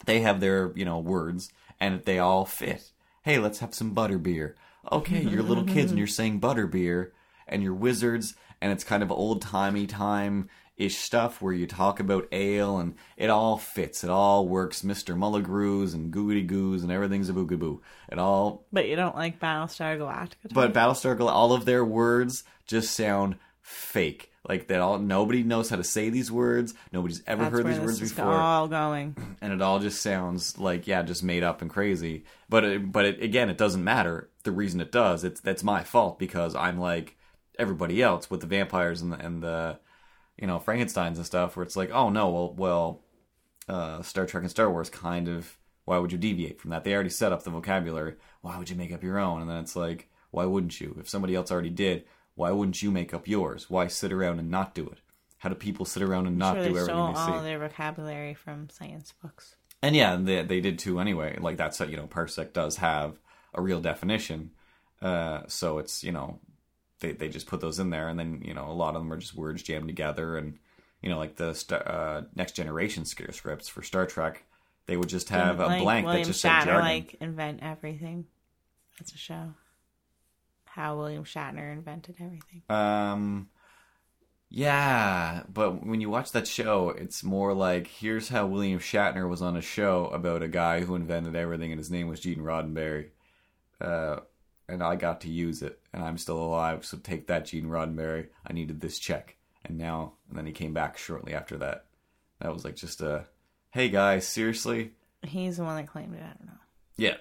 they 0.07 0.21
have 0.21 0.41
their, 0.41 0.73
you 0.75 0.85
know, 0.85 0.99
words 0.99 1.51
and 1.81 2.03
they 2.05 2.19
all 2.19 2.45
fit. 2.45 2.93
Hey, 3.23 3.39
let's 3.39 3.59
have 3.61 3.75
some 3.75 3.95
butterbeer. 3.95 4.55
Okay, 4.91 5.23
you're 5.23 5.43
little 5.43 5.65
kids 5.65 5.91
and 5.93 5.99
you're 5.99 6.09
saying 6.09 6.41
butterbeer 6.41 7.11
and 7.47 7.63
you're 7.63 7.75
wizards 7.75 8.35
and 8.61 8.73
it's 8.73 8.83
kind 8.85 9.03
of 9.03 9.13
old 9.13 9.43
timey 9.43 9.87
time 9.87 10.49
ish 10.77 10.97
stuff 10.97 11.41
where 11.41 11.53
you 11.53 11.67
talk 11.67 12.01
about 12.01 12.27
ale 12.33 12.79
and 12.79 12.95
it 13.17 13.31
all 13.31 13.59
fits. 13.59 14.03
It 14.03 14.11
all 14.11 14.49
works. 14.49 14.83
Mr. 14.83 15.17
Mulligrews 15.17 15.95
and 15.95 16.13
Googity 16.13 16.45
Goos 16.47 16.83
and 16.83 16.91
everything's 16.91 17.29
a 17.29 17.33
boogaboo. 17.33 17.79
It 18.11 18.19
all 18.19 18.65
But 18.73 18.89
you 18.89 18.97
don't 18.97 19.15
like 19.15 19.39
Battlestar 19.39 19.97
Galactica? 19.99 20.53
but 20.53 20.73
Battlestar 20.73 21.17
Gal- 21.17 21.29
all 21.29 21.53
of 21.53 21.65
their 21.65 21.85
words 21.85 22.43
just 22.67 22.93
sound 22.93 23.37
fake. 23.61 24.32
Like 24.49 24.67
that 24.69 24.81
all 24.81 24.99
nobody 24.99 25.45
knows 25.45 25.71
how 25.71 25.77
to 25.77 25.85
say 25.85 26.11
these 26.11 26.31
words. 26.33 26.75
Nobody's 26.93 27.23
ever 27.29 27.45
That's 27.45 27.55
heard 27.55 27.67
these 27.67 27.79
words 27.79 28.01
before 28.01 28.35
all 28.35 28.67
going. 28.67 29.15
and 29.41 29.53
it 29.53 29.63
all 29.63 29.79
just 29.79 30.03
sounds 30.03 30.59
like 30.59 30.89
yeah, 30.89 31.03
just 31.03 31.23
made 31.23 31.45
up 31.45 31.63
and 31.63 31.71
crazy. 31.71 32.25
But 32.49 32.65
it, 32.65 32.93
but 32.93 33.05
it, 33.05 33.23
again, 33.23 33.51
it 33.51 33.59
doesn't 33.59 33.85
matter. 33.85 34.31
The 34.43 34.51
reason 34.51 34.81
it 34.81 34.91
does, 34.91 35.23
it's 35.23 35.41
that's 35.41 35.63
my 35.63 35.85
fault 35.85 36.19
because 36.19 36.57
I'm 36.57 36.79
like 36.79 37.17
everybody 37.57 38.03
else 38.03 38.31
with 38.31 38.41
the 38.41 38.49
vampires 38.49 39.01
and 39.01 39.13
the, 39.13 39.25
and 39.25 39.43
the 39.43 39.79
you 40.37 40.49
know 40.49 40.59
Frankenstein's 40.59 41.19
and 41.19 41.27
stuff, 41.27 41.57
where 41.57 41.63
it's 41.63 41.77
like, 41.77 41.93
oh 41.93 42.11
no, 42.11 42.29
well, 42.31 42.53
well, 42.55 43.01
uh, 43.69 44.03
Star 44.03 44.27
Trek 44.27 44.43
and 44.43 44.51
Star 44.51 44.71
Wars 44.71 44.91
kind 44.91 45.29
of. 45.29 45.57
Why 45.85 45.99
would 45.99 46.13
you 46.13 46.19
deviate 46.19 46.61
from 46.61 46.71
that? 46.71 46.85
They 46.85 46.95
already 46.95 47.11
set 47.11 47.33
up 47.33 47.43
the 47.43 47.51
vocabulary. 47.51 48.15
Why 48.41 48.57
would 48.57 48.71
you 48.71 48.77
make 48.77 48.93
up 48.93 49.03
your 49.03 49.19
own? 49.19 49.41
And 49.41 49.51
then 49.51 49.59
it's 49.59 49.75
like, 49.75 50.09
why 50.31 50.45
wouldn't 50.45 50.81
you? 50.81 50.97
If 51.01 51.09
somebody 51.09 51.35
else 51.35 51.51
already 51.51 51.71
did, 51.71 52.05
why 52.35 52.51
wouldn't 52.51 52.83
you 52.83 52.91
make 52.91 53.13
up 53.15 53.29
yours? 53.29 53.69
Why 53.69 53.87
sit 53.89 54.13
around 54.13 54.39
and 54.39 54.51
not 54.51 54.75
do 54.75 54.87
it? 54.89 54.99
How 55.39 55.49
do 55.49 55.55
people 55.55 55.85
sit 55.85 56.03
around 56.03 56.27
and 56.27 56.39
not 56.39 56.55
sure 56.55 56.65
do 56.65 56.73
they 56.73 56.81
everything 56.81 57.07
they 57.07 57.15
see? 57.15 57.21
all 57.21 57.43
their 57.43 57.59
vocabulary 57.59 58.35
from 58.35 58.69
science 58.71 59.13
books. 59.23 59.57
And 59.83 59.97
yeah, 59.97 60.17
they 60.17 60.43
they 60.45 60.61
did 60.61 60.79
too 60.79 61.01
anyway. 61.01 61.37
Like 61.41 61.57
that's 61.57 61.81
you 61.81 61.97
know, 61.97 62.07
parsec 62.07 62.53
does 62.53 62.77
have 62.77 63.19
a 63.53 63.61
real 63.61 63.81
definition. 63.81 64.53
Uh, 65.01 65.43
so 65.49 65.79
it's 65.79 66.05
you 66.05 66.13
know, 66.13 66.39
they 67.01 67.11
they 67.13 67.29
just 67.29 67.49
put 67.49 67.61
those 67.61 67.81
in 67.81 67.91
there, 67.91 68.09
and 68.09 68.19
then 68.19 68.43
you 68.45 68.55
know, 68.55 68.71
a 68.71 68.73
lot 68.73 68.95
of 68.95 69.03
them 69.03 69.13
are 69.13 69.17
just 69.17 69.35
words 69.35 69.63
jammed 69.65 69.89
together, 69.89 70.37
and 70.37 70.59
you 71.03 71.11
know, 71.11 71.19
like 71.19 71.35
the 71.35 71.53
st- 71.55 71.83
uh, 71.83 72.23
next 72.37 72.53
generation 72.53 73.05
sc- 73.05 73.33
scripts 73.33 73.67
for 73.69 73.83
Star 73.83 74.07
Trek, 74.07 74.45
they 74.87 74.97
would 74.97 75.09
just 75.09 75.31
have 75.31 75.59
a 75.59 75.67
Like 75.67 75.83
blank 75.83 76.07
William 76.07 76.23
that 76.23 76.29
just 76.29 76.41
said 76.41 76.63
jargon. 76.65 76.77
like 76.77 77.15
invent 77.21 77.59
everything. 77.63 78.27
That's 79.01 79.13
a 79.13 79.19
show. 79.19 79.55
How 80.75 80.97
William 80.97 81.25
Shatner 81.25 81.71
invented 81.73 82.17
everything. 82.19 82.63
Um, 82.71 83.49
yeah, 84.49 85.43
but 85.53 85.85
when 85.87 86.01
you 86.01 86.11
watch 86.11 86.33
that 86.33 86.47
show, 86.47 86.91
it's 86.91 87.23
more 87.25 87.55
like 87.55 87.87
here's 87.87 88.29
how 88.29 88.47
William 88.47 88.79
Shatner 88.81 89.29
was 89.29 89.43
on 89.43 89.57
a 89.57 89.63
show 89.63 90.07
about 90.07 90.43
a 90.43 90.49
guy 90.49 90.81
who 90.81 90.95
invented 90.95 91.37
everything, 91.37 91.73
and 91.73 91.79
his 91.79 91.91
name 91.91 92.09
was 92.09 92.21
Gene 92.21 92.39
Roddenberry. 92.39 93.09
Uh, 93.81 94.21
and 94.69 94.83
I 94.83 94.97
got 94.97 95.23
to 95.23 95.31
use 95.31 95.63
it, 95.63 95.79
and 95.93 96.03
I'm 96.03 96.19
still 96.19 96.39
alive. 96.39 96.85
So 96.85 96.97
take 96.99 97.27
that, 97.27 97.47
Gene 97.47 97.67
Roddenberry. 97.67 98.29
I 98.47 98.53
needed 98.53 98.81
this 98.81 98.99
check, 98.99 99.37
and 99.65 99.77
now, 99.79 100.15
and 100.29 100.39
then 100.39 100.47
he 100.47 100.53
came 100.53 100.73
back 100.73 100.97
shortly 100.99 101.35
after 101.35 101.59
that. 101.59 101.87
That 102.41 102.53
was 102.53 102.65
like 102.65 102.77
just 102.77 103.01
a, 103.01 103.27
hey 103.71 103.89
guys, 103.89 104.27
seriously, 104.27 104.93
He's 105.25 105.57
the 105.59 105.65
one 105.65 105.77
that 105.77 105.87
claimed 105.87 106.15
it. 106.15 106.23
I 106.23 106.27
don't 106.27 106.47
know. 106.47 106.61
yeah. 106.97 107.17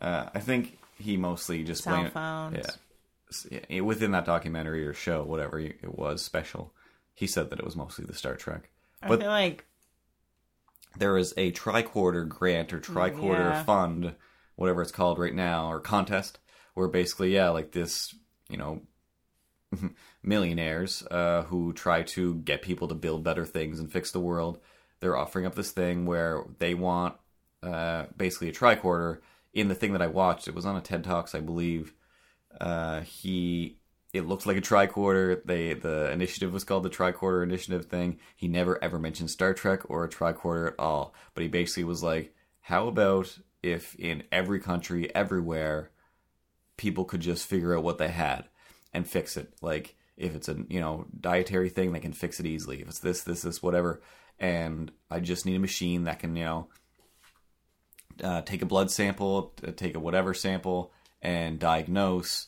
Uh, 0.00 0.30
I 0.34 0.40
think 0.40 0.78
he 0.98 1.16
mostly 1.16 1.64
just 1.64 1.84
Cell 1.84 2.10
blamed-. 2.10 2.64
Yeah. 3.70 3.80
Within 3.80 4.12
that 4.12 4.24
documentary 4.26 4.86
or 4.86 4.92
show, 4.92 5.24
whatever 5.24 5.58
it 5.58 5.96
was, 5.98 6.22
special. 6.22 6.72
He 7.14 7.26
said 7.26 7.50
that 7.50 7.58
it 7.58 7.64
was 7.64 7.76
mostly 7.76 8.04
the 8.04 8.14
Star 8.14 8.36
Trek. 8.36 8.70
I 9.02 9.08
But 9.08 9.20
feel 9.20 9.28
like 9.30 9.64
there 10.96 11.16
is 11.16 11.34
a 11.36 11.52
tricorder 11.52 12.28
grant 12.28 12.72
or 12.72 12.80
tricorder 12.80 13.50
Yeah. 13.52 13.64
fund, 13.64 14.14
whatever 14.56 14.82
it's 14.82 14.92
called 14.92 15.18
right 15.18 15.34
now, 15.34 15.70
or 15.70 15.80
contest, 15.80 16.38
where 16.74 16.88
basically, 16.88 17.34
yeah, 17.34 17.48
like 17.50 17.72
this, 17.72 18.14
you 18.48 18.56
know, 18.56 18.82
millionaires 20.22 21.02
uh, 21.10 21.42
who 21.44 21.72
try 21.72 22.02
to 22.02 22.36
get 22.36 22.62
people 22.62 22.88
to 22.88 22.94
build 22.94 23.24
better 23.24 23.44
things 23.44 23.80
and 23.80 23.90
fix 23.92 24.12
the 24.12 24.20
world. 24.20 24.60
They're 25.00 25.16
offering 25.16 25.46
up 25.46 25.54
this 25.54 25.72
thing 25.72 26.06
where 26.06 26.44
they 26.58 26.74
want 26.74 27.16
uh, 27.62 28.06
basically 28.16 28.48
a 28.48 28.52
tricorder. 28.52 29.18
In 29.54 29.68
the 29.68 29.74
thing 29.74 29.92
that 29.92 30.02
I 30.02 30.08
watched, 30.08 30.48
it 30.48 30.54
was 30.54 30.66
on 30.66 30.76
a 30.76 30.80
TED 30.80 31.04
Talks, 31.04 31.34
I 31.34 31.40
believe. 31.40 31.94
Uh, 32.60 33.00
he 33.00 33.78
it 34.14 34.26
looked 34.26 34.46
like 34.46 34.56
a 34.56 34.60
tricorder. 34.60 35.44
They 35.44 35.74
the 35.74 36.10
initiative 36.12 36.52
was 36.52 36.62
called 36.62 36.84
the 36.84 36.90
tricorder 36.90 37.42
initiative 37.42 37.86
thing. 37.86 38.18
He 38.36 38.46
never 38.46 38.82
ever 38.82 38.98
mentioned 38.98 39.30
Star 39.30 39.52
Trek 39.54 39.90
or 39.90 40.04
a 40.04 40.08
tricorder 40.08 40.68
at 40.68 40.78
all. 40.78 41.14
But 41.34 41.42
he 41.42 41.48
basically 41.48 41.84
was 41.84 42.02
like, 42.02 42.32
"How 42.60 42.86
about 42.86 43.36
if 43.62 43.96
in 43.96 44.22
every 44.30 44.60
country, 44.60 45.12
everywhere, 45.14 45.90
people 46.76 47.04
could 47.04 47.20
just 47.20 47.46
figure 47.46 47.76
out 47.76 47.82
what 47.82 47.98
they 47.98 48.08
had 48.08 48.44
and 48.92 49.08
fix 49.08 49.36
it? 49.36 49.52
Like 49.60 49.96
if 50.16 50.36
it's 50.36 50.48
a 50.48 50.64
you 50.68 50.80
know 50.80 51.06
dietary 51.20 51.68
thing, 51.68 51.92
they 51.92 52.00
can 52.00 52.12
fix 52.12 52.38
it 52.38 52.46
easily. 52.46 52.82
If 52.82 52.88
it's 52.88 53.00
this, 53.00 53.22
this, 53.22 53.42
this, 53.42 53.62
whatever. 53.62 54.00
And 54.38 54.92
I 55.10 55.20
just 55.20 55.44
need 55.44 55.56
a 55.56 55.60
machine 55.60 56.04
that 56.04 56.20
can 56.20 56.36
you 56.36 56.44
know." 56.44 56.68
Uh, 58.22 58.42
take 58.42 58.62
a 58.62 58.66
blood 58.66 58.90
sample, 58.90 59.52
uh, 59.66 59.72
take 59.74 59.94
a 59.96 60.00
whatever 60.00 60.34
sample, 60.34 60.92
and 61.22 61.58
diagnose. 61.58 62.46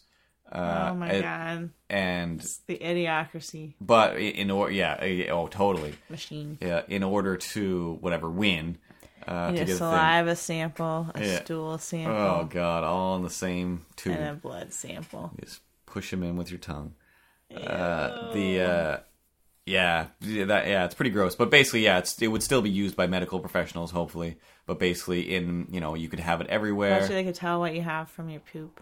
Uh, 0.51 0.91
oh 0.93 0.95
my 0.95 1.09
and- 1.09 1.23
god, 1.23 1.71
and 1.91 2.41
it's 2.41 2.59
the 2.69 2.79
idiocracy 2.79 3.75
but 3.81 4.17
in 4.17 4.49
order, 4.51 4.73
yeah, 4.73 5.27
oh, 5.31 5.49
totally, 5.49 5.95
machine. 6.09 6.57
yeah. 6.61 6.83
In 6.87 7.03
order 7.03 7.37
to 7.37 7.99
whatever 8.01 8.31
win, 8.31 8.79
uh, 9.27 9.49
You 9.53 9.59
to 9.59 9.65
get 9.65 9.71
a 9.71 9.75
a 9.75 9.77
saliva 9.79 10.37
sample, 10.37 11.11
a 11.17 11.21
Yeah. 11.25 11.43
stool 11.45 11.79
sample, 11.79 12.15
Oh 12.15 12.45
god, 12.49 12.85
all 12.85 13.17
in 13.17 13.23
the 13.25 13.31
same 13.31 13.87
tube. 13.97 14.15
and 14.17 14.25
a 14.29 14.35
blood 14.35 14.73
sample. 14.73 15.33
Just 15.41 15.63
push 15.85 16.13
them 16.13 16.23
in 16.23 16.37
with 16.37 16.49
your 16.51 16.61
tongue. 16.61 16.95
Uh, 17.55 18.33
the 18.33 18.61
uh, 18.61 18.97
yeah, 19.67 20.07
yeah, 20.21 20.45
that 20.45 20.69
yeah, 20.69 20.85
it's 20.85 20.95
pretty 20.95 21.11
gross. 21.11 21.35
But 21.35 21.51
basically, 21.51 21.85
yeah, 21.85 21.99
it's 21.99 22.23
it 22.23 22.29
would 22.29 22.43
still 22.43 22.63
be 22.63 22.71
used 22.71 22.95
by 22.95 23.09
medical 23.09 23.41
professionals, 23.41 23.91
hopefully. 23.91 24.39
But 24.65 24.79
basically, 24.79 25.35
in 25.35 25.67
you 25.71 25.81
know, 25.81 25.95
you 25.95 26.09
could 26.09 26.21
have 26.21 26.41
it 26.41 26.47
everywhere. 26.47 26.93
Actually, 26.93 27.17
they 27.17 27.25
could 27.25 27.35
tell 27.35 27.59
what 27.59 27.75
you 27.75 27.83
have 27.83 28.09
from 28.09 28.29
your 28.31 28.41
poop. 28.41 28.81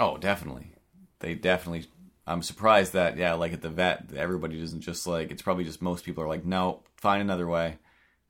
Oh, 0.00 0.16
definitely. 0.16 0.72
They 1.20 1.34
definitely. 1.34 1.86
I'm 2.26 2.40
surprised 2.40 2.94
that 2.94 3.18
yeah, 3.18 3.34
like 3.34 3.52
at 3.52 3.60
the 3.60 3.68
vet, 3.68 4.06
everybody 4.16 4.58
doesn't 4.58 4.80
just 4.80 5.06
like. 5.06 5.30
It's 5.30 5.42
probably 5.42 5.64
just 5.64 5.82
most 5.82 6.06
people 6.06 6.24
are 6.24 6.28
like, 6.28 6.46
no, 6.46 6.80
find 6.96 7.20
another 7.20 7.46
way. 7.46 7.76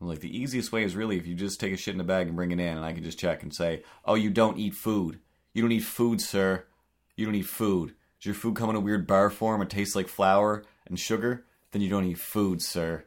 I'm 0.01 0.09
like 0.09 0.21
the 0.21 0.37
easiest 0.37 0.73
way 0.73 0.83
is 0.83 0.97
really 0.97 1.17
if 1.17 1.29
you 1.29 1.37
just 1.37 1.61
take 1.61 1.73
a 1.73 1.77
shit 1.77 1.95
in 1.95 2.01
a 2.01 2.05
bag 2.05 2.27
and 2.27 2.35
bring 2.35 2.51
it 2.51 2.59
in, 2.59 2.77
and 2.77 2.85
I 2.85 2.93
can 2.93 3.05
just 3.05 3.21
check 3.21 3.45
and 3.45 3.55
say, 3.55 3.85
oh, 4.05 4.17
you 4.17 4.31
don't 4.31 4.59
eat 4.59 4.75
food. 4.75 5.21
You 5.53 5.63
don't 5.63 5.71
eat 5.71 5.85
food, 5.85 6.21
sir. 6.21 6.65
You 7.15 7.25
don't 7.25 7.37
eat 7.37 7.47
food. 7.47 7.95
Does 8.19 8.27
your 8.27 8.35
food 8.35 8.57
come 8.57 8.69
in 8.71 8.77
a 8.77 8.81
weird 8.81 9.07
bar 9.07 9.31
form 9.31 9.63
It 9.63 9.71
tastes 9.71 9.95
like 9.95 10.09
flour 10.09 10.65
and 10.89 10.99
sugar? 10.99 11.45
Then 11.75 11.83
you 11.83 11.91
don't 11.91 12.05
eat 12.05 12.19
food, 12.19 12.63
sir. 12.63 13.05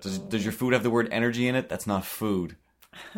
Does, 0.00 0.20
does 0.20 0.44
your 0.44 0.52
food 0.52 0.74
have 0.74 0.84
the 0.84 0.90
word 0.90 1.08
energy 1.10 1.48
in 1.48 1.56
it? 1.56 1.68
That's 1.68 1.88
not 1.88 2.04
food. 2.04 2.54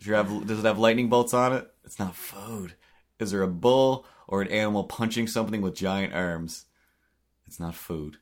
Does, 0.00 0.08
have, 0.08 0.46
does 0.48 0.58
it 0.58 0.66
have 0.66 0.80
lightning 0.80 1.08
bolts 1.08 1.32
on 1.32 1.52
it? 1.52 1.70
It's 1.84 2.00
not 2.00 2.16
food. 2.16 2.74
Is 3.20 3.30
there 3.30 3.42
a 3.42 3.48
bull 3.48 4.04
or 4.26 4.42
an 4.42 4.48
animal 4.48 4.82
punching 4.84 5.28
something 5.28 5.62
with 5.62 5.76
giant 5.76 6.12
arms? 6.12 6.66
It's 7.46 7.60
not 7.60 7.76
food. 7.76 8.18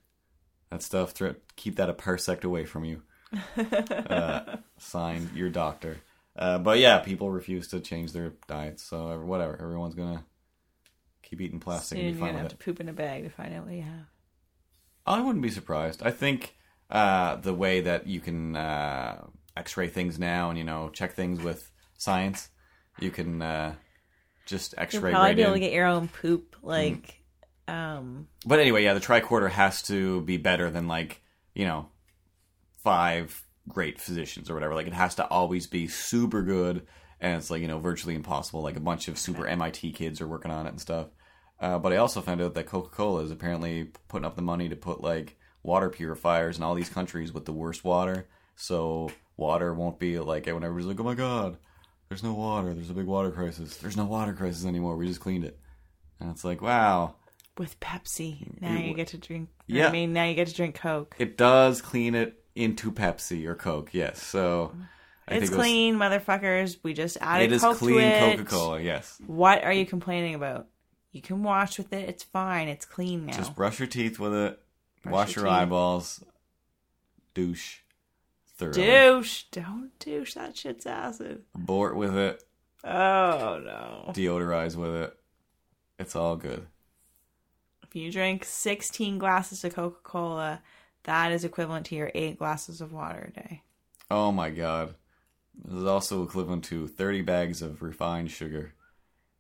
That 0.71 0.83
stuff, 0.83 1.15
keep 1.57 1.77
that 1.77 1.89
a 1.89 1.95
parsec 1.95 2.45
away 2.45 2.67
from 2.67 2.85
you. 2.85 3.03
uh, 3.57 4.59
signed, 4.79 5.31
your 5.35 5.49
doctor. 5.49 5.97
Uh, 6.37 6.59
but 6.59 6.79
yeah, 6.79 6.99
people 6.99 7.31
refuse 7.31 7.67
to 7.69 7.81
change 7.81 8.13
their 8.13 8.35
diets, 8.47 8.83
so 8.83 9.19
whatever. 9.23 9.59
Everyone's 9.61 9.95
gonna 9.95 10.25
keep 11.23 11.41
eating 11.41 11.61
plastic 11.61 11.97
Soon 11.97 11.99
and 11.99 12.07
you're 12.09 12.15
be 12.15 12.21
gonna 12.21 12.33
fine 12.33 12.43
have 12.43 12.53
with 12.53 12.59
to 12.59 12.65
poop 12.65 12.79
in 12.79 12.89
a 12.91 12.93
bag 12.93 13.25
to 13.25 13.31
find 13.31 13.55
out 13.55 13.65
what 13.65 13.75
you 13.75 13.83
have. 13.83 14.12
I 15.07 15.21
wouldn't 15.21 15.43
be 15.43 15.51
surprised. 15.51 16.03
I 16.03 16.11
think 16.11 16.55
uh, 16.91 17.37
the 17.37 17.55
way 17.55 17.81
that 17.81 18.07
you 18.07 18.21
can 18.21 18.57
uh, 18.57 19.25
X-ray 19.57 19.89
things 19.89 20.19
now 20.19 20.51
and 20.51 20.59
you 20.59 20.65
know 20.65 20.91
check 20.91 21.15
things 21.15 21.43
with 21.43 21.71
science, 21.97 22.49
you 23.01 23.11
can 23.11 23.43
uh, 23.43 23.75
just 24.47 24.75
You'll 24.75 24.83
X-ray 24.83 25.11
probably 25.11 25.29
right 25.31 25.37
be 25.37 25.43
able 25.43 25.55
to 25.55 25.61
get 25.61 25.73
your 25.73 25.87
own 25.87 26.09
poop, 26.09 26.57
like, 26.63 27.23
um, 27.69 28.29
But 28.47 28.61
anyway, 28.61 28.85
yeah, 28.85 28.95
the 28.95 29.01
tricorder 29.01 29.51
has 29.51 29.83
to 29.85 30.21
be 30.23 30.37
better 30.37 30.71
than 30.71 30.89
like 30.89 31.23
you 31.55 31.67
know 31.67 31.89
five 32.83 33.43
great 33.69 34.01
physicians 34.01 34.51
or 34.51 34.55
whatever. 34.55 34.75
Like 34.75 34.87
it 34.87 34.95
has 34.95 35.15
to 35.17 35.27
always 35.27 35.67
be 35.67 35.89
super 35.89 36.43
good, 36.43 36.87
and 37.21 37.37
it's 37.37 37.51
like 37.51 37.63
you 37.63 37.69
know 37.69 37.79
virtually 37.79 38.15
impossible. 38.15 38.63
Like 38.63 38.77
a 38.77 38.81
bunch 38.81 39.09
of 39.09 39.19
super 39.19 39.47
MIT 39.47 39.93
kids 39.93 40.21
are 40.21 40.29
working 40.29 40.51
on 40.51 40.67
it 40.67 40.71
and 40.71 40.81
stuff. 40.81 41.09
Uh, 41.63 41.79
but 41.79 41.93
I 41.93 41.97
also 41.97 42.21
found 42.21 42.41
out 42.43 42.53
that 42.55 42.67
Coca 42.67 42.91
Cola 42.91 43.23
is 43.23 43.31
apparently 43.31 43.93
putting 44.09 44.27
up 44.27 44.37
the 44.37 44.43
money 44.43 44.69
to 44.69 44.77
put 44.77 45.01
like 45.01 45.37
water 45.63 45.89
purifiers 45.89 46.57
in 46.59 46.63
all 46.65 46.75
these 46.75 46.89
countries 46.91 47.33
with 47.33 47.45
the 47.47 47.53
worst 47.53 47.85
water, 47.85 48.27
so 48.57 49.11
water 49.37 49.73
won't 49.73 49.99
be 50.01 50.19
like 50.19 50.47
when 50.47 50.65
everybody's 50.65 50.87
like, 50.87 50.99
"Oh 51.01 51.05
my 51.05 51.15
god, 51.15 51.57
there's 52.09 52.25
no 52.25 52.35
water. 52.35 52.75
There's 52.75 52.91
a 52.91 52.95
big 52.95 53.07
water 53.07 53.31
crisis. 53.31 53.77
There's 53.77 53.97
no 53.97 54.05
water 54.07 54.33
crisis 54.33 54.65
anymore. 54.67 54.97
We 54.97 55.07
just 55.07 55.21
cleaned 55.21 55.45
it." 55.45 55.57
And 56.19 56.31
it's 56.31 56.45
like, 56.45 56.61
wow, 56.61 57.15
with 57.59 57.79
Pepsi. 57.81 58.61
Now 58.61 58.73
You- 58.73 58.89
you 58.89 58.95
get 58.95 59.09
to 59.09 59.19
drink. 59.19 59.49
Yeah. 59.69 59.89
I 59.89 59.93
mean, 59.93 60.13
now 60.13 60.25
you 60.25 60.35
get 60.35 60.49
to 60.49 60.55
drink 60.55 60.75
Coke. 60.75 61.15
it 61.19 61.37
does 61.39 61.81
clean 61.81 62.15
it 62.17 62.43
into 62.57 62.91
Pepsi 62.93 63.47
or 63.47 63.55
Coke. 63.55 63.95
Yes, 63.95 64.21
so 64.21 64.73
I 65.29 65.35
it's 65.37 65.45
it 65.45 65.51
was- 65.51 65.57
clean, 65.59 65.95
motherfuckers. 65.97 66.79
We 66.83 66.93
just 66.93 67.19
added 67.21 67.53
It 67.53 67.55
is 67.55 67.63
Coke 67.63 67.79
clean 67.79 68.01
it. 68.01 68.37
Coca 68.39 68.51
Cola. 68.51 68.81
Yes, 68.81 69.17
What 69.27 69.63
are 69.65 69.73
you 69.73 69.87
complaining 69.87 70.35
about? 70.35 70.67
You 71.13 71.21
can 71.21 71.43
wash 71.43 71.77
with 71.77 71.93
it. 71.93 72.09
It's 72.09 72.23
fine. 72.23 72.69
It's 72.69 72.87
clean 72.87 73.27
now. 73.27 73.37
just 73.37 73.55
brush 73.55 73.79
your 73.79 73.89
teeth 73.89 74.19
with 74.19 74.35
it. 74.35 74.59
Brush 75.03 75.13
wash 75.13 75.37
your 75.37 75.45
your, 75.45 75.55
eyeballs. 75.55 76.25
Douche. 77.35 77.81
Thoroughly. 78.57 78.83
douche. 78.83 79.45
Don't 79.51 79.91
douche. 79.99 80.35
That 80.35 80.57
shit's 80.57 80.87
acid. 80.87 81.43
Abort 81.55 81.97
with 81.97 82.17
it. 82.17 82.43
Oh 82.83 83.61
no. 83.63 84.13
Deodorize 84.13 84.75
with 84.75 84.95
it. 84.95 85.17
It's 85.99 86.17
all 86.17 86.37
good. 86.37 86.67
If 87.83 87.95
you 87.95 88.11
drink 88.11 88.45
16 88.45 89.19
glasses 89.19 89.65
of 89.65 89.75
Coca 89.75 90.01
Cola, 90.03 90.63
that 91.05 91.31
is 91.31 91.45
equivalent 91.45 91.87
to 91.87 91.95
your 91.95 92.11
eight 92.15 92.39
glasses 92.39 92.81
of 92.81 92.93
water 92.93 93.31
a 93.31 93.39
day. 93.39 93.63
Oh 94.11 94.33
my 94.33 94.49
god. 94.49 94.95
This 95.63 95.75
is 95.75 95.85
also 95.85 96.23
equivalent 96.23 96.65
to 96.65 96.89
30 96.89 97.21
bags 97.21 97.61
of 97.61 97.83
refined 97.83 98.31
sugar 98.31 98.73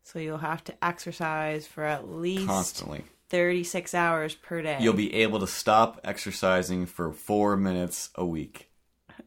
So 0.02 0.18
you'll 0.18 0.38
have 0.38 0.64
to 0.64 0.84
exercise 0.84 1.66
for 1.66 1.84
at 1.84 2.08
least 2.08 2.46
constantly. 2.46 3.04
36 3.28 3.94
hours 3.94 4.34
per 4.34 4.60
day. 4.60 4.78
You'll 4.80 4.92
be 4.94 5.14
able 5.14 5.40
to 5.40 5.46
stop 5.46 6.00
exercising 6.04 6.86
for 6.86 7.12
four 7.12 7.56
minutes 7.56 8.10
a 8.14 8.24
week. 8.24 8.70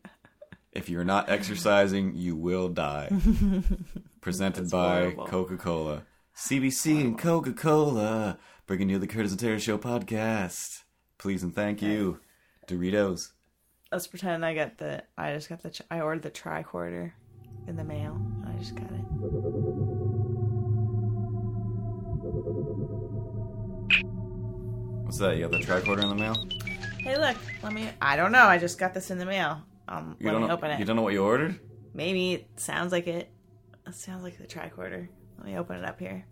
If 0.72 0.90
you're 0.90 1.06
not 1.06 1.30
exercising, 1.30 2.16
you 2.16 2.36
will 2.36 2.68
die. 2.68 3.10
Presented 4.22 4.70
by. 4.70 5.12
Coca 5.12 5.56
Cola. 5.56 6.04
CBC 6.36 7.00
and 7.00 7.18
Coca 7.18 7.54
Cola 7.54 8.38
bringing 8.68 8.90
you 8.90 9.00
the 9.00 9.08
Curtis 9.08 9.32
and 9.32 9.40
Tara 9.40 9.60
Show 9.60 9.78
podcast. 9.78 10.84
Please 11.18 11.44
and 11.44 11.56
thank 11.56 11.82
you. 11.82 12.20
Doritos. 12.68 13.32
Let's 13.92 14.08
pretend 14.08 14.46
I 14.46 14.54
got 14.54 14.78
the. 14.78 15.04
I 15.18 15.34
just 15.34 15.48
got 15.48 15.64
the. 15.64 15.80
I 15.90 16.02
ordered 16.02 16.24
the 16.24 16.32
tricorder 16.32 17.14
in 17.68 17.76
the 17.76 17.84
mail. 17.84 18.20
I 18.46 18.58
just 18.60 18.76
got 18.76 18.92
it. 18.92 19.95
What's 25.06 25.18
that? 25.20 25.38
You 25.38 25.48
got 25.48 25.52
the 25.52 25.66
tricorder 25.66 26.04
in 26.04 26.10
the 26.10 26.16
mail? 26.16 26.36
Hey, 27.00 27.18
look. 27.18 27.38
Let 27.64 27.74
me. 27.74 27.88
I 28.02 28.16
don't 28.16 28.32
know. 28.32 28.44
I 28.46 28.58
just 28.58 28.78
got 28.80 28.94
this 28.94 29.12
in 29.12 29.18
the 29.18 29.26
mail. 29.26 29.62
Um, 29.88 30.16
You 30.20 30.26
let 30.28 30.32
don't 30.34 30.42
me 30.42 30.48
know, 30.48 30.54
open 30.56 30.72
it. 30.72 30.80
You 30.80 30.86
don't 30.86 30.96
know 30.96 31.04
what 31.04 31.14
you 31.14 31.24
ordered? 31.24 31.60
Maybe 31.94 32.34
it 32.34 32.48
sounds 32.58 32.92
like 32.92 33.08
it. 33.08 33.30
It 33.88 33.94
sounds 33.94 34.24
like 34.24 34.38
the 34.38 34.48
tricorder. 34.48 35.08
Let 35.38 35.46
me 35.48 35.58
open 35.58 35.78
it 35.78 35.86
up 35.86 36.00
here. 36.00 36.26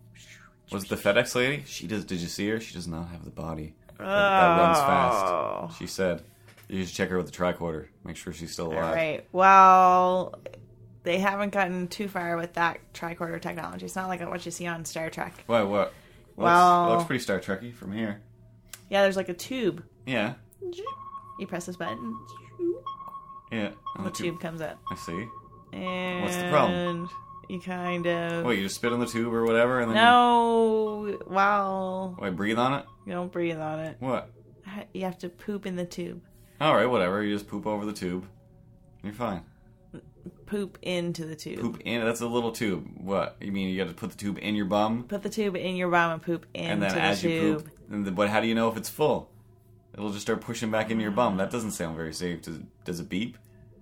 Was 0.72 0.84
it 0.84 0.88
the 0.90 0.96
FedEx 0.96 1.34
lady? 1.34 1.62
She 1.66 1.86
does. 1.86 2.04
Did 2.04 2.20
you 2.20 2.26
see 2.26 2.48
her? 2.48 2.58
She 2.58 2.74
does 2.74 2.88
not 2.88 3.08
have 3.08 3.24
the 3.24 3.30
body 3.30 3.74
that, 3.98 3.98
that 3.98 4.58
runs 4.58 4.78
Oh. 4.78 5.66
fast. 5.68 5.78
She 5.78 5.86
said, 5.86 6.22
"You 6.68 6.84
should 6.84 6.94
check 6.94 7.10
her 7.10 7.16
with 7.16 7.26
the 7.26 7.32
tricorder. 7.32 7.88
Make 8.02 8.16
sure 8.16 8.32
she's 8.32 8.52
still 8.52 8.72
alive." 8.72 8.94
right. 8.94 9.26
Well, 9.30 10.34
they 11.04 11.18
haven't 11.18 11.50
gotten 11.50 11.86
too 11.86 12.08
far 12.08 12.36
with 12.36 12.54
that 12.54 12.80
tricorder 12.92 13.40
technology. 13.40 13.86
It's 13.86 13.94
not 13.94 14.08
like 14.08 14.20
what 14.28 14.44
you 14.44 14.50
see 14.50 14.66
on 14.66 14.84
Star 14.84 15.10
Trek. 15.10 15.44
What? 15.46 15.68
What? 15.68 15.78
Looks, 16.36 16.46
Well- 16.46 16.88
looks 16.90 17.04
pretty 17.04 17.22
Star 17.22 17.38
Trekky 17.38 17.72
from 17.72 17.92
here. 17.92 18.20
Yeah, 18.94 19.02
there's 19.02 19.16
like 19.16 19.28
a 19.28 19.34
tube. 19.34 19.82
Yeah. 20.06 20.34
You 21.40 21.48
press 21.48 21.66
this 21.66 21.74
button, 21.74 22.16
Yeah. 23.50 23.70
And 23.96 24.06
the 24.06 24.10
the 24.10 24.10
tube- 24.10 24.26
tube 24.34 24.40
comes 24.40 24.60
up. 24.60 24.78
I 24.88 24.94
see. 24.94 25.26
And 25.72 26.22
what's 26.22 26.36
the 26.36 26.48
problem? 26.48 27.10
You 27.48 27.58
kind 27.60 28.06
of 28.06 28.44
Wait, 28.46 28.58
you 28.58 28.62
just 28.66 28.76
spit 28.76 28.92
on 28.92 29.00
the 29.00 29.06
tube 29.06 29.34
or 29.34 29.44
whatever, 29.44 29.80
and 29.80 29.90
then 29.90 29.96
no. 29.96 31.18
Well, 31.26 32.14
you, 32.18 32.22
wait, 32.24 32.36
breathe 32.36 32.56
on 32.58 32.74
it. 32.74 32.84
you 33.04 33.12
don't 33.14 33.32
breathe 33.32 33.58
on 33.58 33.80
it. 33.80 33.96
What? 33.98 34.30
You 34.92 35.02
have 35.06 35.18
to 35.18 35.28
poop 35.28 35.66
in 35.66 35.74
the 35.74 35.84
tube. 35.84 36.22
All 36.60 36.72
right, 36.76 36.86
whatever. 36.86 37.20
You 37.24 37.34
just 37.34 37.48
poop 37.48 37.66
over 37.66 37.84
the 37.84 37.92
tube. 37.92 38.28
You're 39.02 39.12
fine. 39.12 39.42
Poop 40.46 40.78
into 40.82 41.24
the 41.26 41.34
tube. 41.34 41.58
Poop 41.60 41.80
in. 41.84 42.04
That's 42.04 42.20
a 42.20 42.28
little 42.28 42.52
tube. 42.52 42.86
What? 42.96 43.36
You 43.40 43.50
mean 43.50 43.68
you 43.70 43.76
got 43.76 43.88
to 43.88 43.94
put 43.94 44.10
the 44.12 44.16
tube 44.16 44.38
in 44.40 44.54
your 44.54 44.66
bum, 44.66 45.02
Put 45.08 45.24
the 45.24 45.28
tube 45.28 45.56
in 45.56 45.74
your 45.74 45.88
bum 45.90 46.12
and 46.12 46.22
poop 46.22 46.46
into 46.54 46.70
and 46.70 46.82
then 46.82 46.94
the 46.94 47.00
as 47.00 47.20
tube. 47.20 47.32
you 47.32 47.40
poop, 47.56 47.60
and 47.60 47.66
the, 47.66 47.73
but 47.88 48.28
how 48.28 48.40
do 48.40 48.46
you 48.46 48.54
know 48.54 48.68
if 48.68 48.76
it's 48.76 48.88
full? 48.88 49.30
It'll 49.94 50.10
just 50.10 50.22
start 50.22 50.40
pushing 50.40 50.70
back 50.70 50.90
into 50.90 51.02
your 51.02 51.12
bum. 51.12 51.36
That 51.36 51.50
doesn't 51.50 51.70
sound 51.70 51.96
very 51.96 52.12
safe. 52.12 52.42
Does 52.42 52.56
it, 52.56 52.84
does 52.84 53.00
it 53.00 53.08
beep? 53.08 53.38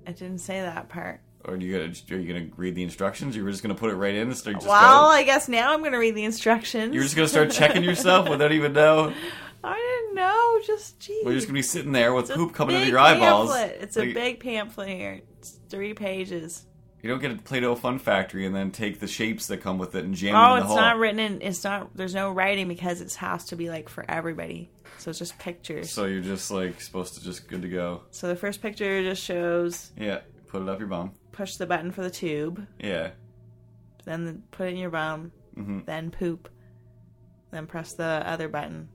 I 0.06 0.12
didn't 0.12 0.38
say 0.38 0.60
that 0.60 0.88
part. 0.88 1.20
Or 1.44 1.54
are 1.54 1.56
you 1.56 1.72
gonna 1.72 1.92
are 2.10 2.20
you 2.20 2.32
gonna 2.32 2.50
read 2.56 2.74
the 2.74 2.82
instructions? 2.82 3.34
You 3.34 3.42
were 3.42 3.50
just 3.50 3.62
gonna 3.62 3.74
put 3.74 3.90
it 3.90 3.96
right 3.96 4.14
in 4.14 4.28
and 4.28 4.36
start 4.36 4.56
just 4.56 4.68
well, 4.68 5.02
go? 5.02 5.08
I 5.08 5.24
guess 5.24 5.48
now 5.48 5.72
I'm 5.72 5.82
gonna 5.82 5.98
read 5.98 6.14
the 6.14 6.24
instructions. 6.24 6.94
You're 6.94 7.02
just 7.02 7.16
gonna 7.16 7.28
start 7.28 7.50
checking 7.50 7.82
yourself 7.82 8.28
without 8.28 8.52
even 8.52 8.72
know. 8.72 9.12
I 9.64 9.76
didn't 9.76 10.16
know. 10.16 10.60
Just 10.64 11.00
geez. 11.00 11.24
Well, 11.24 11.32
you're 11.32 11.38
just 11.38 11.48
gonna 11.48 11.58
be 11.58 11.62
sitting 11.62 11.92
there 11.92 12.14
with 12.14 12.30
It's 12.30 12.36
poop 12.36 12.52
coming 12.52 12.76
out 12.76 12.82
of 12.82 12.88
your 12.88 12.98
eyeballs. 12.98 13.52
Pamphlet. 13.52 13.82
It's 13.82 13.96
a 13.96 14.12
big 14.12 14.40
pamphlet 14.40 14.88
here. 14.88 15.22
It's 15.38 15.58
three 15.68 15.94
pages. 15.94 16.64
You 17.02 17.08
don't 17.10 17.20
get 17.20 17.32
a 17.32 17.34
Play-Doh 17.36 17.74
Fun 17.74 17.98
Factory 17.98 18.46
and 18.46 18.54
then 18.54 18.70
take 18.70 19.00
the 19.00 19.08
shapes 19.08 19.48
that 19.48 19.58
come 19.58 19.76
with 19.76 19.96
it 19.96 20.04
and 20.04 20.14
jam 20.14 20.34
them 20.34 20.40
Oh, 20.40 20.50
in 20.54 20.54
the 20.54 20.58
it's 20.60 20.66
hole. 20.68 20.76
not 20.76 20.98
written 20.98 21.18
in. 21.18 21.42
It's 21.42 21.64
not. 21.64 21.96
There's 21.96 22.14
no 22.14 22.30
writing 22.30 22.68
because 22.68 23.00
it 23.00 23.12
has 23.14 23.44
to 23.46 23.56
be 23.56 23.68
like 23.70 23.88
for 23.88 24.04
everybody. 24.08 24.70
So 24.98 25.10
it's 25.10 25.18
just 25.18 25.36
pictures. 25.40 25.90
So, 25.90 26.02
So 26.02 26.06
you're 26.06 26.20
just 26.22 26.50
like 26.52 26.80
supposed 26.80 27.14
to 27.14 27.24
just 27.24 27.48
good 27.48 27.62
to 27.62 27.68
go. 27.68 28.02
So 28.12 28.28
the 28.28 28.36
first 28.36 28.62
picture 28.62 29.02
just 29.02 29.20
shows 29.22 29.90
Yeah, 29.98 30.20
put 30.46 30.62
it 30.62 30.68
up 30.68 30.78
your 30.78 30.86
bum. 30.88 31.10
push 31.32 31.56
the 31.56 31.66
button 31.66 31.90
for 31.90 32.02
the 32.02 32.10
tube, 32.10 32.64
Yeah. 32.78 33.10
then 34.04 34.24
the, 34.24 34.34
put 34.52 34.68
it 34.68 34.70
in 34.70 34.76
your 34.76 34.90
bum, 34.90 35.32
Mm-hmm. 35.56 35.80
then 35.86 36.10
poop, 36.12 36.48
then 37.50 37.66
press 37.66 37.94
the 37.94 38.04
other 38.24 38.48
button. 38.48 38.88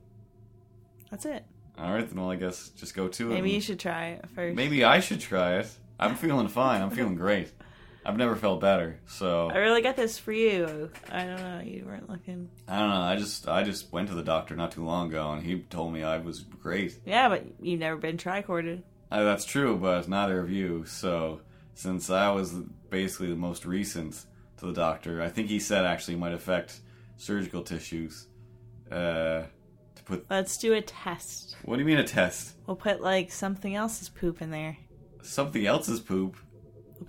That's 1.10 1.26
it. 1.26 1.44
All 1.78 1.92
right, 1.92 2.08
then 2.08 2.18
well, 2.18 2.30
I 2.30 2.36
guess 2.36 2.70
just 2.70 2.94
go 2.94 3.06
to 3.08 3.30
it. 3.30 3.34
Maybe 3.34 3.50
you 3.50 3.60
should 3.60 3.78
try 3.78 4.06
it 4.12 4.24
first. 4.34 4.56
Maybe 4.56 4.82
I 4.82 5.00
should 5.00 5.20
try 5.20 5.58
it. 5.58 5.68
I'm 6.00 6.14
feeling 6.16 6.48
fine. 6.48 6.80
I'm 6.82 6.90
feeling 6.90 7.14
great. 7.16 7.52
I've 8.04 8.16
never 8.16 8.36
felt 8.36 8.60
better. 8.60 9.00
So 9.06 9.50
I 9.50 9.58
really 9.58 9.82
got 9.82 9.96
this 9.96 10.18
for 10.18 10.32
you. 10.32 10.90
I 11.10 11.24
don't 11.24 11.36
know. 11.40 11.60
You 11.62 11.84
weren't 11.84 12.08
looking. 12.08 12.48
I 12.66 12.78
don't 12.78 12.88
know. 12.88 13.00
I 13.02 13.16
just 13.16 13.48
I 13.48 13.62
just 13.62 13.92
went 13.92 14.08
to 14.08 14.14
the 14.14 14.22
doctor 14.22 14.56
not 14.56 14.72
too 14.72 14.84
long 14.84 15.08
ago, 15.08 15.32
and 15.32 15.42
he 15.42 15.60
told 15.60 15.92
me 15.92 16.02
I 16.02 16.18
was 16.18 16.40
great. 16.40 16.98
Yeah, 17.04 17.28
but 17.28 17.44
you've 17.60 17.80
never 17.80 17.96
been 17.96 18.16
tricorded. 18.16 18.82
Uh, 19.10 19.24
that's 19.24 19.44
true, 19.44 19.76
but 19.76 20.08
neither 20.08 20.40
of 20.40 20.50
you. 20.50 20.84
So 20.86 21.40
since 21.74 22.08
I 22.10 22.30
was 22.30 22.52
basically 22.90 23.28
the 23.28 23.36
most 23.36 23.64
recent 23.66 24.24
to 24.58 24.66
the 24.66 24.72
doctor, 24.72 25.20
I 25.22 25.28
think 25.28 25.48
he 25.48 25.58
said 25.60 25.84
actually 25.84 26.16
might 26.16 26.32
affect 26.34 26.80
surgical 27.16 27.62
tissues. 27.62 28.26
Uh, 28.90 29.42
to 29.96 30.02
put 30.04 30.24
Let's 30.30 30.56
do 30.56 30.72
a 30.72 30.80
test. 30.80 31.56
what 31.64 31.76
do 31.76 31.82
you 31.82 31.86
mean 31.86 31.98
a 31.98 32.04
test? 32.04 32.54
We'll 32.66 32.76
put 32.76 33.00
like 33.02 33.30
something 33.32 33.74
else's 33.74 34.08
poop 34.08 34.40
in 34.40 34.50
there. 34.50 34.78
Something 35.22 35.66
else's 35.66 36.00
poop. 36.00 36.36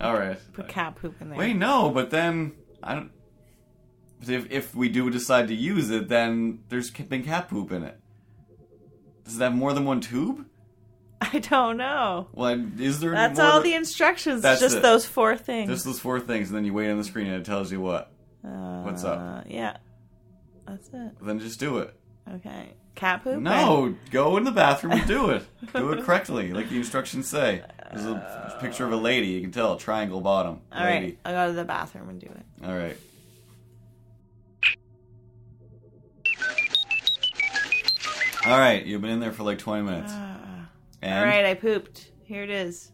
All 0.00 0.14
right. 0.14 0.38
Put 0.52 0.68
cat 0.68 0.96
poop 0.96 1.20
in 1.20 1.30
there. 1.30 1.38
Wait, 1.38 1.56
no, 1.56 1.90
but 1.90 2.10
then 2.10 2.52
I 2.82 2.94
don't. 2.94 3.10
If 4.26 4.50
if 4.50 4.74
we 4.74 4.88
do 4.88 5.08
decide 5.10 5.48
to 5.48 5.54
use 5.54 5.90
it, 5.90 6.08
then 6.08 6.60
there's 6.68 6.90
been 6.90 7.24
cat 7.24 7.48
poop 7.48 7.72
in 7.72 7.82
it. 7.82 7.98
Does 9.24 9.38
that 9.38 9.44
have 9.46 9.54
more 9.54 9.72
than 9.72 9.84
one 9.84 10.00
tube? 10.00 10.46
I 11.20 11.38
don't 11.38 11.76
know. 11.76 12.28
Well, 12.32 12.66
is 12.78 13.00
there? 13.00 13.12
That's 13.12 13.38
more 13.38 13.46
all 13.46 13.60
than- 13.60 13.70
the 13.70 13.74
instructions. 13.74 14.42
That's 14.42 14.60
just 14.60 14.76
it. 14.78 14.82
those 14.82 15.06
four 15.06 15.36
things. 15.36 15.70
Just 15.70 15.84
those 15.84 16.00
four 16.00 16.20
things, 16.20 16.48
and 16.48 16.56
then 16.56 16.64
you 16.64 16.72
wait 16.74 16.90
on 16.90 16.98
the 16.98 17.04
screen, 17.04 17.26
and 17.26 17.36
it 17.36 17.44
tells 17.44 17.70
you 17.70 17.80
what. 17.80 18.12
uh, 18.44 18.82
what's 18.82 19.04
up? 19.04 19.44
Yeah, 19.48 19.76
that's 20.66 20.88
it. 20.88 21.12
Then 21.22 21.38
just 21.38 21.60
do 21.60 21.78
it. 21.78 21.94
Okay, 22.36 22.74
cat 22.94 23.22
poop. 23.22 23.40
No, 23.40 23.94
go 24.10 24.36
in 24.36 24.44
the 24.44 24.52
bathroom 24.52 24.92
and 24.94 25.06
do 25.06 25.30
it. 25.30 25.46
do 25.74 25.92
it 25.92 26.04
correctly, 26.04 26.52
like 26.52 26.68
the 26.68 26.76
instructions 26.76 27.28
say. 27.28 27.62
There's 27.92 28.06
a 28.06 28.56
picture 28.60 28.84
of 28.84 28.92
a 28.92 28.96
lady. 28.96 29.28
You 29.28 29.40
can 29.40 29.50
tell 29.50 29.76
triangle 29.76 30.20
bottom. 30.20 30.60
All 30.72 30.84
lady. 30.84 31.06
right, 31.06 31.18
I'll 31.24 31.46
go 31.46 31.52
to 31.52 31.56
the 31.56 31.64
bathroom 31.64 32.08
and 32.08 32.20
do 32.20 32.26
it. 32.26 32.64
All 32.64 32.76
right. 32.76 32.96
All 38.46 38.58
right, 38.58 38.84
you've 38.86 39.02
been 39.02 39.10
in 39.10 39.20
there 39.20 39.32
for 39.32 39.42
like 39.42 39.58
20 39.58 39.82
minutes. 39.82 40.12
Uh, 40.12 40.36
and 41.02 41.18
All 41.18 41.24
right, 41.24 41.44
I 41.44 41.54
pooped. 41.54 42.10
Here 42.24 42.42
it 42.42 42.50
is. 42.50 42.90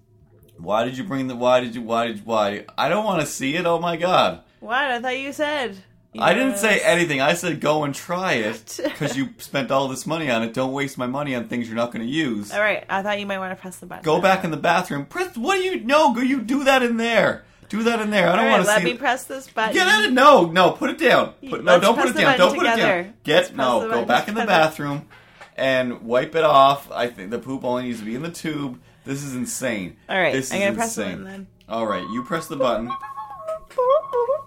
why 0.58 0.84
did 0.84 0.96
you 0.96 1.04
bring 1.04 1.28
the 1.28 1.36
why 1.36 1.60
did 1.60 1.74
you 1.74 1.82
why 1.82 2.06
did 2.06 2.16
you 2.18 2.22
why 2.24 2.64
I 2.78 2.88
don't 2.88 3.04
want 3.04 3.20
to 3.20 3.26
see 3.26 3.54
it. 3.54 3.66
Oh 3.66 3.78
my 3.78 3.96
god. 3.96 4.42
What? 4.60 4.78
I 4.78 5.00
thought 5.00 5.18
you 5.18 5.32
said. 5.32 5.76
I 6.18 6.34
didn't 6.34 6.58
say 6.58 6.80
anything. 6.80 7.20
I 7.20 7.34
said 7.34 7.60
go 7.60 7.84
and 7.84 7.94
try 7.94 8.34
it 8.34 8.80
cuz 8.96 9.16
you 9.16 9.30
spent 9.38 9.70
all 9.70 9.88
this 9.88 10.06
money 10.06 10.30
on 10.30 10.42
it. 10.42 10.54
Don't 10.54 10.72
waste 10.72 10.98
my 10.98 11.06
money 11.06 11.34
on 11.34 11.48
things 11.48 11.66
you're 11.66 11.76
not 11.76 11.92
going 11.92 12.06
to 12.06 12.12
use. 12.12 12.52
All 12.52 12.60
right, 12.60 12.84
I 12.88 13.02
thought 13.02 13.18
you 13.20 13.26
might 13.26 13.38
want 13.38 13.56
to 13.56 13.60
press 13.60 13.76
the 13.76 13.86
button. 13.86 14.04
Go 14.04 14.20
back 14.20 14.44
in 14.44 14.50
the 14.50 14.56
bathroom. 14.56 15.06
Press 15.06 15.36
what 15.36 15.56
do 15.56 15.62
you 15.62 15.80
no, 15.80 16.12
go 16.12 16.20
you 16.20 16.40
do 16.40 16.64
that 16.64 16.82
in 16.82 16.96
there. 16.96 17.44
Do 17.68 17.82
that 17.82 18.00
in 18.00 18.10
there. 18.10 18.28
I 18.28 18.36
don't 18.36 18.44
right, 18.44 18.50
want 18.52 18.62
to 18.62 18.68
let 18.68 18.78
see 18.78 18.84
me 18.84 18.94
press 18.94 19.24
this 19.24 19.48
button. 19.48 19.74
Get 19.74 19.88
out 19.88 20.04
of 20.04 20.12
no, 20.12 20.46
no, 20.46 20.70
put 20.70 20.90
it 20.90 20.98
down. 20.98 21.32
Put, 21.48 21.64
no, 21.64 21.72
Let's 21.72 21.84
don't 21.84 21.96
put 21.96 22.08
it 22.08 22.16
down. 22.16 22.38
Don't 22.38 22.54
put 22.54 22.66
it 22.66 22.70
together. 22.70 23.02
down. 23.02 23.14
Let's 23.26 23.48
Get 23.48 23.56
no, 23.56 23.88
go 23.88 24.04
back 24.04 24.28
in 24.28 24.34
the 24.34 24.46
bathroom 24.46 25.08
and 25.56 26.02
wipe 26.02 26.34
it 26.34 26.44
off. 26.44 26.90
I 26.92 27.08
think 27.08 27.30
the 27.30 27.38
poop 27.38 27.64
only 27.64 27.84
needs 27.84 27.98
to 28.00 28.04
be 28.04 28.14
in 28.14 28.22
the 28.22 28.30
tube. 28.30 28.80
This 29.04 29.22
is 29.22 29.34
insane. 29.34 29.96
All 30.08 30.18
right, 30.18 30.32
this 30.32 30.52
I'm 30.52 30.58
is 30.58 30.64
gonna 30.64 30.76
press 30.76 30.94
the 30.94 31.04
button 31.04 31.24
then. 31.24 31.46
All 31.68 31.86
right, 31.86 32.08
you 32.10 32.22
press 32.22 32.46
the 32.46 32.56
button. 32.56 32.90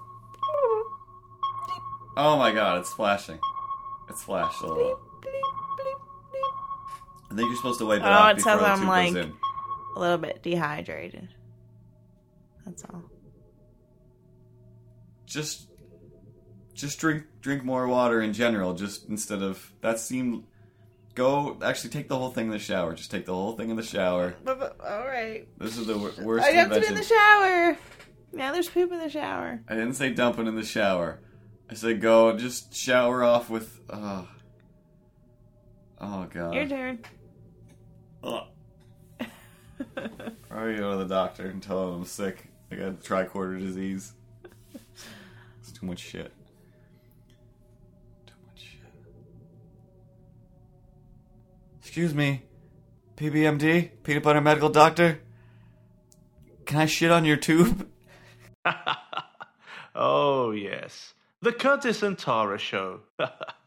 Oh 2.22 2.38
my 2.38 2.52
god, 2.52 2.80
it's 2.80 2.92
flashing. 2.92 3.40
It's 4.10 4.22
flashed 4.24 4.62
a 4.62 4.68
little. 4.68 5.00
I 7.32 7.36
think 7.36 7.48
you're 7.48 7.56
supposed 7.56 7.80
to 7.80 7.86
wipe 7.86 8.02
it 8.02 8.06
Oh, 8.06 8.10
off 8.10 8.32
it 8.32 8.36
before 8.38 8.52
says 8.54 8.60
the 8.62 8.68
I'm, 8.68 8.80
tube 8.80 8.88
like- 8.90 9.14
goes 9.14 9.26
in. 9.26 9.34
A 9.96 10.00
little 10.00 10.18
bit 10.18 10.44
dehydrated. 10.44 11.30
That's 12.66 12.84
all. 12.86 13.04
Just, 15.26 15.70
just 16.74 17.00
drink 17.00 17.24
drink 17.42 17.64
more 17.64 17.88
water 17.88 18.22
in 18.22 18.34
general. 18.34 18.74
Just 18.74 19.08
instead 19.10 19.42
of 19.42 19.72
that 19.82 20.00
seemed. 20.00 20.44
Go 21.16 21.58
actually 21.64 21.90
take 21.90 22.08
the 22.08 22.18
whole 22.18 22.30
thing 22.32 22.46
in 22.48 22.52
the 22.52 22.60
shower. 22.60 22.94
Just 22.94 23.12
take 23.12 23.26
the 23.26 23.34
whole 23.34 23.54
thing 23.54 23.70
in 23.70 23.76
the 23.76 23.84
shower. 23.84 24.36
All 24.48 25.08
right. 25.08 25.48
This 25.58 25.78
is 25.78 25.88
the 25.88 25.98
wor- 25.98 26.12
worst 26.22 26.46
I 26.46 26.52
have 26.52 26.72
to 26.74 26.80
be 26.80 26.88
in 26.88 26.96
the 26.96 27.04
shower. 27.04 27.78
Now 28.32 28.52
there's 28.54 28.70
poop 28.70 28.92
in 28.92 29.00
the 29.00 29.10
shower. 29.10 29.62
I 29.68 29.74
didn't 29.76 29.94
say 29.94 30.12
dump 30.12 30.38
it 30.40 30.48
in 30.48 30.56
the 30.56 30.64
shower. 30.66 31.20
I 31.70 31.74
said 31.74 32.02
go 32.02 32.36
just 32.38 32.74
shower 32.74 33.24
off 33.24 33.50
with. 33.50 33.80
Uh, 33.90 34.24
oh 36.00 36.28
god. 36.32 36.54
Your 36.54 36.68
turn. 36.68 37.00
Ugh. 38.24 38.44
Or 40.50 40.70
you 40.70 40.78
go 40.78 40.92
to 40.92 40.98
the 40.98 41.06
doctor 41.06 41.48
and 41.48 41.62
tell 41.62 41.88
him 41.88 42.00
I'm 42.00 42.06
sick. 42.06 42.48
I 42.72 42.76
got 42.76 43.02
tricorder 43.02 43.60
disease. 43.60 44.14
It's 45.60 45.72
too 45.72 45.86
much 45.86 46.00
shit. 46.00 46.34
Too 48.26 48.34
much 48.48 48.60
shit. 48.60 48.92
Excuse 51.80 52.14
me, 52.14 52.44
PBMD, 53.16 53.92
peanut 54.04 54.24
butter 54.24 54.42
medical 54.42 54.70
doctor. 54.70 55.22
Can 56.66 56.80
I 56.80 56.86
shit 56.88 57.12
on 57.12 57.26
your 57.26 57.38
tube? 57.38 57.88
Oh, 59.96 60.52
yes. 60.52 61.14
The 61.42 61.54
Curtis 61.54 62.04
and 62.04 62.18
Tara 62.18 62.58
Show. 62.58 63.00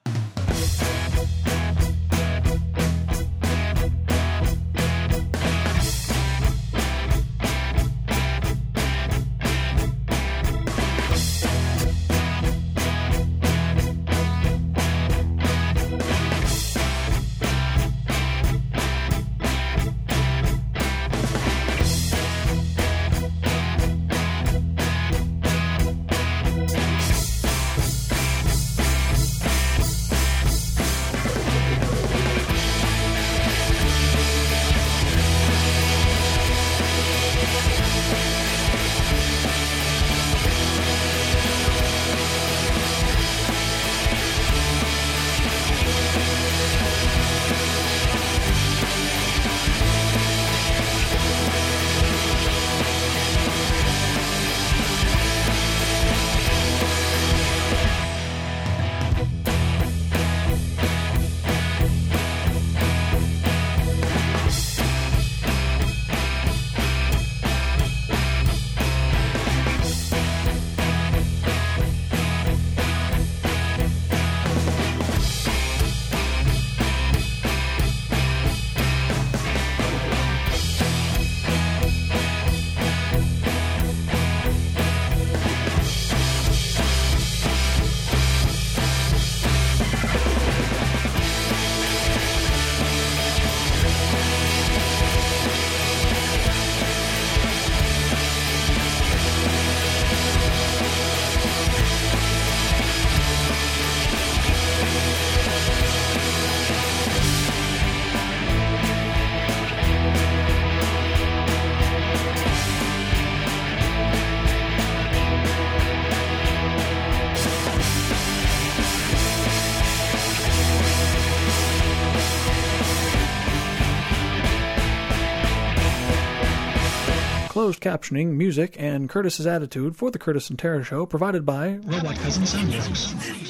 closed 127.62 127.80
captioning, 127.80 128.30
music, 128.30 128.74
and 128.76 129.08
Curtis's 129.08 129.46
attitude 129.46 129.94
for 129.94 130.10
the 130.10 130.18
Curtis 130.18 130.50
and 130.50 130.58
Tara 130.58 130.82
Show 130.82 131.06
provided 131.06 131.46
by 131.46 131.78
Robot 131.84 132.16
Cousin 132.16 132.42
Soundworks. 132.42 133.14
Robot 133.14 133.41